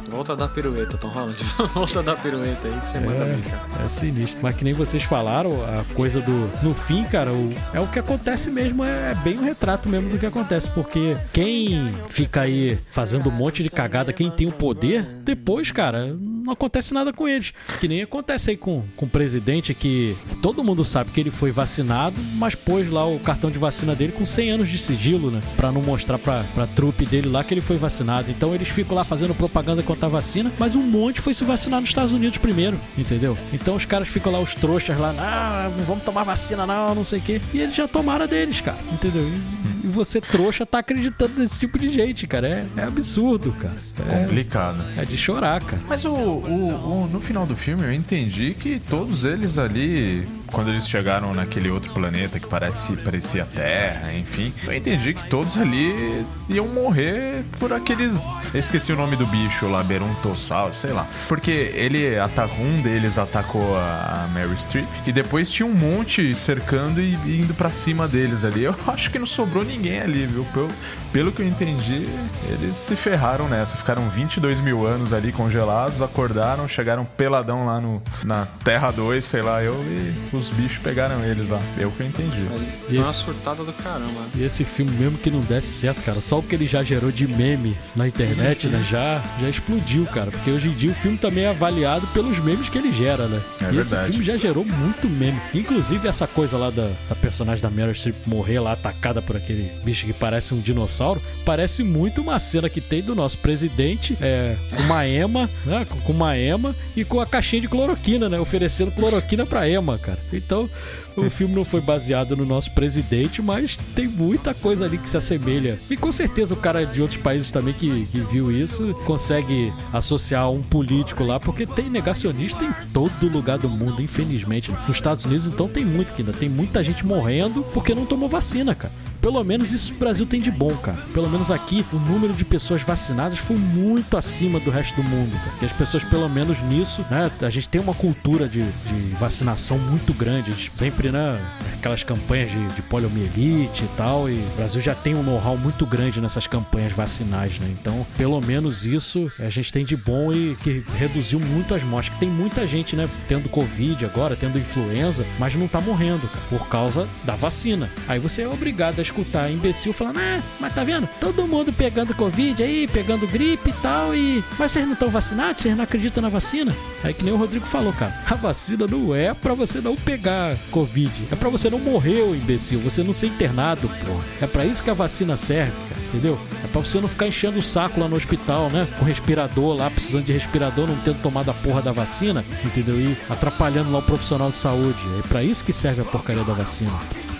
Volta 0.09 0.33
a 0.33 0.35
dar 0.35 0.47
pirueta, 0.49 0.97
Tom 0.97 1.07
Holland. 1.09 1.43
Volta 1.73 1.99
a 1.99 2.01
dar 2.01 2.15
pirueta 2.15 2.67
aí 2.67 2.79
que 2.79 2.87
você 2.87 2.99
manda 2.99 3.25
bem, 3.25 3.41
cara. 3.41 3.85
É 3.85 3.89
sinistro. 3.89 4.37
Mas 4.41 4.55
que 4.55 4.63
nem 4.63 4.73
vocês 4.73 5.03
falaram, 5.03 5.51
a 5.63 5.83
coisa 5.95 6.21
do. 6.21 6.49
No 6.63 6.75
fim, 6.75 7.03
cara, 7.05 7.33
o, 7.33 7.53
é 7.73 7.79
o 7.79 7.87
que 7.87 7.99
acontece 7.99 8.51
mesmo, 8.51 8.83
é 8.83 9.15
bem 9.15 9.39
um 9.39 9.43
retrato 9.43 9.89
mesmo 9.89 10.09
do 10.09 10.17
que 10.17 10.25
acontece. 10.25 10.69
Porque 10.69 11.17
quem 11.33 11.93
fica 12.07 12.41
aí 12.41 12.79
fazendo 12.91 13.29
um 13.29 13.33
monte 13.33 13.63
de 13.63 13.69
cagada, 13.69 14.13
quem 14.13 14.29
tem 14.35 14.47
o 14.47 14.51
poder, 14.51 15.03
depois, 15.23 15.71
cara, 15.71 16.15
não 16.45 16.53
acontece 16.53 16.93
nada 16.93 17.11
com 17.11 17.27
eles. 17.27 17.53
Que 17.79 17.87
nem 17.87 18.01
acontece 18.01 18.51
aí 18.51 18.57
com, 18.57 18.83
com 18.95 19.05
o 19.05 19.09
presidente 19.09 19.73
que 19.73 20.15
todo 20.41 20.63
mundo 20.63 20.83
sabe 20.83 21.11
que 21.11 21.19
ele 21.19 21.31
foi 21.31 21.51
vacinado, 21.51 22.19
mas 22.35 22.55
pôs 22.55 22.89
lá 22.89 23.05
o 23.05 23.19
cartão 23.19 23.49
de 23.49 23.57
vacina 23.57 23.95
dele 23.95 24.11
com 24.11 24.25
100 24.25 24.51
anos 24.51 24.69
de 24.69 24.77
sigilo, 24.77 25.31
né? 25.31 25.41
Pra 25.57 25.71
não 25.71 25.81
mostrar 25.81 26.17
pra, 26.19 26.43
pra 26.53 26.67
trupe 26.67 27.05
dele 27.05 27.29
lá 27.29 27.43
que 27.43 27.53
ele 27.53 27.61
foi 27.61 27.77
vacinado. 27.77 28.29
Então 28.29 28.53
eles 28.53 28.67
ficam 28.67 28.95
lá 28.95 29.03
fazendo 29.03 29.33
propaganda 29.33 29.81
contra 29.81 30.07
a 30.07 30.09
vacina, 30.09 30.51
mas 30.59 30.75
um 30.75 30.83
monte 30.83 31.21
foi 31.21 31.33
se 31.33 31.43
vacinar 31.43 31.79
nos 31.79 31.89
Estados 31.89 32.13
Unidos 32.13 32.37
primeiro, 32.37 32.79
entendeu? 32.97 33.37
Então 33.53 33.75
os 33.75 33.85
caras 33.85 34.07
ficam 34.07 34.31
lá, 34.31 34.39
os 34.39 34.53
trouxas 34.53 34.99
lá, 34.99 35.13
ah, 35.17 35.71
não 35.75 35.85
vamos 35.85 36.03
tomar 36.03 36.23
vacina 36.23 36.65
não, 36.65 36.95
não 36.95 37.03
sei 37.03 37.19
o 37.19 37.21
quê. 37.21 37.41
E 37.53 37.59
eles 37.59 37.75
já 37.75 37.87
tomaram 37.87 38.27
deles, 38.27 38.61
cara, 38.61 38.77
entendeu? 38.91 39.23
E, 39.23 39.85
e 39.85 39.87
você, 39.87 40.19
trouxa, 40.19 40.65
tá 40.65 40.79
acreditando 40.79 41.33
nesse 41.37 41.59
tipo 41.59 41.77
de 41.77 41.89
gente, 41.89 42.27
cara. 42.27 42.47
É, 42.47 42.65
é 42.77 42.83
absurdo, 42.83 43.51
cara. 43.53 43.75
É, 44.09 44.24
Complicado. 44.27 44.83
é 44.97 45.05
de 45.05 45.17
chorar, 45.17 45.61
cara. 45.61 45.81
Mas 45.87 46.05
o, 46.05 46.11
o- 46.13 47.03
o- 47.03 47.09
no 47.11 47.19
final 47.21 47.45
do 47.45 47.55
filme 47.55 47.83
eu 47.83 47.93
entendi 47.93 48.53
que 48.53 48.79
todos 48.89 49.23
eles 49.25 49.57
ali, 49.57 50.27
quando 50.55 50.69
eles 50.69 50.87
chegaram 50.87 51.33
naquele 51.33 51.69
outro 51.69 51.91
planeta 51.91 52.39
que 52.39 52.47
parece, 52.47 52.95
parecia 52.95 53.45
Terra, 53.45 54.13
enfim, 54.13 54.53
eu 54.65 54.73
entendi 54.73 55.13
que 55.13 55.29
todos 55.29 55.57
ali 55.57 56.25
iam 56.47 56.67
morrer 56.69 57.43
por 57.59 57.73
aqueles. 57.73 58.39
Eu 58.53 58.59
esqueci 58.61 58.93
o 58.93 58.95
nome 58.95 59.17
do 59.17 59.25
bicho 59.25 59.67
lá, 59.67 59.83
Beruntossauro, 59.83 60.73
sei 60.73 60.93
lá. 60.93 61.05
Porque 61.27 61.51
ele 61.75 62.17
atacou, 62.17 62.65
um 62.65 62.81
deles 62.81 63.17
atacou 63.17 63.77
a 63.77 64.05
a 64.05 64.27
Mary 64.27 64.57
Streep 64.57 64.87
e 65.05 65.11
depois 65.11 65.51
tinha 65.51 65.65
um 65.65 65.73
monte 65.73 66.33
cercando 66.35 67.01
e, 67.01 67.13
indo 67.25 67.53
pra 67.53 67.71
cima 67.71 68.07
deles 68.07 68.43
ali. 68.43 68.63
Eu 68.63 68.75
acho 68.87 69.11
que 69.11 69.19
não 69.19 69.25
sobrou 69.25 69.63
ninguém 69.63 69.99
ali, 69.99 70.25
viu? 70.25 70.45
Pelo, 70.53 70.67
pelo 71.11 71.31
que 71.31 71.41
eu 71.41 71.47
entendi, 71.47 72.07
eles 72.49 72.77
se 72.77 72.95
ferraram 72.95 73.47
nessa. 73.47 73.75
Ficaram 73.75 74.07
22 74.09 74.61
mil 74.61 74.85
anos 74.85 75.13
ali 75.13 75.31
congelados, 75.31 76.01
acordaram, 76.01 76.67
chegaram 76.67 77.05
peladão 77.05 77.65
lá 77.65 77.81
no, 77.81 78.01
na 78.23 78.45
Terra 78.63 78.91
2, 78.91 79.23
sei 79.23 79.41
lá, 79.41 79.63
eu 79.63 79.75
e 79.83 80.35
os 80.35 80.44
bichos 80.49 80.77
pegaram 80.79 81.23
eles 81.23 81.49
lá. 81.49 81.59
Eu 81.77 81.91
que 81.91 82.01
eu 82.01 82.07
entendi. 82.07 82.41
Foi 82.87 82.97
uma 82.97 83.01
Esse- 83.09 83.19
surtada 83.19 83.63
do 83.63 83.73
caramba. 83.73 84.21
E 84.35 84.43
esse 84.43 84.63
filme, 84.63 84.91
mesmo 84.91 85.17
que 85.17 85.29
não 85.31 85.41
desse 85.41 85.67
certo, 85.67 86.01
cara, 86.03 86.19
só 86.21 86.39
o 86.39 86.43
que 86.43 86.55
ele 86.55 86.65
já 86.65 86.83
gerou 86.83 87.11
de 87.11 87.27
meme 87.27 87.75
na 87.95 88.07
internet, 88.07 88.67
né, 88.67 88.85
já, 88.89 89.21
já 89.41 89.49
explodiu, 89.49 90.05
cara. 90.05 90.31
Porque 90.31 90.49
hoje 90.51 90.67
em 90.69 90.73
dia 90.73 90.91
o 90.91 90.93
filme 90.95 91.17
também 91.17 91.45
é 91.45 91.49
avaliado 91.49 92.07
pelos 92.07 92.39
memes 92.39 92.69
que 92.69 92.77
ele 92.77 92.91
gera, 92.91 93.27
né? 93.27 93.41
É 93.61 93.65
e 93.73 93.77
esse 93.79 93.89
verdade. 93.91 94.09
filme 94.11 94.25
já 94.25 94.37
gerou 94.37 94.65
muito 94.65 95.09
meme. 95.09 95.39
Inclusive 95.53 96.07
essa 96.07 96.27
coisa 96.27 96.57
lá 96.57 96.69
da, 96.69 96.89
da 97.09 97.15
personagem 97.15 97.61
da 97.61 97.69
Meryl 97.69 97.93
Streep 97.95 98.15
morrer 98.25 98.59
lá 98.59 98.73
atacada 98.73 99.21
por 99.21 99.35
aquele 99.35 99.71
bicho 99.83 100.05
que 100.05 100.13
parece 100.13 100.53
um 100.53 100.59
dinossauro, 100.59 101.21
parece 101.45 101.83
muito 101.83 102.21
uma 102.21 102.37
cena 102.39 102.69
que 102.69 102.81
tem 102.81 103.01
do 103.01 103.15
nosso 103.15 103.37
presidente 103.39 104.17
é, 104.21 104.55
com 104.75 104.83
uma 104.83 105.05
ema, 105.07 105.49
né, 105.65 105.85
com 106.05 106.11
uma 106.11 106.37
ema 106.37 106.75
e 106.95 107.03
com 107.03 107.19
a 107.19 107.25
caixinha 107.25 107.61
de 107.61 107.67
cloroquina, 107.67 108.29
né? 108.29 108.39
Oferecendo 108.39 108.91
cloroquina 108.91 109.45
pra 109.45 109.67
ema, 109.69 109.97
cara. 109.97 110.19
Então, 110.31 110.69
o 111.15 111.29
filme 111.29 111.55
não 111.55 111.65
foi 111.65 111.81
baseado 111.81 112.35
no 112.35 112.45
nosso 112.45 112.71
presidente, 112.71 113.41
mas 113.41 113.77
tem 113.95 114.07
muita 114.07 114.53
coisa 114.53 114.85
ali 114.85 114.97
que 114.97 115.09
se 115.09 115.17
assemelha. 115.17 115.77
E 115.89 115.95
com 115.95 116.11
certeza 116.11 116.53
o 116.53 116.57
cara 116.57 116.85
de 116.85 117.01
outros 117.01 117.19
países 117.21 117.51
também 117.51 117.73
que, 117.73 118.05
que 118.05 118.19
viu 118.19 118.51
isso 118.51 118.93
consegue 119.05 119.71
associar 119.93 120.49
um 120.51 120.61
político 120.61 121.23
lá, 121.23 121.39
porque 121.39 121.65
tem 121.65 121.89
negacionista 121.89 122.63
em 122.63 122.73
todo 122.91 123.29
lugar 123.29 123.57
do 123.57 123.69
mundo, 123.69 124.01
infelizmente. 124.01 124.71
Nos 124.87 124.97
Estados 124.97 125.25
Unidos, 125.25 125.47
então, 125.47 125.67
tem 125.67 125.85
muito 125.85 126.13
que 126.13 126.21
ainda. 126.21 126.33
Tem 126.33 126.49
muita 126.49 126.83
gente 126.83 127.05
morrendo 127.05 127.63
porque 127.73 127.95
não 127.95 128.05
tomou 128.05 128.27
vacina, 128.27 128.75
cara. 128.75 128.93
Pelo 129.25 129.43
menos 129.43 129.71
isso 129.71 129.91
o 129.91 129.97
Brasil 129.97 130.23
tem 130.23 130.39
de 130.39 130.51
bom, 130.51 130.69
cara. 130.77 130.99
Pelo 131.11 131.27
menos 131.27 131.49
aqui, 131.49 131.83
o 131.91 131.95
número 131.95 132.31
de 132.31 132.45
pessoas 132.45 132.83
vacinadas 132.83 133.39
foi 133.39 133.55
muito 133.55 134.15
acima 134.15 134.59
do 134.59 134.69
resto 134.69 135.01
do 135.01 135.09
mundo, 135.09 135.31
cara. 135.31 135.49
Porque 135.49 135.65
as 135.65 135.73
pessoas, 135.73 136.03
pelo 136.03 136.29
menos 136.29 136.61
nisso, 136.65 137.03
né? 137.09 137.31
A 137.41 137.49
gente 137.49 137.67
tem 137.67 137.81
uma 137.81 137.95
cultura 137.95 138.47
de, 138.47 138.61
de 138.61 139.15
vacinação 139.15 139.79
muito 139.79 140.13
grande. 140.13 140.53
Sempre, 140.75 141.09
né? 141.09 141.41
Aquelas 141.73 142.03
campanhas 142.03 142.51
de, 142.51 142.67
de 142.67 142.83
poliomielite 142.83 143.85
e 143.85 143.87
tal. 143.97 144.29
E 144.29 144.33
o 144.33 144.55
Brasil 144.57 144.79
já 144.79 144.93
tem 144.93 145.15
um 145.15 145.23
know-how 145.23 145.57
muito 145.57 145.87
grande 145.87 146.21
nessas 146.21 146.45
campanhas 146.45 146.93
vacinais, 146.93 147.57
né? 147.57 147.67
Então, 147.81 148.05
pelo 148.15 148.39
menos 148.41 148.85
isso 148.85 149.31
a 149.39 149.49
gente 149.49 149.73
tem 149.73 149.83
de 149.83 149.97
bom 149.97 150.31
e 150.31 150.55
que 150.61 150.83
reduziu 150.99 151.39
muito 151.39 151.73
as 151.73 151.83
mortes. 151.83 152.15
Tem 152.19 152.29
muita 152.29 152.67
gente, 152.67 152.95
né? 152.95 153.09
Tendo 153.27 153.49
Covid 153.49 154.05
agora, 154.05 154.35
tendo 154.35 154.59
influenza, 154.59 155.25
mas 155.39 155.55
não 155.55 155.67
tá 155.67 155.81
morrendo, 155.81 156.27
cara, 156.27 156.45
por 156.47 156.67
causa 156.67 157.07
da 157.23 157.35
vacina. 157.35 157.89
Aí 158.07 158.19
você 158.19 158.43
é 158.43 158.47
obrigado 158.47 158.99
a 158.99 159.14
escutar 159.15 159.49
imbecil 159.49 159.93
falando, 159.93 160.19
ah, 160.19 160.41
mas 160.59 160.73
tá 160.73 160.83
vendo? 160.83 161.07
Todo 161.19 161.47
mundo 161.47 161.71
pegando 161.71 162.13
Covid 162.13 162.61
aí, 162.61 162.87
pegando 162.87 163.27
gripe 163.27 163.69
e 163.69 163.73
tal, 163.73 164.13
e. 164.13 164.43
Mas 164.59 164.71
vocês 164.71 164.85
não 164.85 164.93
estão 164.93 165.09
vacinados? 165.09 165.61
Vocês 165.61 165.75
não 165.75 165.83
acreditam 165.83 166.21
na 166.21 166.29
vacina? 166.29 166.75
Aí 167.03 167.13
que 167.13 167.23
nem 167.23 167.33
o 167.33 167.37
Rodrigo 167.37 167.65
falou, 167.65 167.93
cara, 167.93 168.13
a 168.29 168.35
vacina 168.35 168.85
não 168.85 169.15
é 169.15 169.33
pra 169.33 169.53
você 169.53 169.79
não 169.79 169.95
pegar 169.95 170.57
Covid, 170.71 171.11
é 171.31 171.35
pra 171.35 171.49
você 171.49 171.69
não 171.69 171.79
morrer, 171.79 172.21
imbecil, 172.35 172.79
você 172.79 173.03
não 173.03 173.13
ser 173.13 173.27
internado, 173.27 173.89
porra. 174.05 174.23
É 174.41 174.47
pra 174.47 174.65
isso 174.65 174.83
que 174.83 174.89
a 174.89 174.93
vacina 174.93 175.37
serve, 175.37 175.71
cara, 175.89 176.01
entendeu? 176.07 176.39
É 176.63 176.67
pra 176.67 176.81
você 176.81 176.99
não 176.99 177.07
ficar 177.07 177.27
enchendo 177.27 177.59
o 177.59 177.63
saco 177.63 177.99
lá 177.99 178.07
no 178.07 178.15
hospital, 178.15 178.69
né? 178.69 178.87
Com 178.99 179.05
respirador 179.05 179.75
lá, 179.75 179.89
precisando 179.89 180.25
de 180.25 180.33
respirador, 180.33 180.87
não 180.87 180.95
tendo 180.97 181.21
tomado 181.21 181.49
a 181.49 181.53
porra 181.53 181.81
da 181.81 181.91
vacina, 181.91 182.43
entendeu? 182.63 182.99
E 182.99 183.15
atrapalhando 183.29 183.91
lá 183.91 183.99
o 183.99 184.03
profissional 184.03 184.51
de 184.51 184.57
saúde. 184.57 184.99
É 185.23 185.27
pra 185.27 185.43
isso 185.43 185.63
que 185.63 185.71
serve 185.71 186.01
a 186.01 186.05
porcaria 186.05 186.43
da 186.43 186.53
vacina. 186.53 186.91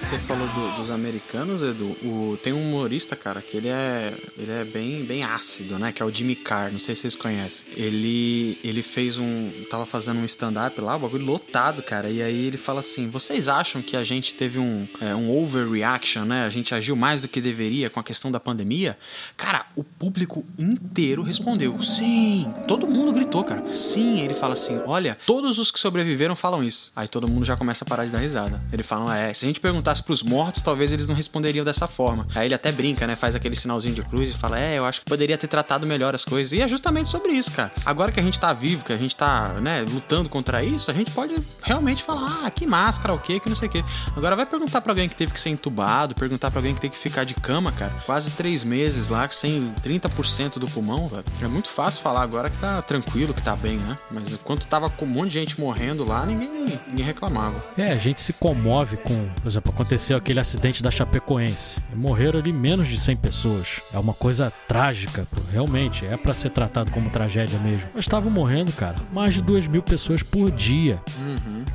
Você 0.05 0.19
falou 0.19 0.47
do- 0.49 0.75
dos 0.75 0.91
americanos, 0.91 1.63
Edu. 1.63 1.87
O, 2.03 2.37
tem 2.41 2.53
um 2.53 2.61
humorista, 2.61 3.15
cara, 3.15 3.41
que 3.41 3.57
ele 3.57 3.69
é, 3.69 4.13
ele 4.37 4.51
é 4.51 4.63
bem, 4.63 5.03
bem 5.03 5.23
ácido, 5.23 5.79
né? 5.79 5.91
Que 5.91 6.03
é 6.03 6.05
o 6.05 6.13
Jimmy 6.13 6.35
Carr. 6.35 6.71
Não 6.71 6.77
sei 6.77 6.93
se 6.93 7.01
vocês 7.01 7.15
conhecem. 7.15 7.65
Ele, 7.75 8.55
ele 8.63 8.83
fez 8.83 9.17
um. 9.17 9.51
Tava 9.67 9.83
fazendo 9.83 10.19
um 10.19 10.25
stand-up 10.25 10.79
lá, 10.79 10.95
o 10.95 10.99
bagulho 10.99 11.25
lotado, 11.25 11.81
cara. 11.81 12.07
E 12.07 12.21
aí 12.21 12.45
ele 12.45 12.55
fala 12.55 12.81
assim: 12.81 13.09
Vocês 13.09 13.47
acham 13.49 13.81
que 13.81 13.97
a 13.97 14.03
gente 14.03 14.35
teve 14.35 14.59
um, 14.59 14.87
é, 15.01 15.15
um 15.15 15.35
overreaction, 15.41 16.23
né? 16.23 16.45
A 16.45 16.49
gente 16.51 16.75
agiu 16.75 16.95
mais 16.95 17.21
do 17.23 17.27
que 17.27 17.41
deveria 17.41 17.89
com 17.89 17.99
a 17.99 18.03
questão 18.03 18.31
da 18.31 18.39
pandemia? 18.39 18.95
Cara, 19.35 19.65
o 19.75 19.83
público 19.83 20.45
inteiro 20.59 21.23
respondeu: 21.23 21.81
Sim. 21.81 22.53
Todo 22.67 22.87
mundo 22.87 23.11
gritou, 23.11 23.43
cara. 23.43 23.75
Sim. 23.75 24.19
Ele 24.19 24.35
fala 24.35 24.53
assim: 24.53 24.79
Olha, 24.85 25.17
todos 25.25 25.57
os 25.57 25.71
que 25.71 25.79
sobreviveram 25.79 26.35
falam 26.35 26.63
isso. 26.63 26.91
Aí 26.95 27.07
todo 27.07 27.27
mundo 27.27 27.43
já 27.43 27.57
começa 27.57 27.83
a 27.83 27.87
parar 27.87 28.05
de 28.05 28.11
dar 28.11 28.19
risada. 28.19 28.61
Ele 28.71 28.83
fala: 28.83 29.17
É, 29.17 29.33
se 29.33 29.45
a 29.45 29.47
gente 29.47 29.59
perguntasse 29.59 29.94
perguntasse 29.95 30.03
pros 30.03 30.23
mortos, 30.23 30.61
talvez 30.61 30.91
eles 30.91 31.07
não 31.07 31.15
responderiam 31.15 31.63
dessa 31.63 31.87
forma. 31.87 32.27
Aí 32.35 32.47
ele 32.47 32.55
até 32.55 32.71
brinca, 32.71 33.07
né? 33.07 33.15
Faz 33.15 33.35
aquele 33.35 33.55
sinalzinho 33.55 33.95
de 33.95 34.03
cruz 34.03 34.29
e 34.29 34.33
fala: 34.33 34.59
É, 34.59 34.77
eu 34.77 34.85
acho 34.85 35.01
que 35.01 35.05
poderia 35.05 35.37
ter 35.37 35.47
tratado 35.47 35.85
melhor 35.87 36.13
as 36.13 36.25
coisas. 36.25 36.51
E 36.51 36.61
é 36.61 36.67
justamente 36.67 37.09
sobre 37.09 37.31
isso, 37.31 37.51
cara. 37.51 37.71
Agora 37.85 38.11
que 38.11 38.19
a 38.19 38.23
gente 38.23 38.39
tá 38.39 38.51
vivo, 38.53 38.83
que 38.83 38.93
a 38.93 38.97
gente 38.97 39.15
tá, 39.15 39.53
né, 39.61 39.81
lutando 39.81 40.29
contra 40.29 40.63
isso, 40.63 40.89
a 40.91 40.93
gente 40.93 41.11
pode 41.11 41.35
realmente 41.63 42.03
falar: 42.03 42.41
Ah, 42.43 42.49
que 42.49 42.65
máscara, 42.65 43.13
o 43.13 43.19
quê, 43.19 43.39
que 43.39 43.49
não 43.49 43.55
sei 43.55 43.67
o 43.67 43.71
quê. 43.71 43.83
Agora 44.15 44.35
vai 44.35 44.45
perguntar 44.45 44.81
pra 44.81 44.91
alguém 44.91 45.07
que 45.07 45.15
teve 45.15 45.33
que 45.33 45.39
ser 45.39 45.49
entubado, 45.49 46.15
perguntar 46.15 46.51
pra 46.51 46.59
alguém 46.59 46.73
que 46.73 46.81
teve 46.81 46.93
que 46.93 46.99
ficar 46.99 47.23
de 47.23 47.33
cama, 47.35 47.71
cara. 47.71 47.93
Quase 48.05 48.31
três 48.31 48.63
meses 48.63 49.07
lá, 49.07 49.27
sem 49.29 49.73
30% 49.83 50.57
do 50.57 50.67
pulmão, 50.67 51.07
velho. 51.07 51.23
É 51.41 51.47
muito 51.47 51.69
fácil 51.69 52.01
falar 52.01 52.21
agora 52.21 52.49
que 52.49 52.57
tá 52.57 52.81
tranquilo, 52.81 53.33
que 53.33 53.41
tá 53.41 53.55
bem, 53.55 53.77
né? 53.77 53.97
Mas 54.11 54.31
enquanto 54.31 54.67
tava 54.67 54.89
com 54.89 55.05
um 55.05 55.07
monte 55.07 55.31
de 55.31 55.39
gente 55.39 55.59
morrendo 55.59 56.05
lá, 56.07 56.25
ninguém, 56.25 56.49
ninguém 56.87 57.05
reclamava. 57.05 57.63
É, 57.77 57.91
a 57.91 57.97
gente 57.97 58.21
se 58.21 58.33
comove 58.33 58.97
com, 58.97 59.29
por 59.41 59.47
exemplo, 59.47 59.71
aconteceu 59.75 60.15
aquele 60.17 60.39
acidente 60.39 60.81
da 60.81 60.89
Chapecoense. 60.89 61.79
Morreram 61.93 62.39
ali 62.39 62.53
menos 62.53 62.87
de 62.87 62.97
100 62.97 63.17
pessoas. 63.17 63.81
É 63.93 63.99
uma 63.99 64.13
coisa 64.13 64.51
trágica, 64.67 65.27
pô, 65.29 65.41
realmente. 65.51 66.05
É 66.05 66.15
pra 66.17 66.33
ser 66.33 66.49
tratado 66.49 66.89
como 66.91 67.09
tragédia 67.09 67.59
mesmo. 67.59 67.85
Mas 67.93 68.05
estavam 68.05 68.31
morrendo, 68.31 68.71
cara, 68.71 68.95
mais 69.13 69.33
de 69.33 69.41
2 69.41 69.67
mil 69.67 69.83
pessoas 69.83 70.23
por 70.23 70.49
dia. 70.49 70.99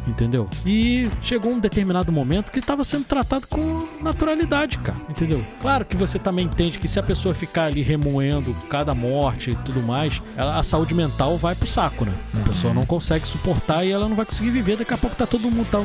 Entendeu? 0.07 0.48
E 0.64 1.09
chegou 1.20 1.53
um 1.53 1.59
determinado 1.61 2.11
momento 2.11 2.51
que 2.51 2.59
estava 2.59 2.82
sendo 2.82 3.05
tratado 3.05 3.46
com 3.46 3.86
naturalidade, 4.03 4.78
cara. 4.78 4.98
Entendeu? 5.09 5.44
Claro 5.61 5.84
que 5.84 5.96
você 5.96 6.18
também 6.18 6.46
entende 6.46 6.78
que 6.78 6.88
se 6.88 6.98
a 6.98 7.03
pessoa 7.03 7.34
ficar 7.34 7.64
ali 7.66 7.82
remoendo 7.82 8.55
cada 8.68 8.94
morte 8.94 9.51
e 9.51 9.55
tudo 9.57 9.82
mais, 9.82 10.22
ela- 10.36 10.59
a 10.59 10.62
saúde 10.62 10.94
mental 10.94 11.36
vai 11.36 11.55
pro 11.55 11.66
saco, 11.66 12.05
né? 12.07 12.12
A 12.40 12.48
pessoa 12.48 12.72
não 12.72 12.86
consegue 12.86 13.26
suportar 13.26 13.84
e 13.84 13.90
ela 13.92 14.09
não 14.09 14.16
vai 14.16 14.24
conseguir 14.24 14.51
viver. 14.51 14.76
Daqui 14.78 14.94
a 14.94 14.98
pouco 14.98 15.14
tá 15.14 15.26
todo 15.26 15.51
mundo 15.51 15.66
tá 15.70 15.82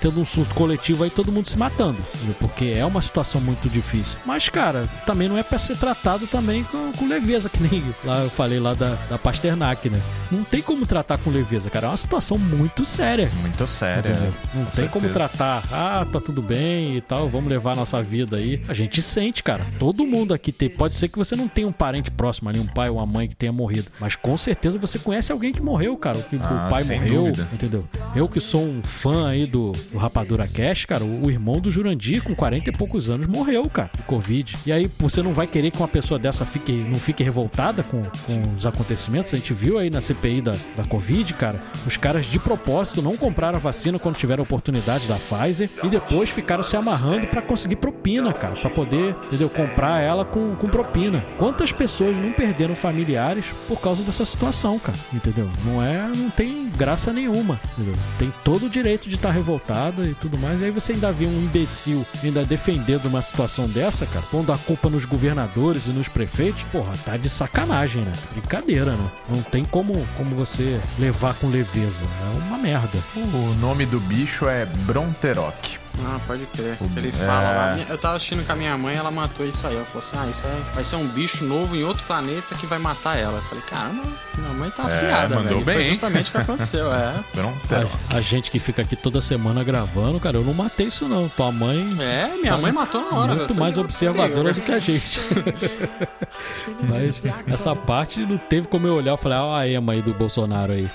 tendo 0.00 0.20
um 0.20 0.24
surto 0.24 0.54
coletivo 0.54 1.04
aí, 1.04 1.10
todo 1.10 1.30
mundo 1.30 1.46
se 1.52 1.58
matando. 1.58 1.98
Porque 2.38 2.74
é 2.76 2.84
uma 2.84 3.00
situação 3.02 3.40
muito 3.40 3.68
difícil. 3.68 4.18
Mas, 4.26 4.48
cara, 4.48 4.88
também 5.06 5.28
não 5.28 5.36
é 5.38 5.42
pra 5.42 5.58
ser 5.58 5.76
tratado 5.76 6.26
também 6.26 6.64
com, 6.64 6.92
com 6.92 7.06
leveza, 7.06 7.48
que 7.50 7.62
nem 7.62 7.82
lá 8.04 8.20
eu 8.24 8.30
falei 8.30 8.58
lá 8.58 8.74
da, 8.74 8.94
da 9.08 9.18
Pasternak, 9.18 9.88
né? 9.88 10.00
Não 10.30 10.42
tem 10.44 10.62
como 10.62 10.86
tratar 10.86 11.18
com 11.18 11.30
leveza, 11.30 11.68
cara. 11.70 11.86
É 11.86 11.90
uma 11.90 11.96
situação 11.96 12.38
muito 12.38 12.84
séria. 12.84 13.30
Muito 13.40 13.66
séria. 13.66 14.10
Entendeu? 14.10 14.22
né? 14.30 14.32
Não 14.54 14.64
Com 14.64 14.70
tem 14.70 14.88
como 14.88 15.06
certeza. 15.06 15.28
tratar, 15.28 15.62
ah, 15.72 16.06
tá 16.10 16.20
tudo 16.20 16.40
bem 16.42 16.96
e 16.96 17.00
tal, 17.00 17.28
vamos 17.28 17.48
levar 17.48 17.72
a 17.72 17.76
nossa 17.76 18.02
vida 18.02 18.36
aí. 18.38 18.62
A 18.68 18.74
gente 18.74 19.02
sente, 19.02 19.42
cara. 19.42 19.66
Todo 19.78 20.06
mundo 20.06 20.32
aqui 20.32 20.50
tem. 20.52 20.68
Pode 20.70 20.94
ser 20.94 21.08
que 21.08 21.18
você 21.18 21.36
não 21.36 21.48
tenha 21.48 21.68
um 21.68 21.72
parente 21.72 22.10
próximo 22.10 22.48
ali, 22.48 22.58
um 22.58 22.66
pai 22.66 22.88
ou 22.88 22.96
uma 22.96 23.06
mãe 23.06 23.28
que 23.28 23.36
tenha 23.36 23.52
morrido. 23.52 23.90
Mas 24.00 24.16
com 24.16 24.36
certeza 24.36 24.78
você 24.78 24.98
conhece 24.98 25.30
alguém 25.32 25.52
que 25.52 25.60
morreu, 25.60 25.96
cara. 25.96 26.18
Que 26.18 26.36
Ah, 26.42 26.68
o 26.68 26.70
pai 26.72 26.84
morreu, 26.84 27.24
dúvida. 27.24 27.48
entendeu? 27.52 27.84
Eu 28.14 28.28
que 28.28 28.40
sou 28.40 28.62
um 28.64 28.82
fã 28.82 29.28
aí 29.28 29.44
do, 29.46 29.72
do 29.90 29.98
Rapadura 29.98 30.46
Cash, 30.48 30.84
cara, 30.86 31.04
o, 31.04 31.26
o 31.26 31.30
irmão 31.30 31.41
do 31.60 31.70
Jurandir, 31.70 32.22
com 32.22 32.34
40 32.34 32.70
e 32.70 32.72
poucos 32.72 33.10
anos, 33.10 33.26
morreu, 33.26 33.68
cara, 33.68 33.90
de 33.94 34.02
Covid. 34.02 34.56
E 34.66 34.72
aí, 34.72 34.90
você 34.98 35.22
não 35.22 35.32
vai 35.32 35.46
querer 35.46 35.70
que 35.70 35.78
uma 35.78 35.88
pessoa 35.88 36.18
dessa 36.18 36.44
fique, 36.44 36.72
não 36.72 36.96
fique 36.96 37.22
revoltada 37.22 37.82
com, 37.82 38.02
com 38.02 38.54
os 38.56 38.66
acontecimentos. 38.66 39.32
A 39.34 39.36
gente 39.36 39.52
viu 39.52 39.78
aí 39.78 39.90
na 39.90 40.00
CPI 40.00 40.40
da, 40.42 40.52
da 40.76 40.84
Covid, 40.84 41.32
cara, 41.34 41.60
os 41.86 41.96
caras 41.96 42.26
de 42.26 42.38
propósito 42.38 43.02
não 43.02 43.16
compraram 43.16 43.56
a 43.56 43.60
vacina 43.60 43.98
quando 43.98 44.16
tiveram 44.16 44.42
oportunidade 44.42 45.08
da 45.08 45.16
Pfizer 45.16 45.70
e 45.82 45.88
depois 45.88 46.30
ficaram 46.30 46.62
se 46.62 46.76
amarrando 46.76 47.26
pra 47.26 47.42
conseguir 47.42 47.76
propina, 47.76 48.32
cara, 48.32 48.54
Pra 48.54 48.70
poder, 48.70 49.16
entendeu, 49.26 49.48
comprar 49.48 50.00
ela 50.00 50.24
com, 50.24 50.54
com 50.56 50.68
propina. 50.68 51.24
Quantas 51.38 51.72
pessoas 51.72 52.16
não 52.16 52.32
perderam 52.32 52.76
familiares 52.76 53.46
por 53.66 53.80
causa 53.80 54.02
dessa 54.02 54.24
situação, 54.24 54.78
cara, 54.78 54.98
entendeu? 55.12 55.48
Não 55.64 55.82
é, 55.82 56.06
não 56.08 56.30
tem 56.30 56.70
graça 56.76 57.12
nenhuma, 57.12 57.58
entendeu? 57.72 57.94
Tem 58.18 58.32
todo 58.44 58.66
o 58.66 58.70
direito 58.70 59.08
de 59.08 59.16
estar 59.16 59.30
revoltada 59.30 60.04
e 60.04 60.14
tudo 60.14 60.38
mais. 60.38 60.60
E 60.60 60.66
aí 60.66 60.70
você 60.70 60.92
ainda 60.92 61.10
vê 61.10 61.26
um 61.32 61.42
imbecil 61.44 62.04
ainda 62.22 62.44
defendendo 62.44 63.06
uma 63.06 63.22
situação 63.22 63.66
dessa, 63.68 64.06
cara, 64.06 64.24
pondo 64.30 64.52
a 64.52 64.58
culpa 64.58 64.88
nos 64.88 65.04
governadores 65.04 65.86
e 65.86 65.90
nos 65.90 66.08
prefeitos, 66.08 66.62
porra, 66.64 66.94
tá 67.04 67.16
de 67.16 67.28
sacanagem, 67.28 68.02
né? 68.02 68.12
Brincadeira, 68.32 68.92
né? 68.92 69.10
Não 69.28 69.42
tem 69.42 69.64
como, 69.64 70.06
como 70.16 70.36
você 70.36 70.80
levar 70.98 71.34
com 71.34 71.48
leveza. 71.48 72.04
É 72.04 72.38
uma 72.46 72.58
merda. 72.58 72.98
O 73.16 73.54
nome 73.60 73.86
do 73.86 74.00
bicho 74.00 74.48
é 74.48 74.66
Bronteroc. 74.66 75.78
Ah, 76.04 76.18
pode 76.26 76.46
crer. 76.46 76.76
O- 76.80 76.90
Ele 76.98 77.08
é. 77.08 77.12
fala 77.12 77.50
lá. 77.50 77.76
Eu 77.88 77.98
tava 77.98 78.16
assistindo 78.16 78.44
com 78.46 78.52
a 78.52 78.56
minha 78.56 78.76
mãe, 78.78 78.96
ela 78.96 79.10
matou 79.10 79.46
isso 79.46 79.66
aí. 79.66 79.76
Ela 79.76 79.84
falou 79.84 80.00
assim: 80.00 80.16
ah, 80.18 80.26
isso 80.28 80.46
aí 80.46 80.62
vai 80.74 80.82
ser 80.82 80.96
um 80.96 81.06
bicho 81.06 81.44
novo 81.44 81.76
em 81.76 81.84
outro 81.84 82.02
planeta 82.04 82.54
que 82.54 82.66
vai 82.66 82.78
matar 82.78 83.18
ela. 83.18 83.38
Eu 83.38 83.42
falei, 83.42 83.62
caramba, 83.64 84.02
minha 84.38 84.52
mãe 84.54 84.70
tá 84.70 84.84
afiada, 84.84 85.34
mandou 85.36 85.42
velho. 85.44 85.60
E 85.60 85.64
bem, 85.64 85.74
Foi 85.76 85.84
justamente 85.84 86.28
o 86.28 86.32
que 86.32 86.38
aconteceu, 86.38 86.92
é. 86.92 87.14
Bronteroc. 87.34 87.92
A, 88.10 88.16
a 88.16 88.20
gente 88.20 88.50
que 88.50 88.58
fica 88.58 88.82
aqui 88.82 88.96
toda 88.96 89.20
semana 89.20 89.62
gravando, 89.62 90.18
cara, 90.18 90.36
eu 90.38 90.44
não 90.44 90.54
matei 90.54 90.86
isso 90.86 91.06
não. 91.08 91.28
Tua 91.28 91.52
mãe 91.52 91.96
É, 92.00 92.28
minha 92.40 92.56
mãe 92.56 92.72
matou 92.72 93.00
na 93.10 93.16
hora. 93.18 93.34
muito 93.34 93.54
mais 93.54 93.76
observadora 93.78 94.44
"Meu 94.44 94.54
do 94.54 94.60
que 94.60 94.72
a 94.72 94.78
gente. 94.78 95.20
Mas 96.88 97.22
essa 97.46 97.74
parte 97.74 98.20
não 98.24 98.38
teve 98.38 98.68
como 98.68 98.86
eu 98.86 98.94
olhar 98.94 99.14
e 99.14 99.18
falar, 99.18 99.44
ó 99.44 99.54
a 99.56 99.68
Ema 99.68 99.92
aí 99.92 100.02
do 100.02 100.12
Bolsonaro 100.14 100.72
aí. 100.72 100.88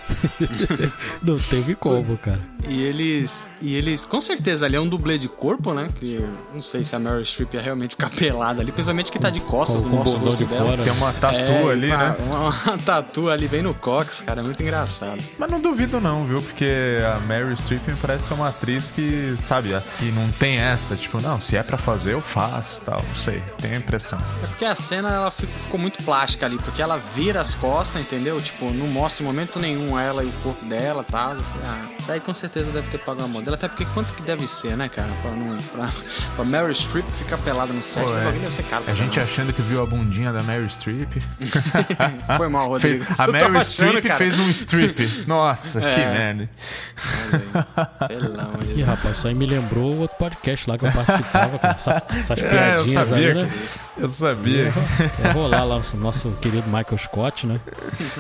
não 1.22 1.38
teve 1.38 1.76
como, 1.76 2.18
cara. 2.18 2.40
E 2.68 2.82
eles. 2.84 3.48
E 3.62 3.76
eles. 3.76 4.06
Com 4.06 4.20
certeza 4.20 4.66
ali 4.66 4.76
é 4.76 4.82
um 4.82 4.88
dublê 4.88 5.18
de 5.18 5.28
corpo, 5.30 5.74
né? 5.74 5.90
Que 6.00 6.20
não 6.54 6.62
sei 6.62 6.84
se 6.84 6.96
a 6.96 7.00
Meryl 7.00 7.24
Streep 7.24 7.54
ia 7.54 7.62
realmente 7.62 7.92
ficar 7.92 8.10
pelada 8.10 8.62
ali, 8.62 8.72
principalmente 8.72 9.12
que 9.12 9.20
tá 9.20 9.30
de 9.30 9.40
costas, 9.42 9.82
Com- 9.84 9.90
não 9.90 9.98
com 10.04 10.10
o 10.10 10.14
mostra 10.14 10.16
o 10.16 10.20
bundão 10.20 10.30
rosto 10.32 10.44
de 10.46 10.50
dela. 10.54 10.66
fora. 10.72 10.84
Tem 10.84 10.94
uma 10.94 11.14
tatu 11.14 11.36
É, 11.38 11.72
ali, 11.72 11.88
uma, 11.88 11.98
né? 11.98 12.16
Uma, 12.34 12.50
uma 12.66 12.78
tatu 12.78 13.30
ali 13.30 13.48
bem 13.48 13.62
no 13.62 13.74
cox, 13.74 14.22
cara. 14.22 14.42
É 14.42 14.44
muito 14.44 14.62
engraçado. 14.62 15.22
Mas 15.38 15.50
não 15.52 15.60
duvido 15.60 16.00
não, 16.02 16.26
viu? 16.26 16.42
Porque 16.42 16.98
a 17.16 17.20
Mary 17.22 17.54
Streep 17.58 17.88
me 17.88 17.96
parece 17.96 18.28
ser 18.28 18.34
uma 18.34 18.50
atriz 18.50 18.92
que, 18.92 19.36
sabe, 19.46 19.70
que 20.00 20.12
não 20.12 20.28
tem 20.34 20.58
essa, 20.58 20.96
tipo, 20.96 21.22
não, 21.22 21.40
se 21.40 21.56
é 21.56 21.64
pra 21.64 21.78
fazer, 21.78 22.14
eu 22.14 22.22
faço, 22.22 22.82
tal, 22.82 23.02
não 23.08 23.16
sei, 23.16 23.42
tenho 23.60 23.76
a 23.76 23.78
impressão. 23.78 24.20
É 24.44 24.48
porque 24.48 24.66
a 24.66 24.76
cena 24.76 25.17
ela 25.18 25.32
ficou, 25.32 25.56
ficou 25.60 25.80
muito 25.80 26.04
plástica 26.04 26.46
ali, 26.46 26.58
porque 26.58 26.82
ela 26.82 26.98
vira 27.16 27.42
as 27.42 27.54
costas, 27.56 28.02
entendeu? 28.02 28.40
Tipo, 28.42 28.72
não 28.72 28.88
mostra 28.88 29.24
em 29.24 29.28
momento 29.28 29.60
nenhum 29.60 29.98
ela 30.00 30.24
e 30.24 30.28
o 30.28 30.32
corpo 30.44 30.64
dela 30.66 31.04
e 31.08 31.12
tal. 31.12 31.34
Eu 31.36 31.44
falei, 31.44 31.68
ah, 31.68 31.86
isso 32.00 32.12
aí 32.12 32.20
com 32.20 32.34
certeza 32.34 32.72
deve 32.72 32.90
ter 32.90 32.98
pago 33.00 33.24
a 33.24 33.28
mão 33.28 33.42
dela. 33.42 33.56
Até 33.56 33.68
porque 33.68 33.86
quanto 33.94 34.14
que 34.14 34.22
deve 34.22 34.48
ser, 34.48 34.78
né, 34.78 34.88
cara? 34.90 35.10
Pra, 35.22 35.32
não, 35.32 35.58
pra, 35.58 35.90
pra 36.36 36.46
Meryl 36.46 36.74
Streep 36.74 37.06
ficar 37.14 37.38
pelada 37.40 37.74
no 37.74 37.84
set, 37.84 38.04
Pô, 38.04 38.12
o 38.12 38.18
é. 38.18 38.32
deve 38.32 38.52
ser 38.54 38.64
caro 38.64 38.84
A 38.88 38.94
gente 38.94 39.16
caramba. 39.16 39.32
achando 39.32 39.54
que 39.54 39.62
viu 39.62 39.82
a 39.82 39.86
bundinha 39.86 40.32
da 40.32 40.42
Mary 40.44 40.70
Streep. 40.70 41.10
Foi 42.38 42.48
mal, 42.50 42.68
Rodrigo. 42.70 43.04
Fez- 43.06 43.20
a 43.20 43.28
Mary 43.28 43.66
Streep 43.66 44.06
fez 44.18 44.40
um 44.40 44.50
strip. 44.50 45.08
Nossa, 45.28 45.80
que 45.80 45.86
É. 45.86 46.14
merda. 46.14 46.50
Pelo 48.08 48.40
amor 48.40 48.64
de 48.64 48.72
Ih, 48.72 48.76
Deus. 48.76 48.88
rapaz, 48.88 49.18
isso 49.18 49.28
aí 49.28 49.34
me 49.36 49.46
lembrou 49.46 49.98
outro 50.00 50.18
podcast 50.18 50.70
lá 50.70 50.78
que 50.78 50.86
eu 50.86 50.92
participava, 50.92 51.60
cara. 51.60 51.74
Essa- 51.76 52.04
essas 52.10 52.40
É, 52.40 52.44
eu 52.44 52.50
piadinhas 52.50 53.08
sabia 53.08 53.28
aí, 53.28 53.34
né? 53.34 53.50
que. 53.96 54.02
Eu 54.04 54.10
sabia. 54.10 54.74
Vai 55.20 55.34
rolar 55.34 55.64
lá 55.64 55.78
o 55.78 55.98
nosso 55.98 56.32
querido 56.42 56.66
Michael 56.68 56.98
Scott, 56.98 57.48
né? 57.48 57.60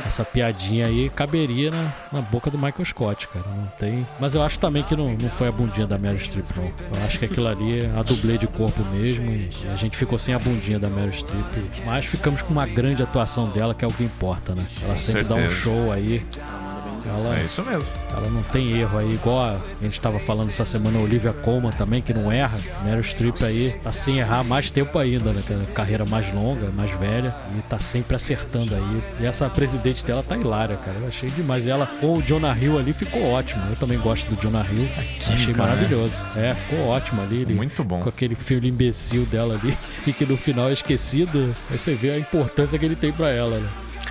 Essa 0.05 0.23
piadinha 0.23 0.87
aí 0.87 1.09
caberia 1.09 1.71
na, 1.71 1.93
na 2.11 2.21
boca 2.21 2.49
do 2.49 2.57
Michael 2.57 2.85
Scott, 2.85 3.27
cara. 3.27 3.45
Não 3.47 3.67
tem. 3.79 4.07
Mas 4.19 4.35
eu 4.35 4.41
acho 4.41 4.59
também 4.59 4.83
que 4.83 4.95
não, 4.95 5.13
não 5.13 5.29
foi 5.29 5.47
a 5.47 5.51
bundinha 5.51 5.87
da 5.87 5.97
Meryl 5.97 6.19
Streep, 6.19 6.45
não. 6.55 6.65
Eu 6.65 7.05
acho 7.05 7.19
que 7.19 7.25
aquilo 7.25 7.47
ali 7.47 7.81
é 7.81 7.91
a 7.97 8.03
dublê 8.03 8.37
de 8.37 8.47
corpo 8.47 8.81
mesmo. 8.91 9.31
E 9.31 9.49
a 9.71 9.75
gente 9.75 9.95
ficou 9.95 10.17
sem 10.17 10.33
a 10.33 10.39
bundinha 10.39 10.79
da 10.79 10.89
Meryl 10.89 11.13
Streep. 11.13 11.45
Mas 11.85 12.05
ficamos 12.05 12.41
com 12.41 12.51
uma 12.51 12.65
grande 12.65 13.01
atuação 13.03 13.49
dela, 13.49 13.73
que 13.73 13.83
é 13.83 13.87
o 13.87 13.91
que 13.91 14.03
importa, 14.03 14.53
né? 14.53 14.65
Ela 14.83 14.95
sempre 14.95 15.23
dá 15.23 15.35
um 15.35 15.49
show 15.49 15.91
aí. 15.91 16.25
Ela, 17.05 17.39
É 17.39 17.45
isso 17.45 17.61
mesmo. 17.63 17.93
ela 18.11 18.29
não 18.29 18.43
tem 18.43 18.79
erro 18.79 18.97
aí, 18.97 19.13
igual 19.13 19.39
a, 19.39 19.51
a 19.53 19.83
gente 19.83 19.99
tava 19.99 20.19
falando 20.19 20.49
essa 20.49 20.65
semana, 20.65 20.97
a 20.99 21.01
Olivia 21.01 21.33
Colman 21.33 21.71
também, 21.71 22.01
que 22.01 22.13
não 22.13 22.31
erra. 22.31 22.57
Meryl 22.83 23.03
Streep 23.03 23.35
aí 23.41 23.75
tá 23.83 23.91
sem 23.91 24.19
errar 24.19 24.43
mais 24.43 24.71
tempo 24.71 24.97
ainda, 24.97 25.31
né? 25.33 25.41
Carreira 25.73 26.05
mais 26.05 26.33
longa, 26.33 26.69
mais 26.71 26.91
velha, 26.91 27.35
e 27.57 27.61
tá 27.63 27.79
sempre 27.79 28.15
acertando 28.15 28.75
aí. 28.75 29.03
E 29.19 29.25
essa 29.25 29.49
presidente 29.49 30.05
dela 30.05 30.23
tá 30.23 30.37
hilária, 30.37 30.77
cara. 30.77 30.97
Eu 30.99 31.07
achei 31.07 31.29
demais. 31.29 31.65
E 31.65 31.69
ela, 31.69 31.85
com 31.99 32.17
o 32.17 32.21
Jonah 32.21 32.57
Hill 32.57 32.77
ali, 32.77 32.93
ficou 32.93 33.23
ótimo. 33.31 33.63
Eu 33.69 33.75
também 33.75 33.97
gosto 33.99 34.27
do 34.33 34.41
Jonah 34.41 34.65
Hill. 34.69 34.87
achei 34.97 35.35
química, 35.35 35.63
né? 35.63 35.69
maravilhoso. 35.69 36.23
É, 36.35 36.53
ficou 36.53 36.87
ótimo 36.87 37.21
ali. 37.21 37.41
Ele, 37.41 37.53
Muito 37.53 37.83
bom. 37.83 37.99
Com 38.01 38.09
aquele 38.09 38.35
filho 38.35 38.67
imbecil 38.67 39.25
dela 39.25 39.59
ali, 39.61 39.77
e 40.07 40.13
que 40.13 40.25
no 40.25 40.37
final 40.37 40.69
é 40.69 40.73
esquecido. 40.73 41.55
Aí 41.69 41.77
você 41.77 41.93
vê 41.93 42.11
a 42.11 42.17
importância 42.19 42.77
que 42.77 42.85
ele 42.85 42.95
tem 42.95 43.11
pra 43.11 43.29
ela, 43.29 43.57
né? 43.57 43.69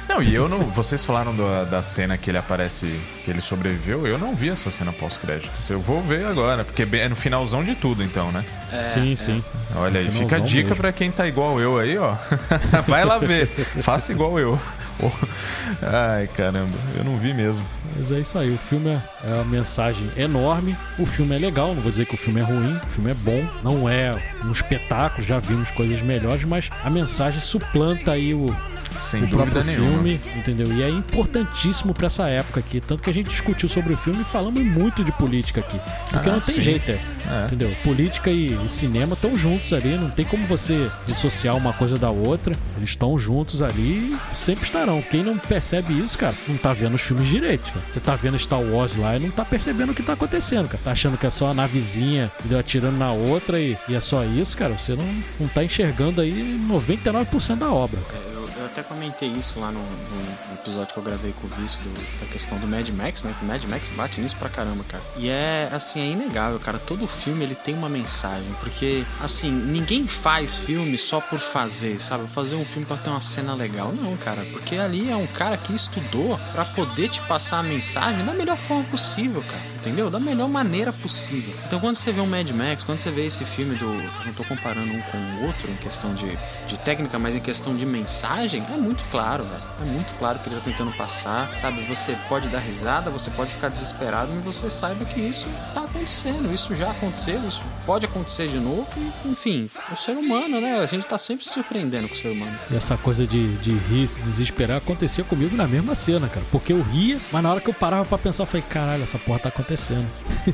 Não, 0.08 0.22
e 0.22 0.34
eu 0.34 0.48
não. 0.48 0.60
Vocês 0.70 1.04
falaram 1.04 1.34
da, 1.34 1.64
da 1.64 1.82
cena 1.82 2.16
que 2.16 2.30
ele 2.30 2.38
aparece, 2.38 3.00
que 3.24 3.30
ele 3.30 3.40
sobreviveu. 3.40 4.06
Eu 4.06 4.18
não 4.18 4.34
vi 4.34 4.48
essa 4.48 4.70
cena 4.70 4.92
pós-créditos. 4.92 5.68
Eu 5.68 5.80
vou 5.80 6.00
ver 6.02 6.26
agora, 6.26 6.64
porque 6.64 6.86
é 6.96 7.08
no 7.08 7.16
finalzão 7.16 7.64
de 7.64 7.74
tudo, 7.74 8.02
então, 8.02 8.30
né? 8.30 8.44
sim, 8.82 9.16
sim. 9.16 9.44
Olha 9.74 10.00
aí, 10.00 10.10
fica 10.10 10.36
a 10.36 10.38
dica 10.38 10.74
pra 10.74 10.92
quem 10.92 11.10
tá 11.10 11.26
igual 11.26 11.60
eu 11.60 11.78
aí, 11.78 11.98
ó. 11.98 12.14
Vai 12.86 13.04
lá 13.04 13.18
ver. 13.18 13.48
Faça 13.48 14.12
igual 14.12 14.38
eu. 14.38 14.58
Ai, 15.82 16.28
caramba, 16.28 16.76
eu 16.96 17.04
não 17.04 17.16
vi 17.18 17.34
mesmo. 17.34 17.66
Mas 17.96 18.12
é 18.12 18.20
isso 18.20 18.38
aí, 18.38 18.52
o 18.52 18.58
filme 18.58 18.90
é, 18.90 19.00
é 19.24 19.34
uma 19.34 19.44
mensagem 19.44 20.10
enorme. 20.16 20.76
O 20.98 21.06
filme 21.06 21.34
é 21.34 21.38
legal, 21.38 21.74
não 21.74 21.82
vou 21.82 21.90
dizer 21.90 22.06
que 22.06 22.14
o 22.14 22.18
filme 22.18 22.40
é 22.40 22.42
ruim, 22.42 22.76
o 22.76 22.90
filme 22.90 23.10
é 23.10 23.14
bom, 23.14 23.44
não 23.62 23.88
é 23.88 24.14
um 24.44 24.52
espetáculo, 24.52 25.26
já 25.26 25.38
vimos 25.38 25.70
coisas 25.70 26.00
melhores, 26.02 26.44
mas 26.44 26.70
a 26.82 26.90
mensagem 26.90 27.40
suplanta 27.40 28.12
aí 28.12 28.34
o, 28.34 28.54
Sem 28.98 29.24
o 29.24 29.26
dúvida 29.26 29.50
próprio 29.50 29.64
nenhuma. 29.64 29.92
filme, 30.02 30.20
entendeu? 30.36 30.72
E 30.72 30.82
é 30.82 30.88
importantíssimo 30.88 31.92
pra 31.94 32.06
essa 32.06 32.28
época 32.28 32.60
aqui. 32.60 32.80
Tanto 32.80 33.02
que 33.02 33.10
a 33.10 33.12
gente 33.12 33.28
discutiu 33.28 33.68
sobre 33.68 33.92
o 33.92 33.96
filme 33.96 34.22
e 34.22 34.24
falamos 34.24 34.62
muito 34.64 35.02
de 35.04 35.12
política 35.12 35.60
aqui. 35.60 35.78
Porque 36.10 36.28
Ah, 36.28 36.32
não 36.32 36.40
tem 36.40 36.54
sim. 36.54 36.60
jeito, 36.62 36.90
é. 36.90 36.98
É. 37.28 37.44
Entendeu? 37.46 37.74
Política 37.82 38.30
e, 38.30 38.56
e 38.64 38.68
cinema 38.68 39.14
estão 39.14 39.34
juntos 39.36 39.72
ali. 39.72 39.96
Não 39.96 40.10
tem 40.10 40.24
como 40.24 40.46
você 40.46 40.88
dissociar 41.06 41.56
uma 41.56 41.72
coisa 41.72 41.98
da 41.98 42.10
outra. 42.10 42.54
Eles 42.76 42.90
estão 42.90 43.18
juntos 43.18 43.62
ali 43.62 44.16
e 44.32 44.36
sempre 44.36 44.64
estarão. 44.64 45.02
Quem 45.02 45.22
não 45.24 45.36
percebe 45.36 45.98
isso, 45.98 46.16
cara, 46.16 46.34
não 46.46 46.56
tá 46.56 46.72
vendo 46.72 46.94
os 46.94 47.02
filmes 47.02 47.26
direito. 47.28 47.64
Cara. 47.72 47.84
Você 47.90 48.00
tá 48.00 48.14
vendo 48.14 48.38
Star 48.38 48.60
Wars 48.60 48.94
lá 48.96 49.16
e 49.16 49.20
não 49.20 49.30
tá 49.30 49.44
percebendo 49.44 49.90
o 49.90 49.94
que 49.94 50.02
tá 50.02 50.12
acontecendo, 50.12 50.68
cara. 50.68 50.80
Tá 50.84 50.92
achando 50.92 51.16
que 51.18 51.26
é 51.26 51.30
só 51.30 51.48
a 51.50 51.54
navezinha 51.54 52.30
entendeu? 52.38 52.58
atirando 52.58 52.96
na 52.96 53.12
outra 53.12 53.60
e, 53.60 53.76
e 53.88 53.94
é 53.94 54.00
só 54.00 54.24
isso, 54.24 54.56
cara. 54.56 54.76
Você 54.78 54.94
não, 54.94 55.04
não 55.40 55.48
tá 55.48 55.64
enxergando 55.64 56.20
aí 56.20 56.58
99% 56.70 57.56
da 57.56 57.70
obra, 57.70 57.98
cara. 58.10 58.35
Eu, 58.66 58.70
até 58.72 58.82
comentei 58.82 59.28
isso 59.28 59.60
lá 59.60 59.70
no, 59.70 59.78
no 59.80 60.54
episódio 60.54 60.92
que 60.92 60.98
eu 60.98 61.02
gravei 61.02 61.32
com 61.32 61.46
o 61.46 61.50
Vício 61.50 61.82
do- 61.84 62.20
da 62.20 62.26
questão 62.26 62.58
do 62.58 62.66
Mad 62.66 62.88
Max, 62.90 63.22
né? 63.22 63.34
Que 63.38 63.44
o 63.44 63.48
Mad 63.48 63.62
Max 63.64 63.88
bate 63.90 64.20
nisso 64.20 64.36
pra 64.36 64.48
caramba, 64.48 64.84
cara. 64.88 65.02
E 65.16 65.28
é, 65.28 65.68
assim, 65.72 66.00
é 66.00 66.06
inegável, 66.06 66.58
cara. 66.58 66.78
Todo 66.78 67.06
filme 67.06 67.44
ele 67.44 67.54
tem 67.54 67.74
uma 67.74 67.88
mensagem. 67.88 68.52
Porque, 68.60 69.04
assim, 69.20 69.50
ninguém 69.50 70.06
faz 70.08 70.54
filme 70.56 70.98
só 70.98 71.20
por 71.20 71.38
fazer, 71.38 72.00
sabe? 72.00 72.26
Fazer 72.28 72.56
um 72.56 72.64
filme 72.64 72.84
pra 72.86 72.96
ter 72.96 73.08
uma 73.10 73.20
cena 73.20 73.54
legal. 73.54 73.92
Não, 73.92 74.16
cara. 74.16 74.44
Porque 74.52 74.74
ali 74.76 75.10
é 75.10 75.16
um 75.16 75.26
cara 75.28 75.56
que 75.56 75.72
estudou 75.72 76.38
pra 76.52 76.64
poder 76.64 77.08
te 77.08 77.20
passar 77.22 77.58
a 77.58 77.62
mensagem 77.62 78.24
da 78.24 78.32
melhor 78.32 78.56
forma 78.56 78.84
possível, 78.84 79.42
cara. 79.42 79.76
Entendeu? 79.76 80.10
Da 80.10 80.18
melhor 80.18 80.48
maneira 80.48 80.92
possível. 80.92 81.54
Então, 81.66 81.78
quando 81.78 81.94
você 81.94 82.10
vê 82.10 82.20
um 82.20 82.26
Mad 82.26 82.50
Max, 82.50 82.82
quando 82.82 82.98
você 82.98 83.10
vê 83.12 83.24
esse 83.26 83.44
filme 83.44 83.76
do. 83.76 83.86
Não 84.24 84.32
tô 84.34 84.42
comparando 84.44 84.92
um 84.92 85.00
com 85.02 85.16
o 85.18 85.46
outro 85.46 85.70
em 85.70 85.76
questão 85.76 86.12
de, 86.12 86.36
de 86.66 86.76
técnica, 86.80 87.16
mas 87.20 87.36
em 87.36 87.40
questão 87.40 87.72
de 87.72 87.86
mensagem, 87.86 88.55
é 88.58 88.76
muito 88.76 89.04
claro, 89.10 89.44
velho. 89.44 89.62
É 89.80 89.84
muito 89.84 90.14
claro 90.14 90.38
que 90.38 90.48
ele 90.48 90.56
tá 90.56 90.62
tentando 90.62 90.92
passar. 90.92 91.56
Sabe? 91.56 91.82
Você 91.84 92.16
pode 92.28 92.48
dar 92.48 92.58
risada, 92.58 93.10
você 93.10 93.30
pode 93.30 93.52
ficar 93.52 93.68
desesperado, 93.68 94.32
mas 94.34 94.44
você 94.44 94.70
saiba 94.70 95.04
que 95.04 95.20
isso 95.20 95.48
tá 95.74 95.82
acontecendo. 95.82 96.52
Isso 96.52 96.74
já 96.74 96.90
aconteceu, 96.90 97.40
isso 97.46 97.64
pode 97.84 98.06
acontecer 98.06 98.48
de 98.48 98.58
novo. 98.58 98.86
E, 98.96 99.28
enfim, 99.28 99.70
o 99.90 99.96
ser 99.96 100.16
humano, 100.16 100.60
né? 100.60 100.80
A 100.80 100.86
gente 100.86 101.06
tá 101.06 101.18
sempre 101.18 101.44
se 101.44 101.52
surpreendendo 101.52 102.08
com 102.08 102.14
o 102.14 102.16
ser 102.16 102.28
humano. 102.28 102.56
E 102.70 102.76
essa 102.76 102.96
coisa 102.96 103.26
de, 103.26 103.56
de 103.58 103.72
rir, 103.72 104.06
se 104.06 104.20
desesperar, 104.20 104.78
acontecia 104.78 105.24
comigo 105.24 105.56
na 105.56 105.66
mesma 105.66 105.94
cena, 105.94 106.28
cara. 106.28 106.44
Porque 106.50 106.72
eu 106.72 106.82
ria, 106.82 107.18
mas 107.32 107.42
na 107.42 107.50
hora 107.50 107.60
que 107.60 107.70
eu 107.70 107.74
parava 107.74 108.04
pra 108.04 108.18
pensar, 108.18 108.42
eu 108.42 108.46
falei, 108.46 108.64
caralho, 108.68 109.02
essa 109.02 109.18
porra 109.18 109.38
tá 109.38 109.48
acontecendo. 109.48 110.06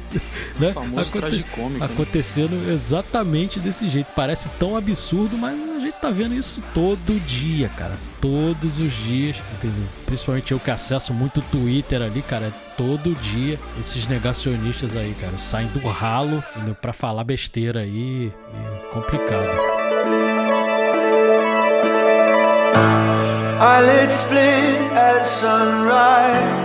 né? 0.59 0.69
O 0.69 0.73
famoso 0.73 1.13
tragicômico, 1.13 1.79
né? 1.79 1.87
Acontecendo 1.87 2.71
exatamente 2.71 3.61
desse 3.61 3.89
jeito. 3.89 4.09
Parece 4.15 4.49
tão 4.59 4.77
absurdo, 4.77 5.37
mas 5.37 5.59
a 5.77 5.81
gente 5.81 5.95
tá 5.95 6.11
vendo 6.11 6.35
isso 6.35 6.63
todo 6.75 7.21
dia, 7.21 7.69
cara. 7.71 7.92
Todos 8.23 8.79
os 8.79 8.93
dias, 8.93 9.43
entendeu? 9.55 9.85
Principalmente 10.07 10.53
eu 10.53 10.61
que 10.61 10.71
acesso 10.71 11.13
muito 11.13 11.41
o 11.41 11.43
Twitter 11.43 12.01
ali, 12.01 12.23
cara. 12.23 12.47
é 12.47 12.53
Todo 12.77 13.17
dia 13.17 13.59
esses 13.79 14.07
negacionistas 14.07 14.95
aí, 14.97 15.13
cara, 15.21 15.37
saem 15.37 15.67
do 15.69 15.81
ralo 15.89 16.43
entendeu? 16.55 16.77
pra 16.77 16.93
falar 16.93 17.25
besteira 17.25 17.81
aí. 17.81 18.33
É 18.55 18.87
complicado. 18.95 19.51
Eyelids 23.61 24.15
split 24.21 24.93
at 24.97 25.25
sunrise. 25.25 26.61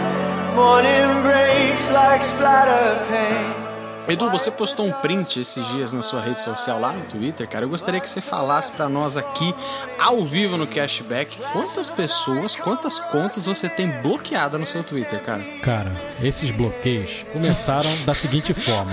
Morning 0.55 1.23
breaks 1.23 1.89
like 1.89 2.23
splatter 2.23 3.03
paint. 3.07 3.66
Edu, 4.09 4.29
você 4.29 4.49
postou 4.49 4.87
um 4.87 4.91
print 4.91 5.41
esses 5.41 5.65
dias 5.67 5.91
na 5.91 6.01
sua 6.01 6.21
rede 6.21 6.39
social 6.39 6.79
lá 6.79 6.93
no 6.93 7.03
Twitter, 7.05 7.47
cara. 7.47 7.65
Eu 7.65 7.69
gostaria 7.69 7.99
que 7.99 8.09
você 8.09 8.21
falasse 8.21 8.71
pra 8.71 8.87
nós 8.87 9.17
aqui, 9.17 9.53
ao 9.99 10.23
vivo 10.23 10.55
no 10.55 10.65
Cashback, 10.65 11.37
quantas 11.51 11.89
pessoas, 11.89 12.55
quantas 12.55 12.99
contas 12.99 13.43
você 13.43 13.67
tem 13.67 13.89
bloqueada 14.01 14.57
no 14.57 14.65
seu 14.65 14.81
Twitter, 14.81 15.21
cara. 15.21 15.43
Cara, 15.61 15.91
esses 16.23 16.51
bloqueios 16.51 17.25
começaram 17.33 17.89
da 18.05 18.13
seguinte 18.13 18.53
forma. 18.53 18.91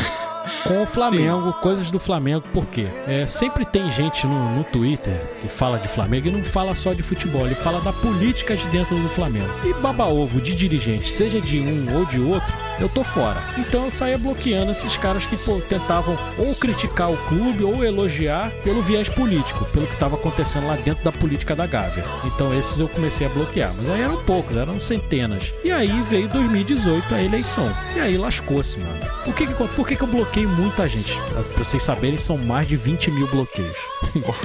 Com 0.65 0.83
o 0.83 0.87
Flamengo, 0.87 1.53
coisas 1.55 1.91
do 1.91 1.99
Flamengo, 1.99 2.45
por 2.53 2.67
quê? 2.67 2.89
É, 3.07 3.27
sempre 3.27 3.65
tem 3.65 3.91
gente 3.91 4.27
no, 4.27 4.57
no 4.57 4.65
Twitter 4.65 5.19
que 5.41 5.49
fala 5.49 5.79
de 5.79 5.89
Flamengo 5.89 6.29
e 6.29 6.31
não 6.31 6.45
fala 6.45 6.75
só 6.75 6.93
de 6.93 7.03
futebol, 7.03 7.47
ele 7.47 7.55
fala 7.55 7.81
da 7.81 7.93
política 7.93 8.57
de 8.57 8.65
dentro 8.69 8.99
do 8.99 9.09
Flamengo. 9.09 9.49
E 9.65 9.73
baba-ovo 9.75 10.41
de 10.41 10.55
dirigente, 10.55 11.11
seja 11.11 11.41
de 11.41 11.61
um 11.61 11.99
ou 11.99 12.05
de 12.05 12.21
outro, 12.21 12.53
eu 12.81 12.89
tô 12.89 13.03
fora. 13.05 13.41
Então 13.59 13.85
eu 13.85 13.91
saía 13.91 14.19
bloqueando 14.19 14.71
esses 14.73 14.97
caras 14.97 15.27
que 15.27 15.37
pô, 15.37 15.61
tentavam 15.69 16.19
ou 16.39 16.55
criticar 16.55 17.11
o 17.11 17.17
clube 17.29 17.65
ou 17.65 17.85
elogiar 17.85 18.51
pelo 18.63 18.83
viés 18.83 19.09
político, 19.09 19.65
pelo 19.67 19.87
que 19.87 19.95
estava 19.95 20.17
acontecendo 20.17 20.67
lá 20.67 20.77
dentro 20.77 21.05
da 21.05 21.13
política 21.13 21.55
da 21.57 21.67
Gávea. 21.67 22.05
Então 22.25 22.53
esses 22.59 22.81
eu 22.81 22.89
comecei 22.89 23.27
a 23.27 23.31
bloquear, 23.31 23.73
mas 23.75 23.89
aí 23.89 24.01
eram 24.03 24.17
poucos, 24.25 24.57
eram 24.57 24.79
centenas. 24.79 25.53
E 25.65 25.71
aí 25.71 26.03
veio 26.09 26.29
2018 26.29 27.15
a 27.15 27.23
eleição. 27.23 27.71
E 27.97 28.01
aí 28.01 28.17
lascou-se, 28.17 28.79
mano. 28.79 29.01
O 29.27 29.33
que 29.33 29.47
que, 29.47 29.55
por 29.55 29.87
que, 29.89 29.97
que 29.97 30.03
eu 30.03 30.09
bloqueei 30.09 30.47
muita 30.47 30.89
gente? 30.89 31.15
Pra 31.55 31.65
vocês 31.65 31.83
saberem, 31.83 32.19
são 32.19 32.37
mais 32.37 32.67
de 32.69 32.77
20 32.77 33.11
mil 33.11 33.27
bloqueios. 33.29 33.77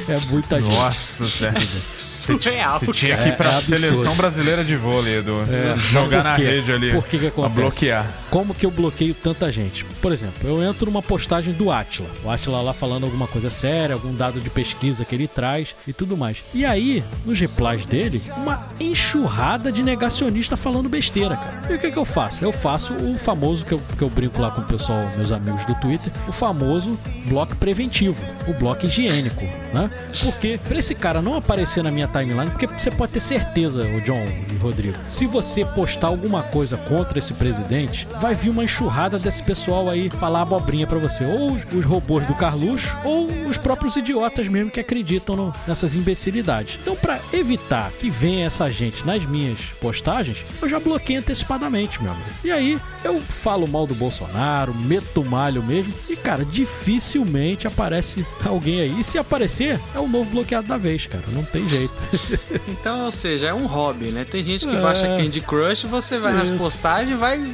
é 0.07 0.17
muita 0.29 0.61
gente. 0.61 0.73
Nossa, 0.75 1.25
sério. 1.25 1.59
Você 1.97 2.37
ti- 2.37 2.43
Surreal, 2.49 2.69
você 2.71 2.87
tinha 2.87 3.17
que 3.17 3.29
ir 3.29 3.35
pra 3.37 3.51
É- 3.53 3.57
é 3.57 3.61
seleção 3.61 4.15
brasileira 4.15 4.63
de 4.63 4.75
vôlei, 4.75 5.19
Edu. 5.19 5.41
É, 5.49 5.75
Jogar 5.77 6.23
na 6.23 6.35
rede 6.35 6.71
ali. 6.71 6.91
Por 6.93 7.03
que 7.05 7.17
que 7.17 7.29
Pra 7.31 7.45
acontece? 7.45 7.61
bloquear. 7.61 8.05
Como 8.29 8.53
que 8.53 8.65
eu 8.65 8.71
bloqueio 8.71 9.15
tanta 9.15 9.51
gente? 9.51 9.83
Por 10.01 10.11
exemplo, 10.11 10.47
eu 10.47 10.61
entro 10.63 10.85
numa 10.85 11.01
postagem 11.01 11.53
do 11.53 11.71
Atila. 11.71 12.09
O 12.23 12.29
Atila 12.29 12.61
lá 12.61 12.73
falando 12.73 13.05
alguma 13.05 13.27
coisa 13.27 13.49
séria, 13.49 13.95
algum 13.95 14.13
dado 14.15 14.39
de 14.39 14.49
pesquisa 14.49 15.03
que 15.03 15.15
ele 15.15 15.27
traz 15.27 15.75
e 15.87 15.93
tudo 15.93 16.15
mais. 16.15 16.43
E 16.53 16.63
aí, 16.63 17.03
nos 17.25 17.39
replies 17.39 17.87
dele, 17.87 18.21
uma 18.37 18.67
enxurrada 18.79 19.71
de 19.71 19.81
negacionista 19.81 20.55
falando 20.55 20.87
besteira, 20.87 21.35
cara. 21.37 21.63
E 21.71 21.75
o 21.75 21.79
que 21.79 21.91
que 21.91 21.97
eu 21.97 22.05
faço? 22.05 22.43
Eu 22.43 22.51
faço 22.51 22.93
o 22.93 23.17
famoso 23.17 23.65
que 23.65 23.71
eu, 23.71 23.81
que 23.97 24.01
eu 24.03 24.09
brinco 24.09 24.39
lá 24.39 24.51
com 24.51 24.61
o 24.61 24.65
pessoal, 24.65 25.09
meus 25.17 25.31
amigos 25.31 25.65
do 25.65 25.73
Twitter, 25.75 26.11
o 26.27 26.31
famoso 26.31 26.99
bloco 27.27 27.55
preventivo, 27.55 28.23
o 28.47 28.53
bloco 28.53 28.85
higiênico, 28.85 29.43
né? 29.73 29.89
Porque 30.23 30.59
pra 30.67 30.77
esse 30.77 30.93
cara 30.93 31.21
não 31.21 31.35
aparecer 31.35 31.83
na 31.83 31.89
minha 31.91 32.07
timeline, 32.07 32.51
porque 32.51 32.67
você 32.67 32.91
pode 32.91 33.13
ter 33.13 33.19
certeza, 33.19 33.85
o 33.85 34.01
John 34.01 34.27
e 34.51 34.55
Rodrigo, 34.57 34.97
se 35.07 35.25
você 35.25 35.65
postar 35.65 36.07
alguma 36.07 36.43
coisa 36.43 36.77
contra 36.77 37.17
esse 37.17 37.33
presidente, 37.33 38.07
vai 38.19 38.35
vir 38.35 38.49
uma 38.49 38.63
enxurrada 38.63 39.17
desse 39.17 39.41
pessoal 39.43 39.89
aí 39.89 40.09
falar 40.09 40.41
abobrinha 40.41 40.85
pra 40.85 40.97
você, 40.99 41.23
ou 41.25 41.53
os, 41.53 41.85
robôs 41.85 42.25
do 42.27 42.33
Carluxo, 42.35 42.97
ou 43.03 43.29
os 43.47 43.57
próprios 43.57 43.95
idiotas 43.95 44.47
mesmo 44.47 44.69
que 44.71 44.79
acreditam 44.79 45.35
no- 45.35 45.53
nessas 45.67 45.95
imbecilidades. 45.95 46.77
Então, 46.81 46.95
pra 46.95 47.19
evitar 47.33 47.91
que 47.99 48.09
venha 48.09 48.45
essa 48.45 48.69
gente 48.69 49.05
nas 49.05 49.23
minhas 49.25 49.59
postagens, 49.81 50.45
eu 50.61 50.67
já 50.69 50.79
bloqueio 50.79 51.19
antecipadamente, 51.19 52.01
meu 52.01 52.11
amigo. 52.11 52.29
E 52.43 52.51
aí, 52.51 52.79
eu 53.03 53.21
falo 53.21 53.67
mal 53.67 53.87
do 53.87 53.95
Bolsonaro, 53.95 54.73
meto 54.75 55.23
malho 55.23 55.63
mesmo, 55.63 55.93
e 56.09 56.15
cara, 56.15 56.43
dificilmente 56.45 57.67
aparece 57.67 58.25
alguém 58.45 58.81
aí. 58.81 58.99
E 58.99 59.03
se 59.03 59.17
aparecer, 59.17 59.79
é 59.95 59.99
o 59.99 60.07
novo 60.07 60.29
bloqueado 60.29 60.67
da 60.67 60.77
vez, 60.77 61.07
cara. 61.07 61.23
Não 61.31 61.43
tem 61.43 61.67
jeito. 61.67 61.93
Então, 62.69 63.05
ou 63.05 63.11
seja, 63.11 63.47
é 63.47 63.53
um 63.53 63.65
hobby, 63.65 64.05
né? 64.05 64.23
Tem 64.23 64.43
gente 64.43 64.65
que 64.67 64.75
É. 64.75 64.79
baixa 64.81 65.05
Candy 65.07 65.41
Crush, 65.41 65.83
você 65.85 66.17
vai 66.17 66.33
nas 66.33 66.49
Isso. 66.49 66.57
postagens 66.63 67.11
e 67.11 67.15
vai 67.19 67.53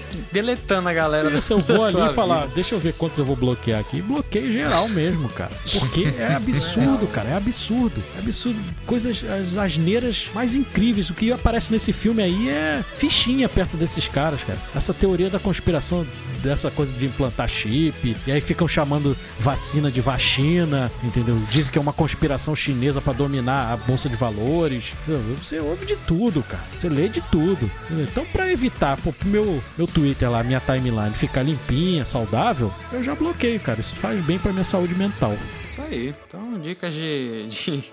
deletando 0.56 0.90
a 0.90 0.94
galera 0.94 1.30
Isso, 1.30 1.54
eu 1.54 1.60
vou 1.60 1.84
ali 1.86 2.00
e 2.00 2.14
falar, 2.14 2.42
vida. 2.42 2.56
deixa 2.56 2.76
eu 2.76 2.80
ver 2.80 2.94
quantos 2.94 3.20
eu 3.20 3.26
vou 3.26 3.36
bloquear 3.36 3.80
aqui. 3.80 4.02
Bloqueio 4.02 4.52
geral 4.52 4.88
mesmo, 4.90 5.30
cara. 5.30 5.52
Porque 5.80 6.14
é 6.18 6.34
absurdo, 6.34 7.06
cara. 7.08 7.30
É 7.30 7.36
absurdo. 7.36 8.02
É 8.16 8.20
absurdo. 8.20 8.60
Coisas, 8.86 9.24
as 9.30 9.58
asneiras 9.58 10.28
mais 10.34 10.56
incríveis. 10.56 11.10
O 11.10 11.14
que 11.14 11.32
aparece 11.32 11.72
nesse 11.72 11.92
filme 11.94 12.24
aí 12.24 12.50
é 12.50 12.84
fichinha 12.98 13.48
perto 13.50 13.78
desses 13.78 14.08
caras, 14.08 14.44
cara. 14.44 14.60
Essa 14.74 14.94
teoria 14.94 15.30
da 15.30 15.40
conspiração 15.40 16.06
dessa 16.46 16.72
coisa 16.72 16.96
de 16.96 17.06
implantar 17.06 17.48
chip. 17.48 18.16
E 18.26 18.32
aí 18.32 18.42
ficam 18.42 18.68
chamando 18.68 19.18
vacina 19.40 19.92
de 19.92 20.02
vacina, 20.02 20.92
entendeu? 21.04 21.38
Dizem 21.50 21.72
que 21.72 21.78
é 21.78 21.82
uma 21.82 21.94
conspiração 21.94 22.56
chinesa 22.56 23.02
pra 23.02 23.14
dominar 23.14 23.74
a 23.74 23.78
bolsa 23.78 24.08
de 24.08 24.16
valores. 24.16 24.94
Você 25.42 25.60
ouve 25.60 25.86
de 25.86 25.96
tudo, 25.98 26.44
cara. 26.44 26.64
Você 26.78 26.90
lê 26.90 27.10
de 27.10 27.22
tudo. 27.22 27.70
Então, 27.92 28.26
pra 28.26 28.52
evitar 28.52 28.98
pô, 28.98 29.12
pro 29.12 29.28
meu, 29.28 29.62
meu 29.78 29.88
Twitter 29.88 30.30
lá, 30.30 30.44
minha 30.44 30.60
timeline 30.60 31.14
ficar 31.14 31.44
limpinha, 31.44 32.06
saudável, 32.06 32.72
eu 32.92 33.04
já 33.04 33.16
bloqueio, 33.16 33.60
cara. 33.60 33.80
Isso 33.80 33.96
faz 33.96 34.24
bem 34.24 34.38
pra 34.38 34.52
minha 34.52 34.64
saúde 34.64 34.96
mental. 34.96 35.36
Isso 35.64 35.82
aí. 35.82 36.14
Então, 36.28 36.60
dicas 36.60 36.94
de. 36.94 37.48
de 37.48 37.84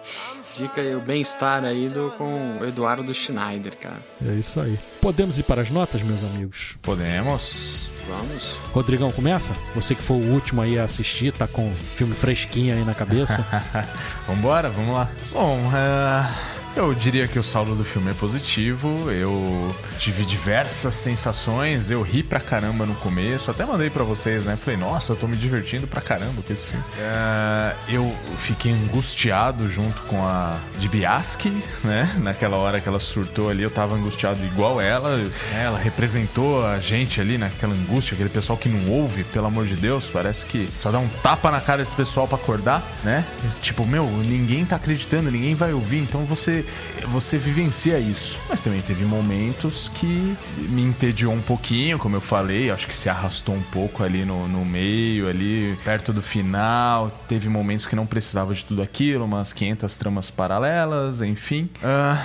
dica 0.54 0.80
aí, 0.80 0.94
o 0.94 1.00
bem-estar 1.00 1.64
aí 1.64 1.88
do, 1.88 2.12
com 2.16 2.58
o 2.58 2.64
Eduardo 2.64 3.12
Schneider, 3.12 3.76
cara. 3.76 4.02
É 4.24 4.32
isso 4.34 4.60
aí. 4.60 4.78
Podemos 5.00 5.38
ir 5.38 5.42
para 5.42 5.62
as 5.62 5.70
notas, 5.70 6.02
meus 6.02 6.22
amigos? 6.22 6.76
Podemos. 6.82 7.90
Vamos. 8.06 8.58
Rodrigão, 8.72 9.10
começa? 9.10 9.52
Você 9.74 9.94
que 9.94 10.02
foi 10.02 10.16
o 10.16 10.32
último 10.32 10.62
aí 10.62 10.78
a 10.78 10.84
assistir, 10.84 11.32
tá 11.32 11.46
com 11.46 11.72
filme 11.94 12.14
fresquinho 12.14 12.74
aí 12.74 12.84
na 12.84 12.94
cabeça. 12.94 13.44
Vambora, 14.26 14.68
vamos 14.68 14.94
lá. 14.94 15.10
Bom, 15.32 15.58
é, 15.74 16.51
Eu 16.74 16.94
diria 16.94 17.28
que 17.28 17.38
o 17.38 17.42
saldo 17.42 17.74
do 17.74 17.84
filme 17.84 18.10
é 18.10 18.14
positivo. 18.14 19.10
Eu 19.10 19.74
tive 19.98 20.24
diversas 20.24 20.94
sensações. 20.94 21.90
Eu 21.90 22.00
ri 22.00 22.22
pra 22.22 22.40
caramba 22.40 22.86
no 22.86 22.94
começo. 22.94 23.50
Até 23.50 23.64
mandei 23.66 23.90
pra 23.90 24.02
vocês, 24.04 24.46
né? 24.46 24.56
Falei, 24.56 24.80
nossa, 24.80 25.12
eu 25.12 25.16
tô 25.16 25.28
me 25.28 25.36
divertindo 25.36 25.86
pra 25.86 26.00
caramba 26.00 26.40
com 26.40 26.52
esse 26.52 26.66
filme. 26.66 26.84
É, 26.98 27.74
eu 27.88 28.16
fiquei 28.38 28.72
angustiado 28.72 29.68
junto 29.68 30.02
com 30.02 30.26
a 30.26 30.58
Dibiaski, 30.78 31.50
né? 31.84 32.10
Naquela 32.18 32.56
hora 32.56 32.80
que 32.80 32.88
ela 32.88 32.98
surtou 32.98 33.50
ali, 33.50 33.62
eu 33.62 33.70
tava 33.70 33.94
angustiado 33.94 34.42
igual 34.44 34.80
ela. 34.80 35.20
Ela 35.54 35.78
representou 35.78 36.66
a 36.66 36.78
gente 36.78 37.20
ali 37.20 37.36
naquela 37.36 37.74
angústia, 37.74 38.14
aquele 38.14 38.30
pessoal 38.30 38.56
que 38.56 38.70
não 38.70 38.90
ouve, 38.90 39.24
pelo 39.24 39.46
amor 39.46 39.66
de 39.66 39.76
Deus. 39.76 40.08
Parece 40.08 40.46
que 40.46 40.68
só 40.80 40.90
dá 40.90 40.98
um 40.98 41.08
tapa 41.22 41.50
na 41.50 41.60
cara 41.60 41.82
desse 41.82 41.94
pessoal 41.94 42.26
pra 42.26 42.36
acordar, 42.36 42.82
né? 43.04 43.24
Tipo, 43.60 43.86
meu, 43.86 44.06
ninguém 44.06 44.64
tá 44.64 44.76
acreditando, 44.76 45.30
ninguém 45.30 45.54
vai 45.54 45.74
ouvir. 45.74 45.98
Então 45.98 46.24
você, 46.24 46.61
você 47.06 47.38
vivencia 47.38 47.98
isso. 47.98 48.40
Mas 48.48 48.62
também 48.62 48.80
teve 48.80 49.04
momentos 49.04 49.88
que 49.88 50.36
me 50.68 50.82
entediou 50.82 51.32
um 51.32 51.40
pouquinho, 51.40 51.98
como 51.98 52.16
eu 52.16 52.20
falei. 52.20 52.70
Acho 52.70 52.86
que 52.86 52.94
se 52.94 53.08
arrastou 53.08 53.54
um 53.54 53.62
pouco 53.62 54.02
ali 54.02 54.24
no, 54.24 54.46
no 54.48 54.64
meio, 54.64 55.28
ali 55.28 55.76
perto 55.84 56.12
do 56.12 56.22
final. 56.22 57.10
Teve 57.28 57.48
momentos 57.48 57.86
que 57.86 57.96
não 57.96 58.06
precisava 58.06 58.54
de 58.54 58.64
tudo 58.64 58.82
aquilo, 58.82 59.24
umas 59.24 59.52
500 59.52 59.96
tramas 59.96 60.30
paralelas, 60.30 61.20
enfim. 61.20 61.68
Ah, 61.82 62.22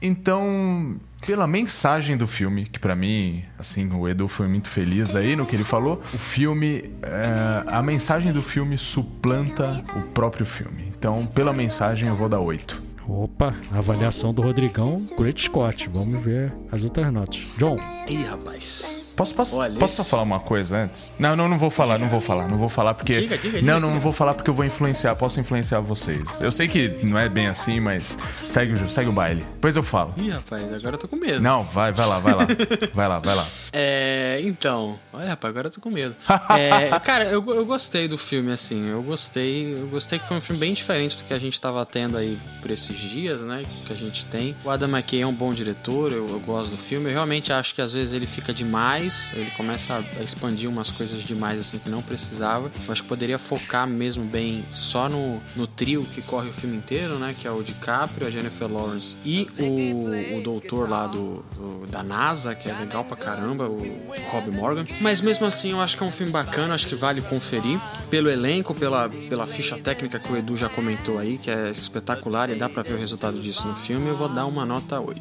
então, 0.00 0.98
pela 1.26 1.46
mensagem 1.46 2.16
do 2.16 2.26
filme, 2.26 2.66
que 2.66 2.78
pra 2.78 2.94
mim, 2.94 3.44
assim, 3.58 3.90
o 3.92 4.08
Edu 4.08 4.28
foi 4.28 4.48
muito 4.48 4.68
feliz 4.68 5.14
aí 5.14 5.34
no 5.36 5.46
que 5.46 5.56
ele 5.56 5.64
falou. 5.64 6.00
O 6.14 6.18
filme, 6.18 6.84
é, 7.02 7.64
a 7.66 7.82
mensagem 7.82 8.32
do 8.32 8.42
filme 8.42 8.78
suplanta 8.78 9.84
o 9.96 10.02
próprio 10.12 10.46
filme. 10.46 10.84
Então, 10.88 11.26
pela 11.26 11.52
mensagem, 11.52 12.08
eu 12.08 12.16
vou 12.16 12.28
dar 12.28 12.40
8. 12.40 12.87
Opa, 13.08 13.54
avaliação 13.72 14.34
do 14.34 14.42
Rodrigão, 14.42 14.98
Great 15.16 15.40
Scott. 15.40 15.88
Vamos 15.92 16.22
ver 16.22 16.54
as 16.70 16.84
outras 16.84 17.10
notas. 17.10 17.46
John, 17.56 17.78
Ih, 18.06 18.24
rapaz. 18.24 19.07
Posso, 19.18 19.34
posso, 19.34 19.58
Olha, 19.58 19.78
posso 19.78 19.96
só 19.96 20.04
falar 20.04 20.22
uma 20.22 20.38
coisa 20.40 20.78
antes? 20.78 21.10
Não, 21.18 21.34
não, 21.34 21.48
não 21.48 21.58
vou 21.58 21.70
falar, 21.70 21.98
não 21.98 22.08
vou 22.08 22.20
falar, 22.20 22.46
não 22.48 22.56
vou 22.56 22.68
falar 22.68 22.94
porque. 22.94 23.14
Diga, 23.14 23.36
diga, 23.36 23.54
não, 23.54 23.60
diga, 23.60 23.72
não, 23.72 23.80
diga. 23.80 23.92
não 23.94 24.00
vou 24.00 24.12
falar 24.12 24.32
porque 24.34 24.48
eu 24.48 24.54
vou 24.54 24.64
influenciar, 24.64 25.16
posso 25.16 25.40
influenciar 25.40 25.80
vocês. 25.80 26.40
Eu 26.40 26.52
sei 26.52 26.68
que 26.68 27.04
não 27.04 27.18
é 27.18 27.28
bem 27.28 27.48
assim, 27.48 27.80
mas 27.80 28.16
segue, 28.44 28.74
o- 28.74 28.88
segue 28.88 29.08
o 29.08 29.12
baile. 29.12 29.40
Depois 29.54 29.76
eu 29.76 29.82
falo. 29.82 30.14
Ih, 30.16 30.30
rapaz, 30.30 30.62
agora 30.72 30.94
eu 30.94 30.98
tô 30.98 31.08
com 31.08 31.16
medo. 31.16 31.40
Não, 31.40 31.64
vai, 31.64 31.90
vai 31.92 32.06
lá, 32.06 32.18
vai 32.20 32.34
lá. 32.34 32.46
Vai 32.94 33.08
lá, 33.08 33.18
vai 33.18 33.34
lá. 33.34 33.46
É, 33.72 34.40
então, 34.44 34.98
olha, 35.12 35.28
rapaz, 35.30 35.50
agora 35.50 35.66
eu 35.68 35.72
tô 35.72 35.80
com 35.80 35.90
medo. 35.90 36.14
É, 36.58 36.98
cara, 37.00 37.24
eu, 37.24 37.44
eu 37.54 37.64
gostei 37.66 38.08
do 38.08 38.16
filme, 38.16 38.50
assim, 38.52 38.88
eu 38.88 39.02
gostei, 39.02 39.74
eu 39.74 39.86
gostei 39.88 40.18
que 40.18 40.26
foi 40.26 40.36
um 40.36 40.40
filme 40.40 40.58
bem 40.60 40.72
diferente 40.72 41.16
do 41.18 41.24
que 41.24 41.34
a 41.34 41.38
gente 41.38 41.60
tava 41.60 41.84
tendo 41.84 42.16
aí 42.16 42.38
por 42.62 42.70
esses 42.70 42.96
dias, 42.96 43.42
né, 43.42 43.64
que 43.86 43.92
a 43.92 43.96
gente 43.96 44.24
tem. 44.24 44.56
O 44.64 44.70
Adam 44.70 44.88
McKay 44.88 45.22
é 45.22 45.26
um 45.26 45.32
bom 45.32 45.52
diretor, 45.52 46.12
eu, 46.12 46.26
eu 46.28 46.40
gosto 46.40 46.70
do 46.70 46.76
filme, 46.76 47.08
eu 47.10 47.12
realmente 47.12 47.52
acho 47.52 47.74
que 47.74 47.80
às 47.82 47.92
vezes 47.92 48.12
ele 48.12 48.26
fica 48.26 48.52
demais, 48.52 49.07
ele 49.34 49.50
começa 49.56 49.94
a, 49.94 50.20
a 50.20 50.22
expandir 50.22 50.68
umas 50.68 50.90
coisas 50.90 51.22
demais, 51.22 51.60
assim, 51.60 51.78
que 51.78 51.88
não 51.90 52.02
precisava. 52.02 52.70
Eu 52.86 52.92
acho 52.92 53.02
que 53.02 53.08
poderia 53.08 53.38
focar 53.38 53.86
mesmo 53.86 54.24
bem 54.24 54.64
só 54.74 55.08
no, 55.08 55.40
no 55.56 55.66
trio 55.66 56.04
que 56.14 56.20
corre 56.22 56.48
o 56.50 56.52
filme 56.52 56.76
inteiro, 56.76 57.18
né, 57.18 57.34
que 57.38 57.46
é 57.46 57.50
o 57.50 57.62
DiCaprio, 57.62 58.26
a 58.26 58.30
Jennifer 58.30 58.70
Lawrence 58.70 59.16
e 59.24 59.46
o, 59.58 60.38
o 60.38 60.42
doutor 60.42 60.88
lá 60.88 61.06
do, 61.06 61.44
do- 61.56 61.86
da 61.88 62.02
NASA, 62.02 62.54
que 62.54 62.68
é 62.68 62.72
legal 62.74 63.04
pra 63.04 63.16
caramba, 63.16 63.64
o 63.68 63.82
Rob 64.30 64.50
Morgan. 64.50 64.86
Mas 65.00 65.20
mesmo 65.20 65.46
assim, 65.46 65.70
eu 65.70 65.80
acho 65.80 65.96
que 65.96 66.02
é 66.02 66.06
um 66.06 66.10
filme 66.10 66.30
bacana, 66.32 66.74
acho 66.74 66.86
que 66.86 66.94
vale 66.94 67.20
conferir. 67.22 67.78
Pelo 68.10 68.28
elenco, 68.30 68.74
pela, 68.74 69.08
pela 69.08 69.46
ficha 69.46 69.76
técnica 69.78 70.18
que 70.18 70.32
o 70.32 70.36
Edu 70.36 70.56
já 70.56 70.68
comentou 70.68 71.18
aí, 71.18 71.38
que 71.38 71.50
é 71.50 71.70
espetacular 71.70 72.50
e 72.50 72.54
dá 72.54 72.68
pra 72.68 72.82
ver 72.82 72.94
o 72.94 72.98
resultado 72.98 73.38
disso 73.40 73.66
no 73.66 73.74
filme, 73.76 74.08
eu 74.08 74.16
vou 74.16 74.28
dar 74.28 74.46
uma 74.46 74.64
nota 74.64 74.98
8. 75.00 75.16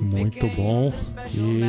muito 0.00 0.46
bom. 0.48 0.92
E 1.34 1.62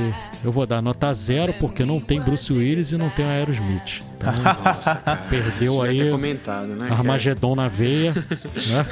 eu 0.44 0.52
vou 0.52 0.66
dar 0.66 0.82
nota 0.82 1.12
zero 1.14 1.54
porque 1.60 1.86
não 1.86 2.00
tem 2.00 2.22
Bruce 2.22 2.52
Willis 2.52 2.92
e 2.92 2.98
não 2.98 3.10
tem 3.10 3.26
Aerosmith. 3.26 4.02
Então, 4.32 4.64
Nossa, 4.64 4.96
cara. 4.96 5.18
perdeu 5.30 5.82
aí 5.82 6.10
comentado, 6.10 6.68
né? 6.68 6.88
Armagedon 6.90 7.56
na 7.56 7.68
veia, 7.68 8.14
né? 8.68 8.86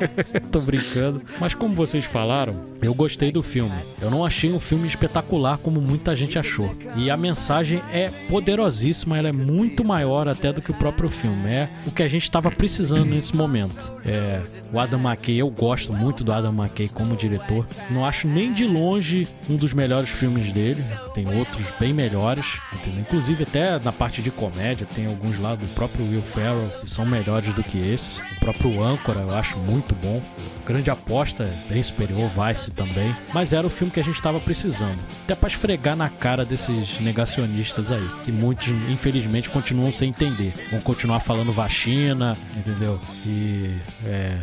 Tô 0.50 0.60
brincando. 0.60 1.22
Mas 1.40 1.54
como 1.54 1.74
vocês 1.74 2.04
falaram, 2.04 2.64
eu 2.80 2.94
gostei 2.94 3.30
do 3.32 3.42
filme. 3.42 3.74
Eu 4.00 4.10
não 4.10 4.24
achei 4.24 4.52
um 4.52 4.60
filme 4.60 4.86
espetacular 4.88 5.58
como 5.58 5.80
muita 5.80 6.14
gente 6.14 6.38
achou. 6.38 6.74
E 6.96 7.10
a 7.10 7.16
mensagem 7.16 7.82
é 7.92 8.10
poderosíssima, 8.28 9.18
ela 9.18 9.28
é 9.28 9.32
muito 9.32 9.84
maior 9.84 10.28
até 10.28 10.52
do 10.52 10.62
que 10.62 10.70
o 10.70 10.74
próprio 10.74 11.08
filme. 11.08 11.48
É 11.48 11.68
o 11.86 11.90
que 11.90 12.02
a 12.02 12.08
gente 12.08 12.22
estava 12.22 12.50
precisando 12.50 13.04
nesse 13.06 13.36
momento. 13.36 13.92
É, 14.04 14.40
o 14.72 14.78
Adam 14.78 15.00
McKay, 15.00 15.36
eu 15.38 15.50
gosto 15.50 15.92
muito 15.92 16.22
do 16.22 16.32
Adam 16.32 16.52
McKay 16.52 16.88
como 16.88 17.16
diretor. 17.16 17.66
Não 17.90 18.04
acho 18.04 18.28
nem 18.28 18.52
de 18.52 18.66
longe 18.66 19.26
um 19.48 19.56
dos 19.56 19.72
melhores 19.72 20.08
filmes 20.08 20.52
dele. 20.52 20.82
Tem 21.14 21.26
outros 21.36 21.66
bem 21.78 21.92
melhores, 21.92 22.58
entendeu? 22.74 23.00
Inclusive 23.00 23.44
até 23.44 23.78
na 23.78 23.92
parte 23.92 24.20
de 24.22 24.30
comédia, 24.30 24.77
tem 24.84 25.06
alguns 25.06 25.38
lá 25.38 25.54
do 25.54 25.66
próprio 25.68 26.04
Will 26.08 26.22
Ferrell 26.22 26.70
que 26.80 26.88
são 26.88 27.06
melhores 27.06 27.52
do 27.54 27.62
que 27.62 27.78
esse. 27.78 28.20
O 28.20 28.40
próprio 28.40 28.82
Âncora 28.82 29.20
eu 29.20 29.34
acho 29.34 29.58
muito 29.58 29.94
bom. 29.96 30.20
Grande 30.66 30.90
aposta, 30.90 31.44
é 31.44 31.72
bem 31.72 31.82
superior, 31.82 32.28
Vice 32.28 32.70
também. 32.72 33.14
Mas 33.32 33.54
era 33.54 33.66
o 33.66 33.70
filme 33.70 33.90
que 33.90 34.00
a 34.00 34.04
gente 34.04 34.16
estava 34.16 34.38
precisando. 34.38 34.98
Até 35.24 35.34
para 35.34 35.48
esfregar 35.48 35.96
na 35.96 36.10
cara 36.10 36.44
desses 36.44 37.00
negacionistas 37.00 37.90
aí, 37.90 38.06
que 38.24 38.30
muitos, 38.30 38.68
infelizmente, 38.68 39.48
continuam 39.48 39.90
sem 39.90 40.10
entender. 40.10 40.52
Vão 40.70 40.80
continuar 40.80 41.20
falando 41.20 41.52
vacina, 41.52 42.36
entendeu? 42.54 43.00
E 43.26 43.76
é, 44.04 44.38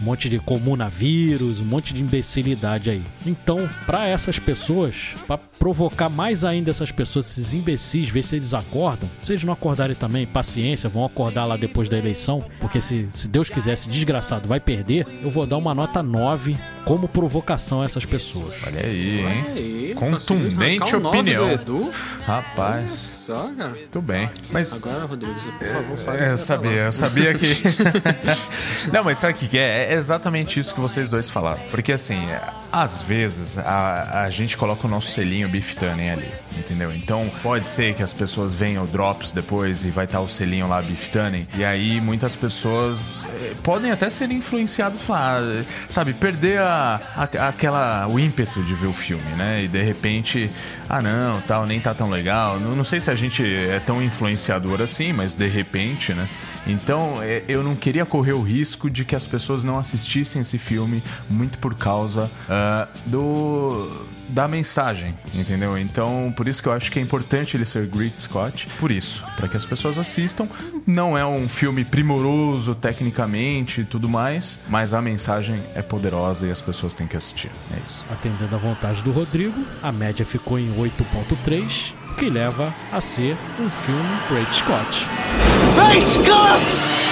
um 0.00 0.04
monte 0.04 0.28
de 0.28 0.38
comunavírus, 0.38 1.60
um 1.60 1.64
monte 1.64 1.94
de 1.94 2.02
imbecilidade 2.02 2.90
aí. 2.90 3.02
Então, 3.24 3.68
para 3.86 4.06
essas 4.06 4.38
pessoas, 4.38 5.14
para 5.26 5.38
provocar 5.38 6.08
mais 6.08 6.44
ainda 6.44 6.70
essas 6.70 6.90
pessoas, 6.90 7.26
esses 7.26 7.54
imbecis, 7.54 8.08
ver 8.08 8.22
se 8.22 8.36
eles 8.36 8.54
acordam. 8.54 9.08
Se 9.22 9.32
eles 9.32 9.44
não 9.44 9.52
acordarem 9.70 9.94
também, 9.94 10.26
paciência, 10.26 10.88
vão 10.88 11.04
acordar 11.04 11.44
lá 11.44 11.56
depois 11.56 11.88
da 11.88 11.96
eleição, 11.96 12.42
porque 12.60 12.80
se, 12.80 13.08
se 13.12 13.28
Deus 13.28 13.48
quiser, 13.48 13.74
esse 13.74 13.88
desgraçado 13.88 14.48
vai 14.48 14.58
perder, 14.58 15.06
eu 15.22 15.30
vou 15.30 15.46
dar 15.46 15.56
uma 15.56 15.72
nota 15.72 16.02
9 16.02 16.56
como 16.84 17.06
provocação 17.06 17.82
a 17.82 17.84
essas 17.84 18.04
pessoas. 18.04 18.56
Olha 18.66 18.84
aí, 18.84 19.20
hein? 19.20 19.44
Aí, 19.54 19.94
Contundente 19.94 20.96
opinião. 20.96 21.46
Do 21.46 21.52
Edu. 21.52 21.90
Rapaz, 22.26 22.92
Só, 22.92 23.50
cara. 23.56 23.70
muito 23.70 24.02
bem. 24.02 24.30
Mas 24.50 24.82
Agora, 24.82 25.04
Rodrigo, 25.04 25.34
você, 25.38 25.50
por 25.50 25.66
favor, 25.66 25.98
fale. 25.98 26.24
É, 26.24 26.32
eu 26.32 26.38
sabia, 26.38 26.70
eu 26.70 26.92
sabia 26.92 27.34
que. 27.34 27.46
Não, 28.92 29.04
mas 29.04 29.18
sabe 29.18 29.34
o 29.34 29.36
que 29.36 29.58
é? 29.58 29.92
É 29.92 29.94
exatamente 29.94 30.58
isso 30.58 30.74
que 30.74 30.80
vocês 30.80 31.10
dois 31.10 31.28
falaram. 31.28 31.60
Porque 31.70 31.92
assim, 31.92 32.20
às 32.72 33.02
vezes 33.02 33.58
a, 33.58 34.24
a 34.24 34.30
gente 34.30 34.56
coloca 34.56 34.86
o 34.86 34.90
nosso 34.90 35.10
selinho 35.12 35.48
Beef 35.48 35.76
ali, 35.82 36.28
entendeu? 36.56 36.92
Então 36.94 37.30
pode 37.42 37.68
ser 37.68 37.94
que 37.94 38.02
as 38.02 38.12
pessoas 38.12 38.54
venham 38.54 38.84
o 38.84 38.86
Drops 38.86 39.32
depois 39.32 39.59
e 39.66 39.90
vai 39.90 40.04
estar 40.04 40.20
o 40.20 40.28
selinho 40.28 40.68
lá 40.68 40.80
Beef 40.82 41.08
Tannen. 41.08 41.46
E 41.56 41.64
aí 41.64 42.00
muitas 42.00 42.36
pessoas 42.36 43.14
eh, 43.42 43.54
podem 43.62 43.90
até 43.90 44.08
ser 44.10 44.30
influenciadas, 44.30 45.02
falar, 45.02 45.42
ah, 45.42 45.64
sabe, 45.88 46.12
perder 46.14 46.58
a, 46.60 47.00
a- 47.16 47.48
aquela, 47.48 48.06
o 48.08 48.18
ímpeto 48.18 48.62
de 48.62 48.74
ver 48.74 48.86
o 48.86 48.92
filme, 48.92 49.30
né? 49.36 49.62
E 49.64 49.68
de 49.68 49.82
repente, 49.82 50.50
ah 50.88 51.00
não, 51.02 51.40
tal, 51.42 51.66
nem 51.66 51.80
tá 51.80 51.92
tão 51.94 52.08
legal. 52.10 52.58
Não, 52.58 52.74
não 52.74 52.84
sei 52.84 53.00
se 53.00 53.10
a 53.10 53.14
gente 53.14 53.44
é 53.44 53.78
tão 53.80 54.02
influenciador 54.02 54.80
assim, 54.80 55.12
mas 55.12 55.34
de 55.34 55.46
repente, 55.48 56.12
né? 56.14 56.28
Então 56.66 57.22
eh, 57.22 57.44
eu 57.48 57.62
não 57.62 57.74
queria 57.76 58.04
correr 58.06 58.32
o 58.32 58.42
risco 58.42 58.88
de 58.90 59.04
que 59.04 59.14
as 59.16 59.26
pessoas 59.26 59.64
não 59.64 59.78
assistissem 59.78 60.42
esse 60.42 60.58
filme 60.58 61.02
muito 61.28 61.58
por 61.58 61.74
causa 61.74 62.30
ah, 62.48 62.88
do 63.06 63.88
da 64.30 64.48
mensagem, 64.48 65.16
entendeu? 65.34 65.76
Então, 65.76 66.32
por 66.36 66.48
isso 66.48 66.62
que 66.62 66.68
eu 66.68 66.72
acho 66.72 66.90
que 66.90 66.98
é 66.98 67.02
importante 67.02 67.56
ele 67.56 67.64
ser 67.64 67.86
Great 67.86 68.20
Scott, 68.20 68.66
por 68.78 68.90
isso, 68.90 69.24
para 69.36 69.48
que 69.48 69.56
as 69.56 69.66
pessoas 69.66 69.98
assistam. 69.98 70.48
Não 70.86 71.16
é 71.16 71.26
um 71.26 71.48
filme 71.48 71.84
primoroso 71.84 72.74
tecnicamente 72.74 73.82
e 73.82 73.84
tudo 73.84 74.08
mais, 74.08 74.60
mas 74.68 74.94
a 74.94 75.02
mensagem 75.02 75.60
é 75.74 75.82
poderosa 75.82 76.46
e 76.46 76.50
as 76.50 76.60
pessoas 76.60 76.94
têm 76.94 77.06
que 77.06 77.16
assistir. 77.16 77.50
É 77.74 77.78
isso. 77.84 78.04
Atendendo 78.10 78.54
à 78.54 78.58
vontade 78.58 79.02
do 79.02 79.10
Rodrigo, 79.10 79.64
a 79.82 79.92
média 79.92 80.24
ficou 80.24 80.58
em 80.58 80.72
8.3, 80.76 81.92
o 82.10 82.14
que 82.14 82.28
leva 82.28 82.74
a 82.92 83.00
ser 83.00 83.36
um 83.58 83.68
filme 83.68 84.18
Great 84.30 84.54
Scott. 84.54 85.06
Great 85.74 86.08
Scott! 86.08 87.09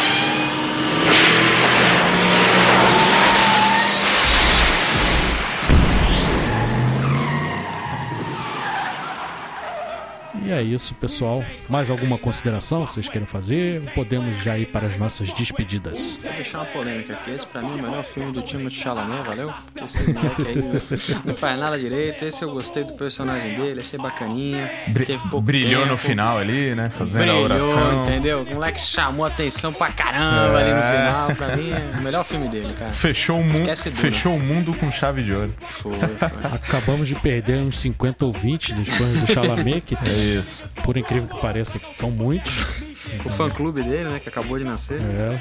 E 10.48 10.52
é 10.52 10.62
isso, 10.62 10.94
pessoal. 10.94 11.44
Mais 11.68 11.90
alguma 11.90 12.16
consideração 12.16 12.86
que 12.86 12.94
vocês 12.94 13.06
queiram 13.08 13.26
fazer? 13.26 13.82
Ou 13.84 13.90
podemos 13.90 14.42
já 14.42 14.56
ir 14.56 14.64
para 14.66 14.86
as 14.86 14.96
nossas 14.96 15.30
despedidas? 15.32 16.18
Vou 16.22 16.32
deixar 16.32 16.58
uma 16.60 16.64
polêmica 16.66 17.12
aqui. 17.12 17.32
Esse 17.32 17.46
pra 17.46 17.60
mim 17.60 17.72
é 17.72 17.74
o 17.74 17.82
melhor 17.82 18.02
filme 18.02 18.32
do 18.32 18.40
Timothée 18.40 18.70
Chalamet, 18.78 19.22
valeu? 19.26 19.52
Esse 19.84 20.10
moleque 20.10 20.42
aí 20.46 21.20
não 21.26 21.36
faz 21.36 21.58
nada 21.58 21.78
direito. 21.78 22.24
Esse 22.24 22.42
eu 22.44 22.50
gostei 22.50 22.82
do 22.82 22.94
personagem 22.94 23.54
dele, 23.56 23.80
achei 23.80 23.98
bacaninha. 23.98 24.70
Bri- 24.88 25.04
Teve 25.04 25.22
pouco 25.28 25.42
brilhou 25.42 25.80
tempo. 25.82 25.92
no 25.92 25.98
final 25.98 26.38
ali, 26.38 26.74
né? 26.74 26.88
Fazendo 26.88 27.22
a 27.22 27.24
Brilhou, 27.26 27.44
oração. 27.44 28.02
entendeu? 28.06 28.42
O 28.42 28.54
moleque 28.54 28.80
chamou 28.80 29.26
atenção 29.26 29.70
pra 29.72 29.90
caramba 29.92 30.58
ali 30.60 30.70
no 30.70 30.78
É. 30.78 30.90
final. 30.90 31.36
Pra 31.36 31.56
mim, 31.56 31.70
é 31.72 31.98
o 31.98 32.02
melhor 32.02 32.24
filme 32.24 32.48
dele, 32.48 32.72
cara. 32.78 32.92
Fechou 32.94 33.38
o, 33.38 33.44
mu 33.44 33.52
Esquece 33.52 33.90
Duna. 33.90 34.00
fechou 34.00 34.34
o 34.36 34.40
mundo 34.40 34.72
com 34.74 34.90
chave 34.90 35.22
de 35.22 35.34
ouro. 35.34 35.52
Foi, 35.60 35.92
foi. 35.98 36.50
Acabamos 36.52 37.06
de 37.06 37.14
perder 37.16 37.58
uns 37.58 37.78
50 37.80 38.24
ou 38.24 38.32
20 38.32 38.72
dos 38.72 38.88
fãs 38.88 39.20
do 39.20 39.26
Chalamet, 39.30 39.82
que 39.82 39.94
É 39.94 40.37
por 40.84 40.96
incrível 40.96 41.28
que 41.28 41.40
pareça, 41.40 41.80
são 41.92 42.10
muitos. 42.10 42.82
O 43.24 43.30
fã-clube 43.30 43.82
dele, 43.82 44.04
né, 44.10 44.20
que 44.20 44.28
acabou 44.28 44.58
de 44.58 44.64
nascer. 44.64 45.00
É, 45.00 45.40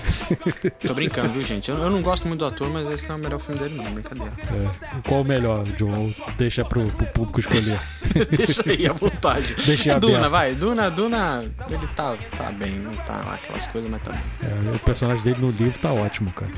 Tô 0.88 0.94
brincando, 0.94 1.32
viu, 1.34 1.44
gente? 1.44 1.70
Eu, 1.70 1.78
eu 1.78 1.90
não 1.90 2.02
gosto 2.02 2.28
muito 2.28 2.40
do 2.40 2.46
ator, 2.46 2.70
mas 2.70 2.90
esse 2.90 3.08
não 3.08 3.16
é 3.16 3.20
o 3.20 3.22
melhor 3.22 3.40
filme 3.40 3.60
dele, 3.60 3.76
não. 3.76 3.92
Brincadeira. 3.92 4.34
é. 4.40 5.02
Qual 5.08 5.22
o 5.22 5.26
melhor, 5.26 5.64
John? 5.78 6.12
Deixa 6.38 6.64
pro, 6.66 6.88
pro 6.88 7.06
público 7.08 7.40
escolher. 7.40 7.80
Deixa 8.36 8.64
aí 8.70 8.86
à 8.88 8.94
vontade. 8.94 9.56
Deixa 9.66 9.90
é 9.90 9.94
aberto. 9.94 10.14
Duna, 10.14 10.30
vai. 10.30 10.54
Duna, 10.56 10.90
Duna, 10.90 11.46
ele 11.70 11.88
tá, 11.96 12.16
tá 12.36 12.52
bem, 12.52 12.72
não 12.72 12.96
tá 12.98 13.16
lá 13.26 13.34
aquelas 13.36 13.68
coisas, 13.68 13.90
mas 13.90 14.02
tá 14.02 14.12
bem. 14.12 14.22
É, 14.44 14.76
o 14.76 14.80
personagem 14.80 15.24
dele 15.24 15.38
no 15.42 15.50
livro 15.52 15.80
tá 15.80 15.92
ótimo, 15.92 16.32
cara. 16.32 16.52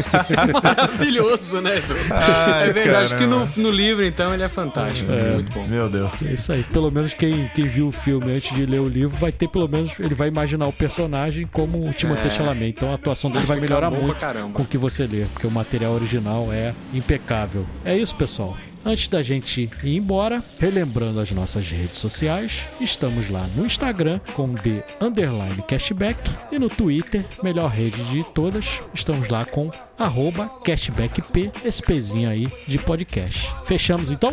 Maravilhoso, 0.62 1.60
né, 1.60 1.76
Edu? 1.78 1.94
Ai, 2.10 2.68
é 2.68 2.72
verdade, 2.72 3.04
acho 3.04 3.14
que 3.16 3.24
caramba. 3.24 3.48
no, 3.56 3.62
no 3.62 3.70
livro, 3.70 4.04
então, 4.04 4.32
ele 4.32 4.42
é 4.42 4.48
fantástico. 4.48 5.10
Muito 5.10 5.52
bom. 5.52 5.66
Meu 5.66 5.88
Deus. 5.88 6.24
É 6.24 6.32
isso 6.32 6.52
aí. 6.52 6.62
Pelo 6.64 6.90
menos 6.90 7.14
quem, 7.14 7.48
quem 7.54 7.66
viu 7.66 7.88
o 7.88 7.92
filme 7.92 8.32
antes 8.32 8.54
de 8.54 8.66
ler 8.66 8.80
o 8.80 8.88
livro 8.88 9.16
vai 9.16 9.32
ter, 9.32 9.48
pelo 9.48 9.68
menos, 9.68 9.92
ele 9.98 10.14
vai 10.14 10.30
imaginar 10.36 10.66
o 10.66 10.72
personagem 10.72 11.46
como 11.46 11.78
o 11.88 11.92
Timothée 11.92 12.26
É. 12.26 12.30
Chalamet. 12.30 12.70
Então 12.76 12.90
a 12.90 12.94
atuação 12.94 13.30
dele 13.30 13.46
vai 13.46 13.58
melhorar 13.58 13.90
muito 13.90 14.14
com 14.52 14.62
o 14.62 14.66
que 14.66 14.76
você 14.76 15.06
lê, 15.06 15.24
porque 15.32 15.46
o 15.46 15.50
material 15.50 15.94
original 15.94 16.52
é 16.52 16.74
impecável. 16.92 17.66
É 17.84 17.96
isso, 17.96 18.14
pessoal. 18.16 18.56
Antes 18.84 19.08
da 19.08 19.20
gente 19.20 19.68
ir 19.82 19.96
embora, 19.96 20.44
relembrando 20.60 21.18
as 21.18 21.32
nossas 21.32 21.68
redes 21.68 21.98
sociais, 21.98 22.60
estamos 22.80 23.28
lá 23.28 23.44
no 23.56 23.66
Instagram 23.66 24.20
com 24.34 24.54
The 24.54 24.84
Underline 25.00 25.60
Cashback 25.66 26.20
e 26.52 26.58
no 26.58 26.68
Twitter, 26.68 27.24
melhor 27.42 27.68
rede 27.68 28.00
de 28.04 28.22
todas, 28.22 28.80
estamos 28.94 29.28
lá 29.28 29.44
com 29.44 29.72
arroba 29.98 30.48
cashbackp, 30.62 31.50
esse 31.64 31.82
pezinho 31.82 32.30
aí 32.30 32.46
de 32.68 32.78
podcast. 32.78 33.52
Fechamos 33.64 34.12
então? 34.12 34.32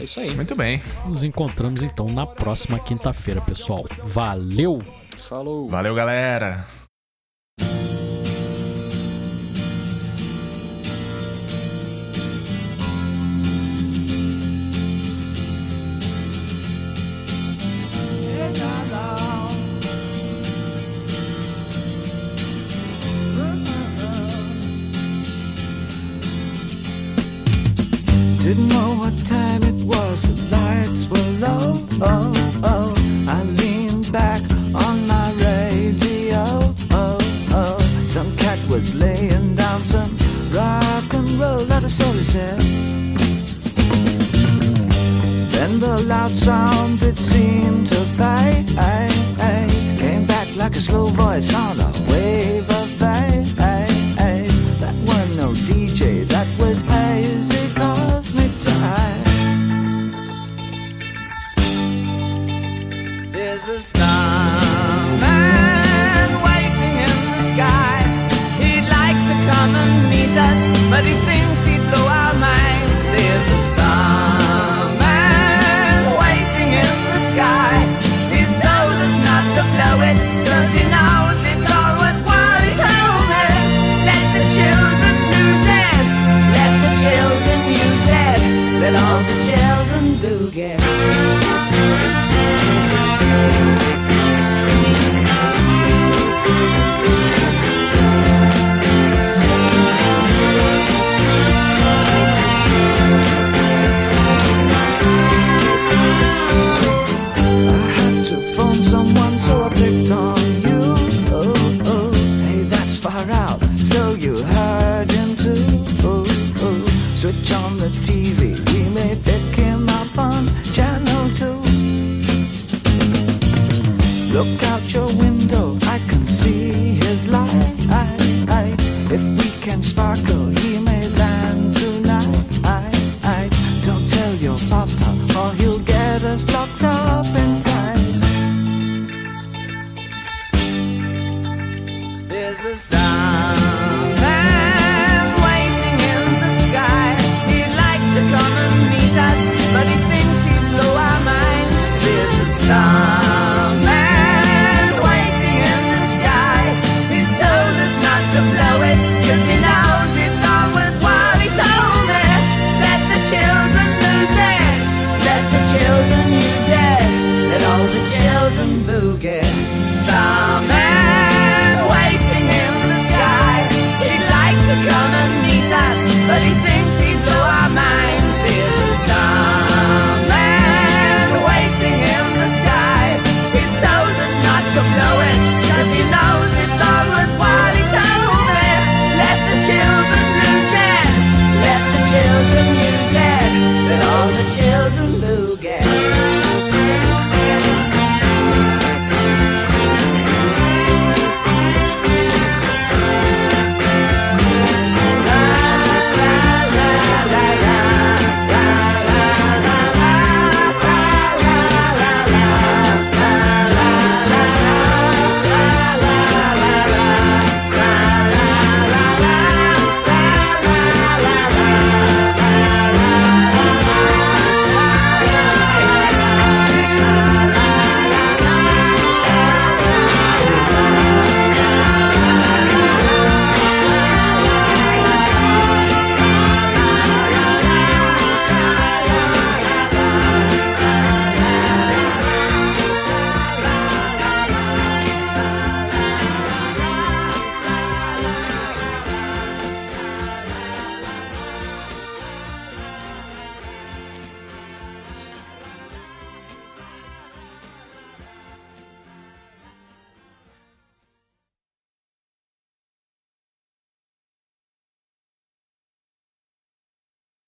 É 0.00 0.02
isso 0.02 0.18
aí. 0.18 0.34
Muito 0.34 0.56
bem. 0.56 0.82
Nos 1.06 1.22
encontramos 1.22 1.80
então 1.80 2.10
na 2.10 2.26
próxima 2.26 2.80
quinta-feira, 2.80 3.40
pessoal. 3.42 3.86
Valeu! 4.02 5.03
Falou. 5.16 5.68
Valeu, 5.68 5.94
galera. 5.94 6.64